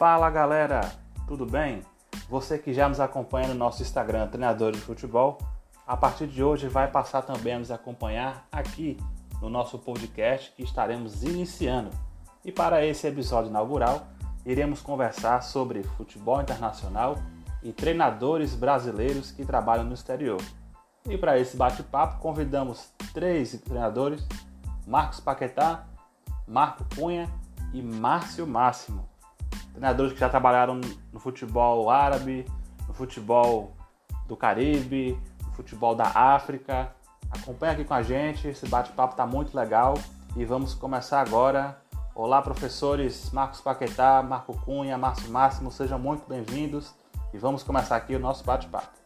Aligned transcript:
Fala 0.00 0.30
galera, 0.30 0.90
tudo 1.26 1.44
bem? 1.44 1.82
Você 2.30 2.56
que 2.56 2.72
já 2.72 2.88
nos 2.88 2.98
acompanha 3.00 3.48
no 3.48 3.54
nosso 3.54 3.82
Instagram, 3.82 4.28
Treinador 4.28 4.72
de 4.72 4.80
Futebol, 4.80 5.36
a 5.86 5.94
partir 5.94 6.26
de 6.26 6.42
hoje 6.42 6.68
vai 6.68 6.90
passar 6.90 7.20
também 7.20 7.52
a 7.52 7.58
nos 7.58 7.70
acompanhar 7.70 8.48
aqui 8.50 8.96
no 9.42 9.50
nosso 9.50 9.78
podcast 9.78 10.52
que 10.52 10.62
estaremos 10.62 11.22
iniciando. 11.22 11.90
E 12.42 12.50
para 12.50 12.82
esse 12.82 13.06
episódio 13.06 13.50
inaugural, 13.50 14.06
iremos 14.46 14.80
conversar 14.80 15.42
sobre 15.42 15.82
futebol 15.82 16.40
internacional 16.40 17.18
e 17.62 17.70
treinadores 17.70 18.54
brasileiros 18.54 19.30
que 19.30 19.44
trabalham 19.44 19.84
no 19.84 19.92
exterior. 19.92 20.40
E 21.10 21.18
para 21.18 21.38
esse 21.38 21.58
bate-papo, 21.58 22.20
convidamos 22.20 22.90
três 23.12 23.52
treinadores: 23.60 24.26
Marcos 24.86 25.20
Paquetá, 25.20 25.84
Marco 26.48 26.86
Cunha 26.96 27.28
e 27.74 27.82
Márcio 27.82 28.46
Máximo. 28.46 29.09
Treinadores 29.72 30.12
que 30.12 30.18
já 30.18 30.28
trabalharam 30.28 30.80
no 31.12 31.20
futebol 31.20 31.90
árabe, 31.90 32.44
no 32.86 32.94
futebol 32.94 33.74
do 34.26 34.36
Caribe, 34.36 35.18
no 35.44 35.52
futebol 35.52 35.94
da 35.94 36.06
África. 36.06 36.92
Acompanhe 37.30 37.74
aqui 37.74 37.84
com 37.84 37.94
a 37.94 38.02
gente, 38.02 38.48
esse 38.48 38.66
bate-papo 38.66 39.12
está 39.12 39.26
muito 39.26 39.56
legal 39.56 39.94
e 40.36 40.44
vamos 40.44 40.74
começar 40.74 41.20
agora. 41.20 41.80
Olá, 42.14 42.42
professores 42.42 43.30
Marcos 43.32 43.60
Paquetá, 43.60 44.22
Marco 44.22 44.56
Cunha, 44.64 44.98
Márcio 44.98 45.30
Máximo, 45.30 45.70
sejam 45.70 45.98
muito 45.98 46.28
bem-vindos 46.28 46.94
e 47.32 47.38
vamos 47.38 47.62
começar 47.62 47.96
aqui 47.96 48.14
o 48.14 48.18
nosso 48.18 48.44
bate-papo. 48.44 49.00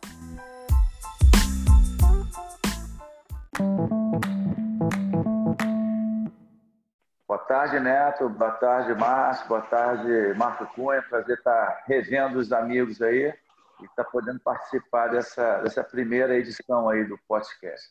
Boa 7.27 7.39
tarde, 7.39 7.81
Neto. 7.81 8.29
Boa 8.29 8.51
tarde, 8.51 8.95
Márcio. 8.95 9.49
Boa 9.49 9.63
tarde, 9.63 10.35
Marco 10.37 10.67
Cunha. 10.75 11.01
Prazer 11.01 11.39
estar 11.39 11.83
revendo 11.87 12.39
os 12.39 12.53
amigos 12.53 13.01
aí 13.01 13.33
e 13.81 13.85
estar 13.87 14.05
podendo 14.05 14.39
participar 14.41 15.09
dessa, 15.09 15.63
dessa 15.63 15.83
primeira 15.83 16.37
edição 16.37 16.87
aí 16.87 17.03
do 17.03 17.19
podcast. 17.27 17.89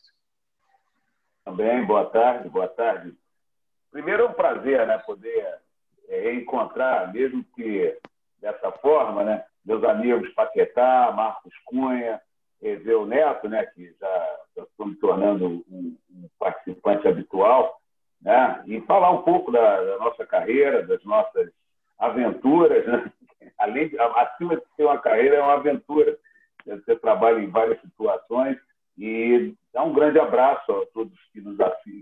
Também, 1.44 1.84
boa 1.84 2.08
tarde, 2.10 2.48
boa 2.48 2.68
tarde. 2.68 3.12
Primeiro 3.90 4.22
é 4.22 4.28
um 4.28 4.32
prazer, 4.32 4.86
né, 4.86 4.98
poder 4.98 5.58
é, 6.08 6.32
encontrar, 6.32 7.12
mesmo 7.12 7.44
que 7.56 7.98
dessa 8.40 8.70
forma, 8.70 9.24
né, 9.24 9.44
meus 9.64 9.82
amigos 9.82 10.32
Paquetá, 10.34 11.10
Marcos 11.12 11.52
Cunha, 11.64 12.22
ver 12.60 12.94
o 12.94 13.04
Neto, 13.04 13.48
né, 13.48 13.66
que 13.66 13.92
já, 14.00 14.38
já 14.56 14.62
estou 14.62 14.86
me 14.86 14.94
tornando 14.94 15.64
um, 15.68 15.98
um 16.08 16.28
participante 16.38 17.08
habitual 17.08 17.80
né? 18.24 18.62
e 18.66 18.80
falar 18.82 19.10
um 19.10 19.22
pouco 19.22 19.52
da, 19.52 19.82
da 19.82 19.98
nossa 19.98 20.26
carreira, 20.26 20.82
das 20.86 21.04
nossas 21.04 21.50
aventuras. 21.98 22.84
Né? 22.86 23.12
Além 23.58 23.88
de, 23.88 23.98
acima 23.98 24.56
de 24.56 24.62
ser 24.74 24.84
uma 24.84 24.98
carreira, 24.98 25.36
é 25.36 25.42
uma 25.42 25.54
aventura. 25.54 26.16
Você 26.66 26.96
trabalha 26.96 27.40
em 27.40 27.50
várias 27.50 27.80
situações 27.82 28.56
e 28.96 29.54
dá 29.72 29.82
um 29.82 29.92
grande 29.92 30.18
abraço 30.18 30.72
a 30.72 30.86
todos 30.94 31.12
que 31.32 31.40
nos, 31.40 31.58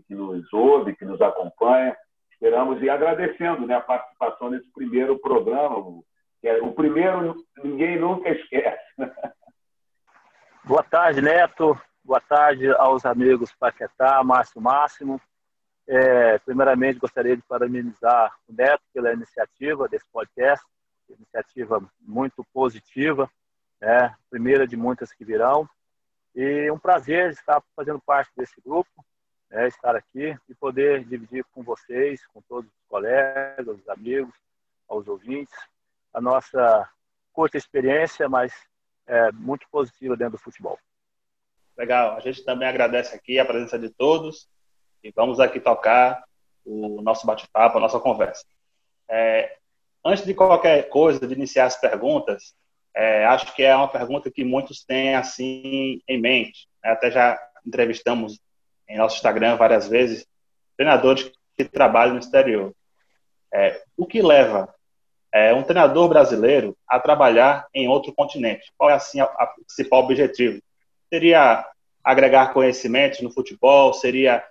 que 0.06 0.14
nos 0.14 0.52
ouvem, 0.52 0.94
que 0.94 1.04
nos 1.04 1.20
acompanham. 1.20 1.96
Esperamos 2.32 2.80
e 2.82 2.88
agradecendo 2.88 3.66
né, 3.66 3.74
a 3.74 3.80
participação 3.80 4.50
nesse 4.50 4.70
primeiro 4.72 5.18
programa. 5.18 6.00
Que 6.40 6.48
é, 6.48 6.62
o 6.62 6.72
primeiro 6.72 7.36
ninguém 7.62 7.98
nunca 7.98 8.28
esquece. 8.30 8.82
Boa 10.64 10.82
tarde, 10.84 11.20
Neto. 11.20 11.76
Boa 12.04 12.20
tarde 12.20 12.68
aos 12.74 13.04
amigos 13.04 13.52
Paquetá, 13.52 14.22
Márcio 14.24 14.60
Máximo. 14.60 15.20
É, 15.86 16.38
primeiramente, 16.38 16.98
gostaria 16.98 17.36
de 17.36 17.42
parabenizar 17.42 18.34
o 18.48 18.52
Neto 18.52 18.82
pela 18.92 19.12
iniciativa 19.12 19.88
desse 19.88 20.06
podcast, 20.12 20.64
iniciativa 21.08 21.82
muito 22.00 22.44
positiva, 22.52 23.28
né? 23.80 24.14
primeira 24.30 24.66
de 24.66 24.76
muitas 24.76 25.12
que 25.12 25.24
virão. 25.24 25.68
E 26.34 26.70
um 26.70 26.78
prazer 26.78 27.30
estar 27.30 27.62
fazendo 27.76 28.00
parte 28.00 28.30
desse 28.36 28.60
grupo, 28.60 28.90
né? 29.50 29.68
estar 29.68 29.94
aqui 29.94 30.36
e 30.48 30.54
poder 30.54 31.04
dividir 31.04 31.44
com 31.52 31.62
vocês, 31.62 32.24
com 32.28 32.40
todos 32.42 32.70
os 32.70 32.88
colegas, 32.88 33.66
os 33.66 33.88
amigos, 33.88 34.34
aos 34.88 35.06
ouvintes, 35.08 35.54
a 36.12 36.20
nossa 36.20 36.88
curta 37.32 37.56
experiência, 37.56 38.28
mas 38.28 38.52
é, 39.06 39.32
muito 39.32 39.66
positiva 39.70 40.16
dentro 40.16 40.32
do 40.32 40.42
futebol. 40.42 40.78
Legal, 41.76 42.16
a 42.16 42.20
gente 42.20 42.44
também 42.44 42.68
agradece 42.68 43.14
aqui 43.16 43.38
a 43.38 43.44
presença 43.44 43.78
de 43.78 43.88
todos 43.88 44.48
e 45.02 45.10
vamos 45.10 45.40
aqui 45.40 45.58
tocar 45.58 46.22
o 46.64 47.02
nosso 47.02 47.26
bate-papo, 47.26 47.78
a 47.78 47.80
nossa 47.80 47.98
conversa. 47.98 48.44
É, 49.08 49.56
antes 50.04 50.24
de 50.24 50.34
qualquer 50.34 50.88
coisa, 50.88 51.26
de 51.26 51.34
iniciar 51.34 51.66
as 51.66 51.76
perguntas, 51.76 52.54
é, 52.94 53.24
acho 53.26 53.54
que 53.54 53.62
é 53.62 53.74
uma 53.74 53.88
pergunta 53.88 54.30
que 54.30 54.44
muitos 54.44 54.84
têm 54.84 55.14
assim 55.14 56.00
em 56.06 56.20
mente. 56.20 56.68
Né? 56.82 56.90
Até 56.90 57.10
já 57.10 57.38
entrevistamos 57.66 58.40
em 58.88 58.98
nosso 58.98 59.16
Instagram 59.16 59.56
várias 59.56 59.88
vezes 59.88 60.26
treinadores 60.76 61.30
que 61.56 61.64
trabalham 61.64 62.14
no 62.14 62.20
exterior. 62.20 62.72
É, 63.52 63.82
o 63.96 64.06
que 64.06 64.22
leva 64.22 64.74
é, 65.32 65.52
um 65.52 65.62
treinador 65.62 66.08
brasileiro 66.08 66.76
a 66.86 66.98
trabalhar 67.00 67.66
em 67.74 67.88
outro 67.88 68.12
continente? 68.12 68.72
Qual 68.76 68.90
é 68.90 68.94
assim 68.94 69.20
a, 69.20 69.24
a 69.24 69.46
principal 69.46 70.00
objetivo? 70.00 70.60
Seria 71.08 71.66
agregar 72.02 72.52
conhecimentos 72.52 73.20
no 73.20 73.30
futebol? 73.30 73.92
Seria 73.94 74.44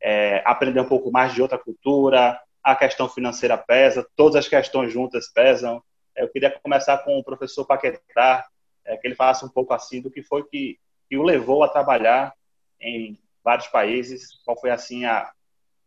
é, 0.00 0.42
aprender 0.44 0.80
um 0.80 0.88
pouco 0.88 1.10
mais 1.10 1.32
de 1.32 1.42
outra 1.42 1.58
cultura, 1.58 2.38
a 2.62 2.76
questão 2.76 3.08
financeira 3.08 3.56
pesa, 3.56 4.06
todas 4.16 4.36
as 4.36 4.48
questões 4.48 4.92
juntas 4.92 5.28
pesam. 5.32 5.82
É, 6.16 6.22
eu 6.22 6.28
queria 6.28 6.50
começar 6.50 6.98
com 6.98 7.18
o 7.18 7.24
professor 7.24 7.64
Paquetá, 7.64 8.46
é, 8.84 8.96
que 8.96 9.06
ele 9.06 9.14
falasse 9.14 9.44
um 9.44 9.48
pouco 9.48 9.72
assim 9.72 10.00
do 10.00 10.10
que 10.10 10.22
foi 10.22 10.44
que, 10.44 10.78
que 11.08 11.16
o 11.16 11.22
levou 11.22 11.62
a 11.62 11.68
trabalhar 11.68 12.32
em 12.80 13.18
vários 13.42 13.68
países, 13.68 14.40
qual 14.44 14.58
foi 14.60 14.70
assim 14.70 15.04
a, 15.04 15.30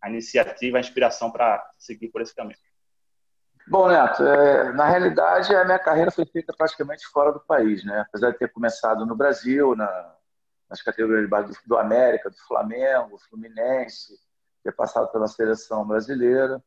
a 0.01 0.09
iniciativa, 0.09 0.77
a 0.77 0.81
inspiração 0.81 1.31
para 1.31 1.63
seguir 1.77 2.09
por 2.09 2.21
esse 2.21 2.35
caminho. 2.35 2.57
Bom, 3.67 3.87
Neto, 3.87 4.23
é, 4.23 4.73
na 4.73 4.89
realidade 4.89 5.55
a 5.55 5.63
minha 5.63 5.79
carreira 5.79 6.11
foi 6.11 6.25
feita 6.25 6.53
praticamente 6.57 7.05
fora 7.07 7.31
do 7.31 7.39
país, 7.39 7.85
né? 7.85 8.03
Apesar 8.07 8.31
de 8.31 8.37
ter 8.37 8.51
começado 8.51 9.05
no 9.05 9.15
Brasil, 9.15 9.75
na, 9.75 10.15
nas 10.71 10.81
categorias 10.81 11.23
de 11.23 11.27
base 11.27 11.53
do, 11.65 11.77
América, 11.77 12.29
do 12.29 12.37
Flamengo, 12.47 13.19
Fluminense, 13.29 14.17
ter 14.63 14.71
passado 14.71 15.11
pela 15.11 15.27
seleção 15.27 15.85
brasileira. 15.85 16.63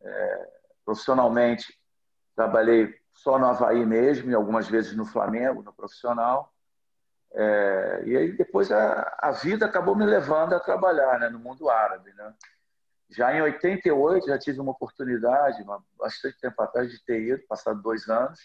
É, 0.00 0.48
profissionalmente, 0.82 1.78
trabalhei 2.34 2.98
só 3.12 3.38
no 3.38 3.46
Havaí 3.46 3.84
mesmo 3.84 4.30
e 4.30 4.34
algumas 4.34 4.66
vezes 4.66 4.96
no 4.96 5.04
Flamengo, 5.04 5.62
no 5.62 5.74
profissional. 5.74 6.50
É, 7.34 8.02
e 8.06 8.16
aí 8.16 8.32
depois 8.32 8.72
a, 8.72 9.14
a, 9.20 9.30
vida 9.32 9.66
acabou 9.66 9.94
me 9.94 10.06
levando 10.06 10.54
a 10.54 10.60
trabalhar 10.60 11.20
né, 11.20 11.28
no 11.28 11.38
mundo 11.38 11.68
árabe. 11.68 12.14
Né? 12.14 12.34
Já 13.10 13.34
em 13.36 13.42
88, 13.42 14.26
já 14.26 14.38
tive 14.38 14.58
uma 14.58 14.72
oportunidade, 14.72 15.62
uma, 15.62 15.84
bastante 15.98 16.40
tempo 16.40 16.62
atrás, 16.62 16.90
de 16.90 17.04
ter 17.04 17.20
ido, 17.20 17.46
passado 17.46 17.82
dois 17.82 18.08
anos. 18.08 18.40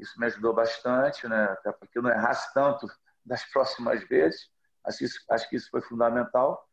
Isso 0.00 0.18
me 0.18 0.26
ajudou 0.26 0.52
bastante, 0.52 1.28
né? 1.28 1.44
até 1.44 1.70
porque 1.70 1.98
eu 1.98 2.02
não 2.02 2.10
errasse 2.10 2.52
tanto 2.52 2.88
das 3.24 3.44
próximas 3.44 4.02
vezes. 4.08 4.48
Acho 4.84 4.98
que, 4.98 5.04
isso, 5.04 5.20
acho 5.30 5.48
que 5.48 5.56
isso 5.56 5.70
foi 5.70 5.80
fundamental. 5.82 6.66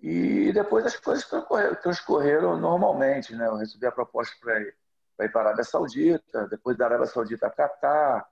E 0.00 0.50
depois 0.52 0.86
as 0.86 0.96
coisas 0.96 1.26
transcorreram, 1.26 1.74
transcorreram 1.76 2.56
normalmente. 2.58 3.34
Né? 3.34 3.46
Eu 3.46 3.56
recebi 3.56 3.86
a 3.86 3.92
proposta 3.92 4.34
para 4.40 4.60
ir, 4.60 4.74
ir 5.20 5.32
para 5.32 5.40
a 5.40 5.44
Arábia 5.46 5.64
Saudita, 5.64 6.48
depois 6.48 6.76
da 6.76 6.86
Arábia 6.86 7.06
Saudita, 7.06 7.50
Catar, 7.50 8.26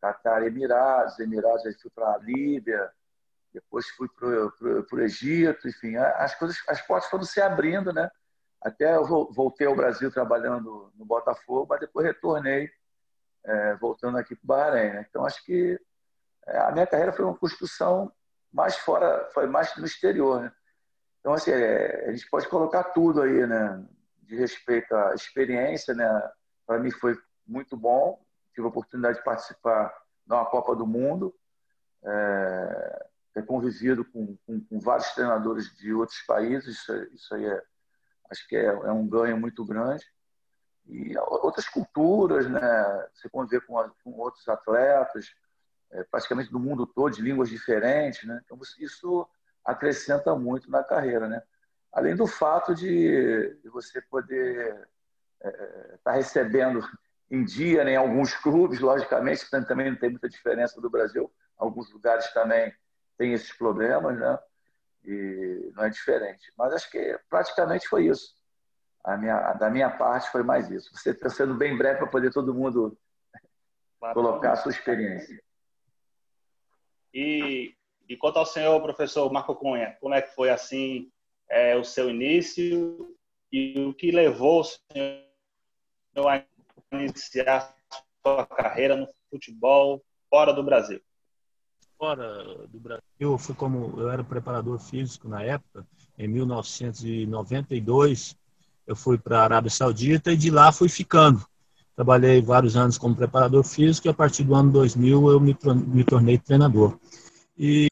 Catar, 0.00 0.46
Emirados, 0.46 1.18
Emirados, 1.18 1.66
aí 1.66 1.74
fui 1.74 1.90
para 1.90 2.12
a 2.12 2.18
Líbia, 2.18 2.90
depois 3.52 3.88
fui 3.90 4.08
para 4.08 4.96
o 4.96 5.00
Egito, 5.00 5.66
enfim, 5.66 5.96
as 5.96 6.34
coisas, 6.36 6.56
as 6.68 6.80
portas 6.82 7.10
foram 7.10 7.24
se 7.24 7.40
abrindo, 7.40 7.92
né? 7.92 8.08
Até 8.60 8.96
eu 8.96 9.04
voltei 9.06 9.66
ao 9.66 9.76
Brasil 9.76 10.10
trabalhando 10.10 10.92
no 10.96 11.04
Botafogo, 11.04 11.66
mas 11.68 11.80
depois 11.80 12.06
retornei, 12.06 12.68
é, 13.44 13.76
voltando 13.76 14.18
aqui 14.18 14.34
para 14.34 14.44
o 14.44 14.46
Bahrein. 14.46 14.92
Né? 14.94 15.06
Então, 15.08 15.24
acho 15.24 15.44
que 15.44 15.80
a 16.56 16.72
minha 16.72 16.86
carreira 16.86 17.12
foi 17.12 17.24
uma 17.24 17.36
construção 17.36 18.12
mais 18.52 18.76
fora, 18.76 19.28
foi 19.32 19.46
mais 19.46 19.74
no 19.76 19.84
exterior, 19.84 20.42
né? 20.42 20.52
Então, 21.20 21.32
assim, 21.32 21.50
é, 21.50 22.06
a 22.08 22.12
gente 22.12 22.28
pode 22.30 22.48
colocar 22.48 22.84
tudo 22.84 23.22
aí, 23.22 23.46
né? 23.46 23.84
De 24.22 24.36
respeito 24.36 24.94
à 24.94 25.14
experiência, 25.14 25.94
né? 25.94 26.30
Para 26.66 26.78
mim 26.78 26.90
foi 26.90 27.18
muito 27.46 27.76
bom. 27.76 28.22
Tive 28.54 28.66
a 28.66 28.70
oportunidade 28.70 29.18
de 29.18 29.24
participar 29.24 29.92
de 30.26 30.32
uma 30.32 30.46
Copa 30.46 30.74
do 30.74 30.86
Mundo, 30.86 31.34
é, 32.04 33.06
ter 33.34 33.44
convivido 33.44 34.04
com, 34.04 34.36
com, 34.46 34.60
com, 34.60 34.80
vários 34.80 35.10
treinadores 35.12 35.74
de 35.76 35.92
outros 35.92 36.20
países. 36.22 36.78
Isso, 36.78 36.92
isso 37.14 37.34
aí 37.34 37.46
é, 37.46 37.62
acho 38.30 38.46
que 38.48 38.56
é, 38.56 38.66
é 38.66 38.92
um 38.92 39.06
ganho 39.06 39.38
muito 39.38 39.64
grande 39.64 40.04
e 40.88 41.16
outras 41.18 41.68
culturas, 41.68 42.48
né? 42.48 43.08
Você 43.14 43.28
conviver 43.28 43.60
com, 43.66 43.74
com 44.02 44.12
outros 44.18 44.48
atletas, 44.48 45.34
é, 45.92 46.04
praticamente 46.04 46.50
do 46.50 46.60
mundo 46.60 46.86
todo, 46.86 47.14
de 47.14 47.22
línguas 47.22 47.48
diferentes, 47.48 48.26
né? 48.26 48.40
Então 48.44 48.58
isso 48.78 49.28
acrescenta 49.64 50.34
muito 50.34 50.70
na 50.70 50.82
carreira, 50.82 51.28
né? 51.28 51.42
Além 51.92 52.14
do 52.14 52.26
fato 52.26 52.74
de, 52.74 53.54
de 53.62 53.68
você 53.70 54.00
poder 54.02 54.88
estar 55.38 55.48
é, 55.48 55.98
tá 56.04 56.12
recebendo 56.12 56.86
em 57.30 57.44
dia, 57.44 57.84
né? 57.84 57.92
em 57.92 57.96
alguns 57.96 58.34
clubes, 58.34 58.80
logicamente, 58.80 59.48
também 59.50 59.90
não 59.90 59.98
tem 59.98 60.10
muita 60.10 60.28
diferença 60.28 60.80
do 60.80 60.90
Brasil. 60.90 61.30
Alguns 61.56 61.90
lugares 61.92 62.32
também 62.32 62.72
têm 63.16 63.32
esses 63.32 63.52
problemas, 63.52 64.18
né? 64.18 64.38
E 65.04 65.72
não 65.74 65.84
é 65.84 65.90
diferente. 65.90 66.52
Mas 66.56 66.72
acho 66.72 66.90
que 66.90 67.18
praticamente 67.28 67.88
foi 67.88 68.06
isso. 68.06 68.34
A 69.04 69.16
minha, 69.16 69.52
da 69.54 69.70
minha 69.70 69.90
parte 69.90 70.30
foi 70.30 70.42
mais 70.42 70.70
isso. 70.70 70.90
Você 70.94 71.10
está 71.10 71.28
sendo 71.28 71.54
bem 71.54 71.76
breve 71.76 71.98
para 71.98 72.06
poder 72.06 72.32
todo 72.32 72.54
mundo 72.54 72.98
colocar 74.12 74.52
a 74.52 74.56
sua 74.56 74.70
experiência. 74.70 75.40
E, 77.12 77.74
e 78.08 78.16
quanto 78.16 78.38
ao 78.38 78.46
senhor 78.46 78.80
professor 78.80 79.30
Marco 79.32 79.54
Cunha, 79.54 79.96
como 80.00 80.14
é 80.14 80.22
que 80.22 80.34
foi 80.34 80.50
assim 80.50 81.10
é, 81.48 81.76
o 81.76 81.84
seu 81.84 82.10
início 82.10 83.16
e 83.50 83.78
o 83.80 83.94
que 83.94 84.10
levou 84.10 84.60
o 84.60 84.64
senhor 84.64 85.24
a 86.28 86.44
iniciar 86.92 87.74
sua 88.22 88.44
carreira 88.46 88.94
no 88.96 89.08
futebol 89.30 90.04
fora 90.28 90.52
do 90.52 90.62
Brasil? 90.62 91.00
Fora 91.96 92.66
do 92.68 92.78
Brasil, 92.78 93.02
eu 93.18 93.38
fui 93.38 93.54
como 93.54 93.98
eu 94.00 94.10
era 94.10 94.22
preparador 94.22 94.78
físico 94.78 95.26
na 95.28 95.42
época, 95.42 95.86
em 96.16 96.28
1992, 96.28 98.36
eu 98.86 98.94
fui 98.96 99.18
para 99.18 99.40
a 99.40 99.44
Arábia 99.44 99.70
Saudita 99.70 100.32
e 100.32 100.36
de 100.36 100.50
lá 100.50 100.72
fui 100.72 100.88
ficando. 100.88 101.44
Trabalhei 101.98 102.40
vários 102.40 102.76
anos 102.76 102.96
como 102.96 103.16
preparador 103.16 103.64
físico 103.64 104.06
e 104.06 104.08
a 104.08 104.14
partir 104.14 104.44
do 104.44 104.54
ano 104.54 104.70
2000 104.70 105.32
eu 105.32 105.40
me, 105.40 105.58
me 105.84 106.04
tornei 106.04 106.38
treinador. 106.38 106.96
E 107.58 107.88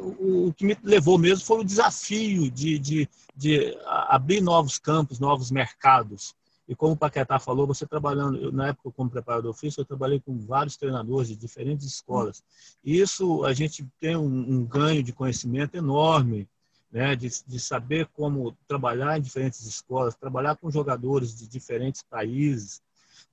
o, 0.00 0.48
o, 0.48 0.52
que 0.52 0.66
me 0.66 0.76
levou 0.82 1.16
mesmo 1.16 1.44
foi 1.44 1.60
o 1.60 1.64
desafio 1.64 2.50
de, 2.50 2.80
de, 2.80 3.08
de 3.36 3.78
abrir 3.86 4.40
novos 4.40 4.76
campos, 4.76 5.20
novos 5.20 5.52
mercados. 5.52 6.34
E 6.66 6.74
como 6.74 6.94
o 6.94 6.96
Paquetá 6.96 7.38
falou, 7.38 7.64
você 7.64 7.86
trabalhando, 7.86 8.38
eu, 8.38 8.50
na 8.50 8.70
época 8.70 8.90
como 8.90 9.08
preparador 9.08 9.54
físico, 9.54 9.82
eu 9.82 9.86
trabalhei 9.86 10.18
com 10.18 10.36
vários 10.36 10.76
treinadores 10.76 11.28
de 11.28 11.36
diferentes 11.36 11.86
escolas. 11.86 12.42
E 12.82 12.98
isso 12.98 13.44
a 13.44 13.52
gente 13.52 13.86
tem 14.00 14.16
um, 14.16 14.26
um 14.26 14.64
ganho 14.64 15.00
de 15.00 15.12
conhecimento 15.12 15.76
enorme, 15.76 16.48
né? 16.90 17.14
De, 17.14 17.30
de, 17.46 17.60
saber 17.60 18.08
como 18.14 18.56
trabalhar 18.66 19.16
em 19.16 19.22
diferentes 19.22 19.64
escolas, 19.64 20.16
trabalhar 20.16 20.56
com 20.56 20.72
jogadores 20.72 21.38
de 21.38 21.46
diferentes 21.46 22.02
países, 22.02 22.82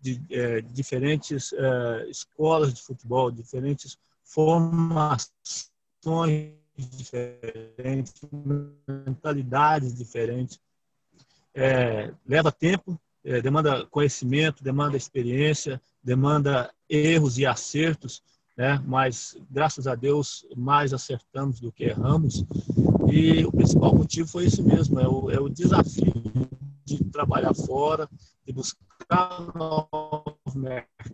de, 0.01 0.21
é, 0.29 0.61
diferentes 0.61 1.53
é, 1.53 2.09
escolas 2.09 2.73
de 2.73 2.81
futebol, 2.81 3.31
diferentes 3.31 3.97
formações 4.23 5.31
diferentes, 6.77 8.13
mentalidades 9.05 9.93
diferentes. 9.93 10.59
É, 11.53 12.11
leva 12.27 12.51
tempo, 12.51 12.99
é, 13.23 13.41
demanda 13.41 13.85
conhecimento, 13.87 14.63
demanda 14.63 14.97
experiência, 14.97 15.81
demanda 16.03 16.71
erros 16.89 17.37
e 17.37 17.45
acertos, 17.45 18.23
né? 18.57 18.81
mas 18.85 19.37
graças 19.49 19.85
a 19.85 19.95
Deus 19.95 20.45
mais 20.55 20.93
acertamos 20.93 21.59
do 21.59 21.71
que 21.71 21.83
erramos. 21.83 22.45
E 23.11 23.45
o 23.45 23.51
principal 23.51 23.93
motivo 23.93 24.27
foi 24.27 24.45
isso 24.45 24.63
mesmo: 24.63 24.99
é 24.99 25.07
o, 25.07 25.29
é 25.29 25.39
o 25.39 25.49
desafio 25.49 26.13
de 26.85 27.03
trabalhar 27.05 27.53
fora, 27.53 28.09
de 28.45 28.53
buscar 28.53 28.90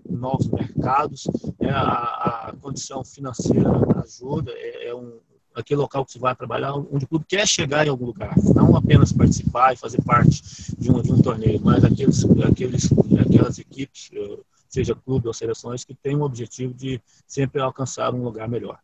novos, 0.09 0.47
mercados, 0.47 1.27
é, 1.59 1.69
a, 1.69 2.49
a, 2.49 2.53
condição 2.61 3.03
financeira 3.03 3.69
ajuda, 4.03 4.51
é, 4.53 4.87
é 4.89 4.95
um, 4.95 5.19
aquele 5.55 5.81
local 5.81 6.05
que 6.05 6.11
você 6.11 6.19
vai 6.19 6.35
trabalhar, 6.35 6.73
onde 6.73 7.05
o 7.05 7.07
clube 7.07 7.25
quer 7.27 7.47
chegar 7.47 7.85
em 7.85 7.89
algum 7.89 8.05
lugar, 8.05 8.35
não 8.55 8.75
apenas 8.75 9.11
participar 9.11 9.73
e 9.73 9.77
fazer 9.77 10.01
parte 10.03 10.41
de 10.77 10.91
um, 10.91 11.01
de 11.01 11.11
um 11.11 11.21
torneio, 11.21 11.59
mas 11.63 11.83
aqueles, 11.83 12.23
aqueles, 12.41 12.89
aquelas 13.19 13.57
equipes, 13.57 14.11
eh, 14.13 14.39
seja 14.69 14.93
clube 14.93 15.27
ou 15.27 15.33
seleções, 15.33 15.83
que 15.83 15.95
têm 15.95 16.15
o 16.15 16.21
objetivo 16.21 16.73
de 16.73 17.01
sempre 17.25 17.61
alcançar 17.61 18.13
um 18.13 18.23
lugar 18.23 18.47
melhor. 18.47 18.79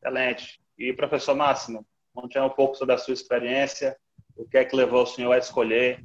Excelente. 0.00 0.60
E, 0.78 0.92
professor 0.92 1.34
Máximo, 1.34 1.84
conte 2.14 2.38
um 2.38 2.50
pouco 2.50 2.76
sobre 2.76 2.94
a 2.94 2.98
sua 2.98 3.14
experiência, 3.14 3.96
o 4.36 4.44
que 4.44 4.58
é 4.58 4.64
que 4.64 4.76
levou 4.76 5.02
o 5.02 5.06
senhor 5.06 5.32
a 5.32 5.38
escolher 5.38 6.02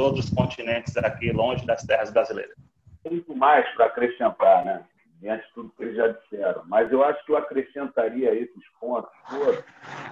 todos 0.00 0.24
os 0.24 0.30
continentes 0.30 0.96
aqui, 0.96 1.30
longe 1.30 1.66
das 1.66 1.82
terras 1.82 2.10
brasileiras? 2.10 2.56
Muito 3.04 3.36
mais 3.36 3.68
para 3.74 3.84
acrescentar, 3.84 4.64
né? 4.64 4.82
diante 5.20 5.46
de 5.46 5.52
tudo 5.52 5.72
que 5.76 5.82
eles 5.82 5.94
já 5.94 6.08
disseram. 6.08 6.62
Mas 6.64 6.90
eu 6.90 7.04
acho 7.04 7.22
que 7.26 7.32
eu 7.32 7.36
acrescentaria 7.36 8.34
esses 8.34 8.64
pontos 8.80 9.10
todos 9.28 9.62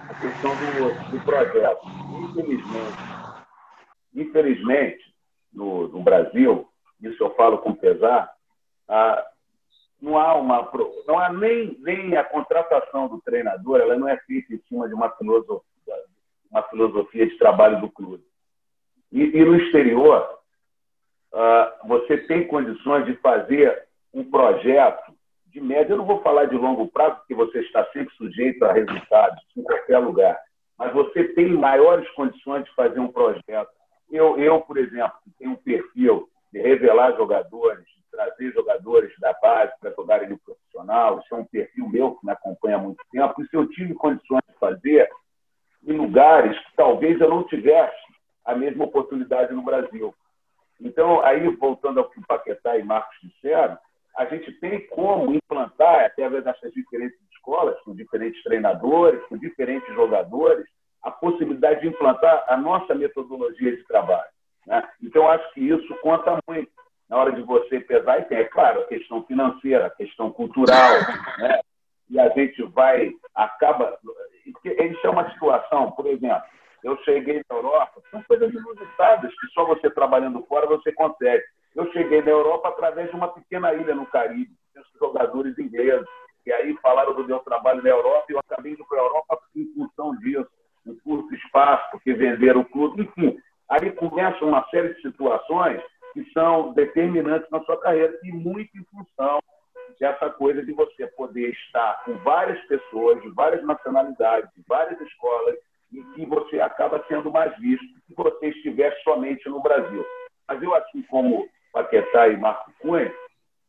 a 0.07 0.13
questão 0.13 0.51
do, 0.55 1.09
do 1.09 1.25
projeto. 1.25 1.81
Infelizmente, 2.29 2.97
infelizmente 4.13 5.03
no, 5.51 5.87
no 5.87 6.03
Brasil, 6.03 6.69
isso 7.01 7.23
eu 7.23 7.33
falo 7.33 7.57
com 7.57 7.73
pesar, 7.73 8.31
ah, 8.87 9.25
não 9.99 10.19
há 10.19 10.35
uma 10.35 10.71
não 11.07 11.17
há 11.17 11.33
nem, 11.33 11.75
nem 11.79 12.15
a 12.15 12.23
contratação 12.23 13.07
do 13.07 13.19
treinador, 13.21 13.79
ela 13.79 13.97
não 13.97 14.07
é 14.07 14.17
feita 14.17 14.53
em 14.53 14.61
cima 14.69 14.87
de 14.87 14.93
uma 14.93 15.09
filosofia, 15.09 15.63
uma 16.51 16.61
filosofia 16.61 17.25
de 17.25 17.35
trabalho 17.39 17.81
do 17.81 17.89
clube. 17.89 18.28
E, 19.11 19.21
e 19.21 19.45
no 19.45 19.55
exterior, 19.55 20.39
uh, 21.33 21.87
você 21.87 22.17
tem 22.17 22.47
condições 22.47 23.05
de 23.05 23.15
fazer 23.15 23.87
um 24.13 24.23
projeto 24.23 25.13
de 25.47 25.59
média. 25.59 25.93
Eu 25.93 25.97
não 25.97 26.05
vou 26.05 26.21
falar 26.21 26.45
de 26.45 26.55
longo 26.55 26.87
prazo, 26.87 27.17
porque 27.17 27.35
você 27.35 27.59
está 27.59 27.85
sempre 27.91 28.13
sujeito 28.15 28.63
a 28.63 28.73
resultados 28.73 29.39
em 29.57 29.63
qualquer 29.63 29.99
lugar, 29.99 30.39
mas 30.77 30.93
você 30.93 31.23
tem 31.33 31.49
maiores 31.49 32.09
condições 32.11 32.63
de 32.65 32.73
fazer 32.75 32.99
um 32.99 33.11
projeto. 33.11 33.69
Eu, 34.11 34.37
eu 34.37 34.61
por 34.61 34.77
exemplo, 34.77 35.13
tenho 35.37 35.51
um 35.51 35.55
perfil 35.55 36.27
de 36.51 36.59
revelar 36.59 37.15
jogadores, 37.15 37.85
de 37.85 38.03
trazer 38.11 38.51
jogadores 38.53 39.11
da 39.19 39.33
base 39.33 39.71
para 39.79 39.91
jogarem 39.91 40.29
no 40.29 40.39
profissional. 40.39 41.19
Isso 41.19 41.35
é 41.35 41.37
um 41.37 41.45
perfil 41.45 41.89
meu 41.89 42.15
que 42.15 42.25
me 42.25 42.31
acompanha 42.31 42.77
há 42.77 42.79
muito 42.79 43.03
tempo. 43.11 43.41
Isso 43.41 43.55
eu 43.55 43.67
tive 43.69 43.93
condições 43.93 44.41
de 44.47 44.57
fazer 44.59 45.09
em 45.87 45.93
lugares 45.93 46.57
que 46.57 46.75
talvez 46.75 47.19
eu 47.21 47.29
não 47.29 47.43
tivesse 47.43 48.08
a 48.49 48.55
mesma 48.55 48.85
oportunidade 48.85 49.53
no 49.53 49.61
Brasil. 49.61 50.13
Então, 50.81 51.21
aí, 51.23 51.47
voltando 51.55 51.99
ao 51.99 52.09
que 52.09 52.19
o 52.19 52.25
Paquetá 52.25 52.77
e 52.77 52.83
Marcos 52.83 53.15
disseram, 53.21 53.77
a 54.17 54.25
gente 54.25 54.51
tem 54.53 54.85
como 54.87 55.33
implantar, 55.33 56.05
através 56.05 56.43
dessas 56.43 56.73
diferentes 56.73 57.19
escolas, 57.33 57.79
com 57.81 57.93
diferentes 57.93 58.41
treinadores, 58.43 59.23
com 59.25 59.37
diferentes 59.37 59.93
jogadores, 59.93 60.65
a 61.03 61.11
possibilidade 61.11 61.81
de 61.81 61.87
implantar 61.87 62.45
a 62.47 62.57
nossa 62.57 62.93
metodologia 62.95 63.75
de 63.75 63.83
trabalho. 63.85 64.29
Né? 64.65 64.87
Então, 65.01 65.29
acho 65.29 65.53
que 65.53 65.61
isso 65.61 65.95
conta 66.01 66.37
muito 66.47 66.71
na 67.09 67.17
hora 67.17 67.31
de 67.31 67.41
você 67.41 67.79
pesar, 67.79 68.19
e 68.19 68.25
tem, 68.25 68.37
é 68.37 68.43
claro, 68.43 68.81
a 68.81 68.85
questão 68.85 69.23
financeira, 69.23 69.87
a 69.87 69.89
questão 69.89 70.31
cultural, 70.31 70.91
né? 71.39 71.59
e 72.09 72.19
a 72.19 72.29
gente 72.29 72.61
vai, 72.63 73.11
acaba. 73.33 73.97
Isso 74.45 75.07
é 75.07 75.09
uma 75.09 75.29
situação, 75.31 75.91
por 75.91 76.05
exemplo, 76.07 76.43
eu 76.83 76.97
cheguei 77.03 77.41
na 77.49 77.55
Europa, 77.57 78.01
são 78.11 78.21
coisas 78.23 78.53
inusitadas 78.53 79.31
que 79.39 79.47
só 79.53 79.65
você 79.65 79.89
trabalhando 79.89 80.43
fora 80.45 80.67
você 80.67 80.91
consegue. 80.93 81.43
Eu 81.75 81.91
cheguei 81.91 82.21
na 82.21 82.31
Europa 82.31 82.69
através 82.69 83.09
de 83.09 83.15
uma 83.15 83.27
pequena 83.27 83.73
ilha 83.73 83.93
no 83.95 84.05
Caribe, 84.05 84.51
com 84.73 85.07
jogadores 85.07 85.57
ingleses, 85.57 86.07
e 86.45 86.51
aí 86.51 86.75
falaram 86.81 87.13
do 87.13 87.25
meu 87.25 87.39
trabalho 87.39 87.83
na 87.83 87.89
Europa 87.89 88.25
e 88.29 88.33
eu 88.33 88.39
acabei 88.39 88.73
indo 88.73 88.85
para 88.87 88.99
a 88.99 89.03
Europa 89.03 89.39
em 89.55 89.65
função 89.73 90.15
disso, 90.17 90.49
um 90.85 90.97
curto 90.99 91.33
espaço, 91.35 91.91
porque 91.91 92.13
venderam 92.13 92.61
o 92.61 92.65
clube, 92.65 93.03
enfim. 93.03 93.37
Aí 93.69 93.91
começa 93.91 94.43
uma 94.43 94.67
série 94.69 94.93
de 94.95 95.01
situações 95.01 95.81
que 96.13 96.25
são 96.31 96.73
determinantes 96.73 97.49
na 97.51 97.61
sua 97.63 97.79
carreira 97.79 98.17
e 98.23 98.31
muito 98.31 98.75
em 98.75 98.83
função 98.85 99.39
dessa 99.99 100.29
coisa 100.29 100.63
de 100.63 100.71
você 100.71 101.05
poder 101.07 101.51
estar 101.51 102.03
com 102.05 102.17
várias 102.19 102.59
pessoas 102.65 103.21
de 103.21 103.29
várias 103.29 103.63
nacionalidades, 103.63 104.49
de 104.55 104.63
várias 104.67 104.99
escolas, 105.01 105.55
e 105.91 106.03
que 106.15 106.25
você 106.25 106.59
acaba 106.59 107.03
sendo 107.07 107.31
mais 107.31 107.55
visto 107.57 107.85
se 108.07 108.13
você 108.15 108.47
estiver 108.47 108.95
somente 109.03 109.47
no 109.49 109.61
Brasil. 109.61 110.05
Mas 110.47 110.61
eu, 110.61 110.73
assim 110.75 111.01
como 111.03 111.47
Paquetá 111.71 112.27
e 112.27 112.37
Marco 112.37 112.71
Cunha, 112.79 113.13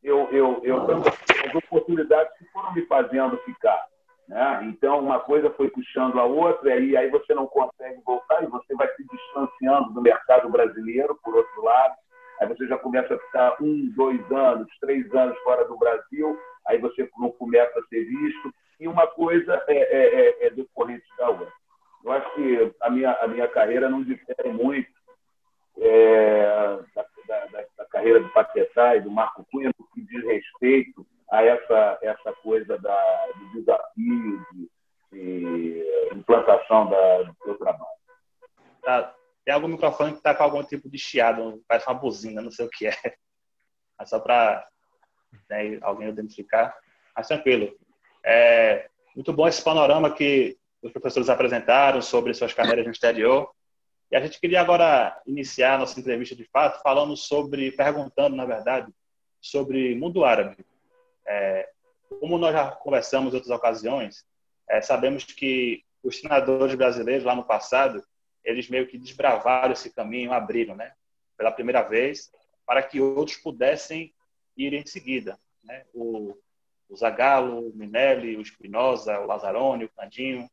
eu, 0.02 0.28
eu, 0.30 0.60
eu 0.62 0.82
as 0.82 1.54
oportunidades 1.54 2.32
que 2.38 2.44
foram 2.46 2.72
me 2.72 2.86
fazendo 2.86 3.36
ficar. 3.38 3.86
Né? 4.28 4.60
Então, 4.64 5.00
uma 5.00 5.18
coisa 5.20 5.50
foi 5.50 5.68
puxando 5.68 6.18
a 6.18 6.24
outra, 6.24 6.76
e 6.78 6.96
aí 6.96 7.10
você 7.10 7.34
não 7.34 7.46
consegue 7.46 8.00
voltar, 8.04 8.42
e 8.42 8.46
você 8.46 8.74
vai 8.74 8.88
se 8.94 9.04
distanciando 9.04 9.92
do 9.92 10.00
mercado 10.00 10.48
brasileiro, 10.48 11.18
por 11.22 11.34
outro 11.34 11.62
lado. 11.62 11.94
Aí 12.40 12.48
você 12.48 12.66
já 12.66 12.78
começa 12.78 13.14
a 13.14 13.18
ficar 13.18 13.56
um, 13.60 13.90
dois 13.94 14.20
anos, 14.32 14.68
três 14.80 15.12
anos 15.14 15.38
fora 15.40 15.64
do 15.66 15.76
Brasil, 15.76 16.38
aí 16.66 16.78
você 16.78 17.10
não 17.18 17.30
começa 17.32 17.78
a 17.78 17.82
ser 17.88 18.04
visto, 18.04 18.54
e 18.78 18.88
uma 18.88 19.06
coisa 19.06 19.62
é, 19.68 19.76
é, 19.76 20.20
é, 20.20 20.46
é 20.46 20.50
decorrente 20.50 21.04
da 21.18 21.28
outra. 21.28 21.59
Eu 22.04 22.12
acho 22.12 22.34
que 22.34 22.74
a 22.80 22.90
minha, 22.90 23.12
a 23.12 23.28
minha 23.28 23.48
carreira 23.48 23.88
não 23.88 24.02
difere 24.02 24.52
muito 24.52 24.90
é, 25.78 26.78
da, 26.94 27.06
da, 27.26 27.64
da, 27.76 27.86
carreira 27.86 28.20
do 28.20 28.28
Paquetá 28.30 28.96
e 28.96 29.00
do 29.00 29.10
Marco 29.10 29.46
Cunha 29.50 29.70
no 29.78 29.86
que 29.88 30.02
diz 30.02 30.24
respeito 30.24 31.06
a 31.30 31.42
essa, 31.42 31.98
essa 32.02 32.32
coisa 32.42 32.78
da, 32.78 33.26
do 33.34 33.60
desafio, 33.60 34.46
de, 34.52 34.70
de 35.12 36.10
implantação 36.12 36.90
da, 36.90 37.22
do 37.22 37.36
seu 37.44 37.58
trabalho. 37.58 37.90
Tá. 38.82 39.14
Tem 39.44 39.54
algum 39.54 39.68
microfone 39.68 40.12
que 40.12 40.18
está 40.18 40.34
com 40.34 40.42
algum 40.42 40.62
tipo 40.62 40.88
de 40.88 40.98
chiado, 40.98 41.62
parece 41.66 41.88
uma 41.88 41.98
buzina, 41.98 42.42
não 42.42 42.50
sei 42.50 42.66
o 42.66 42.70
que 42.70 42.86
é. 42.86 42.94
mas 43.98 44.10
só 44.10 44.20
para 44.20 44.66
né, 45.48 45.78
alguém 45.82 46.08
identificar. 46.08 46.76
Mas 47.16 47.28
tranquilo. 47.28 47.74
É 48.24 48.88
muito 49.14 49.32
bom 49.32 49.48
esse 49.48 49.62
panorama 49.62 50.12
que 50.12 50.59
os 50.82 50.92
professores 50.92 51.28
apresentaram 51.28 52.00
sobre 52.00 52.32
suas 52.34 52.54
carreiras 52.54 52.84
no 52.84 52.92
exterior. 52.92 53.50
E 54.10 54.16
a 54.16 54.20
gente 54.20 54.40
queria 54.40 54.60
agora 54.60 55.20
iniciar 55.26 55.78
nossa 55.78 55.98
entrevista 55.98 56.34
de 56.34 56.44
fato 56.44 56.82
falando 56.82 57.16
sobre, 57.16 57.70
perguntando, 57.72 58.34
na 58.34 58.44
verdade, 58.44 58.92
sobre 59.40 59.94
mundo 59.94 60.24
árabe. 60.24 60.56
É, 61.26 61.68
como 62.18 62.38
nós 62.38 62.52
já 62.52 62.72
conversamos 62.72 63.32
em 63.32 63.36
outras 63.36 63.56
ocasiões, 63.56 64.24
é, 64.68 64.80
sabemos 64.80 65.24
que 65.24 65.84
os 66.02 66.18
treinadores 66.18 66.74
brasileiros 66.74 67.24
lá 67.24 67.36
no 67.36 67.44
passado, 67.44 68.02
eles 68.42 68.68
meio 68.68 68.86
que 68.86 68.98
desbravaram 68.98 69.72
esse 69.72 69.90
caminho, 69.90 70.32
abriram, 70.32 70.74
né? 70.74 70.92
Pela 71.36 71.52
primeira 71.52 71.82
vez, 71.82 72.32
para 72.66 72.82
que 72.82 73.00
outros 73.00 73.36
pudessem 73.36 74.12
ir 74.56 74.72
em 74.72 74.86
seguida. 74.86 75.38
Né? 75.62 75.84
O, 75.94 76.36
o 76.88 76.96
Zagallo, 76.96 77.68
o 77.68 77.76
Minelli, 77.76 78.36
o 78.36 78.40
Espinosa, 78.40 79.20
o 79.20 79.26
Lazzaroni, 79.26 79.84
o 79.84 79.90
Candinho, 79.90 80.50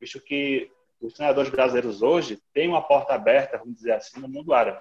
visto 0.00 0.20
que 0.20 0.70
os 1.00 1.14
treinadores 1.14 1.50
brasileiros 1.50 2.02
hoje 2.02 2.42
têm 2.52 2.68
uma 2.68 2.82
porta 2.82 3.14
aberta, 3.14 3.58
vamos 3.58 3.76
dizer 3.76 3.92
assim, 3.92 4.20
no 4.20 4.28
mundo 4.28 4.52
árabe. 4.52 4.80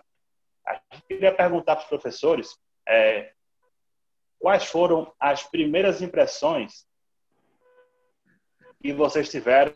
A 0.66 0.74
gente 0.92 1.06
queria 1.08 1.34
perguntar 1.34 1.76
para 1.76 1.84
os 1.84 1.90
professores 1.90 2.58
é, 2.88 3.32
quais 4.40 4.66
foram 4.66 5.14
as 5.20 5.44
primeiras 5.44 6.02
impressões 6.02 6.86
que 8.82 8.94
vocês 8.94 9.30
tiveram 9.30 9.74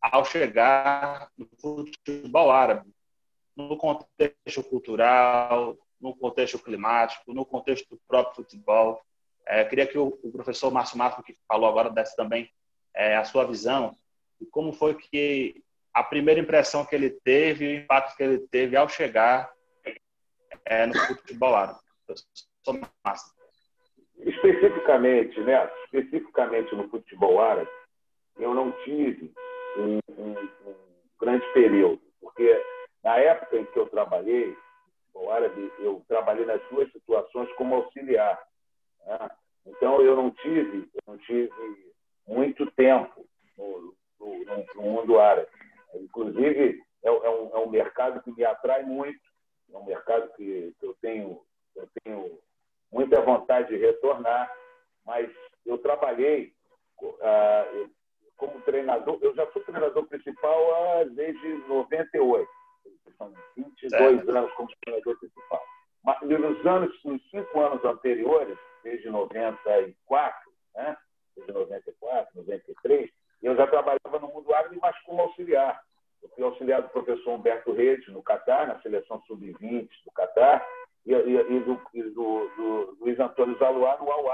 ao 0.00 0.24
chegar 0.24 1.30
no 1.36 1.48
futebol 1.60 2.50
árabe, 2.50 2.90
no 3.56 3.76
contexto 3.76 4.62
cultural, 4.64 5.76
no 6.00 6.16
contexto 6.16 6.58
climático, 6.58 7.32
no 7.32 7.46
contexto 7.46 7.88
do 7.90 8.00
próprio 8.08 8.36
futebol. 8.36 9.00
É, 9.46 9.64
queria 9.64 9.86
que 9.86 9.96
o, 9.96 10.18
o 10.22 10.32
professor 10.32 10.70
Márcio 10.70 10.98
Márcio, 10.98 11.22
que 11.22 11.38
falou 11.46 11.68
agora, 11.68 11.90
desse 11.90 12.16
também 12.16 12.50
é, 12.94 13.16
a 13.16 13.24
sua 13.24 13.44
visão 13.44 13.96
e 14.42 14.46
como 14.46 14.72
foi 14.72 14.94
que 14.94 15.62
a 15.94 16.02
primeira 16.02 16.40
impressão 16.40 16.84
que 16.84 16.94
ele 16.94 17.10
teve, 17.10 17.66
o 17.66 17.76
impacto 17.76 18.16
que 18.16 18.22
ele 18.22 18.38
teve 18.48 18.76
ao 18.76 18.88
chegar 18.88 19.50
é, 20.64 20.86
no 20.86 20.94
futebol 20.94 21.54
árabe. 21.54 21.78
Especificamente, 24.18 25.40
né? 25.40 25.70
Especificamente 25.84 26.74
no 26.74 26.88
futebol 26.88 27.40
árabe, 27.40 27.70
eu 28.38 28.54
não 28.54 28.72
tive 28.84 29.32
um, 29.76 29.98
um, 30.16 30.30
um 30.66 30.76
grande 31.20 31.44
período, 31.52 32.00
porque 32.20 32.60
na 33.04 33.18
época 33.18 33.58
em 33.58 33.64
que 33.66 33.78
eu 33.78 33.86
trabalhei, 33.86 34.56
o 35.14 35.30
árabe, 35.30 35.70
eu 35.78 36.02
trabalhei 36.08 36.46
nas 36.46 36.60
duas 36.70 36.90
situações 36.90 37.52
como 37.54 37.74
auxiliar. 37.74 38.40
Né? 39.06 39.30
Então 39.66 40.00
eu 40.00 40.16
não 40.16 40.30
tive, 40.30 40.88
eu 40.94 41.02
não 41.06 41.18
tive 41.18 41.50
muito 42.26 42.70
tempo 42.72 43.26
no, 43.58 43.94
no, 44.22 44.82
no 44.82 44.82
mundo 44.82 45.18
árabe. 45.18 45.48
Inclusive 45.94 46.80
é, 47.02 47.08
é, 47.08 47.10
um, 47.10 47.50
é, 47.52 47.58
um, 47.58 47.68
mercado 47.68 48.22
que 48.22 48.32
me 48.32 48.44
atrai 48.44 48.82
muito, 48.82 49.20
é 49.72 49.76
um 49.76 49.84
mercado 49.84 50.32
que, 50.34 50.74
que 50.78 50.86
eu 50.86 50.94
tenho 51.00 51.40
eu 51.74 51.88
tenho 52.04 52.38
muita 52.90 53.22
vontade 53.22 53.68
de 53.68 53.76
retornar, 53.78 54.52
mas 55.06 55.30
eu 55.64 55.78
trabalhei 55.78 56.52
uh, 57.02 57.90
como 58.36 58.60
treinador, 58.60 59.18
eu 59.22 59.34
já 59.34 59.46
fui 59.46 59.62
treinador 59.62 60.06
principal 60.06 61.00
uh, 61.00 61.10
desde 61.10 61.48
98 61.66 62.46
são 63.22 63.32
22 63.56 64.28
anos 64.28 64.52
como 64.54 64.68
treinador 64.84 65.18
principal. 65.18 65.62
Mas 66.04 66.20
nos 66.22 66.66
anos, 66.66 67.04
nos 67.04 67.22
cinco 67.30 67.60
anos 67.60 67.84
anteriores, 67.84 68.58
desde 68.82 69.08
94, 69.08 70.52
né? 70.74 70.96
desde 71.36 71.52
94, 71.52 72.28
93, 72.34 73.10
eu 73.42 73.56
já 73.56 73.66
trabalhava 73.66 74.18
no 74.20 74.28
mundo 74.28 74.54
árabe, 74.54 74.78
mas 74.80 74.96
como 75.02 75.22
auxiliar. 75.22 75.80
Eu 76.22 76.28
fui 76.30 76.44
auxiliar 76.44 76.82
do 76.82 76.88
professor 76.90 77.32
Humberto 77.32 77.72
Reis, 77.72 78.06
no 78.08 78.22
Catar, 78.22 78.68
na 78.68 78.80
seleção 78.80 79.20
sub-20 79.26 79.88
do 80.04 80.12
Catar, 80.12 80.64
e, 81.04 81.12
e, 81.12 81.16
e, 81.16 81.60
do, 81.60 81.80
e 81.92 82.02
do, 82.04 82.48
do, 82.56 82.96
Luiz 83.00 83.18
Antônio 83.18 83.58
Zaluar 83.58 84.00
no 84.00 84.10
Al 84.10 84.24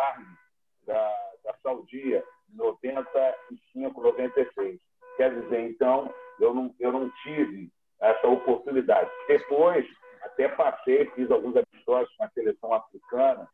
da, 0.86 1.14
da 1.44 1.54
Saudia, 1.62 2.22
em 2.52 2.56
95, 2.56 4.00
96. 4.00 4.78
Quer 5.16 5.40
dizer, 5.40 5.60
então, 5.60 6.12
eu 6.38 6.52
não, 6.52 6.74
eu 6.78 6.92
não 6.92 7.10
tive 7.22 7.70
essa 8.00 8.28
oportunidade. 8.28 9.10
Depois, 9.26 9.86
até 10.22 10.48
passei, 10.48 11.06
fiz 11.12 11.30
alguns 11.30 11.56
amistosos 11.56 12.14
com 12.16 12.24
a 12.24 12.30
seleção 12.30 12.72
africana, 12.74 13.48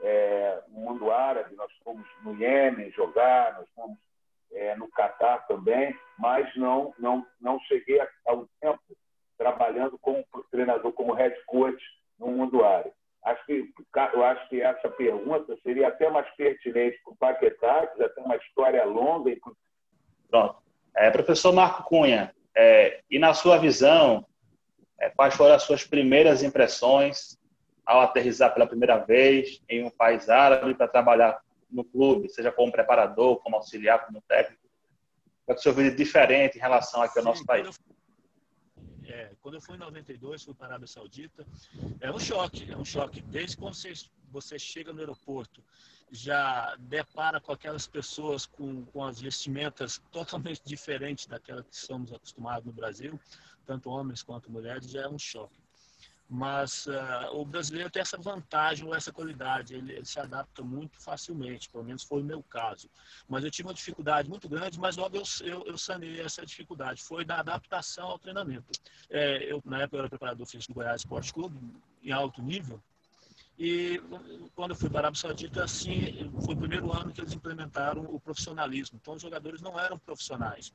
é, 0.00 0.62
no 0.68 0.80
mundo 0.80 1.10
árabe, 1.10 1.54
nós 1.54 1.72
fomos 1.84 2.06
no 2.22 2.36
Iêmen 2.36 2.90
jogar, 2.92 3.54
nós 3.54 3.68
fomos 3.74 3.98
é, 4.52 4.74
no 4.76 4.88
Catar 4.90 5.46
também, 5.46 5.96
mas 6.18 6.54
não, 6.56 6.94
não, 6.98 7.26
não 7.40 7.60
cheguei 7.60 8.00
ao 8.26 8.46
tempo 8.60 8.80
trabalhando 9.36 9.98
como 9.98 10.24
treinador, 10.50 10.92
como 10.92 11.12
head 11.12 11.34
coach 11.46 11.82
no 12.18 12.28
mundo 12.28 12.64
árabe. 12.64 12.92
Acho 13.24 13.44
que, 13.46 13.72
eu 14.14 14.24
acho 14.24 14.48
que 14.48 14.60
essa 14.62 14.88
pergunta 14.88 15.56
seria 15.62 15.88
até 15.88 16.10
mais 16.10 16.28
pertinente 16.36 16.98
para 17.04 17.12
o 17.12 17.16
Paquetá, 17.16 17.86
que 17.88 17.98
já 17.98 18.08
tem 18.08 18.24
uma 18.24 18.36
história 18.36 18.84
longa. 18.84 19.30
E... 19.30 19.40
Pronto. 20.28 20.56
É, 20.96 21.10
professor 21.10 21.52
Marco 21.52 21.84
Cunha, 21.84 22.34
é, 22.56 23.00
e 23.10 23.18
na 23.18 23.34
sua 23.34 23.58
visão, 23.58 24.26
é, 25.00 25.10
quais 25.10 25.36
foram 25.36 25.54
as 25.54 25.62
suas 25.62 25.84
primeiras 25.84 26.42
impressões 26.42 27.38
ao 27.86 28.00
aterrizar 28.00 28.52
pela 28.52 28.66
primeira 28.66 28.98
vez 28.98 29.62
em 29.68 29.84
um 29.84 29.90
país 29.90 30.28
árabe 30.28 30.74
para 30.74 30.88
trabalhar 30.88 31.40
no 31.70 31.84
clube, 31.84 32.28
seja 32.28 32.50
como 32.50 32.72
preparador, 32.72 33.36
como 33.40 33.56
auxiliar, 33.56 34.06
como 34.06 34.22
técnico? 34.22 34.66
O 35.46 35.54
que 35.54 35.60
o 35.60 35.62
senhor 35.62 35.74
viu 35.74 35.90
de 35.90 35.96
diferente 35.96 36.58
em 36.58 36.60
relação 36.60 37.02
aqui 37.02 37.18
ao 37.18 37.24
Sim, 37.24 37.30
nosso 37.30 37.44
país? 37.44 37.78
É, 39.04 39.32
quando 39.40 39.54
eu 39.54 39.60
fui 39.60 39.76
em 39.76 39.78
92, 39.78 40.44
fui 40.44 40.54
para 40.54 40.66
a 40.66 40.70
Arábia 40.70 40.86
Saudita, 40.86 41.46
é 42.00 42.10
um 42.10 42.18
choque, 42.18 42.70
é 42.70 42.76
um 42.76 42.84
choque. 42.84 43.22
Desde 43.22 43.56
quando 43.56 43.74
você, 43.74 43.92
você 44.30 44.58
chega 44.58 44.92
no 44.92 45.00
aeroporto 45.00 45.62
já 46.10 46.74
depara 46.78 47.40
com 47.40 47.52
aquelas 47.52 47.86
pessoas 47.86 48.46
com, 48.46 48.84
com 48.86 49.04
as 49.04 49.20
vestimentas 49.20 50.00
totalmente 50.10 50.62
diferentes 50.64 51.26
daquela 51.26 51.62
que 51.62 51.76
somos 51.76 52.12
acostumados 52.12 52.64
no 52.64 52.72
Brasil, 52.72 53.18
tanto 53.66 53.90
homens 53.90 54.22
quanto 54.22 54.50
mulheres, 54.50 54.90
já 54.90 55.02
é 55.02 55.08
um 55.08 55.18
choque. 55.18 55.58
Mas 56.28 56.86
uh, 56.86 57.34
o 57.34 57.44
brasileiro 57.44 57.90
tem 57.90 58.02
essa 58.02 58.18
vantagem 58.18 58.86
ou 58.86 58.94
essa 58.94 59.10
qualidade, 59.10 59.74
ele, 59.74 59.94
ele, 59.94 60.04
se 60.04 60.20
adapta 60.20 60.62
muito 60.62 61.00
facilmente, 61.00 61.70
pelo 61.70 61.84
menos 61.84 62.02
foi 62.02 62.20
o 62.20 62.24
meu 62.24 62.42
caso. 62.42 62.90
Mas 63.26 63.44
eu 63.44 63.50
tive 63.50 63.68
uma 63.68 63.74
dificuldade 63.74 64.28
muito 64.28 64.46
grande, 64.46 64.78
mas 64.78 64.96
logo 64.96 65.16
eu, 65.16 65.22
eu, 65.40 65.66
eu 65.66 65.78
sanei 65.78 66.20
essa 66.20 66.44
dificuldade, 66.44 67.02
foi 67.02 67.24
da 67.24 67.38
adaptação 67.38 68.08
ao 68.08 68.18
treinamento. 68.18 68.66
É, 69.08 69.50
eu, 69.50 69.62
na 69.64 69.80
época, 69.80 69.96
eu 69.96 70.00
era 70.00 70.08
preparador 70.10 70.46
físico 70.46 70.74
do 70.74 70.76
Goiás 70.76 71.00
Esporte 71.00 71.32
Clube, 71.32 71.58
em 72.02 72.12
alto 72.12 72.42
nível, 72.42 72.78
e 73.58 74.00
quando 74.54 74.70
eu 74.70 74.76
fui 74.76 74.88
para 74.88 74.98
a 74.98 75.00
Arábia 75.02 75.20
Saudita, 75.20 75.64
assim, 75.64 76.30
foi 76.44 76.54
o 76.54 76.58
primeiro 76.58 76.92
ano 76.92 77.12
que 77.12 77.20
eles 77.20 77.32
implementaram 77.32 78.02
o 78.02 78.20
profissionalismo. 78.20 78.98
Então, 79.00 79.14
os 79.14 79.22
jogadores 79.22 79.60
não 79.60 79.78
eram 79.78 79.98
profissionais. 79.98 80.72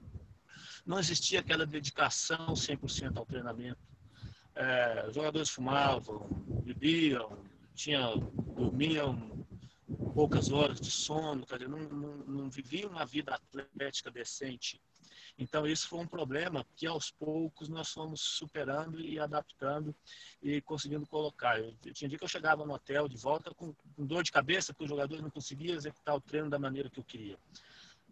Não 0.86 1.00
existia 1.00 1.40
aquela 1.40 1.66
dedicação 1.66 2.54
100% 2.54 3.18
ao 3.18 3.26
treinamento. 3.26 3.80
É, 4.56 5.06
os 5.08 5.16
jogadores 5.16 5.50
fumavam, 5.50 6.28
bebiam, 6.64 7.38
tinham, 7.74 8.20
dormiam 8.56 9.46
poucas 10.14 10.52
horas 10.52 10.80
de 10.80 10.92
sono, 10.92 11.46
dizer, 11.46 11.68
não, 11.68 11.80
não, 11.80 12.18
não 12.18 12.50
viviam 12.50 12.92
uma 12.92 13.06
vida 13.06 13.34
atlética 13.34 14.12
decente. 14.12 14.80
Então, 15.38 15.66
isso 15.66 15.88
foi 15.88 16.00
um 16.00 16.08
problema 16.08 16.66
que 16.76 16.86
aos 16.86 17.10
poucos 17.10 17.68
nós 17.68 17.92
fomos 17.92 18.22
superando 18.22 19.00
e 19.00 19.20
adaptando 19.20 19.96
e 20.42 20.62
conseguindo 20.62 21.08
colocar. 21.08 21.60
Eu, 21.60 21.74
eu 21.86 21.94
tinha 21.94 22.08
dia 22.08 22.18
que 22.18 22.24
eu 22.24 22.30
chegava 22.30 22.66
no 22.66 22.74
hotel 22.74 23.08
de 23.08 23.18
volta 23.18 23.52
com, 23.54 23.74
com 23.74 24.06
dor 24.06 24.24
de 24.24 24.32
cabeça, 24.32 24.72
porque 24.72 24.86
o 24.86 24.88
jogador 24.88 25.22
não 25.22 25.32
conseguia 25.32 25.74
executar 25.74 26.16
o 26.16 26.22
treino 26.22 26.50
da 26.50 26.60
maneira 26.60 26.90
que 26.90 27.00
eu 27.00 27.04
queria. 27.04 27.38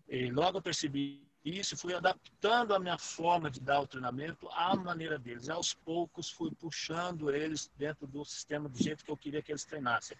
E 0.09 0.31
logo 0.31 0.57
eu 0.57 0.61
percebi 0.61 1.30
isso, 1.43 1.75
fui 1.75 1.93
adaptando 1.93 2.73
a 2.73 2.79
minha 2.79 2.97
forma 2.97 3.49
de 3.49 3.59
dar 3.59 3.81
o 3.81 3.87
treinamento 3.87 4.47
à 4.49 4.75
maneira 4.75 5.17
deles. 5.17 5.47
E 5.47 5.51
aos 5.51 5.73
poucos 5.73 6.29
fui 6.29 6.51
puxando 6.51 7.31
eles 7.31 7.71
dentro 7.77 8.05
do 8.05 8.23
sistema 8.23 8.69
do 8.69 8.77
jeito 8.81 9.03
que 9.03 9.09
eu 9.09 9.17
queria 9.17 9.41
que 9.41 9.51
eles 9.51 9.65
treinassem. 9.65 10.17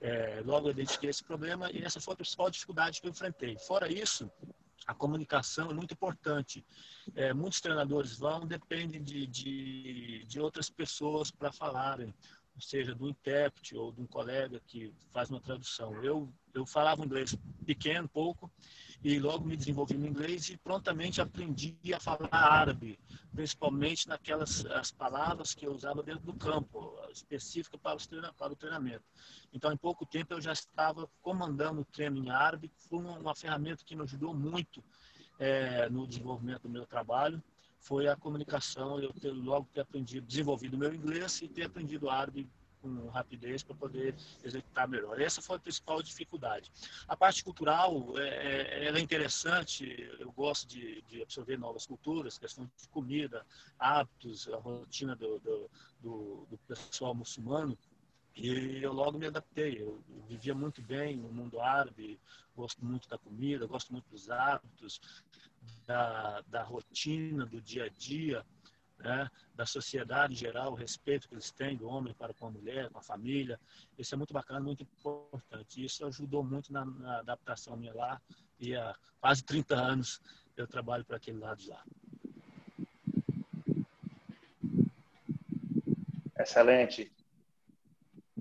É, 0.00 0.42
logo 0.44 0.66
eu 0.66 0.72
identifiquei 0.72 1.08
esse 1.08 1.22
problema 1.22 1.70
e 1.70 1.82
essa 1.82 2.00
foi 2.00 2.14
a 2.14 2.16
principal 2.16 2.50
dificuldade 2.50 3.00
que 3.00 3.06
eu 3.06 3.10
enfrentei. 3.10 3.56
Fora 3.56 3.90
isso, 3.90 4.30
a 4.86 4.92
comunicação 4.92 5.70
é 5.70 5.74
muito 5.74 5.94
importante. 5.94 6.64
É, 7.14 7.32
muitos 7.32 7.60
treinadores 7.60 8.18
vão, 8.18 8.46
dependem 8.46 9.02
de, 9.02 9.26
de, 9.26 10.24
de 10.24 10.40
outras 10.40 10.68
pessoas 10.68 11.30
para 11.30 11.52
falarem, 11.52 12.12
ou 12.54 12.60
seja, 12.60 12.94
do 12.94 13.08
intérprete 13.08 13.76
ou 13.76 13.92
de 13.92 14.00
um 14.00 14.06
colega 14.06 14.60
que 14.66 14.92
faz 15.12 15.30
uma 15.30 15.40
tradução. 15.40 15.94
Eu, 16.04 16.32
eu 16.52 16.66
falava 16.66 17.04
inglês 17.04 17.36
pequeno, 17.64 18.08
pouco, 18.08 18.50
e 19.04 19.18
logo 19.18 19.44
me 19.44 19.56
desenvolvi 19.56 19.94
no 19.94 20.06
inglês 20.06 20.48
e 20.48 20.56
prontamente 20.56 21.20
aprendi 21.20 21.76
a 21.92 21.98
falar 21.98 22.28
árabe, 22.30 22.98
principalmente 23.34 24.08
naquelas 24.08 24.64
as 24.66 24.92
palavras 24.92 25.54
que 25.54 25.66
eu 25.66 25.72
usava 25.72 26.02
dentro 26.02 26.24
do 26.24 26.34
campo. 26.34 26.96
específica 27.12 27.76
para, 27.76 27.98
para 28.38 28.52
o 28.52 28.56
treinamento. 28.56 29.04
Então, 29.52 29.72
em 29.72 29.76
pouco 29.76 30.06
tempo, 30.06 30.32
eu 30.32 30.40
já 30.40 30.52
estava 30.52 31.08
comandando 31.20 31.80
o 31.80 31.84
treino 31.84 32.16
em 32.16 32.30
árabe, 32.30 32.70
foi 32.88 33.00
uma, 33.00 33.18
uma 33.18 33.34
ferramenta 33.34 33.84
que 33.84 33.94
me 33.94 34.02
ajudou 34.02 34.32
muito 34.32 34.82
é, 35.38 35.90
no 35.90 36.06
desenvolvimento 36.06 36.62
do 36.62 36.70
meu 36.70 36.86
trabalho, 36.86 37.42
foi 37.80 38.06
a 38.06 38.16
comunicação, 38.16 39.00
eu 39.00 39.12
ter, 39.12 39.32
logo 39.32 39.68
ter 39.74 39.80
aprendido, 39.80 40.26
desenvolvido 40.26 40.78
meu 40.78 40.94
inglês 40.94 41.42
e 41.42 41.48
ter 41.48 41.64
aprendido 41.64 42.08
árabe 42.08 42.48
com 42.82 43.08
rapidez 43.08 43.62
para 43.62 43.76
poder 43.76 44.14
executar 44.42 44.88
melhor. 44.88 45.20
Essa 45.20 45.40
foi 45.40 45.56
a 45.56 45.60
principal 45.60 46.02
dificuldade. 46.02 46.70
A 47.06 47.16
parte 47.16 47.44
cultural 47.44 48.18
é, 48.18 48.86
é, 48.86 48.88
é 48.88 49.00
interessante, 49.00 50.10
eu 50.18 50.32
gosto 50.32 50.68
de, 50.68 51.00
de, 51.02 51.22
absorver 51.22 51.56
novas 51.56 51.86
culturas, 51.86 52.36
questão 52.36 52.68
de 52.76 52.88
comida, 52.88 53.46
hábitos, 53.78 54.48
a 54.48 54.56
rotina 54.56 55.14
do, 55.14 55.38
do, 55.38 55.70
do, 56.00 56.46
do 56.50 56.58
pessoal 56.66 57.14
muçulmano. 57.14 57.78
E 58.34 58.82
eu 58.82 58.92
logo 58.92 59.18
me 59.18 59.26
adaptei. 59.26 59.80
Eu 59.80 60.02
vivia 60.26 60.54
muito 60.54 60.82
bem 60.82 61.16
no 61.16 61.28
mundo 61.30 61.60
árabe, 61.60 62.18
gosto 62.56 62.84
muito 62.84 63.08
da 63.08 63.18
comida, 63.18 63.66
gosto 63.66 63.92
muito 63.92 64.08
dos 64.10 64.30
hábitos, 64.30 65.00
da, 65.86 66.40
da 66.48 66.62
rotina, 66.62 67.46
do 67.46 67.60
dia 67.60 67.84
a 67.84 67.88
dia 67.88 68.44
né, 69.02 69.28
da 69.54 69.66
sociedade 69.66 70.34
em 70.34 70.36
geral, 70.36 70.72
o 70.72 70.74
respeito 70.74 71.28
que 71.28 71.34
eles 71.34 71.50
têm 71.50 71.76
do 71.76 71.88
homem 71.88 72.14
para 72.14 72.32
com 72.32 72.46
a 72.46 72.50
mulher, 72.50 72.88
com 72.90 72.98
a 72.98 73.02
família. 73.02 73.58
Isso 73.98 74.14
é 74.14 74.18
muito 74.18 74.32
bacana, 74.32 74.60
muito 74.60 74.82
importante. 74.82 75.84
Isso 75.84 76.06
ajudou 76.06 76.44
muito 76.44 76.72
na, 76.72 76.84
na 76.84 77.18
adaptação 77.18 77.76
minha 77.76 77.94
lá. 77.94 78.20
E 78.58 78.74
há 78.76 78.94
quase 79.20 79.44
30 79.44 79.74
anos 79.74 80.20
eu 80.56 80.66
trabalho 80.66 81.04
para 81.04 81.16
aquele 81.16 81.38
lado 81.38 81.58
de 81.58 81.68
lá. 81.68 81.82
Excelente. 86.38 87.12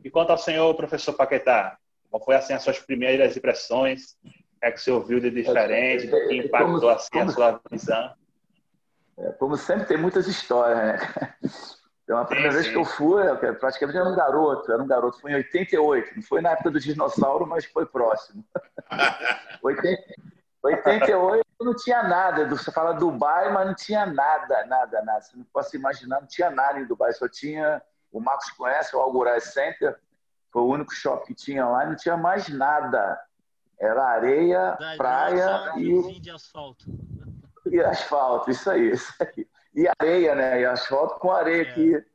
E 0.03 0.09
quanto 0.09 0.31
ao 0.31 0.37
senhor, 0.37 0.73
professor 0.75 1.13
Paquetá, 1.13 1.77
qual 2.09 2.23
foi 2.23 2.35
assim 2.35 2.53
as 2.53 2.63
suas 2.63 2.79
primeiras 2.79 3.35
impressões? 3.37 4.17
O 4.23 4.29
que 4.59 4.65
é 4.65 4.71
que 4.71 4.79
você 4.79 4.91
ouviu 4.91 5.19
de 5.19 5.31
diferente? 5.31 6.07
O 6.07 6.27
que 6.27 6.35
impactou 6.35 6.89
assim 6.89 7.19
a 7.19 7.29
sua 7.29 7.61
visão? 7.69 8.13
É, 9.21 9.31
como 9.33 9.55
sempre, 9.55 9.85
tem 9.85 9.97
muitas 9.97 10.27
histórias, 10.27 10.77
né? 10.77 11.35
Então, 12.03 12.17
a 12.17 12.25
primeira 12.25 12.51
sim, 12.51 12.55
vez 12.55 12.65
sim. 12.65 12.71
que 12.73 12.77
eu 12.77 12.85
fui, 12.85 13.21
eu 13.25 13.55
praticamente 13.55 13.97
era 13.97 14.09
um 14.09 14.15
garoto, 14.15 14.71
era 14.71 14.81
um 14.81 14.87
garoto, 14.87 15.21
foi 15.21 15.31
em 15.31 15.35
88, 15.35 16.15
não 16.15 16.23
foi 16.23 16.41
na 16.41 16.51
época 16.51 16.71
do 16.71 16.79
dinossauro, 16.79 17.45
mas 17.45 17.63
foi 17.65 17.85
próximo. 17.85 18.43
88 19.63 21.45
não 21.61 21.75
tinha 21.75 22.03
nada, 22.03 22.47
você 22.47 22.71
fala 22.71 22.93
Dubai, 22.93 23.51
mas 23.53 23.67
não 23.67 23.75
tinha 23.75 24.05
nada, 24.05 24.65
nada, 24.65 25.01
nada. 25.03 25.21
Você 25.21 25.37
não 25.37 25.45
pode 25.45 25.75
imaginar, 25.75 26.19
não 26.19 26.27
tinha 26.27 26.49
nada 26.49 26.79
em 26.79 26.85
Dubai, 26.85 27.13
só 27.13 27.29
tinha, 27.29 27.81
o 28.11 28.19
Marcos 28.19 28.49
conhece, 28.51 28.95
o 28.95 28.99
Algoraj 28.99 29.43
Center, 29.43 29.97
foi 30.51 30.63
o 30.63 30.67
único 30.67 30.93
shopping 30.93 31.27
que 31.27 31.35
tinha 31.35 31.65
lá, 31.65 31.85
não 31.85 31.95
tinha 31.95 32.17
mais 32.17 32.49
nada. 32.49 33.19
Era 33.79 34.03
areia, 34.03 34.77
praia 34.97 35.73
e... 35.77 36.19
de 36.19 36.29
asfalto. 36.29 36.85
E 37.71 37.79
asfalto, 37.79 38.51
isso 38.51 38.69
aí, 38.69 38.91
isso 38.91 39.13
aí. 39.21 39.47
E 39.73 39.87
areia, 39.97 40.35
né? 40.35 40.59
E 40.59 40.65
asfalto 40.65 41.17
com 41.19 41.31
areia 41.31 41.61
é. 41.61 41.73
que 41.73 42.05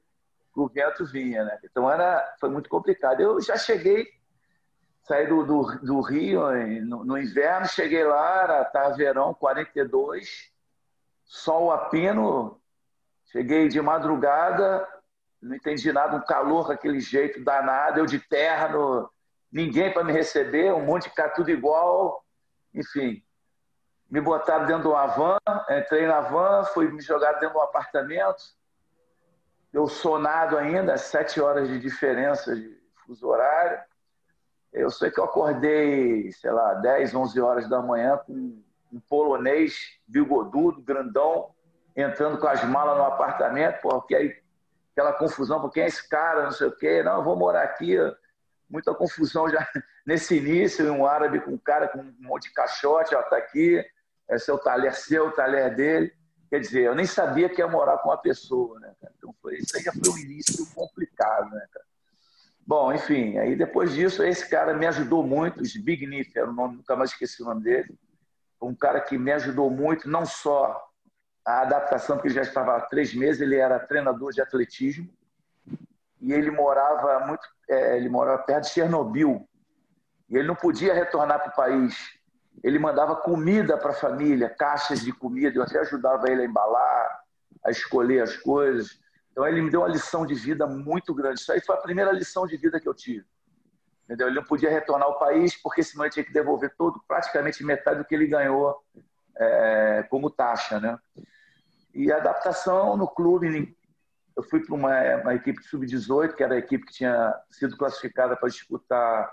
o 0.55 0.69
vento 0.69 1.07
vinha, 1.07 1.45
né? 1.45 1.59
Então 1.65 1.91
era, 1.91 2.37
foi 2.39 2.51
muito 2.51 2.69
complicado. 2.69 3.21
Eu 3.21 3.41
já 3.41 3.57
cheguei, 3.57 4.07
saí 5.05 5.27
do, 5.27 5.45
do, 5.45 5.79
do 5.79 6.01
Rio 6.03 6.43
no, 6.85 7.05
no, 7.05 7.19
inverno, 7.19 7.67
cheguei 7.67 8.05
lá, 8.05 8.43
era, 8.43 8.65
tá 8.67 8.91
verão, 8.91 9.33
42, 9.33 10.53
sol 11.25 11.73
a 11.73 11.89
pino, 11.89 12.61
cheguei 13.33 13.67
de 13.69 13.81
madrugada, 13.81 14.87
não 15.41 15.57
entendi 15.57 15.91
nada, 15.91 16.17
um 16.17 16.25
calor 16.25 16.69
daquele 16.69 17.01
jeito 17.01 17.43
danado, 17.43 18.01
eu 18.01 18.07
de 18.07 18.19
terno, 18.19 19.09
ninguém 19.51 19.91
para 19.91 20.05
me 20.05 20.13
receber, 20.13 20.75
um 20.75 20.85
monte 20.85 21.05
de 21.05 21.15
cara 21.15 21.31
tudo 21.31 21.51
igual, 21.51 22.23
enfim 22.75 23.26
me 24.11 24.21
botaram 24.21 24.67
dentro 24.67 24.83
de 24.83 24.89
uma 24.89 25.07
van, 25.07 25.39
entrei 25.71 26.07
na 26.07 26.21
van, 26.21 26.65
fui 26.65 26.91
me 26.91 27.01
jogar 27.03 27.33
dentro 27.35 27.51
de 27.51 27.57
um 27.57 27.63
apartamento. 27.63 28.43
Eu 29.73 29.87
sonado 29.89 30.57
ainda, 30.57 30.97
sete 30.97 31.41
horas 31.41 31.69
de 31.69 31.79
diferença 31.79 32.55
de 32.55 32.77
fuso 33.05 33.27
horário. 33.27 33.81
Eu 34.73 34.91
sei 34.91 35.11
que 35.11 35.19
eu 35.19 35.25
acordei, 35.25 36.31
sei 36.33 36.51
lá, 36.51 36.75
10, 36.75 37.15
11 37.15 37.41
horas 37.41 37.69
da 37.69 37.81
manhã 37.81 38.19
com 38.19 38.63
um 38.93 39.01
polonês 39.09 39.99
bigodudo, 40.07 40.81
grandão, 40.83 41.51
entrando 41.97 42.39
com 42.39 42.47
as 42.47 42.63
malas 42.65 42.97
no 42.97 43.05
apartamento, 43.05 43.81
porque 43.81 44.15
aí 44.15 44.37
aquela 44.93 45.13
confusão, 45.13 45.61
porque 45.61 45.75
quem 45.75 45.85
é 45.85 45.87
esse 45.89 46.09
cara, 46.09 46.45
não 46.45 46.53
sei 46.53 46.69
o 46.69 46.77
quê, 46.77 47.03
não, 47.03 47.17
eu 47.17 47.23
vou 47.23 47.37
morar 47.37 47.63
aqui, 47.63 47.97
muita 48.69 48.95
confusão 48.95 49.49
já 49.49 49.67
nesse 50.07 50.37
início, 50.39 50.91
um 50.93 51.07
árabe 51.07 51.41
com 51.41 51.51
um 51.51 51.59
cara 51.59 51.89
com 51.89 51.99
um 51.99 52.15
monte 52.21 52.49
de 52.49 52.55
caixote, 52.55 53.15
ó, 53.15 53.23
tá 53.23 53.37
aqui, 53.37 53.85
é 54.29 54.39
seu 54.39 54.59
talher 54.59 54.95
seu, 54.95 55.31
talher 55.33 55.75
dele. 55.75 56.13
Quer 56.49 56.61
dizer, 56.61 56.83
eu 56.83 56.95
nem 56.95 57.07
sabia 57.07 57.49
que 57.49 57.61
ia 57.61 57.67
morar 57.67 57.99
com 57.99 58.09
uma 58.09 58.19
pessoa, 58.19 58.79
né, 58.79 58.95
cara? 59.01 59.13
Então 59.17 59.35
foi, 59.43 59.57
isso 59.57 59.77
aí 59.77 59.83
já 59.83 59.93
foi 59.93 60.13
um 60.13 60.19
início 60.19 60.67
complicado, 60.75 61.51
né, 61.51 61.67
cara? 61.73 61.85
Bom, 62.67 62.93
enfim, 62.93 63.39
aí 63.39 63.55
depois 63.55 63.93
disso, 63.93 64.25
esse 64.25 64.49
cara 64.49 64.75
me 64.75 64.87
ajudou 64.87 65.25
muito, 65.25 65.65
Zbigniew 65.65 66.25
era 66.35 66.51
o 66.51 66.53
nome, 66.53 66.77
nunca 66.79 66.97
mais 66.97 67.11
esqueci 67.11 67.43
o 67.43 67.47
nome 67.47 67.63
dele. 67.63 67.97
Um 68.61 68.75
cara 68.75 69.01
que 69.01 69.17
me 69.17 69.31
ajudou 69.33 69.71
muito, 69.71 70.09
não 70.09 70.27
só 70.27 70.85
a 71.45 71.61
adaptação, 71.61 72.17
porque 72.17 72.31
já 72.31 72.43
estava 72.43 72.77
há 72.77 72.81
três 72.81 73.15
meses, 73.15 73.41
ele 73.41 73.55
era 73.55 73.79
treinador 73.79 74.33
de 74.33 74.41
atletismo, 74.41 75.09
e 76.21 76.33
ele 76.33 76.51
morava 76.51 77.25
muito, 77.25 77.47
é, 77.69 77.97
ele 77.97 78.09
morava 78.09 78.43
perto 78.43 78.65
de 78.65 78.71
Chernobyl, 78.71 79.49
e 80.29 80.37
ele 80.37 80.49
não 80.49 80.57
podia 80.57 80.93
retornar 80.93 81.41
para 81.41 81.53
o 81.53 81.55
país 81.55 82.19
ele 82.63 82.79
mandava 82.79 83.17
comida 83.17 83.77
para 83.77 83.91
a 83.91 83.95
família, 83.95 84.49
caixas 84.49 85.01
de 85.01 85.13
comida, 85.13 85.57
eu 85.57 85.63
até 85.63 85.79
ajudava 85.81 86.29
ele 86.31 86.43
a 86.43 86.45
embalar, 86.45 87.21
a 87.65 87.71
escolher 87.71 88.23
as 88.23 88.37
coisas. 88.37 88.99
Então 89.31 89.47
ele 89.47 89.63
me 89.63 89.71
deu 89.71 89.81
uma 89.81 89.89
lição 89.89 90.25
de 90.25 90.35
vida 90.35 90.67
muito 90.67 91.15
grande. 91.15 91.41
Isso 91.41 91.53
aí 91.53 91.61
foi 91.61 91.75
a 91.75 91.81
primeira 91.81 92.13
lição 92.13 92.47
de 92.47 92.57
vida 92.57 92.81
que 92.81 92.89
eu 92.89 92.95
tive. 92.95 93.27
Entendeu? 94.05 94.29
Ele 94.29 94.37
não 94.37 94.45
podia 94.45 94.71
retornar 94.71 95.07
ao 95.07 95.19
país 95.19 95.61
porque 95.61 95.83
senão 95.83 96.05
ele 96.05 96.13
tinha 96.13 96.25
que 96.25 96.33
devolver 96.33 96.75
todo, 96.77 97.03
praticamente 97.07 97.65
metade 97.65 97.99
do 97.99 98.05
que 98.05 98.15
ele 98.15 98.27
ganhou 98.27 98.77
é, 99.37 100.07
como 100.09 100.31
taxa, 100.31 100.81
né? 100.81 100.99
E 101.93 102.13
a 102.13 102.17
adaptação 102.19 102.97
no 102.97 103.09
clube, 103.09 103.77
eu 104.37 104.43
fui 104.43 104.61
para 104.65 104.75
uma, 104.75 105.17
uma 105.23 105.35
equipe 105.35 105.63
sub-18, 105.65 106.35
que 106.35 106.43
era 106.43 106.55
a 106.55 106.59
equipe 106.59 106.87
que 106.87 106.93
tinha 106.93 107.35
sido 107.51 107.77
classificada 107.77 108.37
para 108.37 108.49
disputar 108.49 109.33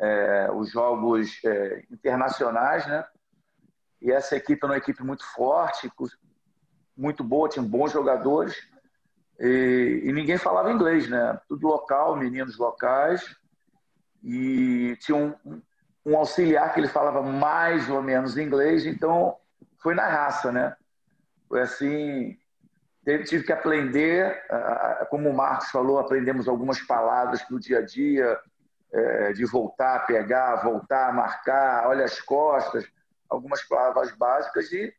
é, 0.00 0.50
os 0.52 0.70
jogos 0.70 1.38
é, 1.44 1.84
internacionais, 1.90 2.86
né? 2.86 3.04
E 4.00 4.10
essa 4.10 4.34
equipe 4.34 4.64
é 4.64 4.66
uma 4.66 4.78
equipe 4.78 5.02
muito 5.02 5.24
forte, 5.34 5.92
muito 6.96 7.22
boa, 7.22 7.48
tinha 7.48 7.62
bons 7.62 7.92
jogadores 7.92 8.56
e, 9.38 10.02
e 10.04 10.12
ninguém 10.12 10.38
falava 10.38 10.72
inglês, 10.72 11.08
né? 11.08 11.38
Tudo 11.46 11.66
local, 11.66 12.16
meninos 12.16 12.56
locais 12.56 13.36
e 14.22 14.96
tinha 15.00 15.16
um, 15.16 15.62
um 16.04 16.16
auxiliar 16.16 16.72
que 16.72 16.80
ele 16.80 16.88
falava 16.88 17.22
mais 17.22 17.88
ou 17.90 18.02
menos 18.02 18.38
inglês, 18.38 18.86
então 18.86 19.36
foi 19.82 19.94
na 19.94 20.06
raça, 20.08 20.50
né? 20.50 20.74
Foi 21.46 21.60
assim, 21.60 22.38
tive 23.26 23.44
que 23.44 23.52
aprender, 23.52 24.42
como 25.10 25.28
o 25.28 25.36
Marcos 25.36 25.70
falou, 25.70 25.98
aprendemos 25.98 26.48
algumas 26.48 26.80
palavras 26.80 27.44
no 27.50 27.58
dia 27.58 27.78
a 27.78 27.82
dia, 27.82 28.38
é, 28.92 29.32
de 29.32 29.44
voltar, 29.44 30.06
pegar, 30.06 30.56
voltar, 30.56 31.12
marcar, 31.12 31.86
olha 31.86 32.04
as 32.04 32.20
costas, 32.20 32.84
algumas 33.28 33.62
palavras 33.62 34.12
básicas 34.12 34.70
e 34.72 34.92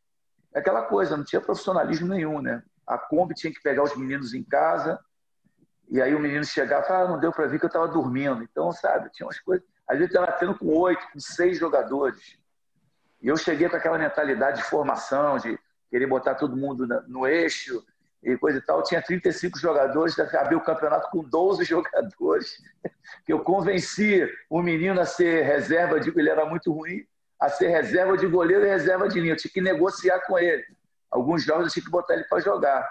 aquela 0.53 0.83
coisa, 0.83 1.17
não 1.17 1.23
tinha 1.23 1.41
profissionalismo 1.41 2.07
nenhum, 2.07 2.41
né? 2.41 2.63
A 2.87 2.97
Kombi 2.97 3.33
tinha 3.33 3.53
que 3.53 3.61
pegar 3.61 3.83
os 3.83 3.95
meninos 3.95 4.33
em 4.33 4.43
casa 4.43 4.99
e 5.89 6.01
aí 6.01 6.15
o 6.15 6.19
menino 6.19 6.45
chegava 6.45 6.85
e 6.85 6.87
falava, 6.87 7.05
ah, 7.05 7.11
não 7.11 7.19
deu 7.19 7.33
para 7.33 7.47
ver 7.47 7.59
que 7.59 7.65
eu 7.65 7.67
estava 7.67 7.87
dormindo. 7.87 8.41
Então, 8.41 8.71
sabe, 8.71 9.09
tinha 9.11 9.27
umas 9.27 9.39
coisas... 9.39 9.65
Às 9.85 9.97
vezes 9.97 10.13
estava 10.13 10.31
tendo 10.31 10.57
com 10.57 10.67
oito, 10.67 11.05
com 11.11 11.19
seis 11.19 11.59
jogadores. 11.59 12.37
E 13.21 13.27
eu 13.27 13.35
cheguei 13.35 13.67
com 13.67 13.75
aquela 13.75 13.97
mentalidade 13.97 14.57
de 14.57 14.63
formação, 14.63 15.37
de 15.37 15.59
querer 15.89 16.07
botar 16.07 16.35
todo 16.35 16.55
mundo 16.55 16.87
no 17.09 17.27
eixo, 17.27 17.85
e 18.23 18.37
coisa 18.37 18.59
e 18.59 18.61
tal, 18.61 18.83
tinha 18.83 19.01
35 19.01 19.57
jogadores, 19.57 20.17
acabei 20.19 20.55
o 20.55 20.63
campeonato 20.63 21.09
com 21.09 21.23
12 21.23 21.63
jogadores, 21.65 22.61
que 23.25 23.33
eu 23.33 23.39
convenci 23.39 24.27
o 24.49 24.61
menino 24.61 25.01
a 25.01 25.05
ser 25.05 25.43
reserva, 25.43 25.99
de, 25.99 26.09
ele 26.09 26.29
era 26.29 26.45
muito 26.45 26.71
ruim, 26.71 27.03
a 27.39 27.49
ser 27.49 27.69
reserva 27.69 28.15
de 28.15 28.27
goleiro 28.27 28.63
e 28.63 28.69
reserva 28.69 29.07
de 29.07 29.19
linha. 29.19 29.33
Eu 29.33 29.37
tinha 29.37 29.51
que 29.51 29.61
negociar 29.61 30.19
com 30.27 30.37
ele. 30.37 30.63
Alguns 31.09 31.43
jogos 31.43 31.65
eu 31.65 31.71
tinha 31.71 31.83
que 31.83 31.89
botar 31.89 32.13
ele 32.13 32.23
para 32.25 32.39
jogar. 32.39 32.87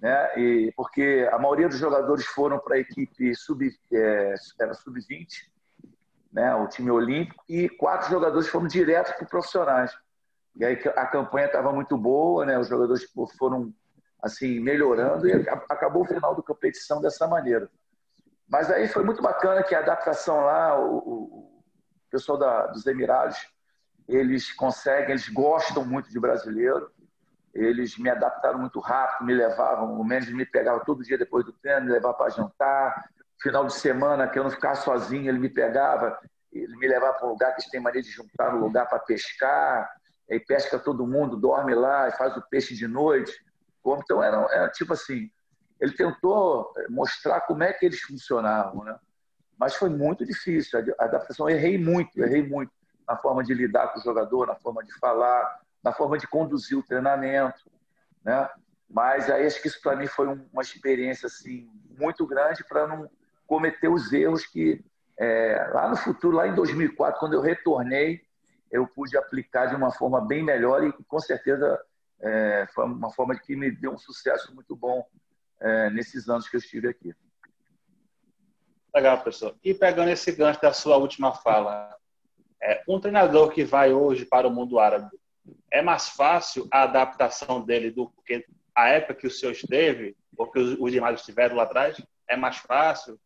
Né? 0.00 0.38
E, 0.38 0.72
porque 0.74 1.28
a 1.30 1.38
maioria 1.38 1.68
dos 1.68 1.78
jogadores 1.78 2.26
foram 2.26 2.58
para 2.58 2.74
a 2.74 2.78
equipe 2.80 3.32
sub, 3.36 3.70
é, 3.92 4.34
era 4.60 4.74
sub-20, 4.74 5.28
né? 6.32 6.52
o 6.56 6.66
time 6.66 6.90
olímpico, 6.90 7.44
e 7.48 7.68
quatro 7.68 8.10
jogadores 8.10 8.48
foram 8.48 8.66
direto 8.66 9.16
para 9.16 9.26
profissionais. 9.26 9.96
E 10.56 10.64
aí 10.64 10.80
a 10.96 11.06
campanha 11.06 11.46
estava 11.46 11.72
muito 11.72 11.96
boa, 11.96 12.44
né? 12.44 12.58
os 12.58 12.66
jogadores 12.66 13.06
foram 13.38 13.72
assim, 14.22 14.60
melhorando 14.60 15.28
e 15.28 15.32
acabou 15.68 16.02
o 16.02 16.06
final 16.06 16.34
da 16.34 16.42
competição 16.42 17.00
dessa 17.00 17.26
maneira. 17.26 17.70
Mas 18.48 18.70
aí 18.70 18.88
foi 18.88 19.04
muito 19.04 19.22
bacana 19.22 19.62
que 19.62 19.74
a 19.74 19.78
adaptação 19.78 20.40
lá, 20.40 20.78
o, 20.78 20.96
o 20.98 21.62
pessoal 22.10 22.36
da, 22.36 22.66
dos 22.66 22.86
Emirados, 22.86 23.38
eles 24.08 24.52
conseguem, 24.52 25.10
eles 25.10 25.28
gostam 25.28 25.84
muito 25.84 26.10
de 26.10 26.18
brasileiro, 26.18 26.90
eles 27.54 27.96
me 27.96 28.10
adaptaram 28.10 28.58
muito 28.58 28.80
rápido, 28.80 29.26
me 29.26 29.34
levavam, 29.34 30.00
o 30.00 30.04
menos 30.04 30.28
me 30.30 30.44
pegava 30.44 30.84
todo 30.84 31.02
dia 31.02 31.16
depois 31.16 31.44
do 31.44 31.52
treino, 31.52 31.86
me 31.86 31.92
levava 31.92 32.14
para 32.14 32.30
jantar, 32.30 33.08
final 33.40 33.64
de 33.66 33.74
semana 33.74 34.28
que 34.28 34.38
eu 34.38 34.44
não 34.44 34.50
ficava 34.50 34.74
sozinho, 34.74 35.28
ele 35.28 35.38
me 35.38 35.48
pegava, 35.48 36.18
ele 36.52 36.76
me 36.76 36.88
levava 36.88 37.14
para 37.14 37.26
um 37.26 37.30
lugar 37.30 37.54
que 37.54 37.62
eles 37.62 37.70
têm 37.70 37.80
maneira 37.80 38.06
de 38.06 38.12
juntar 38.12 38.52
no 38.52 38.60
lugar 38.60 38.88
para 38.88 38.98
pescar, 38.98 39.90
aí 40.30 40.38
pesca 40.40 40.78
todo 40.78 41.06
mundo, 41.06 41.36
dorme 41.36 41.74
lá 41.74 42.10
faz 42.12 42.36
o 42.36 42.42
peixe 42.42 42.74
de 42.74 42.86
noite. 42.86 43.32
Então 43.84 44.22
era, 44.22 44.36
era 44.52 44.68
tipo 44.70 44.92
assim, 44.92 45.30
ele 45.80 45.92
tentou 45.92 46.72
eh, 46.76 46.86
mostrar 46.88 47.40
como 47.42 47.62
é 47.62 47.72
que 47.72 47.86
eles 47.86 48.00
funcionavam, 48.00 48.84
né? 48.84 48.98
Mas 49.58 49.74
foi 49.74 49.88
muito 49.88 50.24
difícil 50.24 50.78
a 50.98 51.04
adaptação. 51.04 51.48
Eu 51.48 51.56
errei 51.56 51.78
muito, 51.78 52.18
errei 52.18 52.42
muito 52.42 52.72
na 53.06 53.16
forma 53.16 53.42
de 53.42 53.52
lidar 53.52 53.88
com 53.88 53.98
o 53.98 54.02
jogador, 54.02 54.46
na 54.46 54.54
forma 54.54 54.84
de 54.84 54.92
falar, 54.98 55.60
na 55.82 55.92
forma 55.92 56.16
de 56.18 56.26
conduzir 56.26 56.78
o 56.78 56.82
treinamento, 56.82 57.70
né? 58.24 58.48
Mas 58.88 59.30
aí 59.30 59.46
acho 59.46 59.60
que 59.60 59.68
isso 59.68 59.80
para 59.82 59.96
mim 59.96 60.06
foi 60.06 60.26
uma 60.26 60.62
experiência 60.62 61.26
assim 61.26 61.70
muito 61.98 62.26
grande 62.26 62.64
para 62.64 62.86
não 62.86 63.08
cometer 63.46 63.88
os 63.88 64.12
erros 64.12 64.46
que 64.46 64.84
é, 65.18 65.70
lá 65.74 65.88
no 65.88 65.96
futuro, 65.96 66.36
lá 66.36 66.48
em 66.48 66.54
2004, 66.54 67.20
quando 67.20 67.34
eu 67.34 67.40
retornei, 67.40 68.22
eu 68.70 68.86
pude 68.86 69.16
aplicar 69.18 69.66
de 69.66 69.74
uma 69.74 69.90
forma 69.90 70.20
bem 70.20 70.42
melhor 70.42 70.82
e 70.82 70.92
com 71.04 71.20
certeza 71.20 71.78
é, 72.22 72.66
foi 72.74 72.84
uma 72.84 73.10
forma 73.10 73.38
que 73.38 73.56
me 73.56 73.70
deu 73.70 73.92
um 73.92 73.98
sucesso 73.98 74.54
muito 74.54 74.76
bom 74.76 75.06
é, 75.60 75.90
nesses 75.90 76.28
anos 76.28 76.48
que 76.48 76.56
eu 76.56 76.60
estive 76.60 76.88
aqui. 76.88 77.14
Legal, 78.94 79.20
professor. 79.20 79.54
E 79.62 79.72
pegando 79.72 80.10
esse 80.10 80.32
gancho 80.32 80.60
da 80.60 80.72
sua 80.72 80.96
última 80.96 81.32
fala, 81.32 81.94
é, 82.62 82.82
um 82.88 83.00
treinador 83.00 83.50
que 83.50 83.64
vai 83.64 83.92
hoje 83.92 84.24
para 84.24 84.48
o 84.48 84.50
mundo 84.50 84.78
árabe, 84.78 85.10
é 85.70 85.80
mais 85.80 86.08
fácil 86.08 86.68
a 86.70 86.82
adaptação 86.82 87.64
dele 87.64 87.90
do 87.90 88.12
que 88.24 88.44
a 88.74 88.88
época 88.88 89.14
que 89.14 89.26
o 89.26 89.30
senhor 89.30 89.52
esteve, 89.52 90.16
ou 90.36 90.50
que 90.50 90.58
os 90.58 90.92
demais 90.92 91.20
estiveram 91.20 91.56
lá 91.56 91.64
atrás? 91.64 92.00
É 92.28 92.36
mais 92.36 92.56
fácil? 92.56 93.18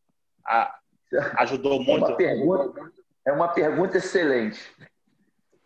A, 0.45 0.79
ajudou 1.39 1.83
muito? 1.83 2.05
É 2.05 2.09
uma, 2.09 2.17
pergunta, 2.17 2.93
é 3.27 3.33
uma 3.33 3.49
pergunta 3.49 3.97
excelente. 3.99 4.61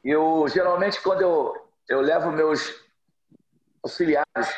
Eu, 0.04 0.46
geralmente, 0.48 1.02
quando 1.02 1.22
eu, 1.22 1.54
eu 1.88 2.00
levo 2.00 2.30
meus 2.30 2.87
auxiliares, 3.82 4.48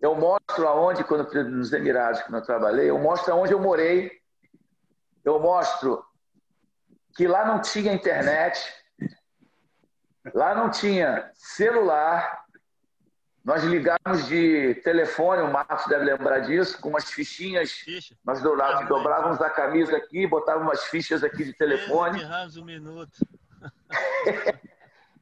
eu 0.00 0.14
mostro 0.14 0.68
aonde, 0.68 1.04
quando 1.04 1.32
nos 1.50 1.72
Emirados, 1.72 2.20
quando 2.22 2.36
eu 2.36 2.42
trabalhei, 2.42 2.90
eu 2.90 2.98
mostro 2.98 3.32
aonde 3.32 3.52
eu 3.52 3.60
morei, 3.60 4.12
eu 5.24 5.40
mostro 5.40 6.04
que 7.16 7.26
lá 7.26 7.46
não 7.46 7.60
tinha 7.60 7.92
internet, 7.92 8.60
lá 10.34 10.54
não 10.54 10.70
tinha 10.70 11.30
celular, 11.34 12.44
nós 13.44 13.62
ligávamos 13.62 14.26
de 14.26 14.74
telefone, 14.76 15.42
o 15.42 15.52
Marcos 15.52 15.86
deve 15.86 16.04
lembrar 16.04 16.40
disso, 16.40 16.80
com 16.80 16.88
umas 16.88 17.10
fichinhas. 17.10 17.72
Ficha. 17.72 18.16
Nós 18.24 18.40
dobrávamos, 18.40 18.88
dobrávamos 18.88 19.40
a 19.42 19.50
camisa 19.50 19.96
aqui, 19.96 20.26
botávamos 20.26 20.68
umas 20.68 20.84
fichas 20.84 21.22
aqui 21.22 21.44
de 21.44 21.52
telefone. 21.52 22.22
um 22.56 22.64
minuto. 22.64 23.18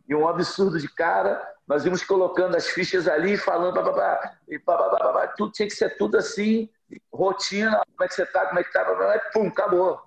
e 0.08 0.14
um 0.14 0.26
absurdo 0.26 0.78
de 0.78 0.88
cara. 0.88 1.42
Nós 1.66 1.84
íamos 1.84 2.02
colocando 2.04 2.56
as 2.56 2.66
fichas 2.66 3.06
ali, 3.08 3.36
falando, 3.36 3.74
bababá, 3.74 4.36
e 4.48 4.58
bababá, 4.58 5.28
tudo 5.28 5.52
tinha 5.52 5.68
que 5.68 5.74
ser 5.74 5.96
tudo 5.96 6.18
assim, 6.18 6.68
rotina, 7.12 7.80
como 7.96 8.04
é 8.04 8.08
que 8.08 8.14
você 8.14 8.26
tá, 8.26 8.46
como 8.46 8.58
é 8.58 8.64
que 8.64 8.72
tá, 8.72 8.84
bababá, 8.84 9.18
pum, 9.32 9.48
acabou. 9.48 10.00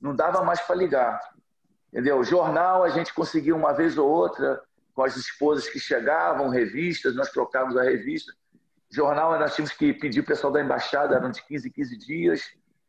Não 0.00 0.14
dava 0.14 0.44
mais 0.44 0.60
para 0.60 0.76
ligar. 0.76 1.20
Entendeu? 1.90 2.22
Jornal 2.22 2.82
a 2.84 2.90
gente 2.90 3.14
conseguia 3.14 3.56
uma 3.56 3.72
vez 3.72 3.96
ou 3.96 4.08
outra, 4.08 4.60
com 4.94 5.02
as 5.02 5.16
esposas 5.16 5.68
que 5.68 5.78
chegavam, 5.78 6.48
revistas, 6.48 7.14
nós 7.14 7.30
trocávamos 7.30 7.76
a 7.76 7.82
revista. 7.82 8.32
Jornal, 8.90 9.38
nós 9.38 9.54
tínhamos 9.54 9.74
que 9.74 9.92
pedir 9.92 10.20
o 10.20 10.24
pessoal 10.24 10.52
da 10.52 10.60
embaixada, 10.60 11.16
eram 11.16 11.30
de 11.30 11.42
15 11.42 11.68
em 11.68 11.72
15 11.72 11.98
dias. 11.98 12.42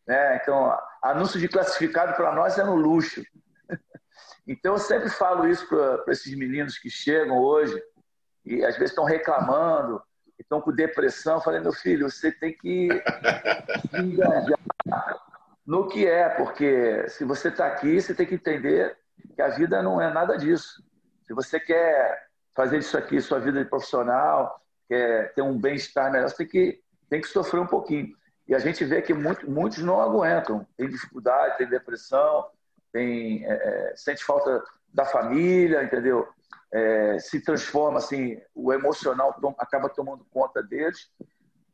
Né? 0.08 0.38
Então, 0.42 0.78
anúncio 1.02 1.40
de 1.40 1.48
classificado 1.50 2.14
para 2.14 2.34
nós 2.34 2.58
era 2.58 2.70
um 2.70 2.76
luxo. 2.76 3.24
Então, 4.48 4.74
eu 4.74 4.80
sempre 4.80 5.10
falo 5.10 5.48
isso 5.48 5.68
para 5.68 6.04
esses 6.08 6.34
meninos 6.36 6.80
que 6.80 6.90
chegam 6.90 7.38
hoje 7.38 7.82
e 8.46 8.64
às 8.64 8.76
vezes 8.76 8.92
estão 8.92 9.04
reclamando, 9.04 10.02
estão 10.40 10.62
com 10.62 10.72
depressão. 10.72 11.36
Eu 11.36 11.42
falei, 11.42 11.60
meu 11.60 11.74
filho, 11.74 12.10
você 12.10 12.32
tem 12.32 12.54
que 12.54 12.90
se 13.90 13.98
engajar 13.98 14.58
no 15.66 15.90
que 15.90 16.08
é, 16.08 16.30
porque 16.30 17.10
se 17.10 17.26
você 17.26 17.50
está 17.50 17.68
aqui, 17.68 18.00
você 18.02 18.14
tem 18.14 18.26
que 18.26 18.36
entender 18.36 18.98
que 19.36 19.42
a 19.42 19.50
vida 19.50 19.84
não 19.84 20.02
é 20.02 20.12
nada 20.12 20.38
disso. 20.38 20.82
Se 21.24 21.34
você 21.34 21.60
quer 21.60 22.28
fazer 22.56 22.78
isso 22.78 22.98
aqui, 22.98 23.20
sua 23.20 23.40
vida 23.40 23.62
de 23.62 23.70
profissional, 23.70 24.62
quer 24.88 25.34
ter 25.34 25.42
um 25.42 25.60
bem-estar 25.60 26.10
melhor, 26.10 26.30
você 26.30 26.38
tem 26.38 26.48
que, 26.48 26.82
tem 27.10 27.22
que 27.22 27.28
sofrer 27.28 27.60
um 27.60 27.68
pouquinho. 27.68 28.16
E 28.48 28.56
a 28.56 28.60
gente 28.60 28.86
vê 28.86 29.02
que 29.02 29.14
muito, 29.14 29.50
muitos 29.52 29.80
não 29.80 30.00
aguentam, 30.00 30.66
tem 30.78 30.88
dificuldade, 30.88 31.58
tem 31.58 31.68
depressão, 31.68 32.48
tem, 32.98 33.46
é, 33.46 33.52
é, 33.52 33.94
sente 33.96 34.24
falta 34.24 34.64
da 34.92 35.06
família, 35.06 35.84
entendeu? 35.84 36.28
É, 36.72 37.20
se 37.20 37.40
transforma 37.40 38.00
assim, 38.00 38.42
o 38.56 38.74
emocional 38.74 39.34
tom, 39.40 39.56
acaba 39.60 39.88
tomando 39.88 40.26
conta 40.32 40.64
deles. 40.64 41.10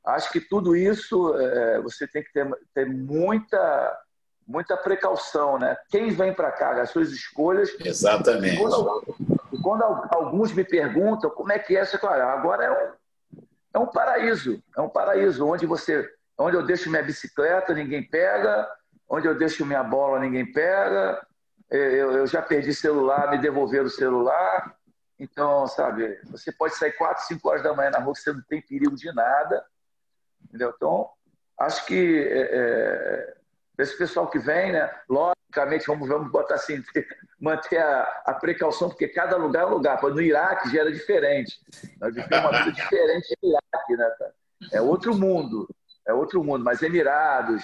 Acho 0.06 0.30
que 0.32 0.42
tudo 0.42 0.76
isso 0.76 1.34
é, 1.38 1.82
você 1.82 2.06
tem 2.06 2.22
que 2.22 2.34
ter, 2.34 2.46
ter 2.74 2.86
muita 2.86 4.00
muita 4.46 4.76
precaução, 4.76 5.58
né? 5.58 5.78
Quem 5.90 6.10
vem 6.10 6.34
para 6.34 6.52
cá, 6.52 6.82
as 6.82 6.90
suas 6.90 7.12
escolhas. 7.12 7.70
Exatamente. 7.80 8.58
Quando, 8.58 9.16
quando, 9.64 9.84
alguns 10.10 10.52
me 10.52 10.66
perguntam 10.66 11.30
como 11.30 11.54
é 11.54 11.58
que 11.58 11.78
é 11.78 11.80
essa 11.80 11.98
claro, 11.98 12.22
agora 12.24 12.66
é 12.66 12.72
um, 12.72 12.92
é 13.76 13.80
um 13.80 13.88
paraíso, 13.88 14.62
é 14.76 14.82
um 14.82 14.90
paraíso 14.90 15.48
onde 15.48 15.66
você, 15.66 16.06
onde 16.38 16.58
eu 16.58 16.66
deixo 16.66 16.90
minha 16.90 17.02
bicicleta, 17.02 17.74
ninguém 17.74 18.04
pega, 18.04 18.68
onde 19.13 19.28
eu 19.28 19.38
deixo 19.38 19.63
minha 19.63 19.84
bola, 19.84 20.19
ninguém 20.19 20.52
pega. 20.52 21.23
Eu, 21.69 22.12
eu 22.13 22.28
já 22.28 22.41
perdi 22.41 22.73
celular, 22.73 23.30
me 23.30 23.38
devolveram 23.38 23.86
o 23.86 23.89
celular. 23.89 24.76
Então, 25.19 25.67
sabe, 25.67 26.19
você 26.26 26.52
pode 26.52 26.76
sair 26.76 26.93
4, 26.93 27.28
5 27.28 27.47
horas 27.47 27.62
da 27.62 27.76
manhã 27.76 27.91
na 27.91 27.99
rua, 27.99 28.15
você 28.15 28.34
não 28.34 28.41
tem 28.41 28.60
perigo 28.60 28.95
de 28.95 29.13
nada. 29.13 29.63
Entendeu? 30.43 30.73
Então, 30.76 31.08
acho 31.60 31.86
que 31.86 32.28
é, 32.28 32.41
é 32.41 33.34
esse 33.78 33.95
pessoal 33.95 34.28
que 34.28 34.39
vem, 34.39 34.71
né? 34.71 34.91
Logicamente, 35.08 35.86
vamos, 35.86 36.10
vamos 36.10 36.32
botar 36.32 36.56
assim, 36.56 36.84
manter 37.39 37.78
a, 37.78 38.23
a 38.26 38.34
precaução, 38.34 38.89
porque 38.89 39.08
cada 39.08 39.38
lugar 39.38 39.63
é 39.63 39.65
um 39.67 39.76
lugar. 39.76 40.02
No 40.02 40.21
Iraque 40.21 40.71
já 40.71 40.82
era 40.82 40.91
diferente. 40.91 41.60
Nós 41.99 42.15
vivemos 42.15 42.49
uma 42.49 42.63
vida 42.63 42.71
diferente 42.71 43.38
no 43.43 43.49
Iraque, 43.49 43.95
né? 43.95 44.12
É 44.71 44.82
outro 44.82 45.13
mundo, 45.13 45.67
é 46.08 46.13
outro 46.13 46.43
mundo. 46.43 46.63
Mas 46.63 46.82
Emirados, 46.82 47.63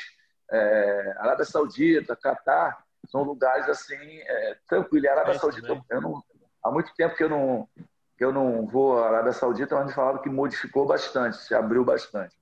é, 0.51 1.15
Arábia 1.17 1.45
Saudita, 1.45 2.15
Catar, 2.15 2.83
são 3.07 3.23
lugares 3.23 3.67
assim, 3.69 3.95
é, 3.95 4.57
tranquilos. 4.67 5.07
A 5.07 5.13
Arábia 5.13 5.39
Saudita, 5.39 5.81
eu 5.89 6.01
não, 6.01 6.23
há 6.63 6.71
muito 6.71 6.93
tempo 6.95 7.15
que 7.15 7.23
eu 7.23 7.29
não, 7.29 7.67
que 8.17 8.23
eu 8.23 8.31
não 8.31 8.65
vou 8.65 9.03
à 9.03 9.07
Arábia 9.07 9.33
Saudita, 9.33 9.75
mas 9.75 9.87
me 9.87 9.93
falaram 9.93 10.21
que 10.21 10.29
modificou 10.29 10.85
bastante, 10.85 11.37
se 11.37 11.55
abriu 11.55 11.83
bastante. 11.83 12.35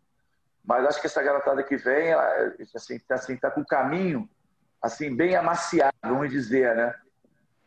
Mas 0.66 0.86
acho 0.86 1.00
que 1.00 1.08
essa 1.08 1.24
garotada 1.24 1.64
que 1.64 1.78
vem, 1.78 2.14
assim, 2.76 3.00
tá, 3.00 3.16
assim, 3.16 3.38
tá 3.38 3.50
com 3.50 3.62
o 3.62 3.66
caminho 3.66 4.30
assim 4.82 5.16
bem 5.16 5.36
amaciado, 5.36 5.96
vamos 6.04 6.30
dizer, 6.30 6.76
né? 6.76 6.94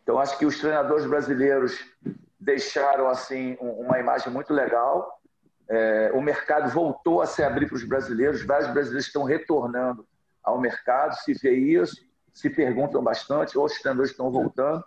Então 0.03 0.19
acho 0.19 0.39
que 0.39 0.47
os 0.47 0.59
treinadores 0.59 1.07
brasileiros 1.07 1.79
deixaram 2.39 3.09
assim 3.09 3.57
uma 3.61 3.99
imagem 3.99 4.33
muito 4.33 4.53
legal. 4.53 5.21
É, 5.69 6.11
o 6.15 6.21
mercado 6.21 6.71
voltou 6.71 7.23
a 7.23 7.27
se 7.27 7.43
abrir 7.43 7.67
para 7.67 7.77
os 7.77 7.85
brasileiros. 7.85 8.45
Vários 8.45 8.71
brasileiros 8.71 9.07
estão 9.07 9.25
retornando 9.25 10.07
ao 10.43 10.61
mercado, 10.61 11.15
se 11.17 11.35
vê 11.35 11.55
isso, 11.55 11.97
se 12.33 12.51
perguntam 12.51 13.03
bastante. 13.03 13.59
Outros 13.59 13.81
treinadores 13.81 14.11
estão 14.11 14.31
voltando. 14.31 14.85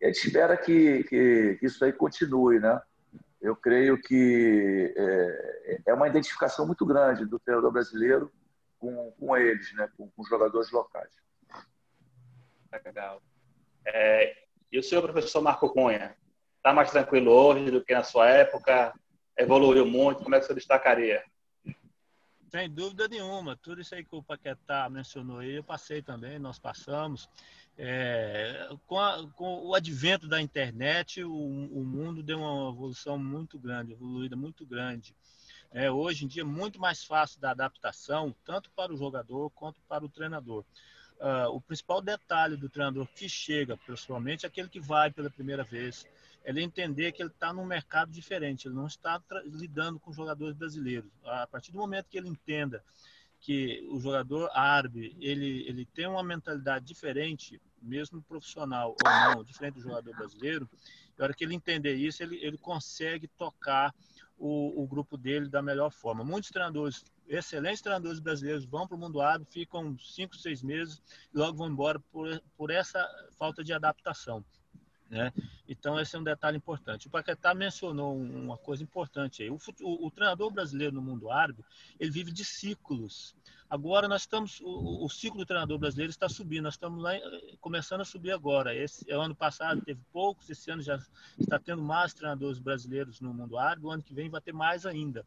E 0.00 0.06
a 0.06 0.08
gente 0.08 0.26
espera 0.26 0.56
que, 0.56 1.04
que 1.04 1.58
isso 1.62 1.84
aí 1.84 1.92
continue, 1.92 2.58
né? 2.58 2.80
eu 3.40 3.56
creio 3.56 4.00
que 4.00 4.92
é, 4.96 5.80
é, 5.86 5.94
uma 5.94 6.06
identificação 6.06 6.66
muito 6.66 6.84
grande 6.84 7.24
do 7.24 7.38
treinador 7.38 7.72
brasileiro 7.72 8.30
com, 8.78 9.12
com 9.12 9.36
eles, 9.36 9.72
né, 9.74 9.88
com, 9.96 10.10
com 10.10 10.22
os 10.22 10.28
jogadores 10.28 10.70
locais. 10.70 11.10
Legal. 12.84 13.22
É, 13.86 14.36
e 14.70 14.78
o 14.78 14.82
senhor 14.82 15.02
professor 15.02 15.40
Marco 15.40 15.70
Cunha, 15.70 16.14
está 16.56 16.72
mais 16.72 16.90
tranquilo 16.90 17.32
hoje 17.32 17.70
do 17.70 17.82
que 17.82 17.94
na 17.94 18.02
sua 18.02 18.28
época? 18.28 18.92
Evoluiu 19.36 19.86
muito? 19.86 20.22
Como 20.22 20.34
é 20.34 20.40
que 20.40 20.46
você 20.46 20.54
destacaria? 20.54 21.24
Sem 22.50 22.68
dúvida 22.68 23.06
nenhuma. 23.06 23.56
Tudo 23.56 23.80
isso 23.80 23.94
aí 23.94 24.04
que 24.04 24.14
o 24.14 24.22
Paquetá 24.22 24.90
mencionou 24.90 25.38
aí, 25.38 25.52
eu 25.54 25.62
passei 25.62 26.02
também, 26.02 26.36
nós 26.36 26.58
passamos. 26.58 27.28
É, 27.78 28.68
com, 28.88 28.98
a, 28.98 29.24
com, 29.36 29.66
o 29.66 29.74
advento 29.74 30.26
da 30.26 30.42
internet, 30.42 31.22
o, 31.22 31.32
o, 31.32 31.84
mundo 31.84 32.24
deu 32.24 32.40
uma 32.40 32.70
evolução 32.70 33.16
muito 33.16 33.56
grande, 33.56 33.92
evoluída 33.92 34.34
muito 34.34 34.66
grande. 34.66 35.14
É, 35.70 35.88
hoje 35.88 36.24
em 36.24 36.28
dia, 36.28 36.44
muito 36.44 36.80
mais 36.80 37.04
fácil 37.04 37.40
da 37.40 37.52
adaptação, 37.52 38.34
tanto 38.44 38.68
para 38.72 38.92
o 38.92 38.96
jogador 38.96 39.48
quanto 39.50 39.80
para 39.82 40.04
o 40.04 40.08
treinador. 40.08 40.64
Uh, 41.20 41.54
o 41.54 41.60
principal 41.60 42.02
detalhe 42.02 42.56
do 42.56 42.68
treinador 42.68 43.06
que 43.14 43.28
chega, 43.28 43.76
pessoalmente, 43.76 44.44
é 44.44 44.48
aquele 44.48 44.68
que 44.68 44.80
vai 44.80 45.10
pela 45.10 45.30
primeira 45.30 45.62
vez. 45.62 46.04
Ele 46.44 46.62
entender 46.62 47.12
que 47.12 47.22
ele 47.22 47.30
está 47.30 47.52
num 47.52 47.64
mercado 47.64 48.10
diferente, 48.10 48.66
ele 48.66 48.74
não 48.74 48.86
está 48.86 49.22
lidando 49.44 50.00
com 50.00 50.12
jogadores 50.12 50.56
brasileiros. 50.56 51.10
A 51.24 51.46
partir 51.46 51.72
do 51.72 51.78
momento 51.78 52.08
que 52.08 52.18
ele 52.18 52.28
entenda 52.28 52.82
que 53.40 53.86
o 53.90 53.98
jogador 53.98 54.50
árabe 54.52 55.16
ele, 55.18 55.66
ele 55.66 55.86
tem 55.86 56.06
uma 56.06 56.22
mentalidade 56.22 56.84
diferente, 56.84 57.60
mesmo 57.80 58.22
profissional 58.22 58.90
ou 58.90 59.34
não, 59.34 59.44
diferente 59.44 59.74
do 59.74 59.82
jogador 59.82 60.14
brasileiro, 60.14 60.68
na 61.16 61.24
hora 61.24 61.34
que 61.34 61.44
ele 61.44 61.54
entender 61.54 61.94
isso, 61.94 62.22
ele, 62.22 62.36
ele 62.42 62.58
consegue 62.58 63.28
tocar 63.28 63.94
o, 64.38 64.82
o 64.82 64.86
grupo 64.86 65.18
dele 65.18 65.48
da 65.48 65.60
melhor 65.60 65.90
forma. 65.90 66.24
Muitos 66.24 66.50
treinadores, 66.50 67.04
excelentes 67.28 67.82
treinadores 67.82 68.18
brasileiros, 68.18 68.64
vão 68.64 68.86
para 68.86 68.96
o 68.96 68.98
mundo 68.98 69.20
árabe, 69.20 69.46
ficam 69.50 69.96
cinco, 69.98 70.36
seis 70.36 70.62
meses 70.62 71.02
e 71.32 71.38
logo 71.38 71.58
vão 71.58 71.68
embora 71.68 72.00
por, 72.10 72.42
por 72.56 72.70
essa 72.70 73.06
falta 73.38 73.62
de 73.62 73.72
adaptação. 73.72 74.44
Né? 75.10 75.32
Então, 75.68 75.98
esse 75.98 76.14
é 76.14 76.18
um 76.20 76.22
detalhe 76.22 76.56
importante. 76.56 77.08
O 77.08 77.10
Paquetá 77.10 77.52
mencionou 77.52 78.16
uma 78.16 78.56
coisa 78.56 78.84
importante 78.84 79.42
aí. 79.42 79.50
O, 79.50 79.58
o, 79.80 80.06
o, 80.06 80.10
treinador 80.10 80.52
brasileiro 80.52 80.94
no 80.94 81.02
mundo 81.02 81.28
árabe, 81.28 81.64
ele 81.98 82.12
vive 82.12 82.30
de 82.30 82.44
ciclos. 82.44 83.34
Agora, 83.68 84.06
nós 84.06 84.22
estamos, 84.22 84.60
o, 84.60 85.04
o, 85.04 85.08
ciclo 85.08 85.38
do 85.38 85.46
treinador 85.46 85.78
brasileiro 85.78 86.10
está 86.10 86.28
subindo. 86.28 86.62
Nós 86.62 86.74
estamos 86.74 87.02
lá, 87.02 87.12
começando 87.60 88.02
a 88.02 88.04
subir 88.04 88.30
agora. 88.30 88.72
Esse 88.72 89.10
ano 89.10 89.34
passado 89.34 89.82
teve 89.82 90.00
poucos, 90.12 90.48
esse 90.48 90.70
ano 90.70 90.80
já 90.80 90.96
está 91.36 91.58
tendo 91.58 91.82
mais 91.82 92.14
treinadores 92.14 92.60
brasileiros 92.60 93.20
no 93.20 93.34
mundo 93.34 93.58
árabe. 93.58 93.86
O 93.86 93.90
ano 93.90 94.04
que 94.04 94.14
vem 94.14 94.30
vai 94.30 94.40
ter 94.40 94.52
mais 94.52 94.86
ainda. 94.86 95.26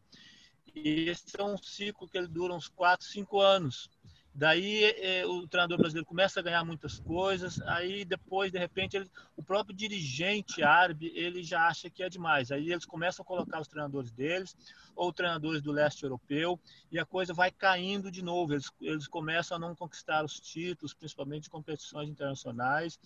E 0.74 1.10
esse 1.10 1.38
é 1.38 1.44
um 1.44 1.58
ciclo 1.58 2.08
que 2.08 2.16
ele 2.16 2.26
dura 2.26 2.54
uns 2.54 2.68
4, 2.68 3.06
5 3.06 3.38
anos. 3.38 3.90
Daí 4.34 4.84
é, 4.84 5.24
o 5.24 5.46
treinador 5.46 5.78
brasileiro 5.78 6.04
começa 6.04 6.40
a 6.40 6.42
ganhar 6.42 6.64
muitas 6.64 6.98
coisas, 6.98 7.60
aí 7.62 8.04
depois, 8.04 8.50
de 8.50 8.58
repente, 8.58 8.96
ele, 8.96 9.08
o 9.36 9.42
próprio 9.42 9.76
dirigente 9.76 10.60
árabe, 10.60 11.12
ele 11.14 11.44
já 11.44 11.68
acha 11.68 11.88
que 11.88 12.02
é 12.02 12.08
demais. 12.08 12.50
Aí 12.50 12.72
eles 12.72 12.84
começam 12.84 13.22
a 13.22 13.26
colocar 13.26 13.60
os 13.60 13.68
treinadores 13.68 14.10
deles, 14.10 14.56
ou 14.96 15.12
treinadores 15.12 15.62
do 15.62 15.70
leste 15.70 16.02
europeu, 16.02 16.58
e 16.90 16.98
a 16.98 17.04
coisa 17.04 17.32
vai 17.32 17.50
caindo 17.50 18.10
de 18.10 18.22
novo. 18.22 18.54
Eles, 18.54 18.72
eles 18.80 19.06
começam 19.06 19.56
a 19.56 19.60
não 19.60 19.74
conquistar 19.74 20.24
os 20.24 20.40
títulos, 20.40 20.94
principalmente 20.94 21.44
de 21.44 21.50
competições 21.50 22.08
internacionais, 22.08 22.98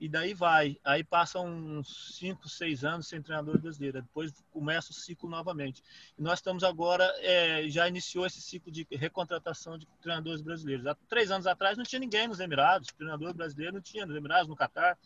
e 0.00 0.08
daí 0.08 0.34
vai. 0.34 0.76
Aí 0.84 1.02
passam 1.02 1.46
uns 1.46 2.16
5, 2.18 2.48
6 2.48 2.84
anos 2.84 3.08
sem 3.08 3.20
treinador 3.20 3.58
brasileiro, 3.58 4.02
depois 4.02 4.32
começa 4.50 4.92
o 4.92 4.94
ciclo 4.94 5.28
novamente. 5.28 5.82
E 6.18 6.22
nós 6.22 6.38
estamos 6.38 6.62
agora, 6.62 7.04
é, 7.18 7.68
já 7.68 7.88
iniciou 7.88 8.26
esse 8.26 8.40
ciclo 8.40 8.70
de 8.70 8.86
recontratação 8.90 9.78
de 9.78 9.86
treinadores 10.00 10.40
brasileiros. 10.40 10.75
Há 10.84 10.96
três 11.08 11.30
anos 11.30 11.46
atrás 11.46 11.78
não 11.78 11.84
tinha 11.84 12.00
ninguém 12.00 12.26
nos 12.26 12.40
Emirados, 12.40 12.88
treinador 12.88 13.32
brasileiro 13.34 13.74
não 13.74 13.80
tinha 13.80 14.04
nos 14.04 14.16
Emirados, 14.16 14.48
no 14.48 14.56
Catar, 14.56 14.98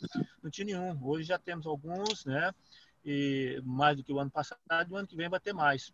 não 0.43 0.51
tinha 0.51 0.65
nenhum. 0.65 0.99
Hoje 1.03 1.25
já 1.25 1.39
temos 1.39 1.67
alguns, 1.67 2.25
né? 2.25 2.53
E 3.05 3.61
mais 3.65 3.97
do 3.97 4.05
que 4.05 4.13
o 4.13 4.19
ano 4.19 4.31
passado, 4.31 4.61
e 4.89 4.93
o 4.93 4.97
ano 4.97 5.07
que 5.07 5.17
vem 5.17 5.29
vai 5.29 5.41
ter 5.41 5.53
mais. 5.53 5.93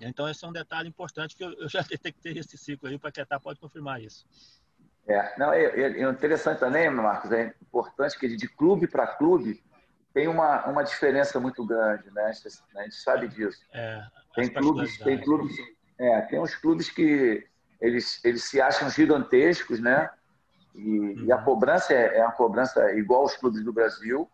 Então, 0.00 0.28
esse 0.28 0.44
é 0.44 0.48
um 0.48 0.52
detalhe 0.52 0.88
importante 0.88 1.36
que 1.36 1.44
eu, 1.44 1.52
eu 1.54 1.68
já 1.68 1.80
detectei 1.88 2.38
esse 2.38 2.56
ciclo 2.56 2.88
aí, 2.88 2.94
o 2.94 3.00
Paquetá 3.00 3.40
pode 3.40 3.58
confirmar 3.58 4.00
isso. 4.00 4.26
É, 5.06 5.38
não, 5.38 5.52
é, 5.52 5.64
é, 5.64 6.02
é 6.02 6.10
interessante 6.10 6.60
também, 6.60 6.90
Marcos, 6.90 7.32
é 7.32 7.54
importante 7.62 8.18
que 8.18 8.36
de 8.36 8.46
clube 8.46 8.86
para 8.86 9.06
clube 9.06 9.62
tem 10.12 10.28
uma, 10.28 10.66
uma 10.66 10.82
diferença 10.82 11.40
muito 11.40 11.64
grande, 11.64 12.10
né? 12.10 12.24
A 12.24 12.32
gente, 12.32 12.48
a 12.76 12.82
gente 12.82 12.96
sabe 12.96 13.28
disso. 13.28 13.58
É, 13.72 14.02
tem 14.34 14.52
clubes, 14.52 14.98
tem 14.98 15.18
clubes, 15.18 15.56
é, 15.98 16.20
tem 16.22 16.38
uns 16.38 16.54
clubes 16.54 16.90
que 16.90 17.47
eles, 17.80 18.22
eles 18.24 18.44
se 18.44 18.60
acham 18.60 18.90
gigantescos, 18.90 19.80
né? 19.80 20.10
E, 20.74 21.24
e 21.24 21.32
a 21.32 21.36
uhum. 21.36 21.44
cobrança 21.44 21.92
é, 21.92 22.18
é 22.18 22.22
uma 22.22 22.32
cobrança 22.32 22.92
igual 22.92 23.22
aos 23.22 23.36
clubes 23.36 23.64
do 23.64 23.72
Brasil. 23.72 24.28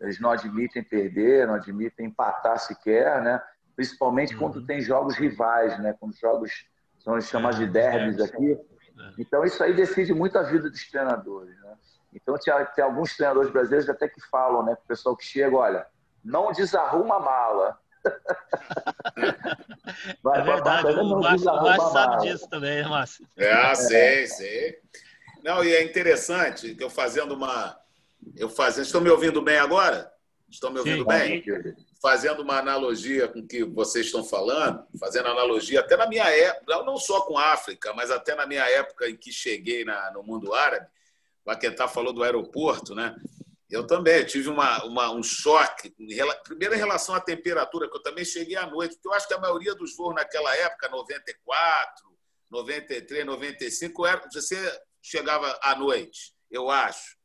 Eles 0.00 0.20
não 0.20 0.30
admitem 0.30 0.82
perder, 0.82 1.46
não 1.46 1.54
admitem 1.54 2.06
empatar 2.06 2.58
sequer, 2.58 3.22
né? 3.22 3.40
principalmente 3.74 4.34
uhum. 4.34 4.40
quando 4.40 4.64
tem 4.64 4.80
jogos 4.80 5.16
rivais, 5.16 5.78
né? 5.80 5.94
Quando 5.98 6.14
jogos 6.16 6.66
são 6.98 7.20
chamados 7.20 7.58
de 7.58 7.64
é, 7.64 7.68
derbys 7.68 8.20
aqui. 8.20 8.52
É. 8.52 9.12
Então 9.18 9.44
isso 9.44 9.62
aí 9.62 9.74
decide 9.74 10.14
muito 10.14 10.38
a 10.38 10.42
vida 10.42 10.70
dos 10.70 10.88
treinadores, 10.88 11.56
né? 11.60 11.74
Então 12.12 12.36
tem, 12.38 12.54
tem 12.74 12.84
alguns 12.84 13.16
treinadores 13.16 13.50
brasileiros 13.50 13.88
até 13.88 14.08
que 14.08 14.20
falam, 14.28 14.64
né, 14.64 14.74
para 14.74 14.84
o 14.84 14.86
pessoal 14.86 15.16
que 15.16 15.24
chega, 15.24 15.56
olha, 15.56 15.84
não 16.24 16.52
desarruma 16.52 17.16
a 17.16 17.20
mala. 17.20 17.78
Vai, 20.22 20.40
é 20.40 20.42
verdade, 20.42 20.86
o 20.88 21.20
Márcio, 21.20 21.50
sabe 21.92 22.22
disso 22.22 22.48
também, 22.48 22.82
né, 22.82 22.88
Márcio? 22.88 23.26
É, 23.36 23.74
sei, 23.74 24.26
sei. 24.26 24.78
Não, 25.42 25.62
e 25.64 25.74
é 25.74 25.82
interessante 25.82 26.74
que 26.74 26.82
eu 26.82 26.90
fazendo 26.90 27.34
uma. 27.34 27.78
Eu 28.36 28.48
fazendo. 28.48 28.84
Estão 28.84 29.00
me 29.00 29.10
ouvindo 29.10 29.42
bem 29.42 29.58
agora? 29.58 30.12
Estão 30.48 30.70
me 30.70 30.78
ouvindo 30.78 31.02
Sim, 31.02 31.08
bem? 31.08 31.42
fazendo 32.00 32.42
uma 32.42 32.58
analogia 32.58 33.26
com 33.26 33.40
o 33.40 33.46
que 33.46 33.64
vocês 33.64 34.06
estão 34.06 34.22
falando, 34.22 34.84
fazendo 35.00 35.28
analogia 35.28 35.80
até 35.80 35.96
na 35.96 36.06
minha 36.06 36.28
época, 36.28 36.82
não 36.82 36.98
só 36.98 37.22
com 37.22 37.38
a 37.38 37.52
África, 37.52 37.94
mas 37.94 38.10
até 38.10 38.34
na 38.34 38.46
minha 38.46 38.62
época 38.68 39.08
em 39.08 39.16
que 39.16 39.32
cheguei 39.32 39.86
na, 39.86 40.12
no 40.12 40.22
mundo 40.22 40.52
árabe, 40.52 40.86
o 41.40 41.44
Paquetá 41.46 41.88
falou 41.88 42.12
do 42.12 42.22
aeroporto, 42.22 42.94
né? 42.94 43.16
Eu 43.74 43.84
também 43.84 44.24
tive 44.24 44.48
uma, 44.48 44.84
uma, 44.84 45.10
um 45.10 45.22
choque, 45.22 45.92
primeiro 46.44 46.74
em 46.74 46.78
relação 46.78 47.12
à 47.12 47.20
temperatura, 47.20 47.90
que 47.90 47.96
eu 47.96 48.02
também 48.02 48.24
cheguei 48.24 48.56
à 48.56 48.66
noite, 48.66 48.94
porque 48.94 49.08
eu 49.08 49.12
acho 49.12 49.26
que 49.26 49.34
a 49.34 49.40
maioria 49.40 49.74
dos 49.74 49.96
voos 49.96 50.14
naquela 50.14 50.54
época, 50.56 50.88
94, 50.88 52.16
93, 52.48 53.26
95, 53.26 54.06
era, 54.06 54.28
você 54.32 54.80
chegava 55.02 55.58
à 55.60 55.74
noite, 55.74 56.36
eu 56.48 56.70
acho. 56.70 57.16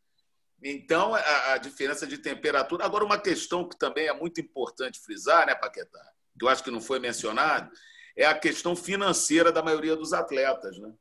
Então, 0.64 1.14
a, 1.14 1.54
a, 1.54 1.58
diferença 1.60 2.08
de 2.08 2.18
temperatura. 2.18 2.84
Agora, 2.84 3.06
uma 3.06 3.20
questão 3.20 3.70
que 3.70 3.78
também 3.78 4.08
é 4.08 4.14
muito 4.14 4.42
importante 4.42 5.00
frisar, 5.00 5.46
né, 5.46 5.54
Paquetá? 5.54 6.04
Que 6.38 6.46
eu 6.46 6.50
acho 6.50 6.64
que 6.64 6.72
não 6.72 6.82
foi 6.82 7.00
mencionado, 7.00 7.72
é 8.18 8.26
a 8.26 8.34
questão 8.34 8.76
financeira 8.76 9.52
da 9.52 9.62
maioria 9.62 9.96
dos 9.96 10.14
atletas, 10.14 10.80
né? 10.80 10.92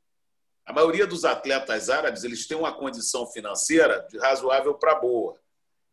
A 0.68 0.72
maioria 0.74 1.06
dos 1.06 1.24
atletas 1.24 1.88
árabes 1.88 2.24
eles 2.24 2.46
têm 2.46 2.58
uma 2.58 2.70
condição 2.70 3.26
financeira 3.26 4.06
de 4.10 4.18
razoável 4.18 4.74
para 4.74 4.96
boa. 4.96 5.40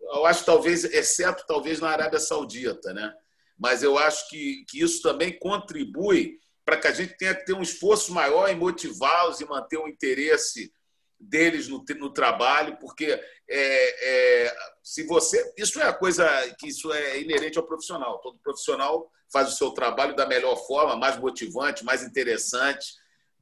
Eu 0.01 0.25
acho 0.25 0.43
talvez, 0.43 0.83
exceto 0.83 1.45
talvez 1.47 1.79
na 1.79 1.89
Arábia 1.89 2.19
Saudita, 2.19 2.93
né? 2.93 3.15
Mas 3.57 3.83
eu 3.83 3.97
acho 3.97 4.27
que, 4.27 4.65
que 4.67 4.81
isso 4.81 5.01
também 5.01 5.39
contribui 5.39 6.41
para 6.65 6.75
que 6.75 6.87
a 6.87 6.91
gente 6.91 7.15
tenha 7.17 7.33
que 7.33 7.45
ter 7.45 7.53
um 7.53 7.61
esforço 7.61 8.13
maior 8.13 8.49
em 8.49 8.55
motivá-los 8.57 9.39
e 9.39 9.45
manter 9.45 9.77
o 9.77 9.87
interesse 9.87 10.73
deles 11.17 11.69
no, 11.69 11.81
no 11.97 12.11
trabalho, 12.11 12.75
porque 12.77 13.05
é, 13.49 14.45
é, 14.47 14.55
se 14.83 15.03
você. 15.03 15.53
Isso 15.57 15.79
é 15.79 15.83
a 15.83 15.93
coisa 15.93 16.27
que 16.59 16.67
isso 16.67 16.91
é 16.91 17.21
inerente 17.21 17.57
ao 17.57 17.65
profissional. 17.65 18.19
Todo 18.19 18.37
profissional 18.39 19.09
faz 19.31 19.53
o 19.53 19.55
seu 19.55 19.71
trabalho 19.71 20.17
da 20.17 20.27
melhor 20.27 20.57
forma, 20.67 20.97
mais 20.97 21.17
motivante, 21.17 21.85
mais 21.85 22.03
interessante 22.03 22.85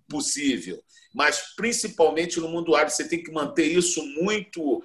possível. 0.07 0.83
Mas 1.13 1.55
principalmente 1.55 2.39
no 2.39 2.49
mundo 2.49 2.75
árabe, 2.75 2.91
você 2.91 3.07
tem 3.07 3.23
que 3.23 3.31
manter 3.31 3.65
isso 3.65 4.03
muito, 4.21 4.83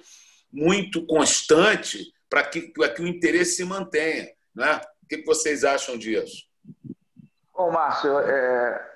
muito 0.51 1.05
constante 1.05 2.13
para 2.29 2.43
que, 2.43 2.61
que 2.61 3.01
o 3.01 3.07
interesse 3.07 3.55
se 3.55 3.65
mantenha. 3.65 4.29
Né? 4.53 4.81
O 5.03 5.07
que 5.07 5.23
vocês 5.23 5.63
acham 5.63 5.97
disso? 5.97 6.47
Bom, 7.53 7.71
Márcio, 7.71 8.19
é, 8.19 8.89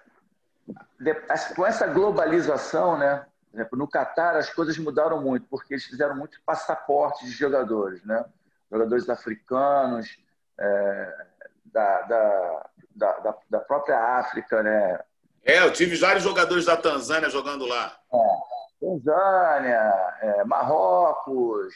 com 1.56 1.65
essa 1.65 1.88
globalização, 1.88 2.98
né, 2.98 3.26
por 3.52 3.58
exemplo, 3.58 3.78
no 3.78 3.88
Catar 3.88 4.36
as 4.36 4.50
coisas 4.50 4.78
mudaram 4.78 5.22
muito, 5.22 5.46
porque 5.48 5.76
eles 5.76 5.86
fizeram 5.86 6.15
muito 6.15 6.39
passaporte 6.46 7.26
de 7.26 7.32
jogadores, 7.32 8.04
né? 8.04 8.26
Jogadores 8.72 9.08
africanos, 9.08 10.17
é, 10.58 11.26
da, 11.65 12.02
da, 12.02 12.69
da, 12.96 13.38
da, 13.50 13.60
própria 13.60 14.00
África, 14.17 14.63
né? 14.63 15.00
É, 15.46 15.60
eu 15.60 15.72
tive 15.74 15.96
vários 15.98 16.24
jogadores 16.24 16.66
da 16.66 16.78
Tanzânia 16.78 17.30
jogando 17.30 17.66
lá. 17.66 17.98
É, 18.14 18.86
Tanzânia, 18.86 20.16
é, 20.22 20.44
Marrocos, 20.46 21.74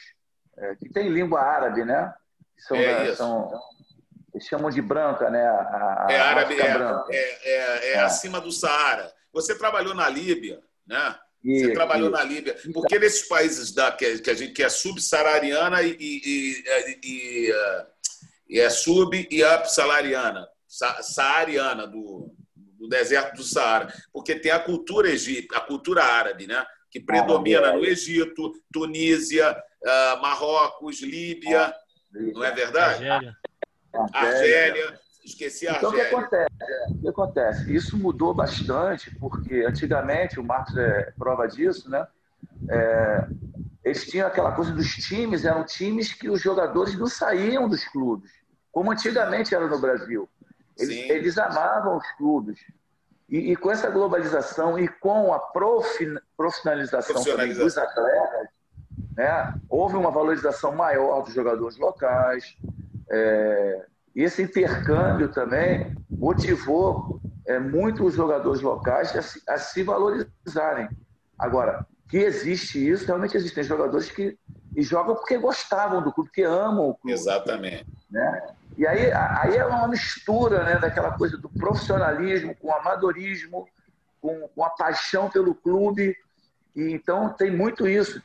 é, 0.57 0.75
que 0.75 0.89
tem 0.89 1.09
língua 1.09 1.41
árabe, 1.41 1.83
né? 1.83 2.13
São, 2.57 2.77
é 2.77 3.07
isso. 3.07 3.17
São, 3.17 3.51
eles 4.33 4.47
chamam 4.47 4.69
de 4.69 4.81
branca, 4.81 5.29
né? 5.29 5.45
A, 5.45 6.05
a 6.07 6.11
é 6.11 6.19
árabe, 6.19 6.55
é, 6.59 7.09
é, 7.11 7.93
é, 7.93 7.99
acima 7.99 8.39
do 8.39 8.51
Saara. 8.51 9.11
Você 9.33 9.57
trabalhou 9.57 9.93
na 9.93 10.07
Líbia, 10.07 10.61
né? 10.85 11.15
Você 11.43 11.71
trabalhou 11.73 12.09
na 12.09 12.23
Líbia. 12.23 12.55
Porque 12.73 12.99
nesses 12.99 13.27
países 13.27 13.71
da, 13.71 13.91
que, 13.91 14.19
que 14.19 14.29
a 14.29 14.33
gente 14.33 14.53
que 14.53 14.63
é 14.63 14.69
subsaariana 14.69 15.81
e, 15.81 15.95
e, 15.99 16.63
e, 17.03 17.51
e, 18.49 18.59
é 18.59 18.69
sub 18.69 19.27
e 19.29 19.43
up-salariana, 19.43 20.47
saariana 21.01 21.87
do, 21.87 22.33
do 22.87 22.89
deserto 22.89 23.35
do 23.35 23.43
Saara, 23.43 23.93
porque 24.13 24.35
tem 24.35 24.51
a 24.51 24.59
cultura 24.59 25.09
egípcia, 25.09 25.57
a 25.57 25.61
cultura 25.61 26.03
árabe, 26.03 26.47
né? 26.47 26.65
que 26.89 26.99
predomina 26.99 27.73
no 27.73 27.85
Egito, 27.85 28.53
Tunísia, 28.71 29.51
uh, 29.51 30.21
Marrocos, 30.21 31.01
Líbia, 31.01 31.73
não 32.11 32.43
é 32.43 32.51
verdade? 32.51 33.07
Argélia. 33.07 33.37
Argélia. 34.13 34.99
Esqueci 35.23 35.67
a 35.67 35.73
Então, 35.73 35.89
o 35.89 35.93
que 35.93 36.01
acontece? 36.01 36.47
O 36.89 37.01
que 37.01 37.07
acontece? 37.09 37.75
Isso 37.75 37.97
mudou 37.97 38.33
bastante, 38.33 39.13
porque 39.19 39.65
antigamente, 39.67 40.39
o 40.39 40.43
Marcos 40.43 40.77
é 40.77 41.11
prova 41.17 41.47
disso, 41.47 41.89
né? 41.89 42.07
É, 42.69 43.27
eles 43.83 44.05
tinham 44.07 44.27
aquela 44.27 44.53
coisa 44.53 44.71
dos 44.71 44.87
times, 44.87 45.43
eram 45.43 45.65
times 45.65 46.13
que 46.13 46.29
os 46.29 46.41
jogadores 46.41 46.97
não 46.97 47.07
saíam 47.07 47.67
dos 47.67 47.83
clubes, 47.85 48.31
como 48.71 48.91
antigamente 48.91 49.53
era 49.53 49.67
no 49.67 49.79
Brasil. 49.79 50.29
Eles, 50.77 51.09
eles 51.09 51.37
amavam 51.37 51.97
os 51.97 52.11
clubes. 52.17 52.59
E, 53.29 53.51
e, 53.51 53.55
com 53.55 53.69
essa 53.69 53.89
globalização 53.89 54.79
e 54.79 54.87
com 54.87 55.33
a 55.33 55.39
profissionalização 56.37 57.21
também 57.23 57.53
dos 57.53 57.77
atletas, 57.77 58.47
né, 59.15 59.53
houve 59.69 59.97
uma 59.97 60.09
valorização 60.11 60.73
maior 60.73 61.23
dos 61.23 61.33
jogadores 61.33 61.77
locais. 61.77 62.55
É, 63.09 63.85
e 64.15 64.23
esse 64.23 64.41
intercâmbio 64.41 65.29
também 65.29 65.95
motivou 66.09 67.19
é, 67.45 67.59
muito 67.59 68.05
os 68.05 68.13
jogadores 68.13 68.61
locais 68.61 69.15
a 69.15 69.21
se, 69.21 69.41
a 69.47 69.57
se, 69.57 69.83
valorizarem. 69.83 70.89
Agora, 71.37 71.85
que 72.09 72.17
existe 72.17 72.89
isso, 72.89 73.05
realmente 73.05 73.35
existem 73.35 73.63
jogadores 73.63 74.09
que 74.09 74.37
jogam 74.77 75.15
porque 75.15 75.37
gostavam 75.37 76.01
do 76.01 76.13
clube, 76.13 76.29
porque 76.29 76.43
amam 76.43 76.89
o 76.89 76.95
clube. 76.95 77.13
Exatamente. 77.13 77.85
Né? 78.09 78.47
E 78.77 78.85
aí, 78.85 79.11
aí 79.11 79.57
é 79.57 79.65
uma 79.65 79.87
mistura 79.87 80.63
né, 80.63 80.79
daquela 80.79 81.17
coisa 81.17 81.37
do 81.37 81.49
profissionalismo 81.49 82.55
com 82.55 82.67
o 82.67 82.73
amadorismo, 82.73 83.67
com, 84.21 84.47
com 84.49 84.63
a 84.63 84.69
paixão 84.69 85.29
pelo 85.29 85.55
clube. 85.55 86.15
E, 86.75 86.91
então, 86.91 87.29
tem 87.29 87.51
muito 87.51 87.87
isso. 87.87 88.21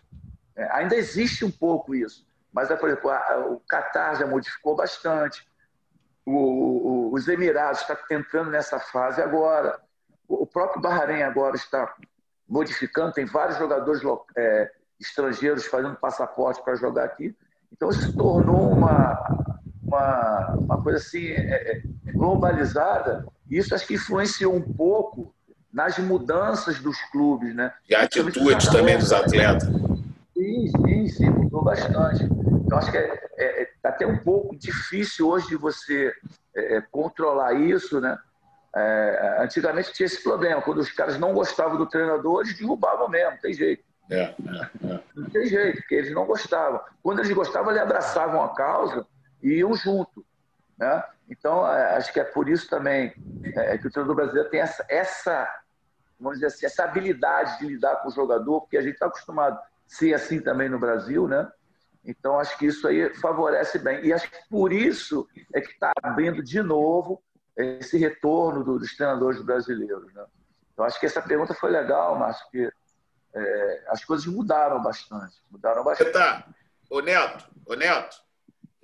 É, 0.55 0.69
ainda 0.73 0.95
existe 0.95 1.45
um 1.45 1.51
pouco 1.51 1.95
isso. 1.95 2.27
Mas, 2.53 2.69
por 2.69 2.89
exemplo, 2.89 3.11
a, 3.11 3.47
o 3.47 3.61
Qatar 3.61 4.17
já 4.17 4.27
modificou 4.27 4.77
bastante 4.77 5.47
o, 6.25 6.33
o, 6.33 7.15
os 7.15 7.29
Emirados 7.29 7.81
está 7.81 7.99
entrando 8.11 8.51
nessa 8.51 8.79
fase 8.79 9.21
agora. 9.21 9.81
O 10.29 10.47
próprio 10.47 10.81
Bahrein 10.81 11.23
agora 11.23 11.57
está 11.57 11.95
modificando, 12.49 13.13
tem 13.13 13.25
vários 13.25 13.59
jogadores 13.59 14.01
é, 14.37 14.71
estrangeiros 15.01 15.67
fazendo 15.67 15.97
passaporte 15.97 16.63
para 16.63 16.75
jogar 16.77 17.05
aqui. 17.05 17.37
Então, 17.73 17.91
isso 17.91 18.03
se 18.03 18.17
tornou 18.17 18.71
uma, 18.71 19.42
uma, 19.93 20.57
uma 20.59 20.83
coisa 20.83 20.99
assim 20.99 21.29
é, 21.29 21.73
é, 21.73 21.83
globalizada. 22.13 23.27
E 23.51 23.59
isso 23.59 23.75
acho 23.75 23.87
que 23.87 23.95
influenciou 23.95 24.55
um 24.55 24.63
pouco 24.63 25.35
nas 25.73 25.99
mudanças 25.99 26.79
dos 26.81 26.97
clubes. 27.11 27.55
Né? 27.55 27.73
E 27.89 27.95
a 27.95 28.03
atitude 28.03 28.71
também 28.71 28.99
dos 28.99 29.13
atletas. 29.13 29.69
Sim, 30.37 30.69
sim, 30.69 31.09
sim, 31.09 31.31
mudou 31.31 31.63
bastante. 31.63 32.25
Então, 32.25 32.79
acho 32.79 32.91
que 32.91 32.97
é, 32.97 33.21
é, 33.37 33.63
é 33.63 33.69
até 33.85 34.07
um 34.07 34.19
pouco 34.19 34.57
difícil 34.57 35.29
hoje 35.29 35.49
de 35.49 35.57
você 35.57 36.13
é, 36.57 36.77
é, 36.77 36.81
controlar 36.81 37.55
isso, 37.55 38.01
né? 38.01 38.19
É, 38.75 39.37
antigamente 39.41 39.93
tinha 39.93 40.07
esse 40.07 40.23
problema, 40.23 40.63
quando 40.63 40.79
os 40.79 40.91
caras 40.91 41.19
não 41.19 41.35
gostavam 41.35 41.77
do 41.77 41.87
treinador, 41.87 42.41
eles 42.41 42.57
derrubavam 42.57 43.07
mesmo, 43.07 43.33
não 43.33 43.39
tem 43.39 43.53
jeito. 43.53 43.85
É, 44.11 44.21
é, 44.21 44.35
é. 44.87 45.01
Não 45.15 45.29
tem 45.29 45.47
jeito, 45.47 45.77
porque 45.77 45.95
eles 45.95 46.15
não 46.15 46.25
gostavam. 46.25 46.81
Quando 47.03 47.19
eles 47.19 47.31
gostavam, 47.33 47.71
eles 47.71 47.83
abraçavam 47.83 48.43
a 48.43 48.55
causa 48.55 49.07
e 49.43 49.55
iam 49.55 49.75
junto. 49.75 50.25
Né? 50.79 51.03
Então, 51.29 51.65
acho 51.65 52.13
que 52.13 52.21
é 52.21 52.25
por 52.25 52.49
isso 52.49 52.69
também 52.69 53.11
que 53.81 53.87
o 53.87 53.91
treinador 53.91 54.17
brasileiro 54.17 54.51
tem 54.51 54.61
essa, 54.61 54.85
essa, 54.89 55.49
vamos 56.19 56.39
dizer 56.39 56.47
assim, 56.47 56.67
essa 56.67 56.85
habilidade 56.85 57.59
de 57.59 57.67
lidar 57.67 57.97
com 57.97 58.09
o 58.09 58.13
jogador, 58.13 58.61
porque 58.63 58.77
a 58.77 58.83
gente 58.83 58.95
está 58.95 59.07
acostumado 59.07 59.59
a 59.59 59.63
ser 59.87 60.15
assim 60.15 60.41
também 60.41 60.69
no 60.69 60.79
Brasil, 60.79 61.27
né? 61.27 61.51
Então, 62.05 62.39
acho 62.39 62.59
que 62.59 62.67
isso 62.67 62.87
aí 62.89 63.15
favorece 63.15 63.79
bem. 63.79 64.05
E 64.05 64.13
acho 64.13 64.29
que 64.29 64.49
por 64.51 64.73
isso 64.73 65.29
é 65.55 65.61
que 65.61 65.71
está 65.71 65.93
abrindo 66.03 66.43
de 66.43 66.61
novo 66.61 67.23
esse 67.57 67.97
retorno 67.97 68.65
dos 68.65 68.97
treinadores 68.97 69.41
brasileiros. 69.41 70.13
Né? 70.13 70.25
Então, 70.73 70.85
acho 70.85 70.99
que 70.99 71.07
essa 71.07 71.23
pergunta 71.23 71.55
foi 71.55 71.71
legal, 71.71 72.19
Márcio, 72.19 72.45
porque 72.45 72.73
é, 73.35 73.85
as 73.89 74.05
coisas 74.05 74.27
mudaram 74.27 74.83
bastante. 74.83 75.37
Mudaram 75.51 75.85
bastante. 75.85 76.13
Tá. 76.13 76.45
Neto, 77.03 77.49
ô, 77.65 77.75
Neto, 77.75 78.17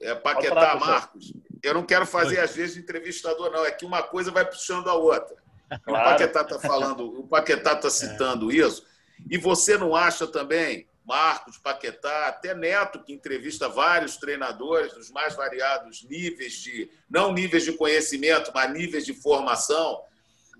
é, 0.00 0.14
Paquetá, 0.14 0.76
Marcos, 0.76 1.32
eu 1.62 1.74
não 1.74 1.82
quero 1.82 2.06
fazer, 2.06 2.40
às 2.40 2.54
vezes, 2.54 2.76
entrevistador, 2.76 3.50
não. 3.50 3.64
É 3.64 3.70
que 3.70 3.84
uma 3.84 4.02
coisa 4.02 4.30
vai 4.30 4.44
puxando 4.44 4.88
a 4.88 4.94
outra. 4.94 5.36
Claro. 5.84 6.00
O 6.00 6.10
Paquetá 6.12 6.40
está 6.40 6.58
falando, 6.58 7.20
o 7.20 7.28
Paquetá 7.28 7.74
está 7.74 7.90
citando 7.90 8.50
é. 8.50 8.54
isso. 8.54 8.86
E 9.30 9.36
você 9.36 9.76
não 9.76 9.94
acha 9.94 10.26
também 10.26 10.88
Marcos, 11.04 11.58
Paquetá, 11.58 12.28
até 12.28 12.54
Neto, 12.54 13.02
que 13.02 13.12
entrevista 13.14 13.68
vários 13.68 14.16
treinadores 14.16 14.94
nos 14.94 15.10
mais 15.10 15.34
variados 15.34 16.02
níveis 16.04 16.52
de, 16.54 16.90
não 17.08 17.32
níveis 17.32 17.64
de 17.64 17.72
conhecimento, 17.72 18.50
mas 18.54 18.72
níveis 18.72 19.04
de 19.06 19.12
formação. 19.12 20.02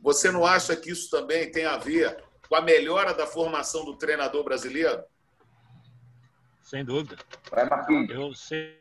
Você 0.02 0.30
não 0.30 0.44
acha 0.46 0.74
que 0.74 0.90
isso 0.90 1.10
também 1.10 1.50
tem 1.50 1.64
a 1.64 1.76
ver 1.76 2.22
com 2.48 2.54
a 2.54 2.62
melhora 2.62 3.12
da 3.12 3.26
formação 3.26 3.84
do 3.84 3.96
treinador 3.96 4.42
brasileiro? 4.42 5.02
Sem 6.68 6.84
dúvida. 6.84 7.16
Eu, 8.12 8.34
sem, 8.34 8.76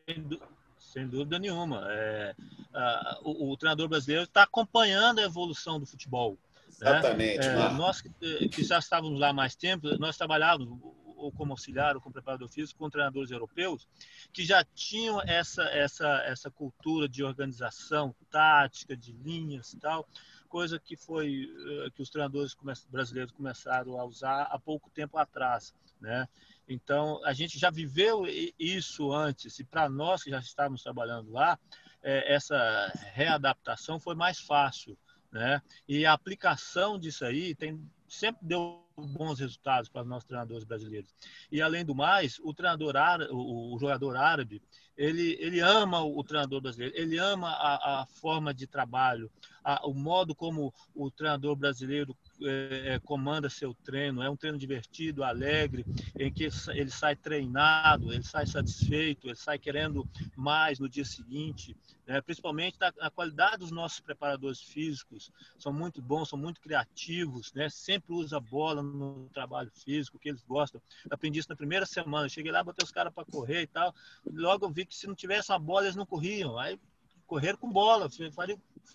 sem 0.78 1.08
dúvida 1.08 1.40
nenhuma. 1.40 1.86
É, 1.90 2.36
a, 2.74 3.20
o, 3.24 3.50
o, 3.50 3.56
treinador 3.56 3.88
brasileiro 3.88 4.26
está 4.26 4.44
acompanhando 4.44 5.20
a 5.20 5.24
evolução 5.24 5.80
do 5.80 5.86
futebol. 5.86 6.32
Né? 6.32 6.68
Exatamente. 6.70 7.48
Né? 7.48 7.66
É, 7.66 7.70
nós 7.72 8.02
que, 8.02 8.50
que, 8.50 8.62
já 8.62 8.78
estávamos 8.78 9.18
lá 9.18 9.32
mais 9.32 9.56
tempo, 9.56 9.88
nós 10.00 10.18
trabalhávamos, 10.18 10.78
ou 11.16 11.32
como 11.32 11.54
auxiliar 11.54 11.96
ou 11.96 12.02
como 12.02 12.12
preparador 12.12 12.50
físico 12.50 12.78
com 12.78 12.90
treinadores 12.90 13.32
europeus 13.32 13.88
que 14.34 14.44
já 14.44 14.66
tinham 14.76 15.22
essa 15.22 15.64
essa 15.64 16.08
essa 16.26 16.52
cultura 16.52 17.10
de 17.10 17.24
organização 17.24 18.14
tática 18.30 18.96
de 18.96 19.14
linhas 19.14 19.74
e 19.74 19.80
tal 19.80 20.08
coisa 20.48 20.80
que 20.80 20.96
foi 20.96 21.50
eh, 21.86 21.90
que 21.96 22.04
os 22.04 22.10
treinadores 22.12 22.56
brasileiros 22.88 23.32
começaram 23.32 24.00
a 24.00 24.06
usar 24.06 24.44
há 24.44 24.60
pouco 24.60 24.92
tempo 24.92 25.18
atrás 25.18 25.74
né 26.00 26.28
então 26.68 27.24
a 27.26 27.34
gente 27.34 27.58
já 27.58 27.70
viveu 27.70 28.24
isso 28.60 29.12
antes 29.12 29.60
e 29.60 29.64
para 29.64 29.90
nós 29.90 30.24
que 30.24 30.30
já 30.30 30.40
estávamos 30.40 30.84
trabalhando 30.84 31.32
lá 31.32 31.58
eh, 32.04 32.34
essa 32.34 32.92
readaptação 33.14 34.00
foi 34.00 34.16
mais 34.16 34.40
fácil 34.40 34.98
né? 35.32 35.62
E 35.88 36.06
a 36.06 36.14
aplicação 36.14 36.98
disso 36.98 37.26
aí 37.26 37.54
tem 37.54 37.80
sempre 38.08 38.48
deu 38.48 38.84
bons 38.96 39.40
resultados 39.40 39.90
para 39.90 40.02
os 40.02 40.08
nossos 40.08 40.26
treinadores 40.26 40.64
brasileiros. 40.64 41.14
E 41.52 41.62
além 41.62 41.84
do 41.84 41.94
mais, 41.94 42.40
o 42.40 42.54
treinador 42.54 42.96
árabe, 42.96 43.30
o 43.32 43.78
jogador 43.78 44.16
árabe, 44.16 44.62
ele, 44.96 45.38
ele 45.40 45.60
ama 45.60 46.02
o, 46.02 46.24
treinador 46.24 46.62
brasileiro, 46.62 46.96
ele 46.98 47.18
ama 47.18 47.50
a, 47.50 48.02
a 48.02 48.06
forma 48.06 48.54
de 48.54 48.66
trabalho, 48.66 49.30
a, 49.62 49.86
o 49.86 49.94
modo 49.94 50.34
como 50.34 50.74
o 50.96 51.12
treinador 51.12 51.56
brasileiro 51.56 52.18
é, 52.44 52.96
é, 52.96 53.00
comanda 53.00 53.50
seu 53.50 53.74
treino. 53.74 54.22
É 54.22 54.30
um 54.30 54.36
treino 54.36 54.58
divertido, 54.58 55.24
alegre, 55.24 55.86
em 56.18 56.32
que 56.32 56.50
ele 56.70 56.90
sai 56.90 57.16
treinado, 57.16 58.14
ele 58.14 58.24
sai 58.24 58.46
satisfeito, 58.46 59.28
ele 59.28 59.36
sai 59.36 59.58
querendo 59.58 60.08
mais 60.36 60.80
no 60.80 60.88
dia 60.88 61.06
seguinte. 61.06 61.76
Né? 62.06 62.22
Principalmente 62.22 62.78
a, 62.82 62.94
a 63.02 63.10
qualidade 63.10 63.58
dos 63.58 63.72
nossos 63.72 64.00
preparadores 64.00 64.62
físicos 64.62 65.32
são 65.58 65.74
muito 65.74 66.02
bons, 66.02 66.30
são 66.30 66.40
muito 66.40 66.62
criativos, 66.62 67.52
né? 67.54 67.70
Sempre 67.70 68.14
usa 68.14 68.40
bola 68.40 68.82
no 68.82 69.30
trabalho 69.34 69.72
físico 69.72 70.20
que 70.20 70.30
eles 70.30 70.44
gostam. 70.44 70.82
Aprendi 71.10 71.40
isso 71.40 71.50
na 71.50 71.56
primeira 71.56 71.86
semana. 71.86 72.30
Cheguei 72.30 72.52
lá, 72.52 72.64
botei 72.64 72.84
os 72.84 72.92
caras 72.92 73.14
para 73.14 73.26
correr 73.26 73.64
e 73.64 73.68
tal. 73.68 73.94
Logo 74.32 74.66
eu 74.66 74.70
vi 74.70 74.86
que 74.86 74.96
se 74.96 75.08
não 75.08 75.16
tivesse 75.16 75.52
uma 75.52 75.60
bola 75.60 75.86
eles 75.86 75.96
não 75.96 76.06
corriam. 76.06 76.58
Aí 76.58 76.80
correram 77.28 77.58
com 77.58 77.70
bola, 77.70 78.10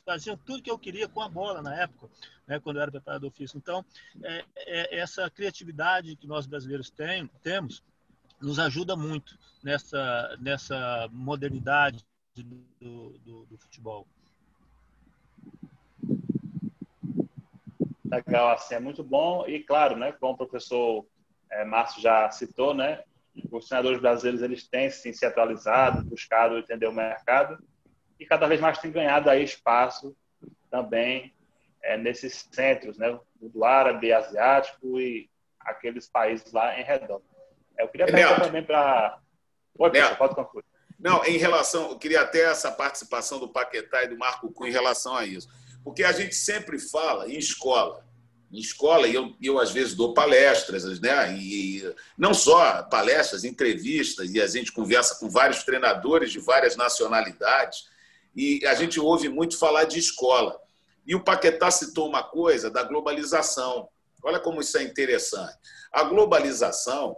faziam 0.05 0.37
tudo 0.37 0.63
que 0.63 0.71
eu 0.71 0.79
queria 0.79 1.07
com 1.07 1.21
a 1.21 1.29
bola 1.29 1.63
na 1.63 1.75
época, 1.75 2.09
né, 2.47 2.59
quando 2.59 2.77
eu 2.77 2.83
era 2.83 2.91
preparador 2.91 3.31
físico. 3.31 3.59
Então, 3.59 3.85
é, 4.23 4.45
é, 4.57 4.99
essa 4.99 5.29
criatividade 5.31 6.17
que 6.17 6.27
nós 6.27 6.47
brasileiros 6.47 6.91
tem, 6.91 7.29
temos 7.43 7.83
nos 8.41 8.59
ajuda 8.59 8.97
muito 8.97 9.39
nessa, 9.63 10.37
nessa 10.41 11.09
modernidade 11.13 12.05
do, 12.35 13.11
do, 13.25 13.47
do 13.47 13.59
futebol. 13.59 14.07
Legal, 18.05 18.51
assim, 18.51 18.75
é 18.75 18.81
muito 18.81 19.05
bom. 19.05 19.47
E, 19.47 19.61
claro, 19.61 19.97
né, 19.97 20.13
como 20.13 20.33
o 20.35 20.37
professor 20.37 21.07
é, 21.51 21.65
Márcio 21.65 22.03
já 22.03 22.31
citou, 22.31 22.75
né, 22.75 23.05
os 23.51 23.69
treinadores 23.69 24.01
brasileiros 24.01 24.43
eles 24.43 24.67
têm 24.67 24.91
sim, 24.91 25.13
se 25.13 25.25
atualizado, 25.25 26.05
buscado 26.05 26.59
entender 26.59 26.87
o 26.87 26.93
mercado 26.93 27.63
e 28.23 28.27
cada 28.27 28.47
vez 28.47 28.61
mais 28.61 28.79
tem 28.79 28.93
ganhado 28.93 29.29
aí 29.29 29.43
espaço 29.43 30.17
também 30.71 31.35
é, 31.83 31.97
nesses 31.99 32.49
centros, 32.53 32.97
né, 32.97 33.19
do 33.41 33.65
árabe, 33.65 34.13
asiático 34.13 35.01
e 35.01 35.29
aqueles 35.61 36.09
países 36.09 36.53
lá 36.53 36.79
em 36.79 36.85
redor. 36.85 37.21
Eu 37.77 37.89
queria 37.89 38.07
perguntar 38.07 38.41
também 38.41 38.63
para... 38.63 39.19
Oi, 39.77 39.91
pessoal, 39.91 40.17
pode 40.17 40.35
concluir. 40.37 40.65
Não, 40.99 41.25
em 41.25 41.37
relação, 41.37 41.91
eu 41.91 41.99
queria 41.99 42.21
até 42.21 42.43
essa 42.43 42.71
participação 42.71 43.41
do 43.41 43.49
Paquetá 43.49 44.05
e 44.05 44.09
do 44.09 44.17
Marco 44.17 44.53
Cunha 44.53 44.71
em 44.71 44.73
relação 44.73 45.17
a 45.17 45.27
isso. 45.27 45.49
Porque 45.83 46.05
a 46.05 46.13
gente 46.13 46.37
sempre 46.37 46.79
fala 46.79 47.29
em 47.29 47.37
escola, 47.37 48.07
em 48.53 48.61
escola, 48.61 49.09
e 49.09 49.15
eu, 49.15 49.35
eu 49.43 49.59
às 49.59 49.73
vezes 49.73 49.97
dou 49.97 50.15
palestras, 50.15 51.01
né? 51.01 51.35
E 51.37 51.93
não 52.17 52.33
só 52.33 52.85
palestras, 52.85 53.43
entrevistas, 53.43 54.33
e 54.33 54.41
a 54.41 54.47
gente 54.47 54.71
conversa 54.71 55.19
com 55.19 55.29
vários 55.29 55.65
treinadores 55.65 56.31
de 56.31 56.39
várias 56.39 56.77
nacionalidades, 56.77 57.91
e 58.35 58.65
a 58.67 58.75
gente 58.75 58.99
ouve 58.99 59.29
muito 59.29 59.59
falar 59.59 59.85
de 59.85 59.99
escola. 59.99 60.59
E 61.07 61.15
o 61.15 61.23
Paquetá 61.23 61.71
citou 61.71 62.09
uma 62.09 62.23
coisa 62.23 62.71
da 62.71 62.83
globalização. 62.83 63.89
Olha 64.23 64.39
como 64.39 64.61
isso 64.61 64.79
é 64.79 64.83
interessante. 64.83 65.57
A 65.93 66.05
globalização, 66.05 67.17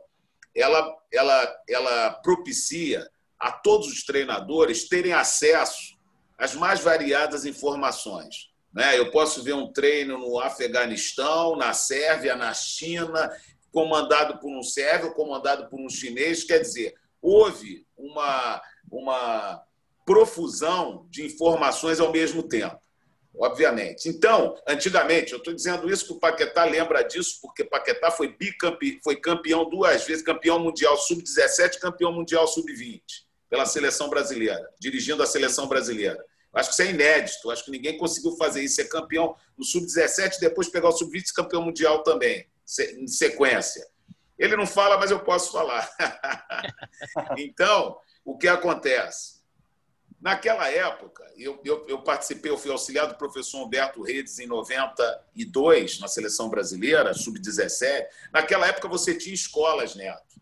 ela, 0.54 0.96
ela, 1.12 1.56
ela 1.68 2.10
propicia 2.22 3.08
a 3.38 3.52
todos 3.52 3.88
os 3.88 4.04
treinadores 4.04 4.88
terem 4.88 5.12
acesso 5.12 5.94
às 6.38 6.54
mais 6.54 6.80
variadas 6.80 7.44
informações. 7.44 8.50
Né? 8.72 8.98
Eu 8.98 9.10
posso 9.10 9.42
ver 9.42 9.54
um 9.54 9.72
treino 9.72 10.18
no 10.18 10.40
Afeganistão, 10.40 11.54
na 11.56 11.72
Sérvia, 11.72 12.34
na 12.34 12.52
China, 12.52 13.30
comandado 13.70 14.38
por 14.38 14.50
um 14.50 14.62
sérvio, 14.62 15.14
comandado 15.14 15.68
por 15.68 15.80
um 15.80 15.88
chinês. 15.88 16.42
Quer 16.42 16.60
dizer, 16.60 16.94
houve 17.20 17.86
uma, 17.96 18.62
uma 18.90 19.62
profusão 20.04 21.06
de 21.10 21.24
informações 21.24 22.00
ao 22.00 22.12
mesmo 22.12 22.42
tempo, 22.42 22.78
obviamente. 23.36 24.08
Então, 24.08 24.56
antigamente, 24.66 25.32
eu 25.32 25.38
estou 25.38 25.54
dizendo 25.54 25.90
isso 25.90 26.06
que 26.06 26.12
o 26.12 26.18
Paquetá 26.18 26.64
lembra 26.64 27.02
disso, 27.02 27.38
porque 27.40 27.64
Paquetá 27.64 28.10
foi 28.10 28.28
bicampeão, 28.28 28.98
foi 29.02 29.16
campeão 29.16 29.68
duas 29.68 30.04
vezes, 30.04 30.22
campeão 30.22 30.58
mundial 30.58 30.96
sub-17, 30.96 31.78
campeão 31.78 32.12
mundial 32.12 32.46
sub-20, 32.46 33.00
pela 33.48 33.66
seleção 33.66 34.08
brasileira, 34.08 34.68
dirigindo 34.78 35.22
a 35.22 35.26
seleção 35.26 35.66
brasileira. 35.66 36.22
Acho 36.54 36.68
que 36.68 36.74
isso 36.74 36.82
é 36.82 36.94
inédito. 36.94 37.50
Acho 37.50 37.64
que 37.64 37.70
ninguém 37.70 37.98
conseguiu 37.98 38.36
fazer 38.36 38.62
isso. 38.62 38.76
Ser 38.76 38.84
campeão 38.84 39.34
no 39.58 39.64
sub-17 39.64 40.38
depois 40.38 40.68
pegar 40.68 40.88
o 40.88 40.92
sub-20 40.92 41.28
e 41.28 41.34
campeão 41.34 41.62
mundial 41.62 42.02
também, 42.02 42.46
em 42.96 43.08
sequência. 43.08 43.86
Ele 44.38 44.56
não 44.56 44.66
fala, 44.66 44.96
mas 44.96 45.10
eu 45.10 45.20
posso 45.20 45.50
falar. 45.50 45.88
então, 47.36 47.98
o 48.24 48.38
que 48.38 48.48
acontece? 48.48 49.33
Naquela 50.24 50.70
época, 50.70 51.22
eu, 51.36 51.60
eu, 51.62 51.84
eu, 51.86 51.98
participei, 52.00 52.50
eu 52.50 52.56
fui 52.56 52.70
auxiliar 52.70 53.06
do 53.06 53.14
professor 53.14 53.62
Humberto 53.62 54.00
Redes 54.00 54.38
em 54.38 54.46
92, 54.46 56.00
na 56.00 56.08
seleção 56.08 56.48
brasileira, 56.48 57.12
sub-17. 57.12 58.06
Naquela 58.32 58.66
época, 58.66 58.88
você 58.88 59.14
tinha 59.14 59.34
escolas, 59.34 59.94
Neto 59.94 60.34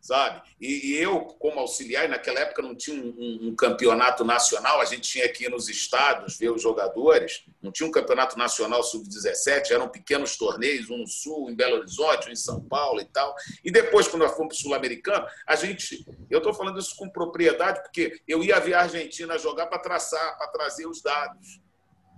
sabe? 0.00 0.42
E, 0.60 0.92
e, 0.92 0.96
eu, 0.96 1.20
como 1.20 1.60
auxiliar, 1.60 2.08
naquela 2.08 2.40
época 2.40 2.62
não 2.62 2.74
tinha 2.74 3.00
um, 3.00 3.08
um, 3.08 3.48
um, 3.48 3.56
campeonato 3.56 4.24
nacional, 4.24 4.80
a 4.80 4.84
gente 4.84 5.02
tinha 5.02 5.28
que 5.28 5.44
ir 5.44 5.50
nos 5.50 5.68
estados 5.68 6.36
ver 6.38 6.50
os 6.50 6.62
jogadores, 6.62 7.44
não 7.62 7.70
tinha 7.72 7.88
um 7.88 7.92
campeonato 7.92 8.38
nacional 8.38 8.82
sub-17, 8.82 9.70
eram 9.70 9.88
pequenos 9.88 10.36
torneios, 10.36 10.90
um 10.90 10.98
no 10.98 11.06
Sul, 11.06 11.50
em 11.50 11.54
Belo 11.54 11.76
Horizonte, 11.76 12.28
um 12.28 12.32
em 12.32 12.36
São 12.36 12.60
Paulo 12.60 13.00
e 13.00 13.04
tal. 13.04 13.34
E 13.64 13.70
depois, 13.70 14.08
quando 14.08 14.22
nós 14.22 14.36
fomos 14.36 14.56
para 14.56 14.60
o 14.60 14.62
Sul-Americano, 14.62 15.26
a 15.46 15.56
gente, 15.56 16.04
eu 16.30 16.38
estou 16.38 16.54
falando 16.54 16.78
isso 16.78 16.96
com 16.96 17.08
propriedade, 17.08 17.82
porque 17.82 18.20
eu 18.26 18.42
ia 18.42 18.58
ver 18.60 18.74
a 18.74 18.82
Argentina 18.82 19.38
jogar 19.38 19.66
para 19.66 19.78
traçar, 19.78 20.36
para 20.38 20.48
trazer 20.48 20.86
os 20.86 21.02
dados. 21.02 21.60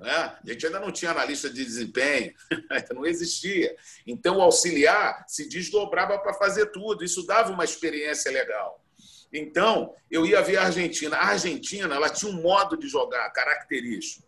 Né? 0.01 0.11
A 0.11 0.41
gente 0.45 0.65
ainda 0.65 0.81
não 0.81 0.91
tinha 0.91 1.11
analista 1.11 1.51
de 1.51 1.63
desempenho, 1.63 2.33
não 2.95 3.05
existia. 3.05 3.77
Então, 4.07 4.39
o 4.39 4.43
auxiliar 4.43 5.25
se 5.29 5.47
desdobrava 5.47 6.19
para 6.19 6.33
fazer 6.35 6.67
tudo. 6.73 7.05
Isso 7.05 7.27
dava 7.27 7.53
uma 7.53 7.65
experiência 7.65 8.33
legal. 8.33 8.83
Então, 9.31 9.95
eu 10.11 10.25
ia 10.25 10.41
ver 10.41 10.57
a 10.57 10.65
Argentina. 10.65 11.17
A 11.17 11.27
Argentina 11.27 11.95
ela 11.95 12.09
tinha 12.09 12.33
um 12.33 12.41
modo 12.41 12.79
de 12.79 12.89
jogar 12.89 13.29
característico. 13.31 14.27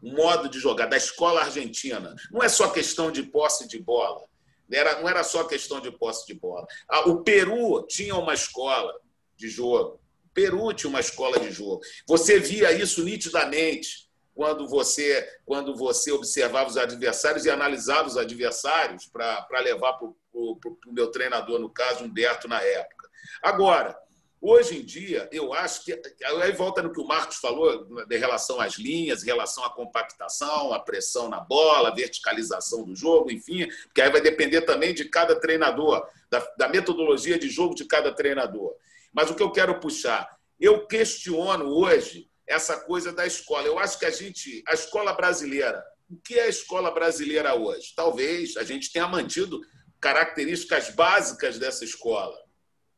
Um 0.00 0.14
modo 0.14 0.48
de 0.48 0.60
jogar 0.60 0.86
da 0.86 0.96
escola 0.96 1.42
argentina. 1.42 2.14
Não 2.30 2.42
é 2.42 2.48
só 2.48 2.70
questão 2.70 3.10
de 3.10 3.24
posse 3.24 3.66
de 3.66 3.78
bola. 3.78 4.24
Era, 4.70 5.00
não 5.00 5.08
era 5.08 5.24
só 5.24 5.44
questão 5.44 5.80
de 5.80 5.90
posse 5.90 6.26
de 6.26 6.34
bola. 6.34 6.66
Ah, 6.88 7.08
o 7.08 7.22
Peru 7.22 7.84
tinha 7.86 8.14
uma 8.14 8.32
escola 8.32 8.94
de 9.36 9.48
jogo. 9.48 10.00
O 10.24 10.28
Peru 10.32 10.72
tinha 10.72 10.88
uma 10.88 11.00
escola 11.00 11.38
de 11.40 11.50
jogo. 11.50 11.80
Você 12.06 12.38
via 12.38 12.72
isso 12.72 13.02
nitidamente 13.02 14.03
quando 14.34 14.68
você, 14.68 15.26
quando 15.46 15.76
você 15.76 16.10
observava 16.10 16.68
os 16.68 16.76
adversários 16.76 17.44
e 17.44 17.50
analisava 17.50 18.08
os 18.08 18.16
adversários 18.16 19.06
para 19.06 19.46
levar 19.60 19.94
para 19.94 20.08
o 20.08 20.58
meu 20.88 21.10
treinador, 21.10 21.60
no 21.60 21.70
caso, 21.70 22.04
Humberto, 22.04 22.48
na 22.48 22.60
época. 22.60 23.08
Agora, 23.40 23.96
hoje 24.40 24.78
em 24.78 24.84
dia, 24.84 25.28
eu 25.30 25.54
acho 25.54 25.84
que. 25.84 25.98
Aí 26.42 26.52
volta 26.52 26.82
no 26.82 26.92
que 26.92 27.00
o 27.00 27.06
Marcos 27.06 27.36
falou, 27.36 27.86
em 28.10 28.18
relação 28.18 28.60
às 28.60 28.74
linhas, 28.74 29.22
em 29.22 29.26
relação 29.26 29.64
à 29.64 29.70
compactação, 29.70 30.74
à 30.74 30.80
pressão 30.80 31.28
na 31.28 31.38
bola, 31.38 31.90
a 31.90 31.94
verticalização 31.94 32.82
do 32.84 32.96
jogo, 32.96 33.30
enfim, 33.30 33.68
porque 33.84 34.02
aí 34.02 34.10
vai 34.10 34.20
depender 34.20 34.62
também 34.62 34.92
de 34.92 35.04
cada 35.04 35.38
treinador, 35.38 36.04
da, 36.28 36.44
da 36.58 36.68
metodologia 36.68 37.38
de 37.38 37.48
jogo 37.48 37.74
de 37.74 37.84
cada 37.84 38.12
treinador. 38.12 38.74
Mas 39.12 39.30
o 39.30 39.34
que 39.36 39.42
eu 39.42 39.52
quero 39.52 39.78
puxar, 39.78 40.28
eu 40.58 40.88
questiono 40.88 41.66
hoje 41.66 42.28
essa 42.46 42.78
coisa 42.80 43.12
da 43.12 43.26
escola. 43.26 43.66
Eu 43.66 43.78
acho 43.78 43.98
que 43.98 44.06
a 44.06 44.10
gente, 44.10 44.62
a 44.66 44.74
escola 44.74 45.12
brasileira, 45.12 45.82
o 46.08 46.16
que 46.16 46.38
é 46.38 46.44
a 46.44 46.48
escola 46.48 46.90
brasileira 46.90 47.54
hoje? 47.54 47.92
Talvez 47.96 48.56
a 48.56 48.64
gente 48.64 48.92
tenha 48.92 49.08
mantido 49.08 49.60
características 50.00 50.90
básicas 50.90 51.58
dessa 51.58 51.84
escola, 51.84 52.36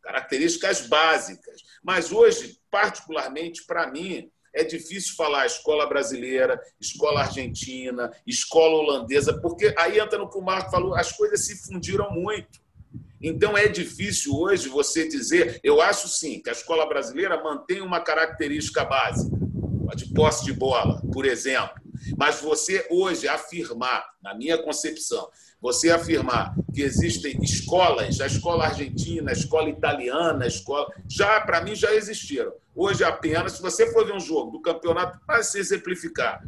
características 0.03 0.89
básicas. 0.89 1.63
Mas 1.83 2.11
hoje, 2.11 2.59
particularmente 2.71 3.65
para 3.65 3.91
mim, 3.91 4.31
é 4.53 4.65
difícil 4.65 5.15
falar 5.15 5.47
escola 5.47 5.87
brasileira, 5.87 6.61
escola 6.81 7.21
argentina, 7.21 8.11
escola 8.27 8.77
holandesa, 8.77 9.39
porque 9.41 9.75
aí 9.79 10.01
entra 10.01 10.19
no 10.19 10.31
que 10.31 10.39
o 10.39 10.43
Marco 10.43 10.71
falou, 10.71 10.97
as 10.97 11.13
coisas 11.13 11.45
se 11.45 11.63
fundiram 11.67 12.11
muito. 12.11 12.59
Então 13.21 13.57
é 13.57 13.67
difícil 13.67 14.35
hoje 14.35 14.69
você 14.69 15.09
dizer, 15.09 15.61
eu 15.63 15.81
acho 15.81 16.09
sim 16.09 16.41
que 16.43 16.51
a 16.51 16.53
escola 16.53 16.87
brasileira 16.87 17.43
mantém 17.43 17.81
uma 17.81 18.01
característica 18.01 18.85
básica, 18.85 19.35
a 19.91 19.95
de 19.95 20.13
posse 20.13 20.45
de 20.45 20.53
bola, 20.53 21.01
por 21.13 21.25
exemplo. 21.25 21.75
Mas 22.17 22.41
você 22.41 22.87
hoje 22.91 23.27
afirmar, 23.27 24.05
na 24.23 24.35
minha 24.35 24.59
concepção, 24.59 25.29
você 25.61 25.91
afirmar 25.91 26.55
que 26.75 26.83
existem 26.83 27.39
escolas, 27.43 28.21
a 28.21 28.27
escola 28.27 28.67
argentina, 28.67 29.31
a 29.31 29.33
escola 29.33 29.69
italiana, 29.69 30.45
a 30.45 30.49
escola, 30.49 30.87
já 31.09 31.41
para 31.41 31.63
mim 31.63 31.75
já 31.75 31.95
existiram. 31.95 32.53
Hoje 32.75 33.03
apenas, 33.03 33.53
se 33.53 33.63
você 33.63 33.91
for 33.91 34.05
ver 34.05 34.13
um 34.13 34.21
jogo 34.21 34.51
do 34.51 34.61
campeonato, 34.61 35.19
para 35.27 35.43
se 35.43 35.59
exemplificar, 35.59 36.43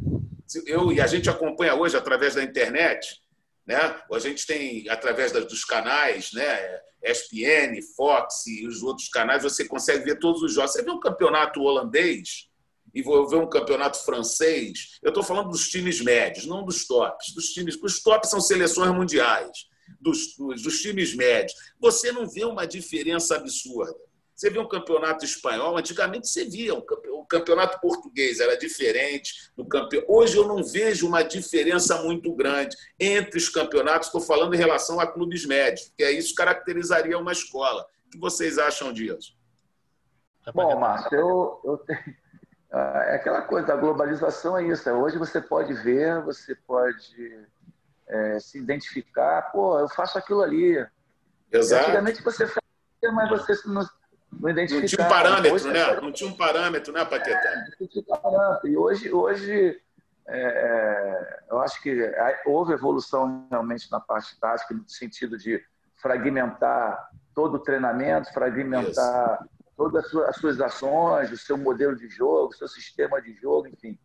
eu 0.65 0.91
e 0.91 1.01
a 1.01 1.07
gente 1.07 1.29
acompanha 1.29 1.75
hoje 1.75 1.97
através 1.97 2.35
da 2.35 2.43
internet, 2.43 3.21
né? 3.69 4.01
A 4.11 4.17
gente 4.17 4.47
tem, 4.47 4.89
através 4.89 5.31
dos 5.31 5.63
canais, 5.63 6.33
né? 6.33 6.81
ESPN, 7.03 7.79
Fox 7.95 8.47
e 8.47 8.65
os 8.67 8.81
outros 8.81 9.07
canais, 9.09 9.43
você 9.43 9.63
consegue 9.63 10.03
ver 10.03 10.17
todos 10.17 10.41
os 10.41 10.55
jogos. 10.55 10.71
Você 10.71 10.81
vê 10.81 10.89
um 10.89 10.99
campeonato 10.99 11.61
holandês 11.61 12.49
e 12.93 13.03
vou 13.03 13.29
ver 13.29 13.35
um 13.35 13.47
campeonato 13.47 14.03
francês. 14.03 14.97
Eu 15.03 15.09
estou 15.09 15.23
falando 15.23 15.51
dos 15.51 15.69
times 15.69 16.01
médios, 16.01 16.47
não 16.47 16.65
dos 16.65 16.87
tops. 16.87 17.31
Dos 17.35 17.53
times, 17.53 17.77
os 17.81 18.01
tops 18.01 18.31
são 18.31 18.41
seleções 18.41 18.91
mundiais. 18.91 19.51
Dos, 20.01 20.35
dos, 20.35 20.63
dos 20.63 20.81
times 20.81 21.15
médios. 21.15 21.53
Você 21.79 22.11
não 22.11 22.27
vê 22.27 22.45
uma 22.45 22.65
diferença 22.65 23.35
absurda. 23.35 23.95
Você 24.39 24.49
vê 24.49 24.57
um 24.57 24.67
campeonato 24.69 25.25
espanhol, 25.25 25.77
antigamente 25.77 26.29
você 26.29 26.45
via, 26.45 26.73
o 26.73 27.25
campeonato 27.25 27.77
português 27.81 28.39
era 28.39 28.57
diferente. 28.57 29.51
do 29.57 29.65
campe... 29.65 30.01
Hoje 30.07 30.37
eu 30.37 30.47
não 30.47 30.63
vejo 30.63 31.05
uma 31.05 31.23
diferença 31.23 32.01
muito 32.03 32.33
grande 32.33 32.73
entre 32.97 33.37
os 33.37 33.49
campeonatos, 33.49 34.07
estou 34.07 34.21
falando 34.21 34.53
em 34.53 34.57
relação 34.57 34.97
a 34.97 35.05
clubes 35.05 35.45
médios, 35.45 35.91
que 35.97 36.05
é 36.05 36.11
isso 36.11 36.33
caracterizaria 36.33 37.19
uma 37.19 37.33
escola. 37.33 37.85
O 38.07 38.11
que 38.11 38.17
vocês 38.17 38.57
acham 38.57 38.93
disso? 38.93 39.35
Bom, 40.55 40.79
Márcio, 40.79 41.19
eu, 41.19 41.61
eu 41.65 41.77
tenho... 41.79 41.99
Ah, 42.71 43.03
é 43.07 43.15
aquela 43.15 43.41
coisa, 43.41 43.65
da 43.65 43.75
globalização 43.75 44.55
é 44.55 44.63
isso. 44.63 44.87
Hoje 44.91 45.17
você 45.17 45.41
pode 45.41 45.73
ver, 45.73 46.21
você 46.21 46.53
pode 46.53 47.47
é, 48.07 48.39
se 48.39 48.59
identificar, 48.59 49.51
pô, 49.51 49.79
eu 49.79 49.89
faço 49.89 50.19
aquilo 50.19 50.43
ali. 50.43 50.77
Exato. 51.51 51.85
Antigamente 51.85 52.21
você 52.21 52.45
fazia, 52.45 53.11
mas 53.11 53.27
você 53.27 53.67
não, 53.67 53.81
não 54.31 54.49
identificar. 54.49 54.81
Não 54.81 54.87
tinha 54.87 55.05
um 55.05 55.09
parâmetro, 55.09 55.53
hoje, 55.53 55.71
né? 55.71 56.01
Não 56.01 56.11
tinha 56.11 56.29
um 56.29 56.33
parâmetro, 56.33 56.93
né, 56.93 57.05
Paquetá? 57.05 57.65
Não 57.79 57.87
tinha 57.87 58.03
um 58.07 58.21
parâmetro. 58.21 58.67
E 58.67 58.77
hoje, 58.77 59.11
hoje 59.11 59.81
é, 60.27 60.39
é 60.39 61.39
eu 61.49 61.59
acho 61.59 61.81
que 61.81 62.11
houve 62.45 62.73
evolução 62.73 63.47
realmente 63.49 63.91
na 63.91 63.99
parte 63.99 64.39
tática, 64.39 64.73
no 64.73 64.87
sentido 64.87 65.37
de 65.37 65.63
fragmentar 66.01 67.09
todo 67.33 67.55
o 67.55 67.59
treinamento, 67.59 68.33
fragmentar 68.33 69.39
Isso. 69.41 69.49
todas 69.75 70.15
as 70.15 70.35
suas 70.37 70.59
ações, 70.59 71.31
o 71.31 71.37
seu 71.37 71.57
modelo 71.57 71.95
de 71.95 72.07
jogo, 72.07 72.53
o 72.53 72.55
seu 72.55 72.67
sistema 72.67 73.21
de 73.21 73.33
jogo, 73.33 73.67
enfim. 73.67 73.97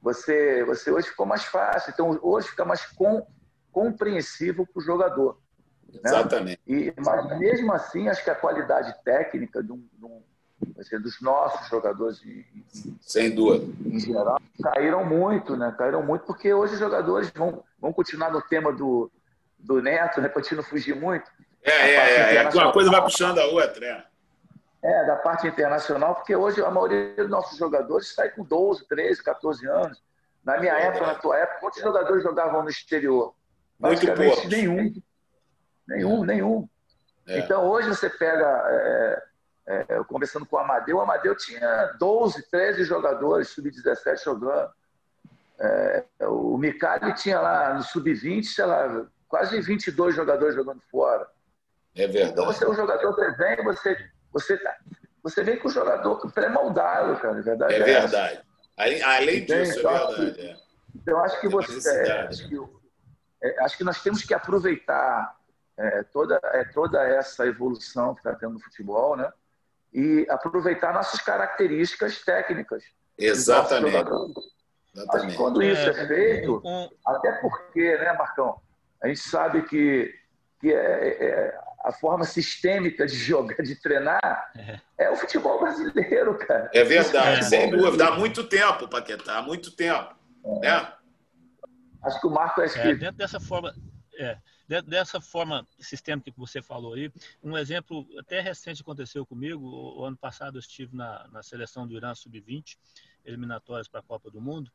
Você, 0.00 0.62
você 0.64 0.90
hoje 0.90 1.08
ficou 1.08 1.24
mais 1.24 1.44
fácil, 1.44 1.90
então 1.92 2.18
hoje 2.22 2.48
fica 2.48 2.64
mais 2.64 2.84
com, 2.84 3.26
compreensível 3.72 4.66
para 4.66 4.80
o 4.80 4.84
jogador. 4.84 5.38
Né? 6.02 6.10
Exatamente. 6.10 6.60
E, 6.66 6.92
mas 7.04 7.38
mesmo 7.38 7.72
assim, 7.72 8.08
acho 8.08 8.22
que 8.22 8.30
a 8.30 8.34
qualidade 8.34 8.94
técnica 9.04 9.62
de 9.62 9.72
um, 9.72 9.86
de 9.92 10.04
um, 10.04 10.22
dizer, 10.76 11.00
dos 11.00 11.20
nossos 11.20 11.68
jogadores 11.68 12.24
em, 12.24 12.44
sem 13.00 13.34
dúvida 13.34 13.66
em 13.86 13.98
geral 13.98 14.40
caíram 14.62 15.04
muito, 15.04 15.56
né? 15.56 15.74
Caíram 15.76 16.02
muito 16.02 16.24
porque 16.24 16.52
hoje 16.52 16.74
os 16.74 16.78
jogadores 16.78 17.30
vão, 17.30 17.62
vão 17.78 17.92
continuar 17.92 18.30
no 18.30 18.42
tema 18.42 18.72
do, 18.72 19.10
do 19.58 19.80
Neto, 19.80 20.20
né? 20.20 20.28
Para 20.28 20.42
não 20.52 20.62
fugir 20.62 20.94
muito. 20.94 21.30
É, 21.62 21.70
é, 21.70 22.34
é, 22.36 22.48
uma 22.50 22.72
coisa 22.72 22.90
vai 22.90 23.02
puxando 23.02 23.38
a 23.38 23.46
outra, 23.46 23.80
né? 23.80 24.04
É, 24.82 25.06
da 25.06 25.16
parte 25.16 25.46
internacional, 25.46 26.14
porque 26.14 26.36
hoje 26.36 26.62
a 26.62 26.70
maioria 26.70 27.14
dos 27.16 27.30
nossos 27.30 27.56
jogadores 27.56 28.14
sai 28.14 28.28
com 28.28 28.44
12, 28.44 28.86
13, 28.86 29.22
14 29.22 29.66
anos. 29.66 30.02
Na 30.44 30.58
minha 30.58 30.74
é, 30.74 30.88
época, 30.88 31.06
na 31.06 31.14
tua 31.14 31.38
época, 31.38 31.60
quantos 31.60 31.80
jogadores 31.80 32.22
jogavam 32.22 32.62
no 32.62 32.68
exterior? 32.68 33.34
Muito 33.80 34.06
pouco. 34.12 34.46
Nenhum. 34.46 34.92
Nenhum, 35.86 36.24
nenhum. 36.24 36.68
É. 37.26 37.38
Então, 37.38 37.66
hoje 37.66 37.88
você 37.88 38.10
pega, 38.10 38.46
é, 38.68 39.22
é, 39.66 40.04
conversando 40.04 40.46
com 40.46 40.56
o 40.56 40.58
Amadeu, 40.58 40.98
o 40.98 41.00
Amadeu 41.00 41.36
tinha 41.36 41.94
12, 41.98 42.50
13 42.50 42.84
jogadores, 42.84 43.48
sub-17 43.48 44.22
jogando. 44.22 44.70
É, 45.58 46.04
o 46.22 46.58
Micali 46.58 47.14
tinha 47.14 47.40
lá 47.40 47.74
no 47.74 47.82
sub-20, 47.82 48.44
sei 48.44 48.64
lá, 48.66 49.06
quase 49.28 49.60
22 49.60 50.14
jogadores 50.14 50.54
jogando 50.54 50.80
fora. 50.90 51.26
É 51.94 52.06
verdade. 52.06 52.32
Então, 52.32 52.46
você 52.46 52.64
é 52.64 52.68
um 52.68 52.74
jogador 52.74 53.14
que 53.14 53.30
vem, 53.32 53.64
você, 53.64 53.96
você, 54.32 54.60
você 55.22 55.44
vem 55.44 55.58
com 55.58 55.68
o 55.68 55.70
jogador 55.70 56.20
pré-moldado, 56.32 57.18
cara, 57.20 57.38
é 57.38 57.42
verdade. 57.42 57.74
É, 57.74 57.78
é 57.78 57.84
verdade. 57.84 58.40
Além 58.76 59.44
disso, 59.44 59.78
então, 59.78 59.90
é 59.90 60.06
verdade. 60.06 60.40
É. 60.40 60.56
Então, 60.94 61.18
acho 61.24 61.40
que 61.40 61.48
você. 61.48 62.10
Acho 62.28 62.48
que, 62.48 62.56
acho 63.60 63.78
que 63.78 63.84
nós 63.84 64.02
temos 64.02 64.22
que 64.22 64.34
aproveitar 64.34 65.36
é, 65.76 66.02
toda, 66.04 66.40
é, 66.42 66.64
toda 66.64 67.02
essa 67.02 67.46
evolução 67.46 68.14
que 68.14 68.20
está 68.20 68.34
tendo 68.34 68.54
no 68.54 68.60
futebol, 68.60 69.16
né? 69.16 69.30
E 69.92 70.26
aproveitar 70.28 70.92
nossas 70.92 71.20
características 71.20 72.24
técnicas. 72.24 72.84
Exatamente. 73.18 73.96
Exatamente. 74.94 75.36
quando 75.36 75.62
isso 75.62 75.82
é, 75.82 75.88
é 75.88 76.06
feito, 76.06 76.62
até 77.04 77.32
porque, 77.40 77.96
né, 77.98 78.12
Marcão? 78.12 78.60
A 79.02 79.08
gente 79.08 79.20
sabe 79.20 79.62
que, 79.62 80.14
que 80.60 80.72
é, 80.72 81.24
é 81.24 81.60
a 81.84 81.92
forma 81.92 82.24
sistêmica 82.24 83.06
de 83.06 83.14
jogar, 83.16 83.62
de 83.62 83.76
treinar, 83.76 84.52
é, 84.56 84.80
é 85.04 85.10
o 85.10 85.16
futebol 85.16 85.60
brasileiro, 85.60 86.36
cara. 86.38 86.70
É 86.72 86.82
verdade, 86.82 87.40
é 87.40 87.42
sem 87.42 87.70
dúvida. 87.70 88.08
Há 88.08 88.12
muito 88.12 88.44
tempo, 88.44 88.88
Paquetá, 88.88 89.38
há 89.38 89.42
muito 89.42 89.70
tempo. 89.70 90.14
É. 90.44 90.60
Né? 90.60 90.92
Acho 92.02 92.20
que 92.20 92.26
o 92.26 92.30
Marco 92.30 92.60
é, 92.60 92.66
é 92.66 92.94
dentro 92.94 93.16
dessa 93.16 93.40
forma. 93.40 93.74
É, 94.18 94.36
dessa 94.66 95.20
forma 95.20 95.66
sistêmica 95.78 96.30
que 96.30 96.38
você 96.38 96.62
falou 96.62 96.94
aí, 96.94 97.12
um 97.42 97.56
exemplo 97.56 98.06
até 98.18 98.40
recente 98.40 98.82
aconteceu 98.82 99.24
comigo. 99.26 99.62
O 99.98 100.04
ano 100.04 100.16
passado 100.16 100.56
eu 100.56 100.60
estive 100.60 100.96
na, 100.96 101.28
na 101.28 101.42
seleção 101.42 101.86
do 101.86 101.94
Irã 101.94 102.14
Sub-20, 102.14 102.76
eliminatórias 103.24 103.88
para 103.88 104.00
a 104.00 104.02
Copa 104.02 104.30
do 104.30 104.40
Mundo. 104.40 104.70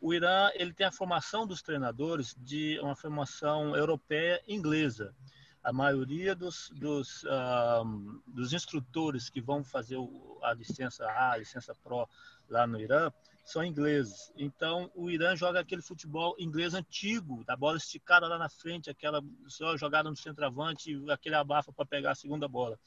O 0.00 0.12
Irã 0.12 0.50
ele 0.54 0.72
tem 0.72 0.86
a 0.86 0.92
formação 0.92 1.46
dos 1.46 1.62
treinadores 1.62 2.34
de 2.38 2.78
uma 2.80 2.96
formação 2.96 3.76
europeia 3.76 4.42
inglesa. 4.48 5.14
A 5.62 5.72
maioria 5.72 6.34
dos, 6.34 6.70
dos, 6.74 7.24
um, 7.24 8.20
dos 8.26 8.52
instrutores 8.52 9.30
que 9.30 9.40
vão 9.40 9.64
fazer 9.64 9.96
a 10.42 10.52
licença 10.52 11.06
A, 11.06 11.32
a 11.32 11.36
licença 11.38 11.74
Pro 11.82 12.06
lá 12.50 12.66
no 12.66 12.78
Irã, 12.78 13.10
são 13.44 13.62
ingleses. 13.62 14.32
Então, 14.36 14.90
o 14.94 15.10
Irã 15.10 15.36
joga 15.36 15.60
aquele 15.60 15.82
futebol 15.82 16.34
inglês 16.38 16.72
antigo, 16.74 17.44
da 17.44 17.54
bola 17.54 17.76
esticada 17.76 18.26
lá 18.26 18.38
na 18.38 18.48
frente, 18.48 18.88
aquela 18.88 19.22
só 19.46 19.76
jogada 19.76 20.08
no 20.08 20.16
centroavante, 20.16 20.98
aquele 21.10 21.34
abafa 21.34 21.72
para 21.72 21.84
pegar 21.84 22.12
a 22.12 22.16
segunda 22.16 22.48
bola. 22.48 22.78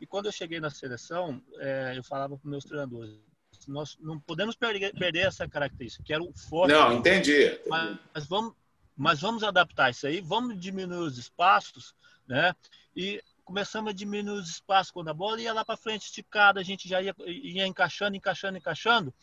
E 0.00 0.06
quando 0.06 0.26
eu 0.26 0.32
cheguei 0.32 0.58
na 0.58 0.70
seleção, 0.70 1.40
é, 1.58 1.94
eu 1.96 2.02
falava 2.02 2.36
para 2.36 2.50
meus 2.50 2.64
treinadores, 2.64 3.20
nós 3.68 3.96
não 4.00 4.18
podemos 4.18 4.56
perder, 4.56 4.92
perder 4.94 5.26
essa 5.26 5.46
característica, 5.46 6.02
que 6.02 6.12
era 6.12 6.22
o 6.22 6.32
forte. 6.32 6.72
Não, 6.72 6.94
entendi. 6.94 7.60
Mas, 7.68 7.98
mas, 8.14 8.26
vamos, 8.26 8.54
mas 8.96 9.20
vamos 9.20 9.44
adaptar 9.44 9.90
isso 9.90 10.06
aí, 10.06 10.20
vamos 10.20 10.58
diminuir 10.58 11.06
os 11.06 11.18
espaços, 11.18 11.94
né? 12.26 12.54
E 12.96 13.22
começamos 13.44 13.90
a 13.90 13.94
diminuir 13.94 14.38
os 14.38 14.48
espaços 14.48 14.90
quando 14.90 15.08
a 15.08 15.14
bola 15.14 15.40
ia 15.40 15.52
lá 15.52 15.64
para 15.64 15.76
frente 15.76 16.06
esticada, 16.06 16.58
a 16.58 16.64
gente 16.64 16.88
já 16.88 17.00
ia, 17.00 17.14
ia 17.26 17.66
encaixando, 17.66 18.16
encaixando, 18.16 18.58
encaixando. 18.58 19.14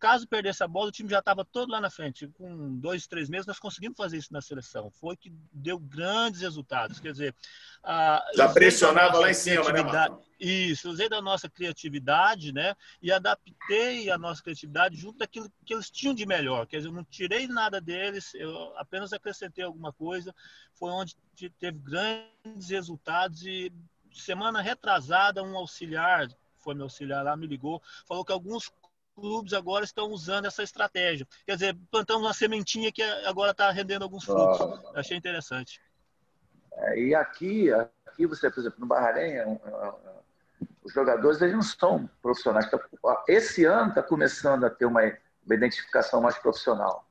Caso 0.00 0.26
perdesse 0.26 0.64
a 0.64 0.68
bola, 0.68 0.88
o 0.88 0.92
time 0.92 1.10
já 1.10 1.18
estava 1.18 1.44
todo 1.44 1.70
lá 1.70 1.78
na 1.78 1.90
frente. 1.90 2.26
Com 2.28 2.78
dois, 2.78 3.06
três 3.06 3.28
meses, 3.28 3.46
nós 3.46 3.58
conseguimos 3.58 3.98
fazer 3.98 4.16
isso 4.16 4.32
na 4.32 4.40
seleção. 4.40 4.90
Foi 4.90 5.14
que 5.14 5.30
deu 5.52 5.78
grandes 5.78 6.40
resultados. 6.40 6.98
Quer 6.98 7.12
dizer, 7.12 7.34
a, 7.84 8.24
já 8.34 8.48
pressionava 8.48 9.18
lá 9.18 9.30
em 9.30 9.34
cima, 9.34 9.70
né, 9.70 9.82
Marcos? 9.82 10.26
Isso, 10.40 10.88
usei 10.88 11.06
da 11.06 11.20
nossa 11.20 11.50
criatividade, 11.50 12.50
né? 12.50 12.74
E 13.02 13.12
adaptei 13.12 14.10
a 14.10 14.16
nossa 14.16 14.42
criatividade 14.42 14.96
junto 14.96 15.18
daquilo 15.18 15.52
que 15.66 15.74
eles 15.74 15.90
tinham 15.90 16.14
de 16.14 16.24
melhor. 16.24 16.66
Quer 16.66 16.78
dizer, 16.78 16.88
eu 16.88 16.94
não 16.94 17.04
tirei 17.04 17.46
nada 17.46 17.78
deles, 17.78 18.32
eu 18.34 18.72
apenas 18.78 19.12
acrescentei 19.12 19.62
alguma 19.62 19.92
coisa. 19.92 20.34
Foi 20.72 20.90
onde 20.90 21.14
teve 21.58 21.78
grandes 21.78 22.70
resultados 22.70 23.42
e 23.44 23.70
semana 24.12 24.62
retrasada 24.62 25.42
um 25.42 25.56
auxiliar 25.56 26.26
foi 26.58 26.74
meu 26.74 26.84
auxiliar 26.84 27.24
lá 27.24 27.36
me 27.36 27.46
ligou 27.46 27.82
falou 28.06 28.24
que 28.24 28.32
alguns 28.32 28.70
clubes 29.14 29.52
agora 29.52 29.84
estão 29.84 30.08
usando 30.10 30.46
essa 30.46 30.62
estratégia. 30.62 31.26
Quer 31.46 31.54
dizer, 31.54 31.78
plantamos 31.90 32.24
uma 32.26 32.34
sementinha 32.34 32.90
que 32.92 33.02
agora 33.02 33.50
está 33.52 33.70
rendendo 33.70 34.02
alguns 34.02 34.24
frutos. 34.24 34.60
Ah. 34.60 35.00
Achei 35.00 35.16
interessante. 35.16 35.80
É, 36.72 36.98
e 36.98 37.14
aqui, 37.14 37.70
aqui 37.72 38.26
você, 38.26 38.50
por 38.50 38.60
exemplo, 38.60 38.80
no 38.80 38.86
Bahrein, 38.86 39.32
é 39.32 39.42
é 39.42 40.20
os 40.82 40.92
jogadores 40.92 41.40
eles 41.40 41.54
não 41.54 41.62
são 41.62 42.08
profissionais. 42.22 42.70
Tá, 42.70 42.78
esse 43.28 43.64
ano 43.64 43.90
está 43.90 44.02
começando 44.02 44.64
a 44.64 44.70
ter 44.70 44.86
uma, 44.86 45.02
uma, 45.02 45.54
identificação 45.54 46.20
mais 46.20 46.38
profissional. 46.38 47.06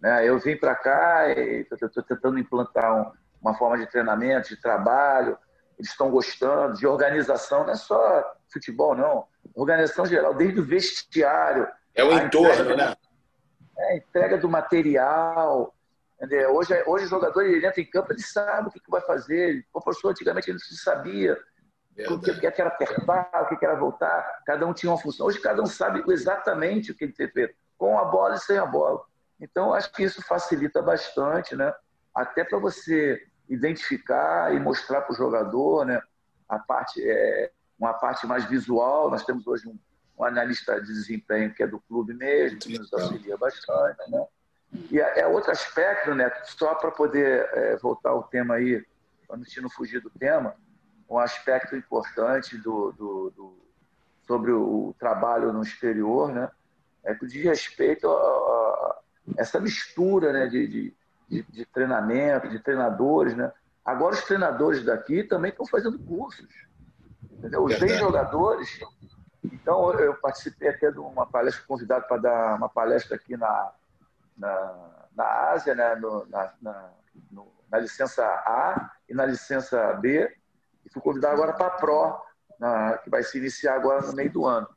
Né? 0.00 0.26
Eu 0.26 0.38
vim 0.38 0.56
para 0.56 0.74
cá 0.74 1.28
e 1.28 1.66
estou 1.70 2.02
tentando 2.02 2.38
implantar 2.38 2.94
um, 2.94 3.12
uma 3.40 3.54
forma 3.54 3.78
de 3.78 3.86
treinamento, 3.86 4.48
de 4.48 4.56
trabalho. 4.56 5.38
Eles 5.78 5.90
estão 5.90 6.10
gostando 6.10 6.76
de 6.76 6.86
organização, 6.86 7.64
não 7.64 7.72
é 7.72 7.76
só 7.76 8.34
futebol, 8.52 8.94
não 8.94 9.26
organização 9.54 10.06
geral, 10.06 10.34
desde 10.34 10.60
o 10.60 10.64
vestiário. 10.64 11.68
É 11.94 12.04
o 12.04 12.12
entorno, 12.12 12.76
né? 12.76 12.94
É, 13.76 13.96
entrega 13.96 14.38
do 14.38 14.48
material. 14.48 15.74
Entendeu? 16.16 16.54
Hoje, 16.54 16.74
hoje 16.86 17.06
o 17.06 17.08
jogador 17.08 17.42
ele 17.42 17.66
entra 17.66 17.80
em 17.80 17.86
campo, 17.86 18.12
ele 18.12 18.22
sabe 18.22 18.68
o 18.68 18.70
que, 18.70 18.80
que 18.80 18.90
vai 18.90 19.00
fazer. 19.00 19.64
O 19.72 19.80
professor 19.80 20.10
antigamente 20.10 20.50
ele 20.50 20.58
não 20.58 20.78
sabia 20.78 21.38
o 22.08 22.20
que, 22.20 22.34
que 22.34 22.46
era 22.46 22.68
apertar, 22.68 23.30
o 23.42 23.58
que 23.58 23.64
era 23.64 23.74
voltar. 23.74 24.42
Cada 24.46 24.66
um 24.66 24.72
tinha 24.72 24.92
uma 24.92 24.98
função. 24.98 25.26
Hoje 25.26 25.40
cada 25.40 25.62
um 25.62 25.66
sabe 25.66 26.02
exatamente 26.08 26.92
o 26.92 26.94
que 26.94 27.04
ele 27.04 27.12
tem 27.12 27.28
feito, 27.28 27.54
com 27.76 27.98
a 27.98 28.04
bola 28.04 28.34
e 28.34 28.40
sem 28.40 28.58
a 28.58 28.66
bola. 28.66 29.02
Então, 29.40 29.72
acho 29.72 29.90
que 29.92 30.02
isso 30.02 30.22
facilita 30.22 30.82
bastante, 30.82 31.56
né? 31.56 31.74
Até 32.14 32.44
para 32.44 32.58
você 32.58 33.26
identificar 33.48 34.54
e 34.54 34.60
mostrar 34.60 35.00
para 35.00 35.12
o 35.12 35.16
jogador, 35.16 35.86
né? 35.86 36.02
A 36.46 36.58
parte 36.58 37.02
é, 37.02 37.50
uma 37.80 37.94
parte 37.94 38.26
mais 38.26 38.44
visual. 38.44 39.10
Nós 39.10 39.24
temos 39.24 39.46
hoje 39.46 39.66
um, 39.66 39.78
um 40.18 40.24
analista 40.24 40.78
de 40.80 40.86
desempenho 40.88 41.52
que 41.54 41.62
é 41.62 41.66
do 41.66 41.80
clube 41.80 42.12
mesmo, 42.12 42.58
que 42.58 42.78
nos 42.78 42.92
auxilia 42.92 43.38
bastante. 43.38 44.10
Né? 44.10 44.26
E 44.90 45.00
é, 45.00 45.20
é 45.20 45.26
outro 45.26 45.50
aspecto, 45.50 46.14
né? 46.14 46.30
só 46.44 46.74
para 46.74 46.90
poder 46.90 47.48
é, 47.54 47.76
voltar 47.78 48.10
ao 48.10 48.24
tema 48.24 48.56
aí, 48.56 48.84
para 49.26 49.38
não 49.38 49.70
fugir 49.70 50.00
do 50.00 50.10
tema, 50.10 50.54
um 51.08 51.18
aspecto 51.18 51.74
importante 51.74 52.58
do, 52.58 52.92
do, 52.92 53.30
do, 53.30 53.58
sobre 54.26 54.52
o 54.52 54.94
trabalho 54.98 55.52
no 55.52 55.62
exterior, 55.62 56.32
né? 56.32 56.50
é 57.02 57.14
que 57.14 57.26
diz 57.26 57.42
respeito 57.42 58.08
a, 58.08 58.12
a, 58.12 59.00
essa 59.38 59.58
mistura 59.58 60.32
né? 60.32 60.46
de, 60.46 60.66
de, 60.68 60.96
de, 61.28 61.42
de 61.44 61.64
treinamento, 61.64 62.48
de 62.48 62.60
treinadores. 62.60 63.34
Né? 63.34 63.50
Agora, 63.84 64.14
os 64.14 64.22
treinadores 64.22 64.84
daqui 64.84 65.24
também 65.24 65.50
estão 65.50 65.66
fazendo 65.66 65.98
cursos. 65.98 66.69
Entendeu? 67.40 67.64
Os 67.64 67.78
bem 67.78 67.88
jogadores. 67.88 68.80
Então, 69.42 69.90
eu 69.94 70.14
participei 70.16 70.68
até 70.68 70.90
de 70.90 70.98
uma 70.98 71.26
palestra, 71.26 71.64
convidado 71.66 72.06
para 72.06 72.18
dar 72.18 72.56
uma 72.56 72.68
palestra 72.68 73.16
aqui 73.16 73.34
na, 73.34 73.72
na, 74.36 75.06
na 75.16 75.24
Ásia, 75.50 75.74
né? 75.74 75.94
No, 75.94 76.26
na, 76.26 76.52
na, 76.60 76.90
no, 77.32 77.50
na, 77.70 77.78
licença 77.78 78.22
A 78.22 78.90
e 79.08 79.14
na 79.14 79.24
licença 79.24 79.94
B. 79.94 80.30
E 80.84 80.90
fui 80.90 81.00
convidado 81.00 81.34
agora 81.34 81.54
para 81.54 81.68
a 81.68 81.70
Pro, 81.70 82.20
na, 82.58 82.98
que 82.98 83.08
vai 83.08 83.22
se 83.22 83.38
iniciar 83.38 83.74
agora 83.74 84.06
no 84.06 84.12
meio 84.12 84.30
do 84.30 84.44
ano. 84.44 84.68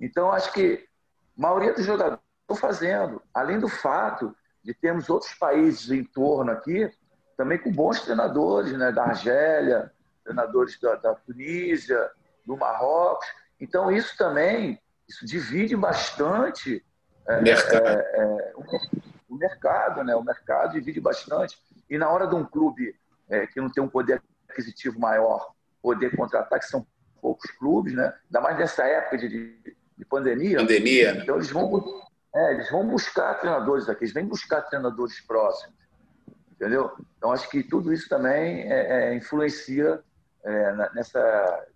Então, 0.00 0.32
acho 0.32 0.50
que 0.54 0.88
a 1.36 1.42
maioria 1.42 1.74
dos 1.74 1.84
jogadores 1.84 2.20
estão 2.40 2.56
fazendo, 2.56 3.22
além 3.34 3.60
do 3.60 3.68
fato 3.68 4.34
de 4.64 4.72
termos 4.72 5.10
outros 5.10 5.34
países 5.34 5.90
em 5.90 6.04
torno 6.04 6.52
aqui, 6.52 6.90
também 7.36 7.58
com 7.58 7.70
bons 7.70 8.00
treinadores, 8.00 8.72
né? 8.72 8.90
da 8.90 9.04
Argélia, 9.04 9.92
treinadores 10.24 10.78
da, 10.80 10.94
da 10.96 11.14
Tunísia, 11.14 12.10
do 12.46 12.56
Marrocos. 12.56 13.26
Então, 13.60 13.90
isso 13.90 14.16
também 14.16 14.80
isso 15.08 15.26
divide 15.26 15.76
bastante 15.76 16.84
é, 17.26 17.40
mercado. 17.40 17.86
É, 17.86 17.92
é, 17.92 18.52
o, 18.54 19.34
o, 19.34 19.36
mercado, 19.36 20.04
né? 20.04 20.14
O 20.14 20.22
mercado 20.22 20.72
divide 20.72 21.00
bastante. 21.00 21.58
E 21.88 21.98
na 21.98 22.08
hora 22.08 22.26
de 22.26 22.34
um 22.34 22.44
clube 22.44 22.94
é, 23.28 23.46
que 23.46 23.60
não 23.60 23.70
tem 23.70 23.82
um 23.82 23.88
poder 23.88 24.22
aquisitivo 24.48 24.98
maior 24.98 25.52
poder 25.82 26.14
contratar, 26.14 26.58
que 26.58 26.66
são 26.66 26.86
poucos 27.20 27.50
clubes, 27.52 27.94
né? 27.94 28.14
ainda 28.26 28.40
mais 28.40 28.58
nessa 28.58 28.84
época 28.84 29.18
de, 29.18 29.28
de, 29.28 29.76
de 29.96 30.04
pandemia. 30.04 30.58
Pandemia? 30.58 31.18
Então 31.22 31.36
eles 31.36 31.50
vão, 31.50 32.02
é, 32.34 32.54
eles 32.54 32.70
vão 32.70 32.86
buscar 32.86 33.34
treinadores 33.34 33.88
aqui, 33.88 34.04
eles 34.04 34.14
vêm 34.14 34.26
buscar 34.26 34.62
treinadores 34.62 35.20
próximos. 35.20 35.74
Entendeu? 36.52 36.92
Então 37.16 37.32
acho 37.32 37.48
que 37.48 37.62
tudo 37.62 37.92
isso 37.92 38.08
também 38.08 38.70
é, 38.70 39.12
é, 39.12 39.14
influencia 39.14 40.02
é, 40.44 40.72
nessa 40.94 41.66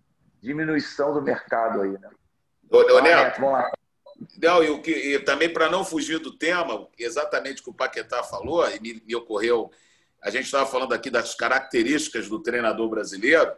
diminuição 0.41 1.13
do 1.13 1.21
mercado 1.21 1.81
aí. 1.81 1.91
Né? 1.91 2.09
Ô, 2.69 2.77
ô, 2.77 3.01
Neto, 3.01 3.39
vamos 3.39 3.53
lá. 3.53 3.71
Não, 4.41 4.63
e, 4.63 4.69
o 4.69 4.81
que, 4.81 4.91
e 4.91 5.19
também 5.19 5.51
para 5.51 5.69
não 5.69 5.83
fugir 5.83 6.19
do 6.19 6.37
tema, 6.37 6.87
exatamente 6.97 7.61
o 7.61 7.65
que 7.65 7.69
o 7.69 7.73
Paquetá 7.73 8.23
falou, 8.23 8.67
e 8.69 8.79
me, 8.79 9.01
me 9.05 9.15
ocorreu, 9.15 9.69
a 10.21 10.29
gente 10.29 10.45
estava 10.45 10.65
falando 10.65 10.93
aqui 10.93 11.09
das 11.09 11.35
características 11.35 12.29
do 12.29 12.41
treinador 12.41 12.89
brasileiro. 12.89 13.53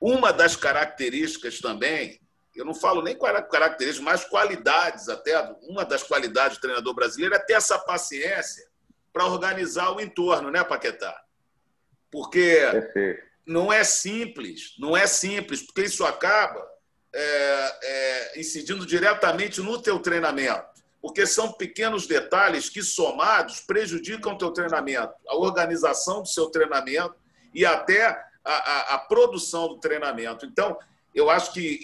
Uma 0.00 0.32
das 0.32 0.54
características 0.54 1.60
também, 1.60 2.20
eu 2.54 2.64
não 2.64 2.74
falo 2.74 3.02
nem 3.02 3.18
características, 3.18 4.04
mas 4.04 4.24
qualidades 4.24 5.08
até, 5.08 5.36
uma 5.62 5.84
das 5.84 6.02
qualidades 6.02 6.58
do 6.58 6.60
treinador 6.60 6.94
brasileiro 6.94 7.34
é 7.34 7.38
ter 7.38 7.54
essa 7.54 7.78
paciência 7.78 8.68
para 9.12 9.26
organizar 9.26 9.90
o 9.90 10.00
entorno, 10.00 10.50
né, 10.50 10.62
Paquetá? 10.62 11.24
Porque 12.10 12.60
não 13.48 13.72
é 13.72 13.82
simples, 13.82 14.74
não 14.78 14.96
é 14.96 15.06
simples, 15.06 15.62
porque 15.62 15.82
isso 15.82 16.04
acaba 16.04 16.64
é, 17.12 17.78
é, 17.82 18.40
incidindo 18.40 18.84
diretamente 18.84 19.60
no 19.62 19.80
teu 19.80 19.98
treinamento, 19.98 20.82
porque 21.00 21.26
são 21.26 21.52
pequenos 21.52 22.06
detalhes 22.06 22.68
que 22.68 22.82
somados 22.82 23.60
prejudicam 23.60 24.34
o 24.34 24.38
teu 24.38 24.50
treinamento, 24.50 25.14
a 25.26 25.34
organização 25.34 26.22
do 26.22 26.28
seu 26.28 26.50
treinamento 26.50 27.14
e 27.54 27.64
até 27.64 28.08
a, 28.44 28.52
a, 28.52 28.94
a 28.94 28.98
produção 28.98 29.68
do 29.68 29.78
treinamento. 29.78 30.44
Então, 30.44 30.78
eu 31.14 31.30
acho 31.30 31.52
que, 31.52 31.80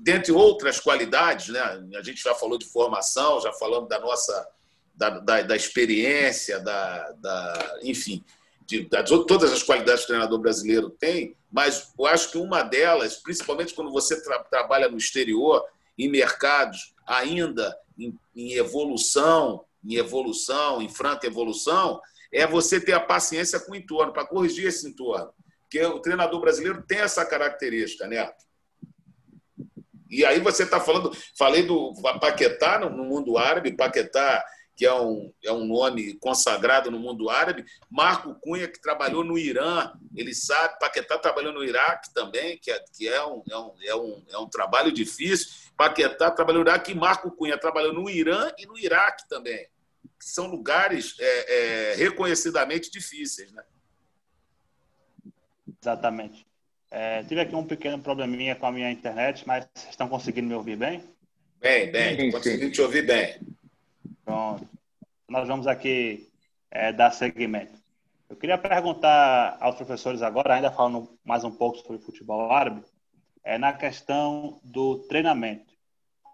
dentre 0.00 0.32
outras 0.32 0.80
qualidades, 0.80 1.48
né, 1.48 1.60
a 1.96 2.02
gente 2.02 2.20
já 2.20 2.34
falou 2.34 2.58
de 2.58 2.66
formação, 2.66 3.40
já 3.40 3.52
falamos 3.52 3.88
da 3.88 4.00
nossa 4.00 4.48
da, 4.92 5.10
da, 5.10 5.42
da 5.42 5.56
experiência, 5.56 6.58
da, 6.58 7.12
da 7.12 7.78
enfim, 7.82 8.24
de, 8.66 8.88
todas 9.26 9.52
as 9.52 9.62
qualidades 9.62 10.00
que 10.00 10.06
o 10.06 10.14
treinador 10.14 10.38
brasileiro 10.40 10.90
tem, 10.90 11.36
mas 11.50 11.92
eu 11.96 12.06
acho 12.06 12.32
que 12.32 12.38
uma 12.38 12.62
delas, 12.62 13.16
principalmente 13.16 13.74
quando 13.74 13.92
você 13.92 14.20
tra 14.22 14.40
trabalha 14.40 14.88
no 14.88 14.98
exterior, 14.98 15.64
em 15.96 16.10
mercados 16.10 16.94
ainda 17.06 17.74
em, 17.96 18.18
em, 18.34 18.54
evolução, 18.54 19.64
em 19.84 19.94
evolução, 19.94 20.82
em 20.82 20.88
franca 20.88 21.26
evolução, 21.26 22.00
é 22.32 22.46
você 22.46 22.80
ter 22.80 22.92
a 22.92 23.00
paciência 23.00 23.60
com 23.60 23.72
o 23.72 23.76
entorno, 23.76 24.12
para 24.12 24.26
corrigir 24.26 24.66
esse 24.66 24.86
entorno. 24.86 25.32
Porque 25.62 25.84
o 25.84 26.00
treinador 26.00 26.40
brasileiro 26.40 26.82
tem 26.86 26.98
essa 26.98 27.24
característica, 27.24 28.06
né? 28.06 28.28
E 30.10 30.24
aí 30.24 30.40
você 30.40 30.64
está 30.64 30.80
falando, 30.80 31.16
falei 31.36 31.62
do 31.62 31.92
Paquetá 32.20 32.78
no 32.78 33.04
mundo 33.04 33.38
árabe, 33.38 33.76
Paquetá 33.76 34.44
que 34.76 34.84
é 34.84 34.94
um, 34.94 35.32
é 35.42 35.50
um 35.50 35.64
nome 35.64 36.14
consagrado 36.18 36.90
no 36.90 36.98
mundo 36.98 37.30
árabe, 37.30 37.64
Marco 37.90 38.34
Cunha, 38.34 38.68
que 38.68 38.80
trabalhou 38.80 39.24
no 39.24 39.38
Irã, 39.38 39.90
ele 40.14 40.34
sabe, 40.34 40.78
Paquetá 40.78 41.18
trabalhou 41.18 41.52
no 41.52 41.64
Iraque 41.64 42.12
também, 42.12 42.58
que 42.58 42.70
é, 42.70 42.84
que 42.92 43.08
é, 43.08 43.24
um, 43.24 43.42
é, 43.50 43.56
um, 43.56 43.72
é, 43.82 43.96
um, 43.96 44.24
é 44.32 44.38
um 44.38 44.46
trabalho 44.46 44.92
difícil. 44.92 45.48
Paquetá 45.78 46.30
trabalhou 46.30 46.62
no 46.62 46.68
Iraque 46.68 46.92
e 46.92 46.94
Marco 46.94 47.30
Cunha 47.30 47.56
trabalhou 47.56 47.94
no 47.94 48.10
Irã 48.10 48.52
e 48.58 48.66
no 48.66 48.78
Iraque 48.78 49.26
também, 49.28 49.66
que 50.18 50.26
são 50.28 50.46
lugares 50.46 51.16
é, 51.18 51.54
é, 51.54 51.94
reconhecidamente 51.94 52.90
difíceis. 52.90 53.50
Né? 53.50 53.64
Exatamente. 55.80 56.46
É, 56.90 57.22
tive 57.24 57.40
aqui 57.40 57.54
um 57.54 57.64
pequeno 57.64 57.98
probleminha 57.98 58.54
com 58.54 58.66
a 58.66 58.72
minha 58.72 58.90
internet, 58.90 59.42
mas 59.46 59.66
vocês 59.74 59.90
estão 59.90 60.08
conseguindo 60.08 60.48
me 60.48 60.54
ouvir 60.54 60.76
bem? 60.76 61.02
Bem, 61.58 61.90
bem, 61.90 62.30
conseguindo 62.30 62.70
te 62.70 62.82
ouvir 62.82 63.06
bem. 63.06 63.40
Pronto. 64.26 64.68
Nós 65.28 65.46
vamos 65.46 65.68
aqui 65.68 66.28
é, 66.68 66.92
dar 66.92 67.12
seguimento. 67.12 67.78
Eu 68.28 68.34
queria 68.34 68.58
perguntar 68.58 69.56
aos 69.60 69.76
professores 69.76 70.20
agora, 70.20 70.56
ainda 70.56 70.72
falando 70.72 71.16
mais 71.24 71.44
um 71.44 71.50
pouco 71.50 71.78
sobre 71.78 72.02
futebol 72.02 72.50
árabe, 72.50 72.82
é 73.44 73.56
na 73.56 73.72
questão 73.72 74.58
do 74.64 74.98
treinamento. 75.06 75.72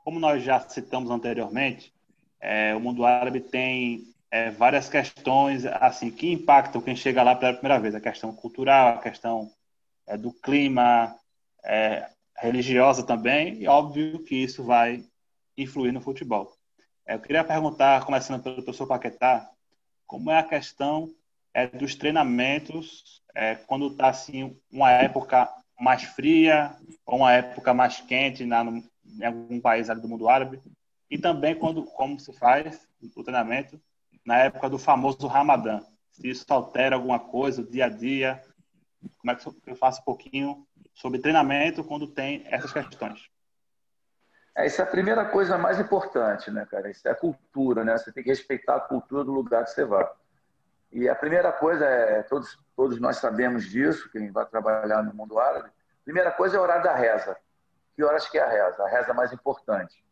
Como 0.05 0.19
nós 0.19 0.43
já 0.43 0.59
citamos 0.59 1.11
anteriormente, 1.11 1.93
é, 2.41 2.75
o 2.75 2.81
mundo 2.81 3.05
árabe 3.05 3.41
tem 3.41 4.05
é, 4.31 4.51
várias 4.51 4.89
questões 4.89 5.67
assim 5.67 6.11
que 6.11 6.33
impactam 6.33 6.81
quem 6.81 6.97
chega 6.97 7.23
lá 7.23 7.35
pela 7.35 7.53
primeira 7.53 7.79
vez. 7.79 7.95
A 7.95 8.01
questão 8.01 8.35
cultural, 8.35 8.95
a 8.95 9.03
questão 9.03 9.51
é, 10.07 10.17
do 10.17 10.33
clima, 10.33 11.15
é, 11.63 12.09
religiosa 12.39 13.03
também, 13.03 13.61
e 13.61 13.69
óbvio 13.69 14.25
que 14.25 14.35
isso 14.35 14.65
vai 14.65 15.05
influir 15.59 15.93
no 15.93 16.01
futebol. 16.01 16.57
Eu 17.07 17.19
queria 17.19 17.43
perguntar, 17.43 18.05
começando 18.05 18.43
pelo 18.43 18.63
professor 18.63 18.87
Paquetá, 18.87 19.51
como 20.07 20.31
é 20.31 20.39
a 20.39 20.43
questão 20.43 21.13
é, 21.53 21.67
dos 21.67 21.95
treinamentos 21.95 23.23
é, 23.35 23.57
quando 23.57 23.89
está 23.89 24.09
assim 24.09 24.57
uma 24.71 24.91
época 24.91 25.49
mais 25.79 26.05
fria 26.05 26.77
ou 27.05 27.19
uma 27.19 27.33
época 27.33 27.75
mais 27.75 28.01
quente 28.01 28.45
na, 28.45 28.63
no, 28.63 28.85
em 29.05 29.25
algum 29.25 29.61
país 29.61 29.89
do 29.89 30.09
mundo 30.09 30.29
árabe 30.29 30.61
e 31.11 31.19
também 31.19 31.55
quando 31.55 31.85
como 31.85 32.19
se 32.21 32.33
faz 32.33 32.87
o 33.17 33.23
treinamento 33.23 33.81
na 34.25 34.39
época 34.39 34.71
do 34.71 34.79
famoso 34.79 35.27
Ramadã. 35.27 35.83
Se 36.13 36.29
isso 36.29 36.47
altera 36.51 36.95
alguma 36.97 37.19
coisa, 37.19 37.63
o 37.63 37.71
dia 37.71 37.87
a 37.87 37.89
dia, 37.89 38.43
como 39.19 39.33
é 39.33 39.35
que 39.35 39.47
eu 39.67 39.77
faço 39.77 40.01
um 40.01 40.05
pouquinho 40.05 40.67
sobre 40.95 41.19
treinamento 41.19 41.83
quando 41.83 42.07
tem 42.07 42.45
essas 42.47 42.73
questões? 42.73 43.32
É, 44.55 44.67
isso 44.67 44.81
é 44.81 44.85
a 44.85 44.87
primeira 44.87 45.25
coisa 45.25 45.57
mais 45.57 45.81
importante, 45.81 46.51
né, 46.51 46.67
cara? 46.71 46.91
Isso 46.91 47.07
é 47.09 47.11
a 47.11 47.15
cultura, 47.15 47.85
né? 47.85 47.97
Você 47.97 48.13
tem 48.13 48.23
que 48.23 48.29
respeitar 48.29 48.77
a 48.77 48.81
cultura 48.81 49.25
do 49.25 49.33
lugar 49.33 49.65
que 49.65 49.71
você 49.71 49.85
vai. 49.85 50.07
E 50.93 51.09
a 51.09 51.15
primeira 51.15 51.51
coisa 51.51 51.87
é, 51.87 52.23
todos, 52.23 52.59
todos 52.77 53.01
nós 53.01 53.17
sabemos 53.17 53.65
disso, 53.65 54.11
quem 54.11 54.31
vai 54.31 54.45
trabalhar 54.45 55.03
no 55.03 55.15
mundo 55.15 55.39
árabe, 55.39 55.71
primeira 56.05 56.31
coisa 56.31 56.57
é 56.57 56.61
o 56.61 56.63
horário 56.63 56.85
da 56.85 56.95
reza. 56.95 57.35
Que 57.97 58.05
horas 58.05 58.29
que 58.29 58.39
é 58.39 58.43
a 58.43 58.49
reza? 58.49 58.83
A 58.83 58.89
reza 58.89 59.15
mais 59.15 59.33
importante. 59.33 60.05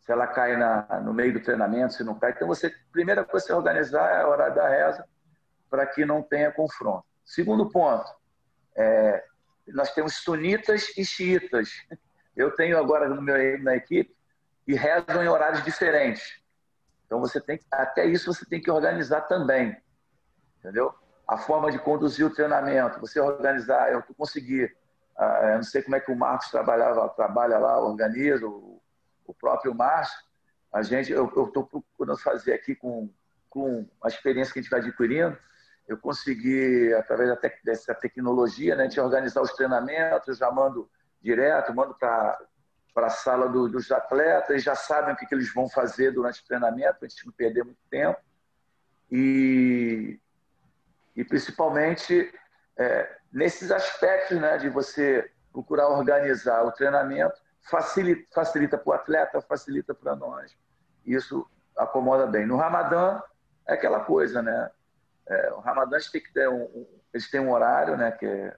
Se 0.00 0.10
ela 0.10 0.26
cai 0.26 0.56
na, 0.56 1.00
no 1.00 1.14
meio 1.14 1.32
do 1.32 1.40
treinamento, 1.40 1.94
se 1.94 2.04
não 2.04 2.18
cai. 2.18 2.32
Então, 2.32 2.48
você, 2.48 2.74
primeira 2.92 3.24
coisa 3.24 3.46
a 3.46 3.48
você 3.48 3.52
organizar 3.52 4.20
é 4.20 4.24
o 4.24 4.28
horário 4.28 4.54
da 4.54 4.68
reza 4.68 5.04
para 5.70 5.86
que 5.86 6.04
não 6.04 6.20
tenha 6.20 6.52
confronto. 6.52 7.04
Segundo 7.24 7.70
ponto, 7.70 8.08
é, 8.76 9.24
nós 9.68 9.92
temos 9.94 10.16
sunitas 10.16 10.96
e 10.96 11.04
xiitas. 11.04 11.70
Eu 12.36 12.50
tenho 12.54 12.78
agora 12.78 13.08
no 13.08 13.20
meu 13.20 13.36
na 13.62 13.76
equipe 13.76 14.14
e 14.66 14.74
rezam 14.74 15.22
em 15.22 15.28
horários 15.28 15.64
diferentes. 15.64 16.40
Então 17.06 17.20
você 17.20 17.40
tem 17.40 17.58
até 17.70 18.06
isso 18.06 18.32
você 18.32 18.44
tem 18.44 18.60
que 18.60 18.70
organizar 18.70 19.22
também, 19.22 19.76
entendeu? 20.58 20.94
A 21.28 21.38
forma 21.38 21.70
de 21.70 21.78
conduzir 21.78 22.26
o 22.26 22.34
treinamento, 22.34 23.00
você 23.00 23.20
organizar, 23.20 23.92
eu 23.92 24.02
consegui, 24.16 24.64
uh, 24.64 25.44
eu 25.44 25.56
não 25.56 25.62
sei 25.62 25.82
como 25.82 25.96
é 25.96 26.00
que 26.00 26.12
o 26.12 26.16
Marcos 26.16 26.50
trabalhava, 26.50 27.08
trabalha 27.10 27.58
lá, 27.58 27.78
organiza 27.78 28.46
o, 28.46 28.80
próprio 29.38 29.74
Márcio. 29.74 30.18
A 30.72 30.82
gente, 30.82 31.10
eu 31.12 31.26
estou 31.26 31.64
procurando 31.64 32.18
fazer 32.18 32.52
aqui 32.52 32.74
com 32.74 33.08
com 33.54 33.86
a 34.02 34.08
experiência 34.08 34.52
que 34.52 34.58
a 34.58 34.62
gente 34.62 34.70
vai 34.70 34.80
adquirindo, 34.80 35.38
eu 35.86 35.96
consegui 35.96 36.92
através 36.94 37.38
dessa 37.62 37.94
tecnologia, 37.94 38.74
né, 38.74 38.84
gente 38.84 38.98
organizar 38.98 39.40
os 39.42 39.52
treinamentos, 39.52 40.38
já 40.38 40.50
mando 40.50 40.90
direto, 41.24 41.74
mando 41.74 41.94
para 41.94 42.38
a 42.94 43.10
sala 43.10 43.48
do, 43.48 43.66
dos 43.66 43.90
atletas, 43.90 44.62
já 44.62 44.74
sabem 44.74 45.14
o 45.14 45.16
que, 45.16 45.24
que 45.24 45.34
eles 45.34 45.52
vão 45.52 45.68
fazer 45.68 46.12
durante 46.12 46.42
o 46.42 46.46
treinamento, 46.46 46.98
para 46.98 47.06
a 47.06 47.08
gente 47.08 47.26
não 47.26 47.32
perder 47.32 47.64
muito 47.64 47.80
tempo. 47.90 48.20
E, 49.10 50.20
e 51.16 51.24
principalmente 51.24 52.30
é, 52.76 53.16
nesses 53.32 53.70
aspectos 53.70 54.38
né, 54.38 54.58
de 54.58 54.68
você 54.68 55.30
procurar 55.50 55.88
organizar 55.88 56.62
o 56.62 56.72
treinamento, 56.72 57.40
facilita, 57.70 58.28
facilita 58.34 58.76
para 58.76 58.90
o 58.90 58.92
atleta, 58.92 59.40
facilita 59.40 59.94
para 59.94 60.14
nós. 60.14 60.54
Isso 61.06 61.48
acomoda 61.76 62.26
bem. 62.26 62.44
No 62.44 62.56
Ramadã, 62.56 63.22
é 63.66 63.74
aquela 63.74 64.00
coisa, 64.00 64.42
né? 64.42 64.70
É, 65.26 65.52
o 65.52 65.60
Ramadã 65.60 65.96
tem 66.12 66.22
que 66.22 66.32
ter 66.32 66.48
um, 66.48 66.86
eles 67.12 67.30
têm 67.30 67.40
um 67.40 67.52
horário, 67.52 67.96
né? 67.96 68.12
Que 68.12 68.26
é 68.26 68.56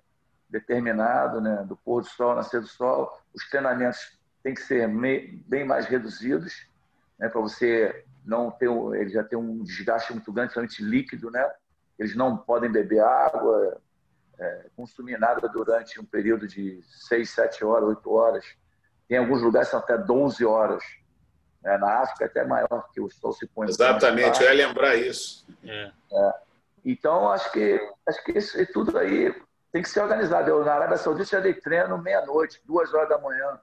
determinado, 0.49 1.41
né, 1.41 1.65
do 1.67 1.77
pôr 1.77 2.03
do 2.03 2.09
sol, 2.09 2.35
nascer 2.35 2.61
do 2.61 2.67
sol, 2.67 3.21
os 3.35 3.49
treinamentos 3.49 4.19
têm 4.43 4.55
que 4.55 4.63
ser 4.63 4.89
bem 5.47 5.65
mais 5.65 5.87
reduzidos, 5.87 6.67
né, 7.19 7.29
para 7.29 7.41
você 7.41 8.05
não 8.25 8.51
ter, 8.51 8.69
ele 8.69 9.11
já 9.11 9.23
tem 9.23 9.39
um 9.39 9.63
desgaste 9.63 10.13
muito 10.13 10.33
grande, 10.33 10.53
principalmente 10.53 10.83
líquido, 10.83 11.31
né? 11.31 11.49
Eles 11.99 12.15
não 12.17 12.37
podem 12.37 12.71
beber 12.71 13.01
água, 13.01 13.81
é, 14.39 14.67
consumir 14.77 15.19
nada 15.19 15.49
durante 15.49 16.01
um 16.01 16.05
período 16.05 16.47
de 16.47 16.83
6, 17.09 17.31
7 17.31 17.65
horas, 17.65 17.89
8 17.89 18.13
horas. 18.13 18.45
Tem 19.09 19.19
alguns 19.19 19.41
lugares 19.41 19.69
são 19.69 19.79
até 19.79 19.97
12 19.97 20.45
horas. 20.45 20.83
Né? 21.63 21.79
Na 21.79 22.01
África 22.01 22.25
é 22.25 22.27
até 22.27 22.45
maior, 22.45 22.89
que 22.93 23.01
o 23.01 23.09
sol 23.09 23.33
se 23.33 23.47
põe. 23.47 23.69
Exatamente, 23.69 24.43
eu 24.43 24.49
ia 24.49 24.67
lembrar 24.67 24.97
isso. 24.97 25.47
É. 25.65 25.93
É. 26.13 26.35
Então, 26.85 27.31
acho 27.31 27.51
que, 27.53 27.81
acho 28.07 28.25
que 28.25 28.33
isso, 28.33 28.59
tudo 28.73 28.99
aí 28.99 29.35
tem 29.77 29.83
que 29.83 29.91
ser 29.91 30.01
organizado. 30.01 30.49
Eu, 30.49 30.65
na 30.65 30.73
Arábia 30.73 30.97
Saudita, 30.97 31.29
já 31.29 31.39
dei 31.39 31.53
treino 31.53 31.99
meia-noite, 31.99 32.63
duas 32.65 32.95
horas 32.95 33.11
da 33.11 33.19
manhã, 33.19 33.61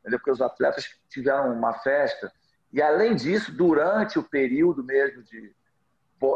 entendeu? 0.00 0.18
porque 0.18 0.32
os 0.32 0.40
atletas 0.40 0.90
tiveram 1.08 1.52
uma 1.52 1.72
festa. 1.72 2.32
E, 2.72 2.82
além 2.82 3.14
disso, 3.14 3.52
durante 3.52 4.18
o 4.18 4.24
período 4.24 4.82
mesmo 4.82 5.22
de 5.22 5.54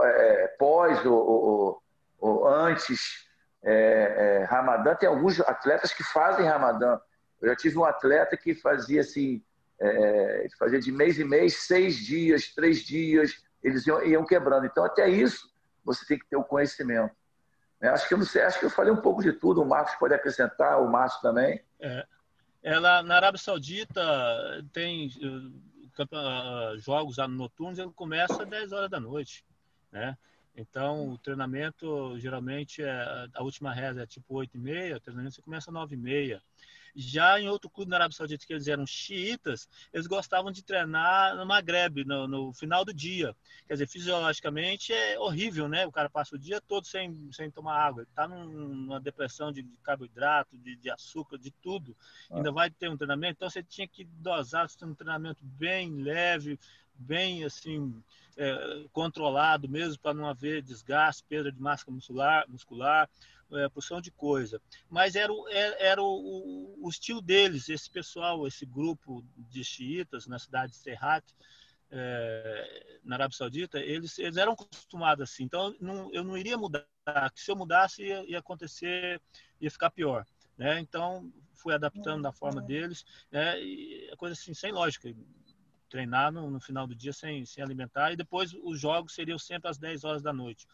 é, 0.05 0.47
pós 0.57 1.05
ou, 1.05 1.19
ou, 1.19 1.83
ou 2.21 2.47
antes 2.47 3.29
é, 3.65 3.73
é, 3.73 4.45
Ramadã, 4.45 4.95
tem 4.95 5.09
alguns 5.09 5.41
atletas 5.41 5.93
que 5.93 6.05
fazem 6.05 6.47
Ramadã. 6.47 6.97
Eu 7.43 7.49
já 7.49 7.57
tive 7.57 7.79
um 7.79 7.85
atleta 7.85 8.37
que 8.37 8.55
fazia 8.55 9.01
assim, 9.01 9.43
é, 9.81 10.47
fazia 10.57 10.79
de 10.79 10.93
mês 10.93 11.19
em 11.19 11.25
mês, 11.25 11.57
seis 11.67 11.97
dias, 11.97 12.55
três 12.55 12.79
dias, 12.79 13.43
eles 13.61 13.85
iam, 13.89 14.05
iam 14.05 14.25
quebrando. 14.25 14.67
Então, 14.67 14.85
até 14.85 15.09
isso, 15.09 15.53
você 15.85 16.07
tem 16.07 16.17
que 16.17 16.29
ter 16.29 16.37
o 16.37 16.45
conhecimento. 16.45 17.13
É, 17.81 17.89
acho 17.89 18.07
que 18.07 18.15
eu 18.15 18.19
não 18.19 18.27
sei, 18.27 18.43
acho 18.43 18.59
que 18.59 18.67
eu 18.67 18.71
falei 18.71 18.93
um 18.93 19.01
pouco 19.01 19.23
de 19.23 19.33
tudo. 19.33 19.63
O 19.63 19.67
Marcos 19.67 19.95
pode 19.95 20.13
acrescentar, 20.13 20.83
o 20.83 20.91
Márcio 20.91 21.23
também. 21.23 21.63
É. 21.81 22.07
Ela 22.63 23.03
na 23.03 23.17
Arábia 23.17 23.39
Saudita 23.39 24.03
tem 24.73 25.09
uh, 25.09 26.79
jogos 26.79 27.17
noturnos, 27.29 27.79
ele 27.79 27.91
começa 27.93 28.43
às 28.43 28.49
10 28.49 28.73
horas 28.73 28.91
da 28.91 29.01
noite, 29.01 29.45
né? 29.91 30.17
Então, 30.55 31.11
o 31.11 31.19
treinamento 31.19 32.19
geralmente 32.19 32.83
é 32.83 33.29
a 33.35 33.43
última 33.43 33.73
reza 33.73 34.03
é 34.03 34.07
tipo 34.07 34.35
8 34.35 34.57
e 34.57 34.61
meia, 34.61 34.97
o 34.97 35.01
treinamento 35.01 35.37
você 35.37 35.43
começa 35.43 35.71
às 35.71 35.75
9 35.75 35.95
e 35.95 35.99
meia. 35.99 36.43
Já 36.95 37.41
em 37.41 37.49
outro 37.49 37.71
clube 37.71 37.91
na 37.91 37.97
Arábia 37.97 38.17
Saudita, 38.17 38.47
que 38.47 38.53
eles 38.53 38.67
eram 38.67 38.87
xiitas, 38.87 39.69
eles 39.93 40.07
gostavam 40.07 40.51
de 40.51 40.63
treinar 40.63 41.37
no 41.37 41.47
Maghreb, 41.47 42.05
no, 42.05 42.27
no, 42.27 42.53
final 42.53 42.85
do 42.85 42.93
dia. 42.93 43.35
Quer 43.67 43.75
dizer, 43.75 43.89
fisiologicamente 43.89 44.93
é 44.93 45.19
horrível, 45.19 45.69
né? 45.69 45.87
O 45.87 45.93
cara 45.93 46.11
passa 46.11 46.37
o 46.37 46.39
dia 46.39 46.61
todo 46.61 46.87
sem, 46.87 47.31
sem 47.33 47.51
tomar 47.51 47.79
água. 47.79 48.03
Ele 48.03 48.11
está 48.11 48.27
numa 48.27 49.01
depressão 49.01 49.53
de, 49.53 49.63
de 49.63 49.77
carboidrato, 49.83 50.57
de, 50.59 50.77
de, 50.77 50.91
açúcar, 50.91 51.39
de 51.39 51.51
tudo. 51.51 51.97
Ah. 52.31 52.37
Ainda 52.37 52.53
vai 52.53 52.71
ter 52.71 52.89
um 52.89 52.97
treinamento. 52.97 53.35
Então, 53.37 53.51
você 53.51 53.63
tinha 53.63 53.87
que 53.87 54.05
dosar, 54.05 54.69
você 54.69 54.79
tem 54.79 54.89
um 54.89 54.95
treinamento 54.95 55.45
bem 55.45 56.03
leve, 56.03 56.59
bem 57.01 57.45
assim 57.45 58.03
é, 58.37 58.85
controlado 58.93 59.69
mesmo 59.69 59.99
para 60.01 60.15
não 60.15 60.27
haver 60.27 60.63
desgaste, 60.63 61.25
perda 61.29 61.51
de 61.51 61.61
massa 61.61 61.91
muscular, 61.91 62.45
muscular 62.49 63.09
é, 63.53 63.69
porção 63.69 64.01
de 64.01 64.11
coisa. 64.11 64.61
Mas 64.89 65.15
era, 65.15 65.33
o, 65.33 65.49
é, 65.49 65.87
era 65.87 66.03
o, 66.03 66.77
o, 66.81 66.89
estilo 66.89 67.21
deles, 67.21 67.69
esse 67.69 67.91
pessoal, 67.91 68.47
esse 68.47 68.65
grupo 68.65 69.25
de 69.37 69.65
xiitas 69.65 70.27
na 70.27 70.39
cidade 70.39 70.73
de 70.73 70.79
Serrat, 70.79 71.25
é, 71.91 72.99
na 73.03 73.17
Arábia 73.17 73.37
Saudita, 73.37 73.81
eles, 73.81 74.19
eles 74.19 74.37
eram 74.37 74.53
acostumados 74.53 75.29
assim. 75.29 75.45
Então, 75.45 75.75
não, 75.81 76.13
eu 76.13 76.23
não 76.23 76.37
iria 76.37 76.57
mudar. 76.57 76.87
Que 77.35 77.41
se 77.41 77.51
eu 77.51 77.57
mudasse, 77.57 78.03
ia, 78.05 78.23
ia 78.31 78.39
acontecer, 78.39 79.21
ia 79.61 79.71
ficar 79.71 79.91
pior. 79.91 80.25
Né? 80.57 80.79
Então, 80.79 81.33
fui 81.55 81.75
adaptando 81.75 82.23
da 82.23 82.33
forma 82.33 82.63
deles. 82.63 83.05
Né? 83.31 83.61
E 83.61 84.11
a 84.13 84.17
coisa 84.17 84.35
assim, 84.35 84.55
sem 84.55 84.71
lógica. 84.71 85.13
Treinar 85.91 86.33
no, 86.33 86.51
no 86.51 86.61
final 86.61 86.87
do 86.87 86.95
dia 86.95 87.13
sem, 87.13 87.45
sem 87.45 87.63
alimentar. 87.63 88.13
E 88.13 88.17
depois 88.17 88.55
os 88.63 88.81
jogos 88.81 89.15
seriam 89.15 89.39
sempre 89.39 89.69
às 89.69 89.77
10 89.77 90.05
horas 90.05 90.23
da 90.23 90.33
noite 90.33 90.67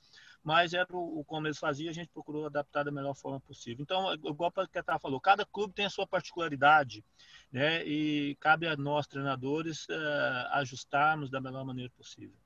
mas 0.47 0.75
era 0.75 0.87
o, 0.93 1.19
o 1.19 1.25
como 1.25 1.49
eles 1.49 1.59
faziam, 1.59 1.91
a 1.91 1.93
gente 1.93 2.09
procurou 2.15 2.47
adaptar 2.47 2.85
da 2.85 2.93
melhor 2.93 3.17
forma 3.17 3.41
possível. 3.41 3.83
Então, 3.83 4.15
igual 4.15 4.53
o 4.57 4.69
Ketá 4.69 4.97
falou, 4.97 5.21
cada 5.21 5.45
clube 5.45 5.75
tem 5.75 5.87
a 5.87 5.91
sua 5.91 6.07
particularidade, 6.07 7.05
né? 7.51 7.85
E 7.85 8.37
cabe 8.39 8.69
a 8.69 8.77
nós, 8.77 9.09
treinadores, 9.09 9.89
uh, 9.89 10.47
ajustarmos 10.53 11.31
da 11.31 11.41
melhor 11.41 11.65
maneira 11.65 11.91
possível. 11.97 12.37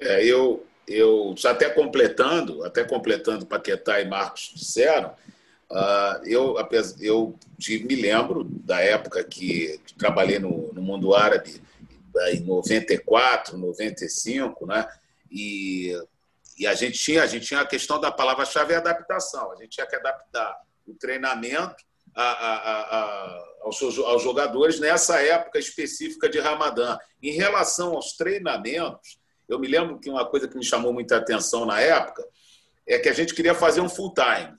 É, 0.00 0.24
eu, 0.24 0.66
eu 0.88 1.32
até 1.46 1.70
completando, 1.70 2.64
até 2.64 2.82
completando 2.82 3.44
o 3.44 3.48
Paquetá 3.48 4.00
e 4.00 4.08
Marcos 4.08 4.50
disseram, 4.52 5.14
uh, 5.70 6.26
eu, 6.26 6.56
eu 6.98 7.38
me 7.68 7.94
lembro 7.94 8.42
da 8.42 8.80
época 8.80 9.22
que 9.22 9.80
trabalhei 9.96 10.40
no, 10.40 10.72
no 10.72 10.82
mundo 10.82 11.14
árabe, 11.14 11.62
em 12.32 12.40
94, 12.40 13.56
95, 13.56 14.66
né? 14.66 14.86
E 15.30 15.94
e 16.60 16.66
a 16.66 16.74
gente 16.74 16.98
tinha, 16.98 17.22
a 17.22 17.26
gente 17.26 17.46
tinha 17.46 17.62
a 17.62 17.66
questão 17.66 17.98
da 17.98 18.12
palavra-chave 18.12 18.74
é 18.74 18.76
adaptação. 18.76 19.50
A 19.50 19.56
gente 19.56 19.70
tinha 19.70 19.86
que 19.86 19.96
adaptar 19.96 20.60
o 20.86 20.94
treinamento 20.94 21.82
a, 22.14 22.22
a, 22.22 22.80
a, 22.80 23.44
aos, 23.62 23.80
aos 23.80 24.22
jogadores 24.22 24.78
nessa 24.78 25.22
época 25.22 25.58
específica 25.58 26.28
de 26.28 26.38
Ramadã. 26.38 26.98
Em 27.22 27.32
relação 27.32 27.94
aos 27.94 28.12
treinamentos, 28.12 29.18
eu 29.48 29.58
me 29.58 29.68
lembro 29.68 29.98
que 29.98 30.10
uma 30.10 30.28
coisa 30.28 30.46
que 30.46 30.58
me 30.58 30.62
chamou 30.62 30.92
muita 30.92 31.16
atenção 31.16 31.64
na 31.64 31.80
época 31.80 32.22
é 32.86 32.98
que 32.98 33.08
a 33.08 33.14
gente 33.14 33.34
queria 33.34 33.54
fazer 33.54 33.80
um 33.80 33.88
full 33.88 34.12
time. 34.12 34.54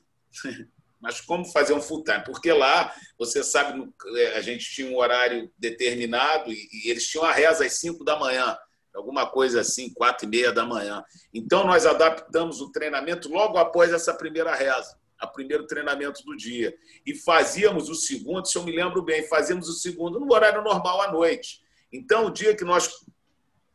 Mas 1.02 1.20
como 1.20 1.46
fazer 1.46 1.74
um 1.74 1.82
full 1.82 2.04
time? 2.04 2.24
Porque 2.24 2.54
lá, 2.54 2.94
você 3.18 3.44
sabe, 3.44 3.92
é, 4.16 4.38
a 4.38 4.42
gente 4.42 4.72
tinha 4.72 4.90
um 4.90 4.98
horário 4.98 5.52
determinado 5.58 6.52
e, 6.52 6.90
eles 6.90 7.08
tinham 7.08 7.26
a 7.26 7.32
reza 7.32 7.66
às 7.66 7.80
5 7.80 8.04
da 8.04 8.18
manhã 8.18 8.58
alguma 8.94 9.26
coisa 9.26 9.62
assim, 9.62 9.92
quatro 9.94 10.26
e 10.26 10.30
meia 10.30 10.52
da 10.52 10.66
manhã. 10.66 11.04
Então, 11.34 11.66
nós 11.66 11.86
adaptamos 11.86 12.60
o 12.60 12.72
treinamento 12.72 13.30
logo 13.30 13.58
após 13.58 13.92
essa 13.92 14.14
primeira 14.14 14.54
reza, 14.54 14.98
a 15.18 15.26
primeiro 15.26 15.66
treinamento 15.66 16.24
do 16.26 16.36
dia. 16.36 16.76
E 17.06 17.16
fazíamos 17.16 17.90
o 17.90 17.96
segundo, 17.96 18.46
se 18.46 18.58
eu 18.58 18.64
me 18.64 18.72
lembro 18.76 19.02
bem, 19.02 19.28
fazíamos 19.28 19.70
o 19.70 19.74
segundo 19.74 20.20
no 20.20 20.34
horário 20.34 20.62
normal 20.62 21.02
à 21.02 21.12
noite. 21.12 21.62
Então, 21.92 22.26
o 22.26 22.32
dia 22.32 22.54
que 22.54 22.66
nós 22.66 22.90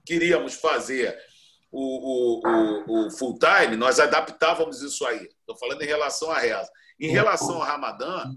queríamos 0.05 0.55
fazer 0.55 1.17
o, 1.17 1.17
o, 1.79 2.41
o, 2.47 3.07
o 3.07 3.11
full 3.11 3.39
time, 3.39 3.77
nós 3.77 4.01
adaptávamos 4.01 4.81
isso 4.81 5.05
aí. 5.07 5.29
Estou 5.41 5.57
falando 5.57 5.83
em 5.83 5.87
relação 5.87 6.31
à 6.31 6.39
reza. 6.39 6.71
Em 6.99 7.11
relação 7.11 7.57
ao 7.57 7.61
Ramadã, 7.61 8.33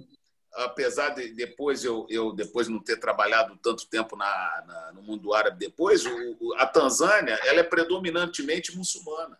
apesar 0.53 1.09
de 1.09 1.33
depois 1.33 1.85
eu, 1.85 2.05
eu 2.09 2.33
depois 2.33 2.67
não 2.67 2.83
ter 2.83 2.99
trabalhado 2.99 3.57
tanto 3.63 3.87
tempo 3.89 4.17
na, 4.17 4.63
na 4.67 4.91
no 4.93 5.01
mundo 5.01 5.33
árabe 5.33 5.57
depois, 5.57 6.05
o, 6.05 6.53
a 6.57 6.65
Tanzânia 6.65 7.39
ela 7.45 7.61
é 7.61 7.63
predominantemente 7.63 8.75
muçulmana, 8.75 9.39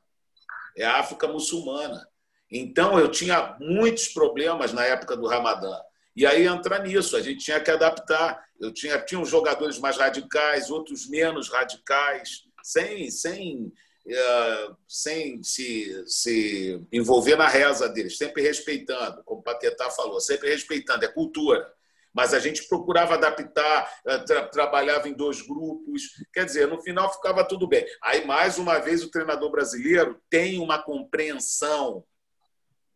é 0.77 0.85
a 0.85 0.99
África 0.99 1.27
muçulmana. 1.27 2.07
Então 2.49 2.97
eu 2.97 3.11
tinha 3.11 3.57
muitos 3.59 4.07
problemas 4.07 4.71
na 4.71 4.85
época 4.85 5.17
do 5.17 5.27
Ramadã. 5.27 5.77
E 6.15 6.25
aí 6.25 6.47
entra 6.47 6.79
nisso, 6.79 7.15
a 7.17 7.21
gente 7.21 7.43
tinha 7.43 7.59
que 7.59 7.69
adaptar. 7.69 8.43
Eu 8.59 8.73
tinha, 8.73 8.99
tinha 8.99 9.19
uns 9.19 9.29
jogadores 9.29 9.77
mais 9.77 9.97
radicais, 9.97 10.69
outros 10.69 11.07
menos 11.07 11.49
radicais, 11.49 12.45
sem, 12.63 13.09
sem 13.09 13.71
eh, 14.11 14.71
sem 14.87 15.43
se, 15.43 16.03
se 16.07 16.83
envolver 16.91 17.35
na 17.35 17.47
reza 17.47 17.87
deles, 17.87 18.17
sempre 18.17 18.41
respeitando, 18.41 19.23
como 19.23 19.41
o 19.41 19.43
Paquetá 19.43 19.89
falou, 19.91 20.19
sempre 20.19 20.49
respeitando, 20.49 21.05
é 21.05 21.07
cultura. 21.07 21.71
Mas 22.11 22.33
a 22.33 22.39
gente 22.39 22.67
procurava 22.67 23.13
adaptar, 23.13 24.01
eh, 24.07 24.17
tra 24.19 24.47
trabalhava 24.47 25.07
em 25.07 25.13
dois 25.13 25.41
grupos, 25.43 26.03
quer 26.33 26.43
dizer, 26.43 26.67
no 26.67 26.81
final 26.81 27.13
ficava 27.13 27.43
tudo 27.43 27.67
bem. 27.67 27.85
Aí, 28.01 28.25
mais 28.25 28.57
uma 28.57 28.79
vez, 28.79 29.03
o 29.03 29.11
treinador 29.11 29.51
brasileiro 29.51 30.19
tem 30.27 30.59
uma 30.59 30.81
compreensão 30.81 32.03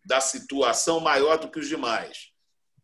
da 0.05 0.19
situação 0.19 0.99
maior 0.99 1.37
do 1.37 1.49
que 1.49 1.59
os 1.59 1.67
demais. 1.67 2.33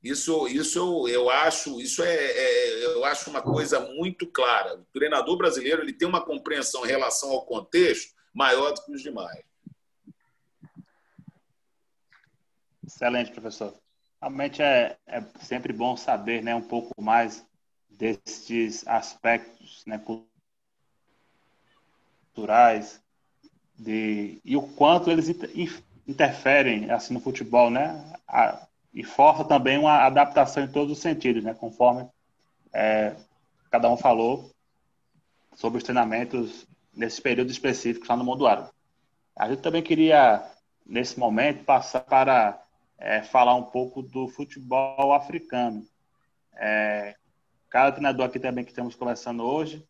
Isso, 0.03 0.47
isso 0.47 1.09
eu 1.09 1.29
acho, 1.29 1.81
isso 1.81 2.01
é, 2.03 2.15
é, 2.15 2.85
eu 2.85 3.03
acho 3.03 3.29
uma 3.29 3.41
coisa 3.41 3.79
muito 3.79 4.25
clara. 4.27 4.75
O 4.75 4.85
treinador 4.93 5.35
brasileiro 5.35 5.81
ele 5.81 5.93
tem 5.93 6.07
uma 6.07 6.23
compreensão 6.23 6.85
em 6.85 6.89
relação 6.89 7.31
ao 7.31 7.45
contexto 7.45 8.18
maior 8.33 8.73
do 8.73 8.83
que 8.83 8.91
os 8.91 9.01
demais. 9.01 9.43
Excelente, 12.85 13.31
professor. 13.31 13.73
Realmente 14.21 14.61
é, 14.61 14.97
é 15.07 15.21
sempre 15.41 15.71
bom 15.71 15.95
saber 15.95 16.43
né, 16.43 16.53
um 16.55 16.61
pouco 16.61 17.01
mais 17.01 17.45
desses 17.89 18.87
aspectos 18.87 19.83
né, 19.85 20.01
culturais 22.33 23.01
de, 23.77 24.41
e 24.43 24.57
o 24.57 24.61
quanto 24.61 25.09
eles 25.09 25.29
interferem 26.07 26.89
assim, 26.91 27.13
no 27.13 27.19
futebol, 27.19 27.69
né? 27.69 28.13
A, 28.27 28.67
e 28.93 29.03
força 29.03 29.45
também 29.45 29.77
uma 29.77 30.03
adaptação 30.05 30.63
em 30.63 30.71
todos 30.71 30.97
os 30.97 31.01
sentidos, 31.01 31.43
né? 31.43 31.53
Conforme 31.53 32.09
é, 32.73 33.15
cada 33.69 33.89
um 33.89 33.95
falou 33.95 34.49
sobre 35.55 35.77
os 35.77 35.83
treinamentos 35.83 36.67
nesse 36.93 37.21
período 37.21 37.51
específico 37.51 38.05
lá 38.09 38.15
no 38.15 38.23
mundo 38.23 38.47
árabe. 38.47 38.69
A 39.35 39.49
gente 39.49 39.61
também 39.61 39.81
queria, 39.81 40.45
nesse 40.85 41.19
momento, 41.19 41.63
passar 41.63 42.01
para 42.01 42.61
é, 42.97 43.21
falar 43.23 43.55
um 43.55 43.63
pouco 43.63 44.01
do 44.01 44.27
futebol 44.27 45.13
africano. 45.13 45.85
É, 46.55 47.15
cada 47.69 47.91
treinador 47.91 48.25
aqui 48.25 48.39
também 48.39 48.65
que 48.65 48.71
estamos 48.71 48.95
conversando 48.95 49.43
hoje 49.43 49.87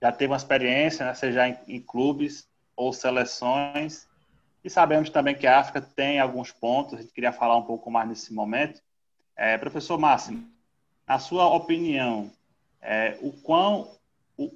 já 0.00 0.10
teve 0.10 0.32
uma 0.32 0.36
experiência, 0.36 1.06
né, 1.06 1.14
seja 1.14 1.48
em, 1.48 1.56
em 1.68 1.80
clubes 1.80 2.48
ou 2.74 2.92
seleções, 2.92 4.08
e 4.64 4.70
sabemos 4.70 5.10
também 5.10 5.34
que 5.34 5.46
a 5.46 5.60
África 5.60 5.80
tem 5.80 6.18
alguns 6.18 6.50
pontos, 6.50 6.94
a 6.94 7.02
gente 7.02 7.12
queria 7.12 7.32
falar 7.32 7.56
um 7.56 7.62
pouco 7.62 7.90
mais 7.90 8.08
nesse 8.08 8.32
momento. 8.32 8.80
É, 9.36 9.56
professor 9.58 9.98
Máximo, 9.98 10.48
na 11.06 11.18
sua 11.18 11.46
opinião, 11.46 12.32
é, 12.80 13.16
o 13.20 13.32
quão 13.32 13.96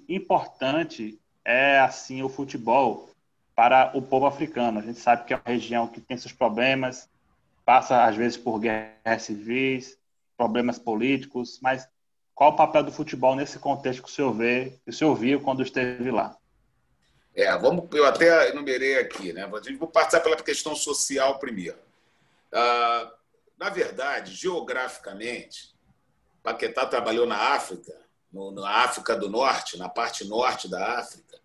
importante 0.08 1.18
é 1.46 1.78
assim 1.78 2.22
o 2.24 2.28
futebol 2.28 3.08
para 3.54 3.92
o 3.94 4.02
povo 4.02 4.26
africano. 4.26 4.80
A 4.80 4.82
gente 4.82 4.98
sabe 4.98 5.24
que 5.24 5.32
é 5.32 5.36
uma 5.36 5.42
região 5.46 5.86
que 5.86 6.00
tem 6.00 6.18
seus 6.18 6.32
problemas, 6.32 7.08
passa 7.64 8.04
às 8.04 8.16
vezes 8.16 8.36
por 8.36 8.58
guerras 8.58 9.22
civis, 9.22 9.96
problemas 10.36 10.78
políticos, 10.78 11.60
mas 11.62 11.88
qual 12.34 12.50
o 12.50 12.56
papel 12.56 12.82
do 12.82 12.92
futebol 12.92 13.36
nesse 13.36 13.58
contexto 13.60 14.02
que 14.02 14.08
o 14.08 14.12
senhor 14.12 14.32
vê, 14.32 14.72
que 14.84 14.90
o 14.90 14.92
senhor 14.92 15.14
viu 15.14 15.40
quando 15.40 15.62
esteve 15.62 16.10
lá? 16.10 16.36
É, 17.34 17.56
vamos, 17.56 17.86
eu 17.92 18.04
até 18.04 18.50
enumerei 18.50 18.98
aqui, 18.98 19.32
né? 19.32 19.46
Vou 19.78 19.88
passar 19.88 20.20
pela 20.20 20.36
questão 20.36 20.74
social 20.74 21.38
primeiro. 21.38 21.78
Ah, 22.52 23.12
na 23.58 23.70
verdade, 23.70 24.34
geograficamente, 24.34 25.74
Paquetá 26.42 26.86
trabalhou 26.86 27.26
na 27.26 27.54
África, 27.54 27.94
no, 28.32 28.50
na 28.50 28.68
África 28.84 29.16
do 29.16 29.28
Norte, 29.28 29.78
na 29.78 29.88
parte 29.88 30.24
norte 30.24 30.68
da 30.68 30.98
África, 30.98 31.38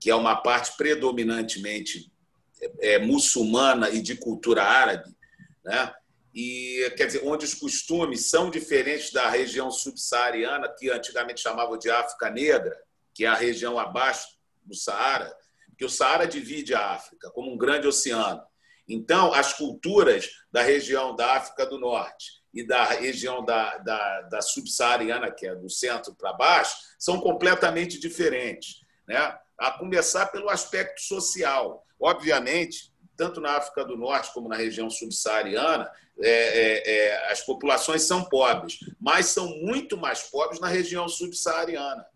que 0.00 0.10
é 0.10 0.14
uma 0.14 0.36
parte 0.36 0.76
predominantemente 0.76 2.12
é, 2.60 2.94
é 2.94 2.98
muçulmana 2.98 3.90
e 3.90 4.00
de 4.00 4.16
cultura 4.16 4.62
árabe, 4.62 5.16
né? 5.64 5.94
E 6.34 6.92
quer 6.98 7.06
dizer, 7.06 7.22
onde 7.24 7.46
os 7.46 7.54
costumes 7.54 8.28
são 8.28 8.50
diferentes 8.50 9.10
da 9.10 9.28
região 9.30 9.70
subsaariana, 9.70 10.68
que 10.68 10.90
antigamente 10.90 11.40
chamavam 11.40 11.78
de 11.78 11.90
África 11.90 12.28
Negra, 12.28 12.76
que 13.14 13.24
é 13.24 13.28
a 13.28 13.34
região 13.34 13.78
abaixo 13.78 14.28
do 14.62 14.74
Saara, 14.74 15.34
que 15.78 15.84
o 15.84 15.88
Saara 15.88 16.26
divide 16.26 16.74
a 16.74 16.90
África 16.90 17.30
como 17.30 17.50
um 17.50 17.56
grande 17.56 17.86
oceano. 17.86 18.42
Então, 18.86 19.32
as 19.32 19.54
culturas 19.54 20.28
da 20.52 20.62
região 20.62 21.16
da 21.16 21.36
África 21.36 21.64
do 21.64 21.78
Norte 21.78 22.35
e 22.56 22.66
da 22.66 22.84
região 22.84 23.44
da, 23.44 23.76
da, 23.76 24.22
da 24.22 24.40
subsaariana, 24.40 25.30
que 25.30 25.46
é 25.46 25.54
do 25.54 25.68
centro 25.68 26.14
para 26.14 26.32
baixo, 26.32 26.74
são 26.98 27.20
completamente 27.20 28.00
diferentes. 28.00 28.80
Né? 29.06 29.16
A 29.58 29.72
começar 29.72 30.26
pelo 30.26 30.48
aspecto 30.48 31.02
social. 31.02 31.84
Obviamente, 32.00 32.90
tanto 33.14 33.42
na 33.42 33.58
África 33.58 33.84
do 33.84 33.94
Norte 33.94 34.32
como 34.32 34.48
na 34.48 34.56
região 34.56 34.88
subsaariana, 34.88 35.90
é, 36.18 36.30
é, 36.30 36.90
é, 36.90 37.30
as 37.30 37.42
populações 37.42 38.02
são 38.02 38.24
pobres, 38.24 38.78
mas 38.98 39.26
são 39.26 39.46
muito 39.58 39.98
mais 39.98 40.22
pobres 40.22 40.58
na 40.58 40.66
região 40.66 41.06
subsaariana, 41.10 42.06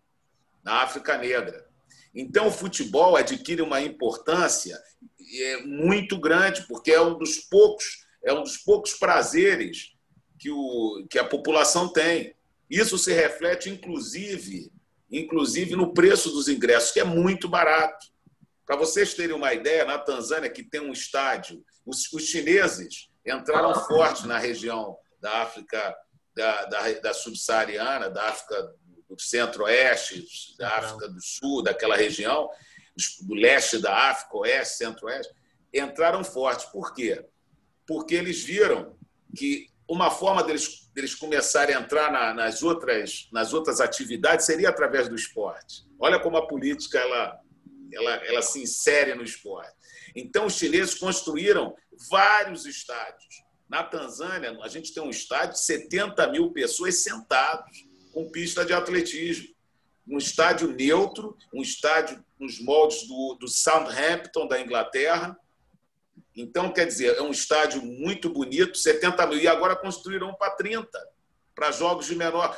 na 0.63 0.81
África 0.81 1.19
Negra. 1.19 1.67
Então, 2.15 2.47
o 2.47 2.51
futebol 2.51 3.15
adquire 3.15 3.61
uma 3.61 3.79
importância 3.79 4.81
é, 5.39 5.57
muito 5.57 6.19
grande, 6.19 6.63
porque 6.63 6.91
é 6.91 6.99
um 6.99 7.15
dos 7.15 7.37
poucos, 7.37 8.07
é 8.23 8.33
um 8.33 8.41
dos 8.41 8.57
poucos 8.57 8.93
prazeres 8.95 9.91
que, 10.41 10.49
o, 10.49 11.05
que 11.07 11.19
a 11.19 11.23
população 11.23 11.87
tem. 11.87 12.35
Isso 12.67 12.97
se 12.97 13.13
reflete, 13.13 13.69
inclusive, 13.69 14.71
inclusive 15.11 15.75
no 15.75 15.93
preço 15.93 16.31
dos 16.31 16.47
ingressos, 16.47 16.91
que 16.91 16.99
é 16.99 17.03
muito 17.03 17.47
barato. 17.47 18.07
Para 18.65 18.75
vocês 18.75 19.13
terem 19.13 19.35
uma 19.35 19.53
ideia, 19.53 19.85
na 19.85 19.99
Tanzânia, 19.99 20.49
que 20.49 20.63
tem 20.63 20.81
um 20.81 20.91
estádio, 20.91 21.63
os, 21.85 22.11
os 22.11 22.23
chineses 22.23 23.09
entraram 23.23 23.75
forte 23.85 24.25
na 24.25 24.39
região 24.39 24.97
da 25.21 25.43
África 25.43 25.95
da, 26.35 26.65
da, 26.65 26.91
da 26.93 27.13
subsaariana, 27.13 28.09
da 28.09 28.29
África 28.29 28.73
do 29.07 29.21
centro-oeste, 29.21 30.25
da 30.57 30.77
África 30.77 31.07
do 31.07 31.21
Sul, 31.21 31.61
daquela 31.61 31.95
região, 31.95 32.49
do 33.21 33.35
leste 33.35 33.77
da 33.77 34.09
África, 34.09 34.37
oeste, 34.37 34.77
centro-oeste, 34.77 35.31
entraram 35.71 36.23
fortes. 36.23 36.65
Por 36.65 36.95
quê? 36.95 37.23
Porque 37.85 38.15
eles 38.15 38.41
viram 38.43 38.95
que 39.35 39.70
uma 39.91 40.09
forma 40.09 40.41
deles, 40.41 40.89
deles 40.93 41.13
começarem 41.13 41.75
a 41.75 41.81
entrar 41.81 42.09
na, 42.09 42.33
nas, 42.33 42.63
outras, 42.63 43.27
nas 43.29 43.53
outras 43.53 43.81
atividades 43.81 44.45
seria 44.45 44.69
através 44.69 45.09
do 45.09 45.15
esporte. 45.15 45.83
Olha 45.99 46.17
como 46.17 46.37
a 46.37 46.47
política 46.47 46.97
ela, 46.97 47.37
ela, 47.93 48.11
ela 48.25 48.41
se 48.41 48.61
insere 48.61 49.13
no 49.13 49.21
esporte. 49.21 49.73
Então, 50.15 50.45
os 50.45 50.53
chineses 50.53 50.95
construíram 50.95 51.75
vários 52.09 52.65
estádios. 52.65 53.43
Na 53.67 53.83
Tanzânia, 53.83 54.57
a 54.61 54.67
gente 54.69 54.93
tem 54.93 55.03
um 55.03 55.09
estádio 55.09 55.55
de 55.55 55.59
70 55.59 56.25
mil 56.27 56.51
pessoas 56.51 57.03
sentados 57.03 57.85
com 58.13 58.31
pista 58.31 58.63
de 58.63 58.71
atletismo. 58.71 59.49
Um 60.07 60.17
estádio 60.17 60.71
neutro, 60.71 61.37
um 61.53 61.61
estádio 61.61 62.23
nos 62.39 62.61
moldes 62.61 63.05
do, 63.07 63.37
do 63.39 63.47
Southampton, 63.49 64.47
da 64.47 64.59
Inglaterra. 64.59 65.37
Então, 66.35 66.71
quer 66.71 66.85
dizer, 66.85 67.17
é 67.17 67.21
um 67.21 67.31
estádio 67.31 67.81
muito 67.81 68.29
bonito, 68.29 68.77
70 68.77 69.27
mil. 69.27 69.39
E 69.39 69.47
agora 69.47 69.75
construíram 69.75 70.33
para 70.33 70.51
30, 70.51 70.89
para 71.53 71.71
jogos 71.71 72.05
de 72.05 72.15
menor. 72.15 72.57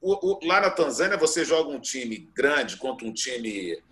O, 0.00 0.34
o, 0.34 0.46
lá 0.46 0.60
na 0.60 0.70
Tanzânia, 0.70 1.16
você 1.16 1.44
joga 1.44 1.70
um 1.70 1.80
time 1.80 2.28
grande 2.34 2.76
contra 2.76 3.06
um 3.06 3.12
time 3.12 3.82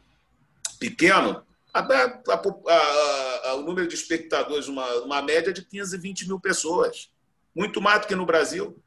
pequeno, 0.79 1.45
a, 1.73 1.81
a, 1.81 3.49
a, 3.49 3.55
o 3.55 3.63
número 3.63 3.89
de 3.89 3.95
espectadores, 3.95 4.69
uma, 4.69 4.87
uma 5.01 5.23
média 5.23 5.53
de 5.53 5.65
15, 5.65 5.97
20 5.97 6.29
mil 6.29 6.39
pessoas. 6.39 7.11
Muito 7.55 7.81
mais 7.81 8.03
do 8.03 8.07
que 8.07 8.15
no 8.15 8.27
Brasil. 8.27 8.79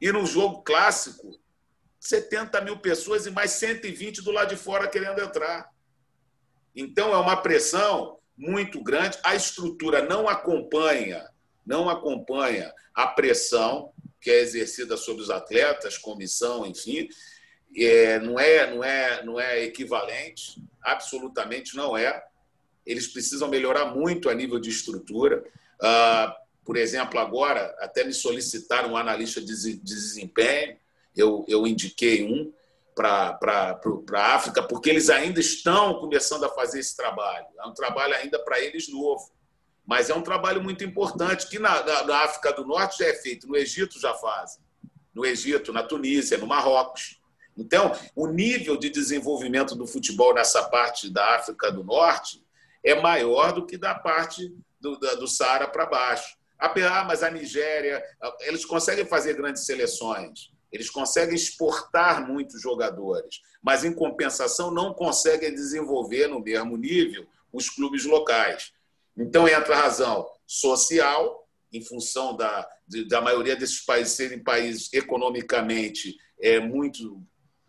E 0.00 0.12
no 0.12 0.24
jogo 0.24 0.62
clássico, 0.62 1.38
70 1.98 2.60
mil 2.60 2.78
pessoas 2.78 3.26
e 3.26 3.30
mais 3.30 3.52
120 3.52 4.22
do 4.22 4.30
lado 4.30 4.50
de 4.50 4.56
fora 4.56 4.88
querendo 4.88 5.20
entrar. 5.20 5.70
Então 6.74 7.12
é 7.12 7.16
uma 7.16 7.36
pressão 7.36 8.18
muito 8.36 8.82
grande. 8.82 9.18
A 9.24 9.34
estrutura 9.34 10.02
não 10.02 10.28
acompanha, 10.28 11.28
não 11.66 11.88
acompanha 11.88 12.72
a 12.94 13.06
pressão 13.06 13.92
que 14.20 14.30
é 14.30 14.40
exercida 14.40 14.96
sobre 14.96 15.22
os 15.22 15.30
atletas, 15.30 15.98
comissão, 15.98 16.66
enfim, 16.66 17.08
é, 17.76 18.18
não 18.20 18.40
é, 18.40 18.74
não 18.74 18.82
é, 18.84 19.24
não 19.24 19.40
é 19.40 19.62
equivalente, 19.64 20.62
absolutamente 20.82 21.76
não 21.76 21.96
é. 21.96 22.24
Eles 22.86 23.06
precisam 23.06 23.48
melhorar 23.48 23.86
muito 23.86 24.30
a 24.30 24.34
nível 24.34 24.58
de 24.58 24.70
estrutura. 24.70 25.44
Ah, 25.80 26.34
por 26.64 26.76
exemplo, 26.76 27.20
agora 27.20 27.74
até 27.80 28.04
me 28.04 28.14
solicitaram 28.14 28.92
um 28.92 28.96
analista 28.96 29.40
de 29.40 29.76
desempenho 29.76 30.78
eu, 31.16 31.44
eu 31.48 31.66
indiquei 31.66 32.24
um 32.24 32.52
para 32.94 33.38
a 34.12 34.34
África, 34.34 34.62
porque 34.62 34.90
eles 34.90 35.10
ainda 35.10 35.40
estão 35.40 35.98
começando 35.98 36.44
a 36.44 36.48
fazer 36.48 36.80
esse 36.80 36.96
trabalho. 36.96 37.46
É 37.58 37.66
um 37.66 37.74
trabalho 37.74 38.14
ainda 38.14 38.38
para 38.38 38.60
eles 38.60 38.88
novo, 38.88 39.32
mas 39.86 40.08
é 40.08 40.14
um 40.14 40.22
trabalho 40.22 40.62
muito 40.62 40.84
importante, 40.84 41.48
que 41.48 41.58
na, 41.58 41.82
na, 41.82 42.04
na, 42.04 42.18
África 42.24 42.52
do 42.52 42.64
Norte 42.64 42.98
já 42.98 43.06
é 43.06 43.14
feito, 43.14 43.46
no 43.46 43.56
Egito 43.56 44.00
já 44.00 44.14
fazem, 44.14 44.62
no 45.12 45.26
Egito, 45.26 45.72
na 45.72 45.82
Tunísia, 45.82 46.38
no 46.38 46.46
Marrocos. 46.46 47.20
Então, 47.56 47.92
o 48.16 48.26
nível 48.26 48.76
de 48.76 48.88
desenvolvimento 48.88 49.74
do 49.74 49.86
futebol 49.86 50.34
nessa 50.34 50.64
parte 50.64 51.10
da 51.10 51.36
África 51.36 51.70
do 51.70 51.84
Norte 51.84 52.42
é 52.82 53.00
maior 53.00 53.52
do 53.52 53.66
que 53.66 53.76
da 53.76 53.94
parte 53.94 54.52
do, 54.80 54.98
da, 54.98 55.14
do 55.14 55.26
Saara 55.26 55.68
para 55.68 55.86
baixo. 55.86 56.36
Ah, 56.58 57.04
mas 57.04 57.22
a 57.22 57.30
Nigéria, 57.30 58.02
eles 58.40 58.64
conseguem 58.64 59.04
fazer 59.04 59.34
grandes 59.34 59.66
seleções, 59.66 60.50
eles 60.74 60.90
conseguem 60.90 61.36
exportar 61.36 62.26
muitos 62.26 62.60
jogadores, 62.60 63.40
mas, 63.62 63.84
em 63.84 63.94
compensação, 63.94 64.72
não 64.72 64.92
conseguem 64.92 65.54
desenvolver 65.54 66.26
no 66.26 66.40
mesmo 66.40 66.76
nível 66.76 67.24
os 67.52 67.70
clubes 67.70 68.04
locais. 68.04 68.72
Então, 69.16 69.46
entra 69.46 69.76
a 69.76 69.82
razão 69.82 70.28
social, 70.44 71.48
em 71.72 71.80
função 71.80 72.36
da, 72.36 72.68
da 73.08 73.20
maioria 73.20 73.54
desses 73.54 73.80
países 73.80 74.14
serem 74.14 74.42
países 74.42 74.92
economicamente 74.92 76.16
é, 76.40 76.58
muito 76.58 77.22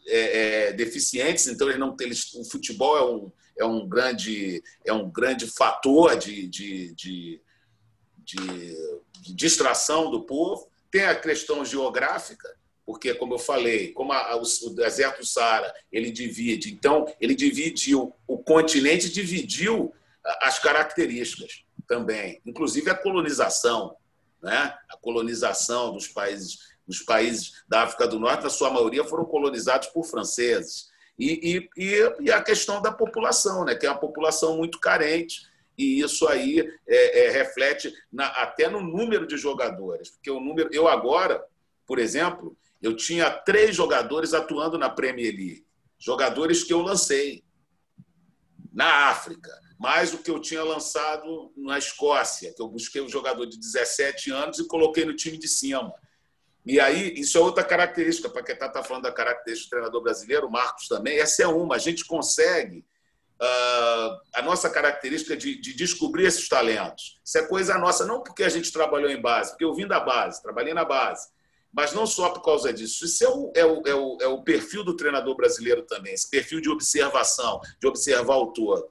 é, 0.08 0.70
é, 0.70 0.74
deficientes, 0.74 1.46
então 1.46 1.68
eles 1.68 1.80
não 1.80 1.96
eles, 2.00 2.34
o 2.34 2.44
futebol 2.44 2.98
é 2.98 3.06
um, 3.06 3.32
é 3.58 3.66
um, 3.66 3.88
grande, 3.88 4.64
é 4.84 4.94
um 4.94 5.10
grande 5.12 5.46
fator 5.46 6.16
de, 6.16 6.48
de, 6.48 6.94
de, 6.96 7.42
de, 8.18 8.38
de 9.22 9.34
distração 9.34 10.10
do 10.10 10.24
povo. 10.24 10.68
Tem 10.90 11.06
a 11.06 11.16
questão 11.16 11.64
geográfica, 11.64 12.55
porque, 12.86 13.14
como 13.16 13.34
eu 13.34 13.40
falei, 13.40 13.92
como 13.94 14.14
a, 14.14 14.36
o, 14.36 14.70
deserto 14.70 15.20
do 15.20 15.26
Saara 15.26 15.74
ele 15.92 16.12
divide, 16.12 16.72
então 16.72 17.06
ele 17.20 17.34
dividiu 17.34 18.14
o 18.28 18.38
continente, 18.38 19.10
dividiu 19.10 19.94
as 20.42 20.60
características 20.60 21.64
também, 21.88 22.42
inclusive 22.46 22.90
a 22.90 22.96
colonização, 22.96 23.96
né? 24.42 24.76
A 24.92 24.98
colonização 24.98 25.94
dos 25.94 26.08
países, 26.08 26.60
dos 26.88 27.00
países 27.00 27.64
da 27.68 27.84
África 27.84 28.08
do 28.08 28.20
Norte, 28.20 28.44
na 28.44 28.50
sua 28.50 28.70
maioria, 28.70 29.04
foram 29.04 29.26
colonizados 29.26 29.88
por 29.88 30.04
franceses. 30.04 30.90
E, 31.18 31.70
e, 31.78 32.10
e 32.20 32.32
a 32.32 32.42
questão 32.42 32.82
da 32.82 32.92
população, 32.92 33.66
né? 33.66 33.76
Que 33.76 33.88
é 33.88 33.90
uma 33.90 34.00
população 34.00 34.58
muito 34.58 34.80
carente 34.80 35.48
e 35.78 36.00
isso 36.00 36.28
aí 36.28 36.60
é, 36.88 37.26
é, 37.26 37.30
reflete 37.32 37.94
na, 38.12 38.28
até 38.28 38.70
no 38.70 38.82
número 38.82 39.28
de 39.28 39.38
jogadores, 39.38 40.10
porque 40.10 40.32
o 40.32 40.40
número, 40.40 40.70
eu 40.72 40.88
agora, 40.88 41.44
por 41.86 42.00
exemplo, 42.00 42.56
eu 42.86 42.96
tinha 42.96 43.32
três 43.32 43.76
jogadores 43.76 44.34
atuando 44.34 44.78
na 44.78 44.90
Premier 44.90 45.34
League, 45.34 45.66
jogadores 45.98 46.64
que 46.64 46.72
eu 46.72 46.82
lancei 46.82 47.44
na 48.72 49.10
África, 49.10 49.52
mais 49.80 50.14
o 50.14 50.20
que 50.20 50.30
eu 50.30 50.40
tinha 50.40 50.64
lançado 50.64 51.52
na 51.58 51.80
Escócia, 51.80 52.54
que 52.54 52.62
eu 52.62 52.68
busquei 52.68 53.02
um 53.02 53.10
jogador 53.10 53.48
de 53.48 53.58
17 53.58 54.30
anos 54.32 54.60
e 54.60 54.68
coloquei 54.68 55.04
no 55.04 55.16
time 55.16 55.38
de 55.38 55.48
cima. 55.48 55.92
E 56.64 56.80
aí, 56.80 57.14
isso 57.16 57.38
é 57.38 57.42
outra 57.42 57.64
característica, 57.64 58.30
para 58.30 58.44
quem 58.44 58.54
está 58.54 58.84
falando 58.84 59.04
da 59.04 59.12
característica 59.12 59.68
do 59.68 59.70
treinador 59.72 60.02
brasileiro, 60.04 60.48
o 60.48 60.52
Marcos 60.52 60.88
também, 60.88 61.18
essa 61.18 61.42
é 61.42 61.48
uma, 61.48 61.76
a 61.76 61.80
gente 61.80 62.06
consegue. 62.06 62.86
Uh, 63.42 64.16
a 64.34 64.42
nossa 64.44 64.70
característica 64.70 65.36
de, 65.36 65.60
de, 65.60 65.74
descobrir 65.74 66.26
esses 66.26 66.48
talentos. 66.48 67.20
Isso 67.24 67.38
é 67.38 67.46
coisa 67.46 67.78
nossa, 67.78 68.06
não 68.06 68.24
porque 68.24 68.44
a 68.44 68.50
gente 68.50 68.72
trabalhou 68.72 69.10
em 69.10 69.20
base, 69.20 69.52
porque 69.52 69.66
eu 69.66 69.74
vim 69.74 69.86
da 69.86 70.00
base, 70.00 70.42
trabalhei 70.42 70.74
na 70.74 70.86
base. 70.86 71.28
Mas 71.76 71.92
não 71.92 72.08
só 72.08 72.30
por 72.30 72.42
causa 72.42 72.72
disso. 72.72 73.04
Isso 73.04 73.24
é 73.26 73.28
o, 73.28 73.52
é 73.54 73.66
o, 73.66 73.82
é 73.86 73.94
o, 73.94 74.18
é 74.22 74.28
o 74.28 74.42
perfil 74.44 74.82
do 74.82 74.96
treinador 74.96 75.36
brasileiro 75.36 75.84
também, 75.84 76.14
esse 76.14 76.30
perfil 76.30 76.62
de 76.62 76.70
observação, 76.70 77.60
de 77.82 77.86
observar 77.86 78.38
o 78.38 78.54
todo. 78.54 78.88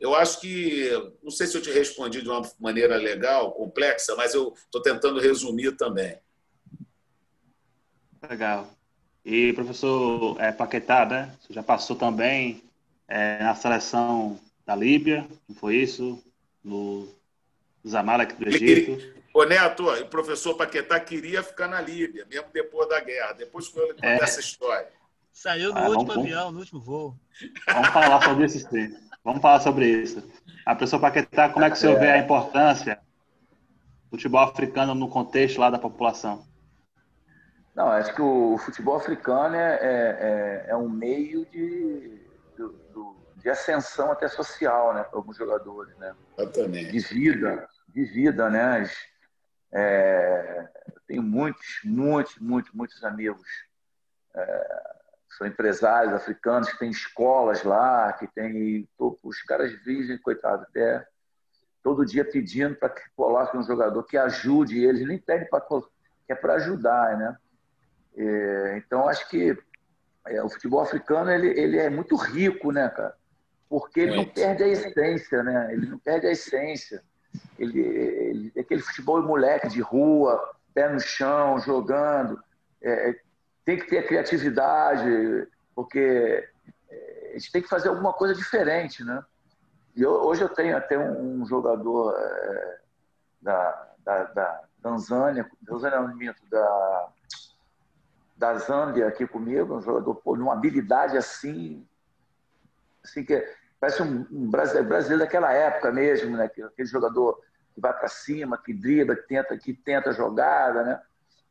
Eu 0.00 0.14
acho 0.14 0.40
que, 0.40 0.90
não 1.22 1.30
sei 1.30 1.46
se 1.46 1.56
eu 1.56 1.62
te 1.62 1.70
respondi 1.70 2.20
de 2.20 2.28
uma 2.28 2.42
maneira 2.58 2.96
legal, 2.96 3.52
complexa, 3.52 4.16
mas 4.16 4.34
eu 4.34 4.52
estou 4.64 4.82
tentando 4.82 5.20
resumir 5.20 5.76
também. 5.76 6.18
Legal. 8.28 8.68
E 9.24 9.52
professor 9.52 10.40
é, 10.40 10.50
Paquetá, 10.50 11.06
né? 11.06 11.36
Você 11.40 11.52
já 11.52 11.62
passou 11.62 11.94
também 11.94 12.62
é, 13.06 13.38
na 13.42 13.54
seleção 13.54 14.40
da 14.66 14.74
Líbia, 14.74 15.28
não 15.48 15.54
foi 15.54 15.76
isso? 15.76 16.20
No 16.64 17.06
Zamalek 17.86 18.34
do 18.34 18.48
Egito. 18.48 19.19
Ô 19.32 19.44
Neto, 19.44 19.88
o 19.88 20.06
professor 20.08 20.54
Paquetá 20.54 20.98
queria 20.98 21.42
ficar 21.42 21.68
na 21.68 21.80
Líbia, 21.80 22.26
mesmo 22.28 22.48
depois 22.52 22.88
da 22.88 23.00
guerra. 23.00 23.32
Depois 23.32 23.68
que 23.68 23.78
eu 23.78 23.88
contar 23.88 24.06
é. 24.06 24.16
essa 24.16 24.40
história. 24.40 24.88
Saiu 25.32 25.72
no 25.72 25.78
ah, 25.78 25.88
último 25.88 26.06
vamos, 26.06 26.24
avião, 26.24 26.52
no 26.52 26.58
último 26.58 26.80
voo. 26.80 27.16
Vamos 27.66 27.88
falar 27.88 28.22
sobre 28.22 28.44
isso 28.46 28.68
sim. 28.68 28.96
Vamos 29.24 29.40
falar 29.40 29.60
sobre 29.60 29.86
isso. 29.86 30.22
A 30.66 30.74
professor 30.74 31.00
Paquetá, 31.00 31.48
como 31.48 31.64
é 31.64 31.70
que 31.70 31.78
você 31.78 31.94
vê 31.94 32.10
a 32.10 32.18
importância 32.18 33.00
do 34.04 34.10
futebol 34.10 34.40
africano 34.40 34.94
no 34.94 35.08
contexto 35.08 35.58
lá 35.58 35.70
da 35.70 35.78
população? 35.78 36.44
Não, 37.74 37.88
acho 37.88 38.14
que 38.14 38.20
o 38.20 38.58
futebol 38.58 38.96
africano 38.96 39.54
é, 39.54 39.74
é, 39.74 40.66
é, 40.68 40.70
é 40.70 40.76
um 40.76 40.88
meio 40.88 41.46
de, 41.46 42.20
de, 42.56 42.70
de, 43.36 43.48
ascensão 43.48 44.10
até 44.10 44.26
social, 44.28 44.92
né, 44.92 45.04
para 45.04 45.18
alguns 45.18 45.36
jogadores, 45.36 45.96
né? 45.96 46.14
Exatamente. 46.36 46.90
De 46.90 46.98
vida, 46.98 47.68
de 47.88 48.04
vida, 48.04 48.50
né? 48.50 48.90
É, 49.72 50.68
tenho 51.06 51.22
muitos, 51.22 51.80
muitos, 51.84 52.38
muitos, 52.38 52.72
muitos 52.72 53.04
amigos 53.04 53.48
é, 54.34 54.96
são 55.36 55.46
empresários 55.46 56.12
africanos 56.12 56.70
que 56.70 56.78
têm 56.78 56.90
escolas 56.90 57.62
lá, 57.62 58.12
que 58.12 58.26
tem 58.28 58.88
os 58.98 59.42
caras 59.42 59.72
vivem, 59.84 60.18
coitado, 60.18 60.62
até 60.64 61.06
todo 61.82 62.04
dia 62.04 62.24
pedindo 62.24 62.74
para 62.76 62.90
que 62.90 63.02
coloque 63.16 63.56
um 63.56 63.62
jogador 63.62 64.02
que 64.04 64.16
ajude 64.16 64.84
eles, 64.84 65.06
nem 65.06 65.18
pede 65.18 65.46
para 65.48 65.60
que 65.60 66.32
é 66.32 66.34
para 66.34 66.54
ajudar, 66.54 67.16
né? 67.16 67.36
É, 68.16 68.76
então 68.76 69.08
acho 69.08 69.28
que 69.28 69.56
é, 70.26 70.42
o 70.42 70.48
futebol 70.48 70.80
africano 70.80 71.30
ele, 71.30 71.48
ele 71.58 71.78
é 71.78 71.88
muito 71.88 72.16
rico, 72.16 72.70
né, 72.72 72.88
cara? 72.88 73.16
Porque 73.68 74.00
ele 74.00 74.16
não 74.16 74.24
perde 74.26 74.64
a 74.64 74.68
essência, 74.68 75.42
né? 75.42 75.72
Ele 75.72 75.86
não 75.86 75.98
perde 75.98 76.26
a 76.26 76.32
essência. 76.32 77.02
Ele, 77.58 77.80
ele 77.80 78.52
aquele 78.58 78.80
futebol 78.80 79.22
moleque 79.22 79.68
de 79.68 79.80
rua, 79.80 80.52
pé 80.74 80.88
no 80.88 81.00
chão, 81.00 81.58
jogando. 81.60 82.42
É, 82.82 83.20
tem 83.64 83.78
que 83.78 83.86
ter 83.86 83.98
a 83.98 84.06
criatividade, 84.06 85.46
porque 85.74 86.48
é, 86.90 87.30
a 87.30 87.38
gente 87.38 87.52
tem 87.52 87.62
que 87.62 87.68
fazer 87.68 87.88
alguma 87.88 88.12
coisa 88.12 88.34
diferente, 88.34 89.04
né? 89.04 89.22
E 89.94 90.02
eu, 90.02 90.12
hoje 90.12 90.42
eu 90.42 90.48
tenho 90.48 90.76
até 90.76 90.98
um, 90.98 91.42
um 91.42 91.46
jogador 91.46 92.14
é, 92.16 92.78
da, 93.42 93.88
da, 94.04 94.24
da 94.24 94.60
Tanzânia, 94.82 95.48
Tanzânia 95.66 96.00
não 96.00 96.16
minto, 96.16 96.40
da, 96.48 97.08
da 98.36 98.58
Zâmbia 98.58 99.06
aqui 99.06 99.26
comigo, 99.26 99.76
um 99.76 99.82
jogador 99.82 100.14
pô, 100.14 100.34
numa 100.34 100.54
habilidade 100.54 101.16
assim, 101.16 101.86
assim 103.04 103.22
que 103.22 103.46
parece 103.80 104.02
um, 104.02 104.24
brasileiro, 104.50 104.88
brasileiro 104.88 105.24
daquela 105.24 105.52
época 105.52 105.90
mesmo, 105.90 106.36
né? 106.36 106.44
Aquele 106.44 106.88
jogador 106.88 107.40
que 107.74 107.80
vai 107.80 107.92
para 107.92 108.08
cima, 108.08 108.58
que 108.58 108.74
dribla, 108.74 109.16
que 109.16 109.26
tenta, 109.26 109.56
que 109.56 109.72
tenta 109.72 110.12
jogada, 110.12 110.84
né? 110.84 111.00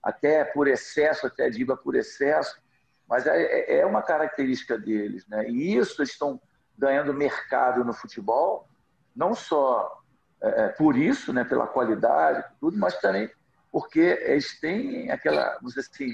Até 0.02 0.46
por 0.46 0.68
excesso, 0.68 1.26
até 1.26 1.50
dribla 1.50 1.76
por 1.76 1.96
excesso, 1.96 2.62
mas 3.08 3.26
é, 3.26 3.42
é, 3.42 3.80
é 3.80 3.86
uma 3.86 4.04
característica 4.04 4.78
deles, 4.78 5.28
né? 5.28 5.50
E 5.50 5.76
isso 5.76 6.00
eles 6.00 6.12
estão 6.12 6.40
ganhando 6.78 7.14
mercado 7.14 7.84
no 7.84 7.92
futebol, 7.92 8.70
não 9.16 9.34
só 9.34 10.02
é, 10.42 10.66
é, 10.66 10.68
por 10.70 10.96
isso, 10.96 11.34
né? 11.34 11.44
Pela 11.44 11.68
qualidade, 11.68 12.46
tudo, 12.62 12.78
mas 12.78 12.98
também 13.00 13.30
porque 13.72 14.00
eles 14.00 14.60
têm 14.60 15.12
aquela, 15.12 15.56
vamos 15.56 15.76
dizer 15.76 15.88
assim, 15.92 16.12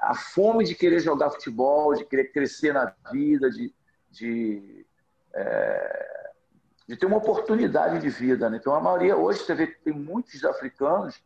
a 0.00 0.14
fome 0.14 0.64
de 0.64 0.74
querer 0.74 1.00
jogar 1.00 1.30
futebol, 1.30 1.94
de 1.94 2.04
querer 2.04 2.32
crescer 2.32 2.72
na 2.72 2.92
vida, 3.12 3.48
de, 3.50 3.72
de 4.10 4.84
é, 5.34 6.30
de 6.88 6.96
ter 6.96 7.06
uma 7.06 7.18
oportunidade 7.18 7.98
de 8.00 8.08
vida. 8.08 8.48
Né? 8.48 8.58
Então, 8.58 8.74
a 8.74 8.80
maioria, 8.80 9.16
hoje, 9.16 9.40
você 9.40 9.54
vê 9.54 9.66
que 9.66 9.80
tem 9.80 9.92
muitos 9.92 10.44
africanos 10.44 11.20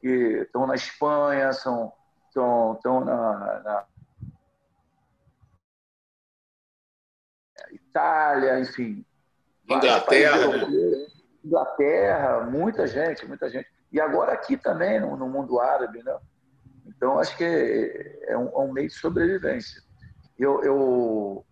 que 0.00 0.08
estão 0.42 0.66
na 0.66 0.74
Espanha, 0.74 1.52
são, 1.52 1.92
estão, 2.28 2.74
estão 2.74 3.04
na, 3.04 3.60
na 3.60 3.86
Itália, 7.72 8.60
enfim. 8.60 9.04
Inglaterra. 9.68 10.36
Inglaterra, 11.44 12.40
muita 12.44 12.86
gente, 12.86 13.26
muita 13.26 13.48
gente. 13.48 13.68
E 13.92 14.00
agora 14.00 14.32
aqui 14.32 14.56
também, 14.56 15.00
no, 15.00 15.16
no 15.16 15.28
mundo 15.28 15.60
árabe, 15.60 16.02
né? 16.02 16.16
Então, 16.86 17.18
acho 17.18 17.36
que 17.36 17.44
é, 17.44 18.32
é, 18.32 18.38
um, 18.38 18.48
é 18.48 18.58
um 18.58 18.72
meio 18.72 18.88
de 18.88 18.94
sobrevivência. 18.94 19.82
Eu, 20.38 20.62
eu... 20.62 21.46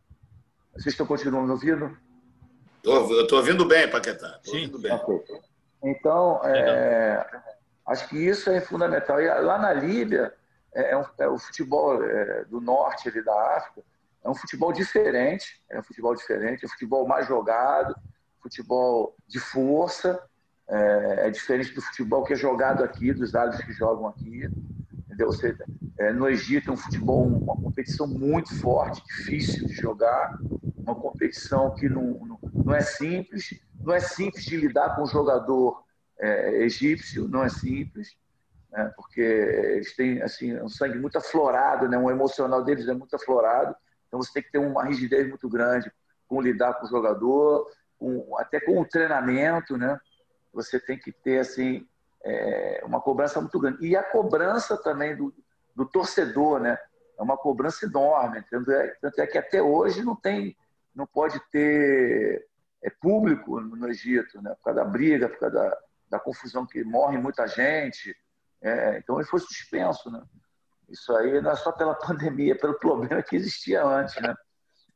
Vocês 0.78 0.94
estão 0.94 1.06
continuando 1.06 1.50
ouvindo? 1.50 1.96
eu 2.84 3.22
estou 3.22 3.38
ouvindo 3.38 3.64
bem, 3.64 3.90
Paquetá. 3.90 4.38
Sim. 4.44 4.58
Ouvindo 4.58 4.78
bem. 4.78 4.92
Okay. 4.92 5.40
Então, 5.82 6.40
é, 6.44 7.26
acho 7.84 8.08
que 8.08 8.16
isso 8.16 8.48
é 8.48 8.60
fundamental. 8.60 9.20
E 9.20 9.26
lá 9.26 9.58
na 9.58 9.72
Líbia, 9.72 10.32
é, 10.72 10.92
é, 10.92 10.96
um, 10.96 11.04
é 11.18 11.28
o 11.28 11.36
futebol 11.36 12.00
é, 12.04 12.44
do 12.44 12.60
norte 12.60 13.08
ali 13.08 13.24
da 13.24 13.56
África, 13.56 13.82
é 14.24 14.30
um 14.30 14.34
futebol 14.36 14.72
diferente, 14.72 15.60
é 15.68 15.80
um 15.80 15.82
futebol 15.82 16.14
diferente, 16.14 16.64
é 16.64 16.66
um 16.66 16.70
futebol 16.70 17.08
mais 17.08 17.26
jogado, 17.26 17.96
futebol 18.40 19.16
de 19.26 19.40
força, 19.40 20.22
é, 20.68 21.26
é 21.26 21.30
diferente 21.30 21.74
do 21.74 21.82
futebol 21.82 22.22
que 22.22 22.34
é 22.34 22.36
jogado 22.36 22.84
aqui, 22.84 23.12
dos 23.12 23.34
árabes 23.34 23.64
que 23.64 23.72
jogam 23.72 24.06
aqui. 24.06 24.48
Seja, 25.32 25.64
é, 25.98 26.12
no 26.12 26.28
Egito 26.28 26.70
é 26.70 26.72
um 26.72 26.76
futebol, 26.76 27.26
uma 27.26 27.56
competição 27.56 28.06
muito 28.06 28.54
forte, 28.60 29.04
difícil 29.04 29.66
de 29.66 29.74
jogar, 29.74 30.38
uma 30.76 30.94
competição 30.94 31.74
que 31.74 31.88
não, 31.88 32.24
não, 32.24 32.38
não 32.52 32.74
é 32.74 32.80
simples, 32.80 33.60
não 33.80 33.92
é 33.92 34.00
simples 34.00 34.44
de 34.44 34.56
lidar 34.56 34.94
com 34.94 35.02
o 35.02 35.06
jogador 35.06 35.82
é, 36.20 36.62
egípcio, 36.62 37.28
não 37.28 37.42
é 37.42 37.48
simples, 37.48 38.16
né? 38.70 38.92
porque 38.94 39.20
eles 39.20 39.94
têm 39.96 40.22
assim, 40.22 40.56
um 40.60 40.68
sangue 40.68 40.98
muito 40.98 41.18
aflorado, 41.18 41.88
né? 41.88 41.98
o 41.98 42.10
emocional 42.10 42.62
deles 42.64 42.86
é 42.86 42.94
muito 42.94 43.16
aflorado, 43.16 43.74
então 44.06 44.22
você 44.22 44.32
tem 44.32 44.42
que 44.42 44.52
ter 44.52 44.58
uma 44.58 44.84
rigidez 44.84 45.28
muito 45.28 45.48
grande 45.48 45.90
com 46.28 46.40
lidar 46.40 46.74
com 46.74 46.86
o 46.86 46.88
jogador, 46.88 47.68
com, 47.98 48.36
até 48.38 48.60
com 48.60 48.80
o 48.80 48.84
treinamento, 48.84 49.76
né? 49.76 49.98
Você 50.52 50.78
tem 50.78 50.98
que 50.98 51.10
ter 51.10 51.40
assim 51.40 51.86
é, 52.24 52.82
uma 52.84 53.00
cobrança 53.00 53.40
muito 53.40 53.58
grande. 53.58 53.86
E 53.86 53.96
a 53.96 54.02
cobrança 54.02 54.76
também 54.76 55.16
do, 55.16 55.34
do 55.74 55.86
torcedor, 55.86 56.60
né? 56.60 56.78
É 57.18 57.22
uma 57.22 57.36
cobrança 57.36 57.86
enorme. 57.86 58.44
Tanto 58.50 58.70
é, 58.70 58.88
tanto 59.00 59.20
é 59.20 59.26
que 59.26 59.38
até 59.38 59.62
hoje 59.62 60.04
não 60.04 60.14
tem, 60.14 60.56
não 60.94 61.06
pode 61.06 61.40
ter 61.50 62.46
é, 62.82 62.90
público 62.90 63.60
no 63.60 63.88
Egito, 63.88 64.40
né? 64.40 64.54
Por 64.54 64.64
causa 64.64 64.84
da 64.84 64.86
briga, 64.86 65.28
por 65.28 65.38
causa 65.38 65.54
da, 65.54 65.78
da 66.10 66.18
confusão 66.18 66.66
que 66.66 66.84
morre 66.84 67.18
muita 67.18 67.46
gente. 67.46 68.16
É, 68.60 68.98
então 68.98 69.16
ele 69.16 69.28
foi 69.28 69.40
suspenso, 69.40 70.10
né? 70.10 70.22
Isso 70.88 71.14
aí 71.16 71.40
não 71.40 71.50
é 71.50 71.56
só 71.56 71.70
pela 71.72 71.94
pandemia, 71.98 72.52
é 72.52 72.56
pelo 72.56 72.74
problema 72.78 73.22
que 73.22 73.36
existia 73.36 73.84
antes, 73.84 74.20
né? 74.20 74.34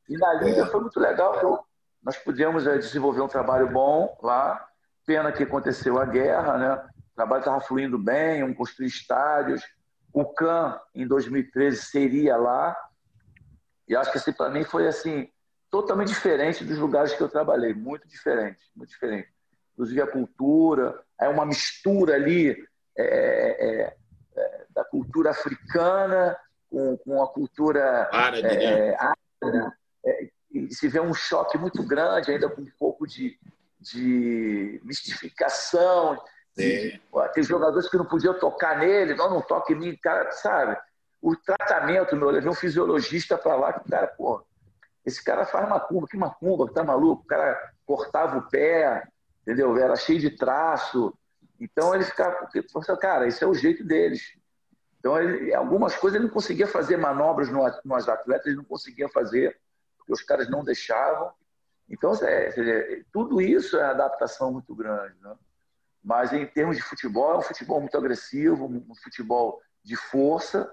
E 0.09 0.17
na 0.17 0.35
Liga 0.35 0.67
foi 0.67 0.81
muito 0.81 0.99
legal, 0.99 1.65
nós 2.03 2.17
pudemos 2.19 2.67
é, 2.67 2.77
desenvolver 2.79 3.21
um 3.21 3.29
trabalho 3.29 3.71
bom 3.71 4.17
lá. 4.23 4.67
Pena 5.07 5.33
que 5.33 5.43
aconteceu 5.43 5.99
a 5.99 6.05
guerra, 6.05 6.59
né? 6.59 6.89
O 7.13 7.15
trabalho 7.15 7.41
estava 7.41 7.61
fluindo 7.61 7.99
bem, 7.99 8.41
iam 8.41 8.55
construir 8.55 8.87
estádios. 8.87 9.63
O 10.13 10.25
CAN, 10.25 10.81
em 10.95 11.07
2013, 11.07 11.83
seria 11.83 12.37
lá. 12.37 12.77
E 13.87 13.95
acho 13.95 14.11
que 14.11 14.19
assim, 14.19 14.33
para 14.33 14.51
mim 14.51 14.65
foi 14.65 14.87
assim 14.87 15.29
totalmente 15.71 16.09
diferente 16.09 16.65
dos 16.65 16.79
lugares 16.79 17.15
que 17.15 17.23
eu 17.23 17.29
trabalhei, 17.29 17.73
muito 17.73 18.07
diferente, 18.07 18.61
muito 18.77 18.91
diferente. 18.91 19.29
Inclusive 19.73 20.03
a 20.03 20.07
cultura, 20.07 21.03
é 21.19 21.29
uma 21.29 21.47
mistura 21.47 22.15
ali 22.15 22.51
é, 22.97 23.05
é, 23.05 23.83
é, 23.83 23.97
é 24.37 24.67
da 24.71 24.85
cultura 24.85 25.31
africana 25.31 26.37
com, 26.71 26.97
com 26.99 27.23
a 27.23 27.29
cultura 27.29 28.09
árabe, 28.13 28.43
né? 28.43 28.65
É, 28.65 28.97
árabe, 28.97 29.73
é, 30.05 30.29
se 30.71 30.89
vê 30.89 31.01
um 31.01 31.15
choque 31.15 31.57
muito 31.57 31.83
grande, 31.83 32.31
ainda 32.31 32.49
com 32.49 32.63
um 32.63 32.71
pouco 32.79 33.07
de, 33.07 33.39
de 33.81 34.81
mistificação, 34.85 36.23
tem 36.55 37.43
jogadores 37.43 37.89
que 37.89 37.97
não 37.97 38.05
podiam 38.05 38.39
tocar 38.39 38.79
nele, 38.79 39.15
não, 39.15 39.31
não 39.31 39.41
toque 39.41 39.73
em 39.73 39.77
mim, 39.77 39.97
cara, 39.97 40.31
sabe? 40.33 40.77
O 41.21 41.37
tratamento, 41.37 42.17
meu, 42.17 42.29
eu 42.29 42.35
levei 42.35 42.51
um 42.51 42.55
fisiologista 42.55 43.39
para 43.39 43.57
lá, 43.57 43.73
que 43.73 43.87
o 43.87 43.91
cara, 43.91 44.07
pô, 44.09 44.45
esse 45.05 45.23
cara 45.23 45.47
faz 45.47 45.69
macumba, 45.69 46.07
que 46.07 46.17
macumba, 46.17 46.73
tá 46.73 46.85
maluco? 46.85 47.23
O 47.23 47.27
cara 47.27 47.73
cortava 47.87 48.39
o 48.39 48.49
pé, 48.49 49.07
entendeu? 49.43 49.77
Era 49.77 49.97
cheio 49.97 50.21
de 50.21 50.31
traço. 50.31 51.17
Então 51.61 51.95
ele 51.95 52.05
ficava, 52.05 52.49
cara, 53.01 53.27
esse 53.27 53.43
é 53.43 53.47
o 53.47 53.55
jeito 53.55 53.85
deles. 53.85 54.23
Então, 54.99 55.21
ele, 55.21 55.53
algumas 55.53 55.97
coisas 55.97 56.17
ele 56.17 56.29
não 56.29 56.33
conseguia 56.33 56.67
fazer 56.67 56.97
manobras 56.97 57.51
no, 57.51 57.61
nos 57.85 58.09
atletas, 58.09 58.47
ele 58.47 58.57
não 58.57 58.65
conseguia 58.65 59.09
fazer, 59.09 59.59
porque 59.99 60.13
os 60.13 60.23
caras 60.23 60.49
não 60.49 60.63
deixavam. 60.63 61.33
Então, 61.91 62.13
é, 62.23 63.03
tudo 63.13 63.41
isso 63.41 63.77
é 63.77 63.83
adaptação 63.83 64.53
muito 64.53 64.73
grande. 64.77 65.15
Né? 65.21 65.35
Mas, 66.03 66.33
em 66.33 66.45
termos 66.47 66.77
de 66.77 66.83
futebol, 66.83 67.35
é 67.35 67.39
um 67.39 67.43
futebol 67.43 67.81
muito 67.81 67.97
agressivo, 67.97 68.67
um 68.67 68.95
futebol 68.95 69.61
de 69.85 69.97
força, 69.97 70.73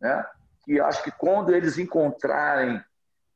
né? 0.00 0.24
que 0.64 0.80
acho 0.80 1.02
que 1.02 1.10
quando 1.10 1.54
eles 1.54 1.78
encontrarem 1.78 2.82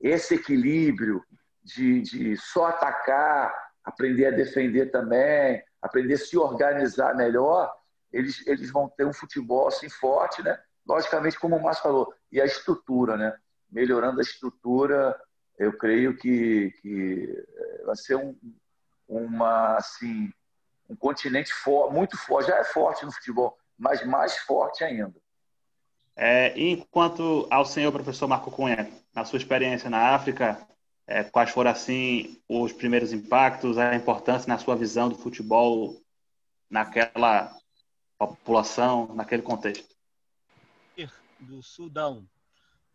esse 0.01 0.35
equilíbrio 0.35 1.23
de, 1.63 2.03
de 2.03 2.37
só 2.37 2.67
atacar, 2.67 3.53
aprender 3.83 4.27
a 4.27 4.31
defender 4.31 4.91
também, 4.91 5.63
aprender 5.81 6.15
a 6.15 6.19
se 6.19 6.37
organizar 6.37 7.15
melhor, 7.15 7.73
eles, 8.13 8.47
eles 8.47 8.71
vão 8.71 8.89
ter 8.89 9.05
um 9.05 9.13
futebol 9.13 9.67
assim 9.69 9.89
forte, 9.89 10.43
né? 10.43 10.59
Logicamente, 10.87 11.39
como 11.39 11.57
o 11.57 11.63
Márcio 11.63 11.83
falou, 11.83 12.15
e 12.31 12.41
a 12.41 12.45
estrutura, 12.45 13.17
né? 13.17 13.35
Melhorando 13.71 14.21
a 14.21 14.23
estrutura, 14.23 15.19
eu 15.59 15.77
creio 15.77 16.17
que, 16.17 16.71
que 16.81 17.45
eh, 17.57 17.83
vai 17.85 17.97
ser 17.97 18.17
um, 18.17 18.37
uma, 19.09 19.77
assim, 19.77 20.33
um 20.95 20.97
continente 20.97 21.53
for, 21.53 21.93
muito 21.93 22.17
forte. 22.17 22.49
Já 22.49 22.59
é 22.59 22.65
forte 22.65 23.05
no 23.05 23.13
futebol, 23.13 23.59
mas 23.77 24.07
mais 24.07 24.39
forte 24.39 24.85
ainda. 24.85 25.15
É, 26.17 26.59
enquanto 26.59 27.47
ao 27.51 27.67
senhor 27.67 27.91
professor 27.91 28.29
Marco 28.29 28.51
Cunha, 28.51 28.89
na 29.13 29.25
sua 29.25 29.37
experiência 29.37 29.91
na 29.91 30.15
África, 30.15 30.67
é, 31.07 31.25
quais 31.25 31.51
foram 31.51 31.73
assim 31.73 32.41
os 32.49 32.73
primeiros 32.73 33.13
impactos, 33.13 33.77
a 33.77 33.95
importância 33.97 34.49
na 34.49 34.59
sua 34.59 34.77
visão 34.77 35.09
do 35.09 35.17
futebol 35.17 36.01
naquela 36.71 37.53
população, 38.17 39.13
naquele 39.15 39.43
contexto? 39.43 39.93
Do 41.41 41.63
Sudão, 41.63 42.27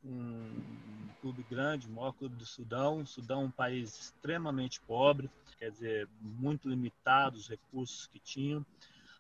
um 0.04 0.99
clube 1.22 1.46
grande, 1.50 1.88
o 1.88 1.92
maior 1.92 2.14
clube 2.14 2.36
do 2.36 2.46
Sudão. 2.46 3.02
O 3.02 3.08
Sudão 3.08 3.42
é 3.42 3.46
um 3.46 3.52
país 3.52 4.00
extremamente 4.00 4.80
pobre, 4.82 5.30
quer 5.58 5.72
dizer, 5.72 6.08
muito 6.22 6.68
limitado 6.70 7.38
os 7.38 7.48
recursos 7.48 8.08
que 8.08 8.20
tinham 8.20 8.66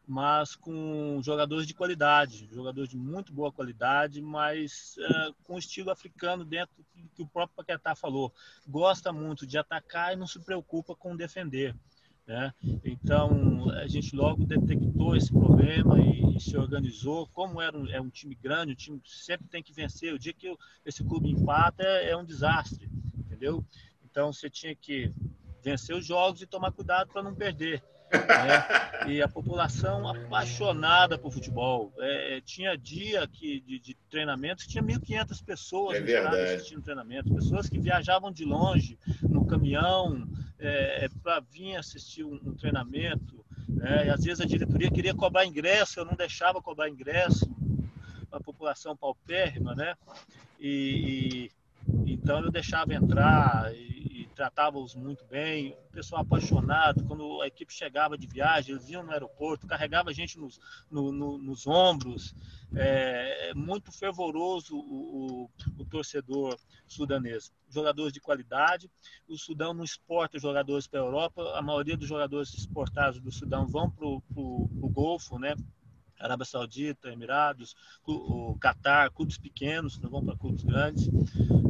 mas 0.10 0.56
com 0.56 1.22
jogadores 1.22 1.68
de 1.68 1.76
qualidade, 1.76 2.50
jogadores 2.52 2.90
de 2.90 2.98
muito 2.98 3.32
boa 3.32 3.52
qualidade, 3.52 4.20
mas 4.24 4.96
uh, 4.98 5.36
com 5.44 5.56
estilo 5.56 5.92
africano 5.92 6.44
dentro 6.44 6.74
do 6.96 7.10
que 7.10 7.22
o 7.22 7.28
próprio 7.28 7.56
Paquetá 7.58 7.94
falou. 7.94 8.34
Gosta 8.68 9.14
muito 9.14 9.46
de 9.46 9.56
atacar 9.60 10.12
e 10.12 10.16
não 10.16 10.26
se 10.26 10.40
preocupa 10.40 10.96
com 10.96 11.16
defender. 11.16 11.76
Né? 12.30 12.54
Então, 12.86 13.72
a 13.72 13.88
gente 13.88 14.16
logo 14.16 14.46
detectou 14.46 15.16
esse 15.16 15.32
problema 15.32 16.00
e, 16.00 16.38
e 16.38 16.40
se 16.40 16.56
organizou. 16.56 17.28
Como 17.34 17.60
era 17.60 17.76
um, 17.76 17.88
é 17.88 18.00
um 18.00 18.08
time 18.08 18.36
grande, 18.36 18.74
o 18.74 18.76
time 18.76 19.02
sempre 19.04 19.48
tem 19.48 19.64
que 19.64 19.74
vencer. 19.74 20.14
O 20.14 20.20
dia 20.20 20.32
que 20.32 20.56
esse 20.86 21.04
clube 21.04 21.28
empata 21.28 21.82
é, 21.82 22.12
é 22.12 22.16
um 22.16 22.24
desastre, 22.24 22.88
entendeu? 23.18 23.66
Então, 24.06 24.32
você 24.32 24.48
tinha 24.48 24.76
que 24.76 25.12
vencer 25.64 25.96
os 25.96 26.06
jogos 26.06 26.40
e 26.44 26.46
tomar 26.46 26.72
cuidado 26.72 27.12
para 27.12 27.24
não 27.24 27.34
perder. 27.34 27.82
Né? 28.12 29.12
E 29.12 29.22
a 29.22 29.28
população 29.28 30.08
apaixonada 30.08 31.18
por 31.18 31.32
futebol. 31.32 31.94
É, 32.00 32.38
é 32.38 32.42
tinha 32.42 32.78
dia 32.78 33.28
que, 33.28 33.60
de, 33.62 33.80
de 33.80 33.96
treinamento 34.10 34.64
que 34.64 34.70
tinha 34.70 34.84
1.500 34.84 35.44
pessoas 35.44 36.10
é 36.10 36.56
assistindo 36.56 36.82
treinamento, 36.82 37.34
pessoas 37.34 37.70
que 37.70 37.80
viajavam 37.80 38.32
de 38.32 38.46
longe 38.46 38.98
no 39.22 39.46
caminhão 39.46 40.28
é, 40.60 41.06
é 41.06 41.10
para 41.24 41.40
vir 41.40 41.76
assistir 41.76 42.24
um, 42.24 42.40
um 42.44 42.54
treinamento. 42.56 43.44
Né? 43.68 44.08
E 44.08 44.10
às 44.10 44.24
vezes 44.24 44.42
a 44.42 44.46
diretoria 44.46 44.92
queria 44.92 45.14
cobrar 45.14 45.46
ingresso, 45.46 46.00
eu 46.00 46.06
não 46.06 46.16
deixava 46.16 46.62
cobrar 46.62 46.90
ingresso, 46.90 47.50
a 48.32 48.40
população 48.40 48.96
paupérrima, 48.96 49.74
né? 49.74 49.96
E, 50.60 51.50
e 52.06 52.14
então 52.14 52.44
eu 52.44 52.52
deixava 52.52 52.94
entrar. 52.94 53.74
E, 53.74 54.09
tratava-os 54.40 54.96
muito 54.96 55.26
bem, 55.26 55.76
o 55.90 55.92
pessoal 55.92 56.22
apaixonado. 56.22 57.04
Quando 57.04 57.42
a 57.42 57.48
equipe 57.48 57.74
chegava 57.74 58.18
de 58.18 58.26
viagem, 58.26 58.74
eles 58.74 58.88
iam 58.88 59.04
no 59.04 59.12
aeroporto, 59.12 59.68
carregava 59.68 60.12
a 60.12 60.14
gente 60.14 60.40
nos, 60.40 60.62
no, 60.90 61.12
no, 61.12 61.38
nos 61.38 61.68
ombros. 61.68 62.34
É, 62.74 63.50
é 63.50 63.54
muito 63.54 63.92
fervoroso 63.92 64.78
o, 64.78 65.44
o, 65.44 65.50
o, 65.78 65.86
torcedor 65.86 66.58
sudanês. 66.88 67.52
Jogadores 67.70 68.14
de 68.14 68.22
qualidade. 68.22 68.90
O 69.28 69.38
Sudão 69.38 69.74
não 69.74 69.84
exporta 69.84 70.40
jogadores 70.40 70.88
para 70.88 71.02
a 71.02 71.04
Europa. 71.04 71.58
A 71.58 71.62
maioria 71.62 71.98
dos 71.98 72.08
jogadores 72.08 72.54
exportados 72.54 73.20
do 73.20 73.34
Sudão 73.34 73.68
vão 73.68 73.92
para 73.92 74.08
o 74.08 74.90
Golfo, 74.90 75.38
né? 75.38 75.54
Arábia 76.20 76.46
Saudita, 76.46 77.10
Emirados, 77.10 77.76
o 78.06 78.58
Catar, 78.60 79.10
clubes 79.12 79.38
pequenos, 79.38 79.98
não 80.00 80.10
vão 80.10 80.26
para 80.26 80.38
clubes 80.38 80.64
grandes, 80.64 81.08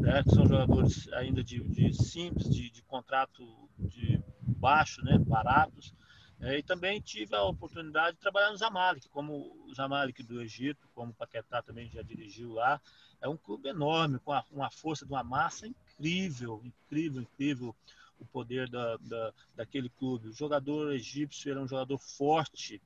né, 0.02 0.24
que 0.24 0.32
são 0.32 0.48
jogadores 0.48 1.12
ainda 1.14 1.44
de, 1.44 1.64
de 1.64 1.94
simples, 1.94 2.50
de, 2.50 2.70
de, 2.70 2.82
contrato 2.84 3.46
de 3.78 4.22
baixo, 4.42 5.04
né, 5.04 5.18
baratos. 5.18 5.94
É, 6.42 6.58
e 6.58 6.64
também 6.64 7.02
tive 7.02 7.36
a 7.36 7.44
oportunidade 7.44 8.16
de 8.16 8.22
trabalhar 8.22 8.50
no 8.50 8.58
Zamalek, 8.58 9.10
como 9.10 9.54
o 9.68 9.74
Zamalek 9.76 10.24
do 10.24 10.42
Egito, 10.42 10.88
como 10.96 11.12
o 11.12 11.14
Paquetá 11.14 11.62
também 11.62 11.90
já 11.90 12.02
dirigiu 12.02 12.54
lá. 12.54 12.82
É 13.22 13.28
um 13.28 13.36
clube 13.36 13.68
enorme, 13.68 14.20
com 14.20 14.32
uma 14.52 14.72
força 14.72 15.06
de 15.06 15.12
uma 15.12 15.24
massa 15.24 15.68
incrível, 15.68 16.62
incrível, 16.64 17.22
incrível 17.22 17.76
o 18.20 18.26
poder 18.26 18.70
da, 18.70 18.98
da, 18.98 19.34
daquele 19.56 19.90
clube. 19.90 20.30
O 20.30 20.34
jogador 20.34 20.94
egípcio 20.94 21.52
era 21.52 21.62
um 21.62 21.68
jogador 21.68 21.98
forte, 21.98 22.82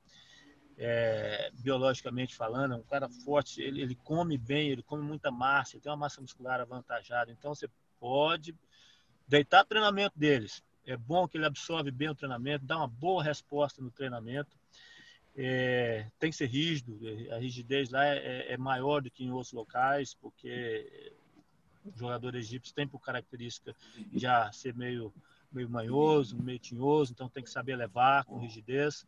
é, 0.76 1.50
biologicamente 1.54 2.34
falando, 2.34 2.74
é 2.74 2.76
um 2.76 2.82
cara 2.82 3.08
forte, 3.08 3.62
ele, 3.62 3.80
ele, 3.80 3.94
come 3.94 4.36
bem, 4.36 4.70
ele 4.70 4.82
come 4.82 5.02
muita 5.02 5.30
massa, 5.30 5.76
ele 5.76 5.82
tem 5.82 5.90
uma 5.90 5.98
massa 5.98 6.20
muscular 6.20 6.60
avantajada. 6.60 7.30
Então 7.30 7.54
você 7.54 7.68
pode 8.00 8.54
deitar 9.26 9.64
treinamento 9.64 10.18
deles. 10.18 10.62
É 10.86 10.96
bom 10.96 11.26
que 11.26 11.38
ele 11.38 11.46
absorve 11.46 11.90
bem 11.90 12.10
o 12.10 12.14
treinamento, 12.14 12.66
dá 12.66 12.76
uma 12.76 12.88
boa 12.88 13.22
resposta 13.22 13.80
no 13.80 13.90
treinamento. 13.90 14.56
É, 15.36 16.06
tem 16.18 16.30
que 16.30 16.36
ser 16.36 16.46
rígido, 16.46 17.00
a 17.32 17.38
rigidez 17.38 17.90
lá 17.90 18.06
é, 18.06 18.18
é, 18.18 18.52
é 18.52 18.56
maior 18.56 19.02
do 19.02 19.10
que 19.10 19.24
em 19.24 19.32
outros 19.32 19.52
locais, 19.52 20.14
porque 20.14 21.12
o 21.84 21.98
jogador 21.98 22.34
egípcio 22.34 22.74
tem 22.74 22.86
por 22.86 23.00
característica 23.00 23.74
já 24.14 24.50
ser 24.52 24.74
meio 24.74 25.12
meio 25.54 25.70
manhoso, 25.70 26.36
meio 26.36 26.58
tinhoso, 26.58 27.12
então 27.12 27.28
tem 27.28 27.42
que 27.42 27.50
saber 27.50 27.76
levar 27.76 28.24
com 28.24 28.38
rigidez 28.38 29.06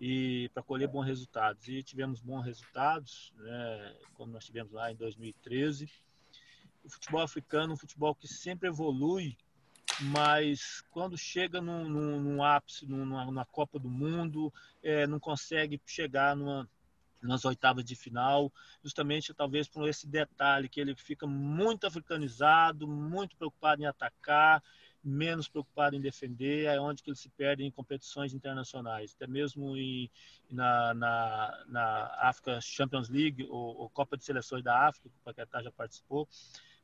e 0.00 0.50
para 0.54 0.62
colher 0.62 0.88
bons 0.88 1.04
resultados. 1.04 1.68
E 1.68 1.82
tivemos 1.82 2.20
bons 2.20 2.42
resultados, 2.42 3.32
né, 3.36 3.96
como 4.14 4.32
nós 4.32 4.44
tivemos 4.44 4.72
lá 4.72 4.90
em 4.90 4.96
2013. 4.96 5.90
O 6.84 6.88
futebol 6.88 7.20
africano 7.20 7.72
é 7.72 7.74
um 7.74 7.78
futebol 7.78 8.14
que 8.14 8.26
sempre 8.26 8.68
evolui, 8.68 9.36
mas 10.00 10.82
quando 10.90 11.18
chega 11.18 11.60
num, 11.60 11.88
num, 11.88 12.20
num 12.20 12.42
ápice, 12.42 12.86
numa, 12.86 13.24
numa, 13.24 13.44
Copa 13.44 13.78
do 13.78 13.90
Mundo, 13.90 14.52
é, 14.82 15.06
não 15.06 15.20
consegue 15.20 15.80
chegar 15.84 16.34
numa, 16.34 16.68
nas 17.20 17.44
oitavas 17.44 17.84
de 17.84 17.94
final, 17.94 18.50
justamente 18.82 19.34
talvez 19.34 19.68
por 19.68 19.86
esse 19.88 20.06
detalhe 20.06 20.68
que 20.68 20.80
ele 20.80 20.94
fica 20.94 21.26
muito 21.26 21.86
africanizado, 21.86 22.88
muito 22.88 23.36
preocupado 23.36 23.82
em 23.82 23.86
atacar 23.86 24.62
menos 25.02 25.48
preocupado 25.48 25.96
em 25.96 26.00
defender, 26.00 26.66
é 26.66 26.80
onde 26.80 27.02
que 27.02 27.10
eles 27.10 27.20
se 27.20 27.28
perdem 27.30 27.66
em 27.66 27.70
competições 27.70 28.34
internacionais, 28.34 29.14
até 29.14 29.26
mesmo 29.26 29.76
em, 29.76 30.10
na, 30.50 30.94
na, 30.94 31.64
na 31.68 32.16
África 32.18 32.60
Champions 32.60 33.08
League, 33.08 33.46
ou, 33.48 33.76
ou, 33.78 33.90
Copa 33.90 34.16
de 34.16 34.24
Seleções 34.24 34.62
da 34.62 34.88
África, 34.88 35.08
que 35.08 35.16
o 35.16 35.24
Paquetá 35.24 35.62
já 35.62 35.72
participou. 35.72 36.28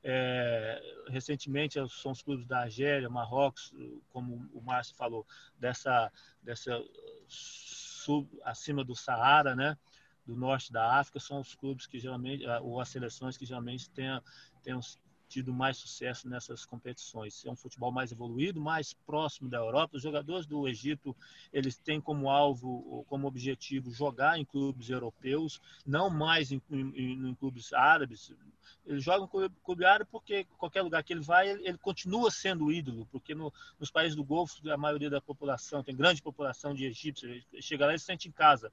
É, 0.03 0.81
recentemente 1.09 1.79
são 1.91 2.13
os 2.13 2.23
clubes 2.23 2.47
da 2.47 2.61
Argélia, 2.61 3.09
Marrocos, 3.11 3.73
como 4.11 4.49
o 4.53 4.63
Márcio 4.63 4.95
falou, 4.95 5.27
dessa, 5.59 6.13
dessa 6.43 6.81
sub, 7.27 8.29
acima 8.45 8.85
do 8.85 8.95
Saara, 8.95 9.55
né? 9.55 9.77
do 10.27 10.35
norte 10.35 10.73
da 10.73 10.99
África, 10.99 11.21
são 11.21 11.41
os 11.41 11.55
clubes 11.55 11.87
que 11.87 12.01
geralmente, 12.01 12.45
ou 12.63 12.81
as 12.81 12.89
seleções 12.89 13.37
que 13.37 13.47
geralmente 13.47 13.89
têm, 13.91 14.21
têm 14.63 14.75
tido 15.37 15.53
mais 15.53 15.77
sucesso 15.77 16.27
nessas 16.27 16.65
competições. 16.65 17.45
É 17.45 17.51
um 17.51 17.57
futebol 17.57 17.93
mais 17.93 18.11
evoluído, 18.11 18.59
mais 18.59 18.95
próximo 18.95 19.51
da 19.51 19.59
Europa. 19.59 19.99
Os 19.99 20.03
jogadores 20.03 20.47
do 20.47 20.67
Egito, 20.67 21.15
eles 21.53 21.77
têm 21.77 22.01
como 22.01 22.31
alvo, 22.31 23.05
como 23.07 23.27
objetivo, 23.27 23.91
jogar 23.91 24.39
em 24.39 24.47
clubes 24.47 24.89
europeus, 24.89 25.61
não 25.87 26.09
mais 26.09 26.51
em, 26.53 26.63
em, 26.71 27.29
em 27.29 27.35
clubes 27.35 27.75
árabes. 27.75 28.33
Eles 28.87 29.05
jogam 29.05 29.27
em 29.27 29.29
clube, 29.29 29.55
clube 29.63 29.85
árabe 29.85 30.09
porque 30.11 30.45
qualquer 30.57 30.81
lugar 30.81 31.05
que 31.05 31.13
ele 31.13 31.21
vai, 31.21 31.51
ele, 31.51 31.69
ele 31.69 31.79
continua 31.79 32.31
sendo 32.31 32.73
ídolo, 32.73 33.07
porque 33.13 33.35
no, 33.35 33.53
nos 33.79 33.91
países 33.91 34.17
do 34.17 34.25
Golfo, 34.25 34.57
a 34.71 34.77
maioria 34.79 35.11
da 35.11 35.21
população, 35.21 35.83
tem 35.83 35.95
grande 35.95 36.23
população 36.23 36.75
de 36.75 36.87
egípcios, 36.87 37.45
chega 37.61 37.85
lá 37.85 37.95
e 37.95 37.99
se 37.99 38.07
sente 38.07 38.27
em 38.27 38.33
casa 38.33 38.73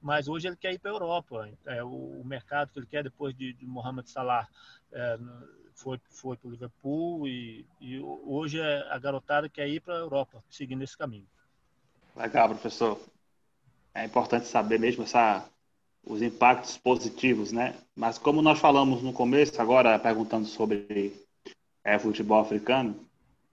mas 0.00 0.28
hoje 0.28 0.46
ele 0.46 0.56
quer 0.56 0.72
ir 0.72 0.78
para 0.78 0.90
a 0.90 0.94
Europa. 0.94 1.50
É 1.64 1.82
o, 1.82 2.20
o, 2.20 2.24
mercado 2.24 2.70
que 2.70 2.78
ele 2.78 2.86
quer 2.86 3.02
depois 3.02 3.34
de, 3.34 3.54
de 3.54 3.66
Mohamed 3.66 4.08
Salah 4.08 4.46
é, 4.92 5.18
foi, 5.76 6.00
foi 6.08 6.36
para 6.36 6.48
o 6.48 6.50
Liverpool 6.50 7.28
e, 7.28 7.64
e, 7.80 8.00
hoje 8.00 8.58
é 8.58 8.86
a 8.90 8.98
garotada 8.98 9.48
quer 9.48 9.68
ir 9.68 9.80
para 9.80 9.94
a 9.94 9.98
Europa, 9.98 10.42
seguindo 10.50 10.82
esse 10.82 10.96
caminho. 10.96 11.26
Legal, 12.16 12.48
professor. 12.48 12.98
É 13.94 14.04
importante 14.04 14.46
saber 14.46 14.80
mesmo 14.80 15.04
essa, 15.04 15.46
os 16.04 16.22
impactos 16.22 16.76
positivos, 16.78 17.52
né? 17.52 17.74
Mas 17.94 18.18
como 18.18 18.42
nós 18.42 18.58
falamos 18.58 19.02
no 19.02 19.12
começo, 19.12 19.60
agora 19.60 19.98
perguntando 19.98 20.46
sobre 20.46 21.14
é, 21.84 21.98
futebol 21.98 22.40
africano, 22.40 22.98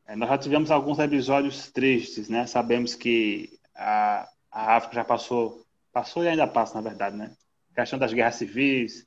é, 0.08 0.16
nós 0.16 0.30
já 0.30 0.38
tivemos 0.38 0.72
alguns 0.72 1.00
episódios 1.00 1.72
tristes, 1.72 2.30
né? 2.30 2.46
Sabemos 2.46 2.96
que 2.96 3.60
a, 3.76 4.28
a 4.52 4.76
África 4.78 4.96
já 4.96 5.04
passou, 5.04 5.66
passou 5.92 6.24
e 6.24 6.30
ainda 6.30 6.48
passa, 6.48 6.76
na 6.76 6.82
verdade, 6.82 7.18
né? 7.18 7.32
A 7.72 7.76
questão 7.76 8.00
das 8.00 8.14
guerras 8.14 8.36
civis, 8.36 9.06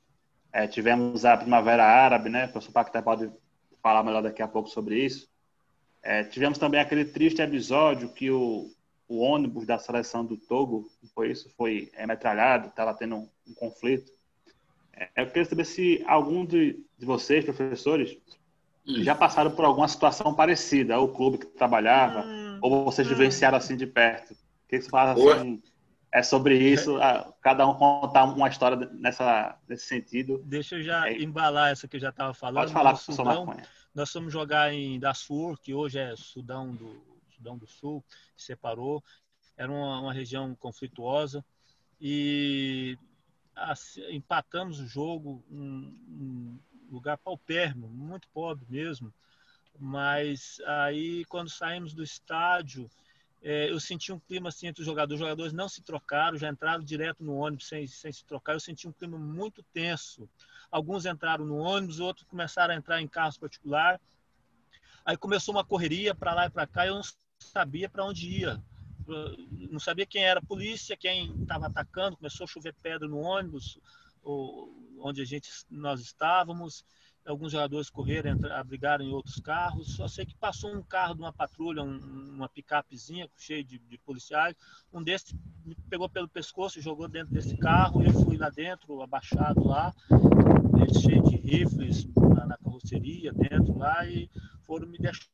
é, 0.51 0.67
tivemos 0.67 1.25
a 1.25 1.37
Primavera 1.37 1.83
Árabe, 1.83 2.29
né? 2.29 2.45
O 2.45 2.49
professor 2.49 2.71
Paquetá 2.71 3.01
pode 3.01 3.29
falar 3.81 4.03
melhor 4.03 4.21
daqui 4.21 4.41
a 4.41 4.47
pouco 4.47 4.69
sobre 4.69 5.03
isso. 5.03 5.29
É, 6.03 6.23
tivemos 6.23 6.57
também 6.57 6.79
aquele 6.79 7.05
triste 7.05 7.41
episódio 7.41 8.09
que 8.09 8.31
o, 8.31 8.71
o 9.07 9.19
ônibus 9.19 9.65
da 9.65 9.77
seleção 9.77 10.25
do 10.25 10.37
Togo, 10.37 10.89
foi 11.13 11.31
isso, 11.31 11.49
foi 11.57 11.91
é, 11.95 12.05
metralhado, 12.05 12.67
estava 12.67 12.93
tendo 12.93 13.15
um, 13.15 13.29
um 13.47 13.53
conflito. 13.53 14.11
É, 14.93 15.09
eu 15.17 15.27
queria 15.27 15.45
saber 15.45 15.65
se 15.65 16.03
algum 16.07 16.45
de, 16.45 16.79
de 16.97 17.05
vocês, 17.05 17.43
professores, 17.43 18.17
já 18.87 19.13
passaram 19.13 19.51
por 19.51 19.65
alguma 19.65 19.87
situação 19.87 20.33
parecida 20.33 20.95
ao 20.95 21.09
clube 21.09 21.39
que 21.39 21.45
trabalhava, 21.45 22.25
hum, 22.25 22.59
ou 22.61 22.85
vocês 22.85 23.05
hum. 23.05 23.11
vivenciaram 23.11 23.57
assim 23.57 23.75
de 23.75 23.85
perto. 23.85 24.31
O 24.31 24.69
que 24.69 24.81
você 24.81 24.89
fala 24.89 25.11
assim, 25.11 25.61
é 26.11 26.23
sobre 26.23 26.57
isso, 26.57 26.97
cada 27.41 27.67
um 27.67 27.75
contar 27.75 28.23
uma 28.25 28.47
história 28.47 28.89
nessa, 28.93 29.57
nesse 29.67 29.85
sentido. 29.85 30.41
Deixa 30.45 30.75
eu 30.75 30.83
já 30.83 31.09
é. 31.09 31.21
embalar 31.21 31.71
essa 31.71 31.87
que 31.87 31.97
eu 31.97 32.01
já 32.01 32.09
estava 32.09 32.33
falando. 32.33 32.63
Pode 32.63 32.73
falar, 32.73 32.93
professor 32.93 33.25
Maconha. 33.25 33.63
Nós 33.93 34.11
fomos 34.11 34.31
jogar 34.31 34.73
em 34.73 34.99
Darfur, 34.99 35.57
que 35.59 35.73
hoje 35.73 35.99
é 35.99 36.15
Sudão 36.15 36.73
do, 36.73 37.03
Sudão 37.35 37.57
do 37.57 37.67
Sul, 37.67 38.03
que 38.35 38.43
separou. 38.43 39.03
Era 39.57 39.71
uma, 39.71 39.99
uma 40.01 40.13
região 40.13 40.55
conflituosa. 40.55 41.43
E 41.99 42.97
assim, 43.55 44.01
empatamos 44.11 44.79
o 44.79 44.87
jogo, 44.87 45.43
um, 45.49 45.93
um 46.09 46.59
lugar 46.91 47.17
paupérrimo, 47.17 47.87
muito 47.87 48.27
pobre 48.29 48.65
mesmo. 48.69 49.13
Mas 49.79 50.59
aí, 50.65 51.25
quando 51.25 51.49
saímos 51.49 51.93
do 51.93 52.03
estádio, 52.03 52.89
é, 53.41 53.69
eu 53.69 53.79
senti 53.79 54.11
um 54.11 54.19
clima 54.19 54.49
assim 54.49 54.67
entre 54.67 54.81
os 54.81 54.85
jogadores. 54.85 55.21
Os 55.21 55.25
jogadores 55.25 55.53
não 55.53 55.69
se 55.69 55.81
trocaram, 55.81 56.37
já 56.37 56.49
entraram 56.49 56.83
direto 56.83 57.23
no 57.23 57.35
ônibus 57.35 57.67
sem, 57.67 57.85
sem 57.87 58.11
se 58.11 58.25
trocar. 58.25 58.53
Eu 58.53 58.59
senti 58.59 58.87
um 58.87 58.91
clima 58.91 59.17
muito 59.17 59.63
tenso. 59.73 60.29
Alguns 60.71 61.05
entraram 61.05 61.45
no 61.45 61.57
ônibus, 61.57 61.99
outros 61.99 62.27
começaram 62.27 62.73
a 62.73 62.77
entrar 62.77 63.01
em 63.01 63.07
carros 63.07 63.37
particular. 63.37 64.01
Aí 65.05 65.15
começou 65.15 65.53
uma 65.53 65.63
correria 65.63 66.13
para 66.13 66.33
lá 66.33 66.45
e 66.47 66.49
para 66.49 66.67
cá. 66.67 66.87
Eu 66.87 66.95
não 66.95 67.03
sabia 67.39 67.87
para 67.87 68.03
onde 68.03 68.27
ia. 68.27 68.61
não 69.69 69.79
sabia 69.79 70.05
quem 70.05 70.23
era 70.23 70.39
a 70.39 70.45
polícia, 70.45 70.97
quem 70.97 71.33
estava 71.41 71.67
atacando. 71.67 72.17
Começou 72.17 72.43
a 72.43 72.47
chover 72.47 72.73
pedra 72.81 73.07
no 73.07 73.19
ônibus, 73.19 73.79
onde 74.99 75.21
a 75.21 75.25
gente 75.25 75.49
nós 75.69 76.01
estávamos 76.01 76.83
alguns 77.27 77.51
jogadores 77.51 77.89
correram, 77.89 78.37
abrigaram 78.51 79.03
em 79.03 79.11
outros 79.11 79.39
carros. 79.39 79.95
Só 79.95 80.07
sei 80.07 80.25
que 80.25 80.35
passou 80.35 80.73
um 80.73 80.81
carro 80.81 81.15
de 81.15 81.21
uma 81.21 81.33
patrulha, 81.33 81.83
um, 81.83 81.97
uma 82.35 82.49
picapezinha 82.49 83.29
cheio 83.37 83.63
de, 83.63 83.79
de, 83.79 83.97
policiais. 83.99 84.55
Um 84.93 85.03
desses 85.03 85.35
me 85.65 85.75
pegou 85.89 86.09
pelo 86.09 86.27
pescoço 86.27 86.79
e 86.79 86.81
jogou 86.81 87.07
dentro 87.07 87.33
desse 87.33 87.57
carro. 87.57 88.01
Eu 88.01 88.13
fui 88.13 88.37
lá 88.37 88.49
dentro, 88.49 89.01
abaixado 89.01 89.65
lá, 89.65 89.93
cheio 91.01 91.21
de 91.23 91.35
rifles 91.35 92.07
na, 92.15 92.45
na 92.45 92.57
carroceria 92.57 93.33
dentro 93.33 93.77
lá 93.77 94.05
e 94.07 94.29
foram 94.61 94.87
me 94.87 94.97
deixar 94.97 95.27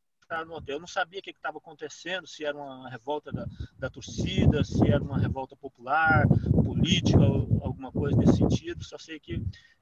no 0.46 0.56
hotel. 0.56 0.78
Eu 0.78 0.80
não 0.80 0.88
sabia 0.88 1.20
o 1.20 1.24
que 1.24 1.30
estava 1.30 1.60
acontecendo, 1.60 2.26
se 2.26 2.44
era 2.44 2.58
uma 2.58 2.90
revolta 2.90 3.32
da, 3.32 3.46
da 3.78 3.90
torcida, 3.90 4.64
se 4.64 4.88
era 4.88 5.04
uma 5.04 5.20
revolta 5.20 5.56
popular, 5.56 6.28
política, 6.64 7.20
alguma 7.62 7.92
coisa 7.92 8.18
nesse 8.18 8.38
sentido. 8.38 8.84
Só 8.84 8.98
sei 8.98 9.20
que 9.20 9.34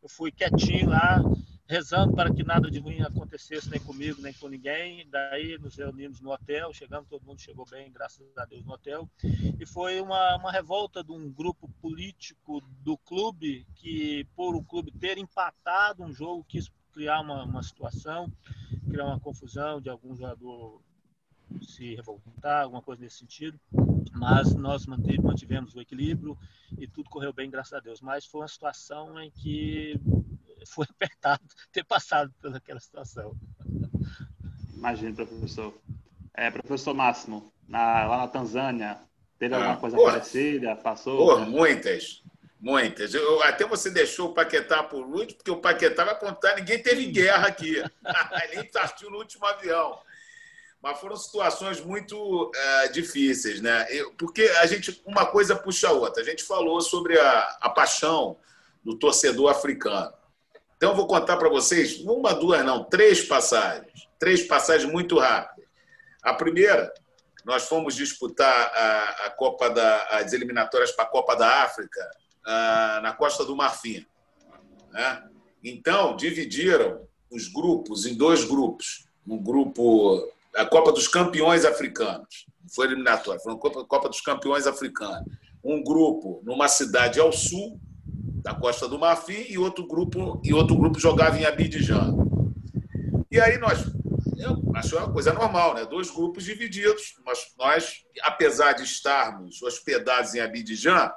eu 0.04 0.10
fui 0.10 0.32
quietinho 0.32 0.90
lá, 0.90 1.22
rezando 1.72 2.14
para 2.14 2.34
que 2.34 2.44
nada 2.44 2.70
de 2.70 2.80
ruim 2.80 3.02
acontecesse 3.02 3.70
nem 3.70 3.80
comigo, 3.80 4.22
nem 4.22 4.34
com 4.34 4.50
ninguém. 4.50 5.08
Daí 5.10 5.58
nos 5.58 5.78
reunimos 5.78 6.20
no 6.20 6.30
hotel, 6.30 6.74
chegamos, 6.74 7.08
todo 7.08 7.26
mundo 7.26 7.40
chegou 7.40 7.66
bem, 7.66 7.90
graças 7.90 8.28
a 8.38 8.44
Deus, 8.44 8.66
no 8.66 8.74
hotel. 8.74 9.10
E 9.58 9.66
foi 9.66 10.02
uma, 10.02 10.36
uma 10.36 10.52
revolta 10.52 11.02
de 11.02 11.14
um 11.14 11.32
grupo 11.32 11.70
político 11.82 12.60
do 12.84 12.98
clube 12.98 13.66
que, 13.76 14.28
por 14.36 14.54
o 14.54 14.62
clube 14.62 14.92
ter 14.92 15.18
empatado 15.18 16.04
um 16.04 16.12
jogo, 16.12 16.44
quis 16.44 16.70
criar 16.92 17.22
uma, 17.22 17.46
uma 17.46 17.64
situação, 17.64 18.30
criar 18.90 19.06
uma 19.06 19.20
confusão 19.22 19.80
de 19.80 19.90
algum 19.90 20.14
jogador 20.14 20.82
se 21.62 21.96
revoltar, 21.96 22.64
alguma 22.64 22.82
coisa 22.82 23.02
nesse 23.02 23.20
sentido. 23.20 23.58
Mas 24.12 24.54
nós 24.54 24.86
mantivemos 24.86 25.74
o 25.74 25.80
equilíbrio 25.80 26.38
e 26.78 26.86
tudo 26.86 27.10
correu 27.10 27.32
bem, 27.32 27.50
graças 27.50 27.72
a 27.72 27.80
Deus. 27.80 28.02
Mas 28.02 28.26
foi 28.26 28.42
uma 28.42 28.48
situação 28.50 29.18
em 29.22 29.32
que 29.32 29.98
foi 30.66 30.86
apertado 30.90 31.44
ter 31.72 31.84
passado 31.84 32.34
pelaquela 32.42 32.80
situação. 32.80 33.36
Imagina, 34.76 35.14
professor. 35.14 35.74
É, 36.34 36.50
professor 36.50 36.94
Máximo, 36.94 37.52
na, 37.68 38.06
lá 38.06 38.18
na 38.18 38.28
Tanzânia, 38.28 39.00
teve 39.38 39.54
alguma 39.54 39.74
ah, 39.74 39.78
coisa 39.78 39.96
porra, 39.96 40.14
parecida? 40.14 40.76
Passou? 40.76 41.18
Porra, 41.18 41.46
muitas. 41.46 42.24
Muitas. 42.60 43.14
Eu, 43.14 43.42
até 43.44 43.66
você 43.66 43.90
deixou 43.90 44.30
o 44.30 44.34
Paquetá 44.34 44.84
por 44.84 45.06
último, 45.06 45.38
porque 45.38 45.52
o 45.52 45.58
Paquetá 45.58 46.06
vai 46.06 46.18
contar, 46.20 46.56
ninguém 46.56 46.82
teve 46.82 47.08
guerra 47.08 47.48
aqui. 47.48 47.76
Nem 48.56 48.64
partiu 48.72 49.10
no 49.10 49.18
último 49.18 49.46
avião. 49.46 50.00
Mas 50.82 51.00
foram 51.00 51.16
situações 51.16 51.80
muito 51.80 52.16
uh, 52.50 52.92
difíceis, 52.92 53.62
né? 53.62 53.86
Eu, 53.90 54.14
porque 54.14 54.44
a 54.62 54.66
gente, 54.66 55.00
uma 55.06 55.26
coisa 55.28 55.56
puxa 55.56 55.90
a 55.90 55.92
outra. 55.92 56.24
A 56.24 56.26
gente 56.26 56.44
falou 56.44 56.82
sobre 56.82 57.20
a, 57.20 57.58
a 57.62 57.70
paixão 57.70 58.40
do 58.84 58.98
torcedor 58.98 59.52
africano. 59.52 60.12
Então, 60.82 60.94
eu 60.94 60.96
vou 60.96 61.06
contar 61.06 61.38
para 61.38 61.48
vocês 61.48 62.00
uma, 62.00 62.34
duas, 62.34 62.66
não, 62.66 62.84
três 62.84 63.24
passagens. 63.24 64.10
Três 64.18 64.42
passagens 64.48 64.92
muito 64.92 65.20
rápidas. 65.20 65.70
A 66.24 66.34
primeira, 66.34 66.92
nós 67.46 67.68
fomos 67.68 67.94
disputar 67.94 68.52
a, 68.52 69.28
a 69.28 69.30
Copa 69.30 69.70
da, 69.70 70.08
as 70.10 70.34
eliminatórias 70.34 70.92
para 70.92 71.06
a 71.06 71.08
Copa 71.08 71.36
da 71.36 71.62
África 71.62 72.10
a, 72.44 73.00
na 73.04 73.14
Costa 73.14 73.46
do 73.46 73.56
Marfim. 73.56 74.04
Né? 74.90 75.24
Então, 75.64 76.16
dividiram 76.16 77.08
os 77.30 77.48
grupos 77.48 78.08
em 78.08 78.16
dois 78.16 78.44
grupos. 78.44 79.06
Um 79.28 79.38
grupo, 79.38 80.34
a 80.56 80.66
Copa 80.66 80.92
dos 80.92 81.08
Campeões 81.08 81.64
Africanos. 81.64 82.48
Foi 82.74 82.88
eliminatória, 82.88 83.40
foi 83.40 83.54
a 83.54 83.56
Copa, 83.56 83.86
Copa 83.86 84.10
dos 84.10 84.22
Campeões 84.22 84.66
Africanos. 84.66 85.32
Um 85.64 85.84
grupo 85.84 86.42
numa 86.44 86.68
cidade 86.68 87.20
ao 87.20 87.32
sul 87.32 87.80
da 88.42 88.54
Costa 88.54 88.88
do 88.88 89.00
Marfim 89.00 89.46
e 89.48 89.58
outro 89.58 89.88
grupo 89.88 90.42
e 90.44 90.54
outro 90.54 90.76
grupo 90.76 91.00
jogava 91.00 91.38
em 91.38 91.46
Abidjan. 91.46 92.16
E 93.30 93.40
aí 93.40 93.58
nós 93.58 93.86
eu 94.38 94.60
acho 94.76 94.98
uma 94.98 95.12
coisa 95.12 95.34
normal, 95.34 95.76
né? 95.76 95.86
Dois 95.86 96.10
grupos 96.10 96.44
divididos, 96.44 97.16
mas 97.24 97.54
nós, 97.58 98.04
apesar 98.24 98.74
de 98.74 98.84
estarmos 98.84 99.62
hospedados 99.62 100.34
em 100.34 100.40
Abidjan, 100.40 101.12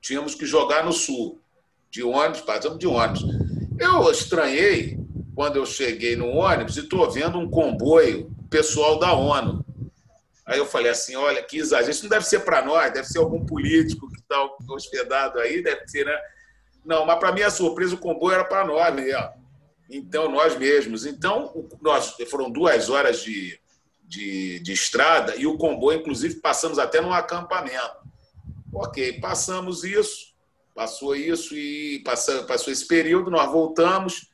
tínhamos 0.00 0.34
que 0.34 0.46
jogar 0.46 0.84
no 0.84 0.92
sul, 0.92 1.40
de 1.90 2.02
ônibus, 2.02 2.40
passamos 2.40 2.78
de 2.78 2.86
ônibus. 2.86 3.22
Eu 3.78 4.10
estranhei 4.10 4.98
quando 5.34 5.56
eu 5.56 5.66
cheguei 5.66 6.16
no 6.16 6.28
ônibus 6.28 6.76
e 6.76 6.80
estou 6.80 7.10
vendo 7.10 7.38
um 7.38 7.50
comboio 7.50 8.34
pessoal 8.48 8.98
da 8.98 9.12
ONU. 9.12 9.64
Aí 10.46 10.58
eu 10.58 10.66
falei 10.66 10.90
assim, 10.90 11.14
olha, 11.14 11.42
que 11.42 11.58
exagero, 11.58 11.90
isso 11.90 12.02
não 12.02 12.10
deve 12.10 12.26
ser 12.26 12.40
para 12.40 12.64
nós, 12.64 12.92
deve 12.92 13.06
ser 13.06 13.18
algum 13.18 13.44
político 13.44 14.08
que 14.08 14.20
está 14.20 14.36
hospedado 14.70 15.38
aí, 15.38 15.62
deve 15.62 15.86
ser, 15.86 16.04
né? 16.04 16.18
Não, 16.84 17.06
mas 17.06 17.18
para 17.18 17.32
minha 17.32 17.50
surpresa, 17.50 17.94
o 17.94 17.98
comboio 17.98 18.34
era 18.34 18.44
para 18.44 18.66
nós 18.66 18.94
mesmo. 18.94 19.30
Então, 19.88 20.30
nós 20.30 20.56
mesmos. 20.56 21.06
Então, 21.06 21.68
nós 21.80 22.14
foram 22.30 22.50
duas 22.50 22.88
horas 22.88 23.22
de, 23.22 23.60
de, 24.02 24.60
de 24.60 24.72
estrada 24.72 25.36
e 25.36 25.46
o 25.46 25.56
comboio, 25.56 26.00
inclusive, 26.00 26.36
passamos 26.36 26.78
até 26.78 27.00
num 27.00 27.12
acampamento. 27.12 28.02
Ok, 28.72 29.20
passamos 29.20 29.84
isso, 29.84 30.34
passou 30.74 31.14
isso 31.14 31.54
e 31.54 32.00
passou, 32.04 32.44
passou 32.44 32.72
esse 32.72 32.86
período, 32.86 33.30
nós 33.30 33.50
voltamos 33.52 34.30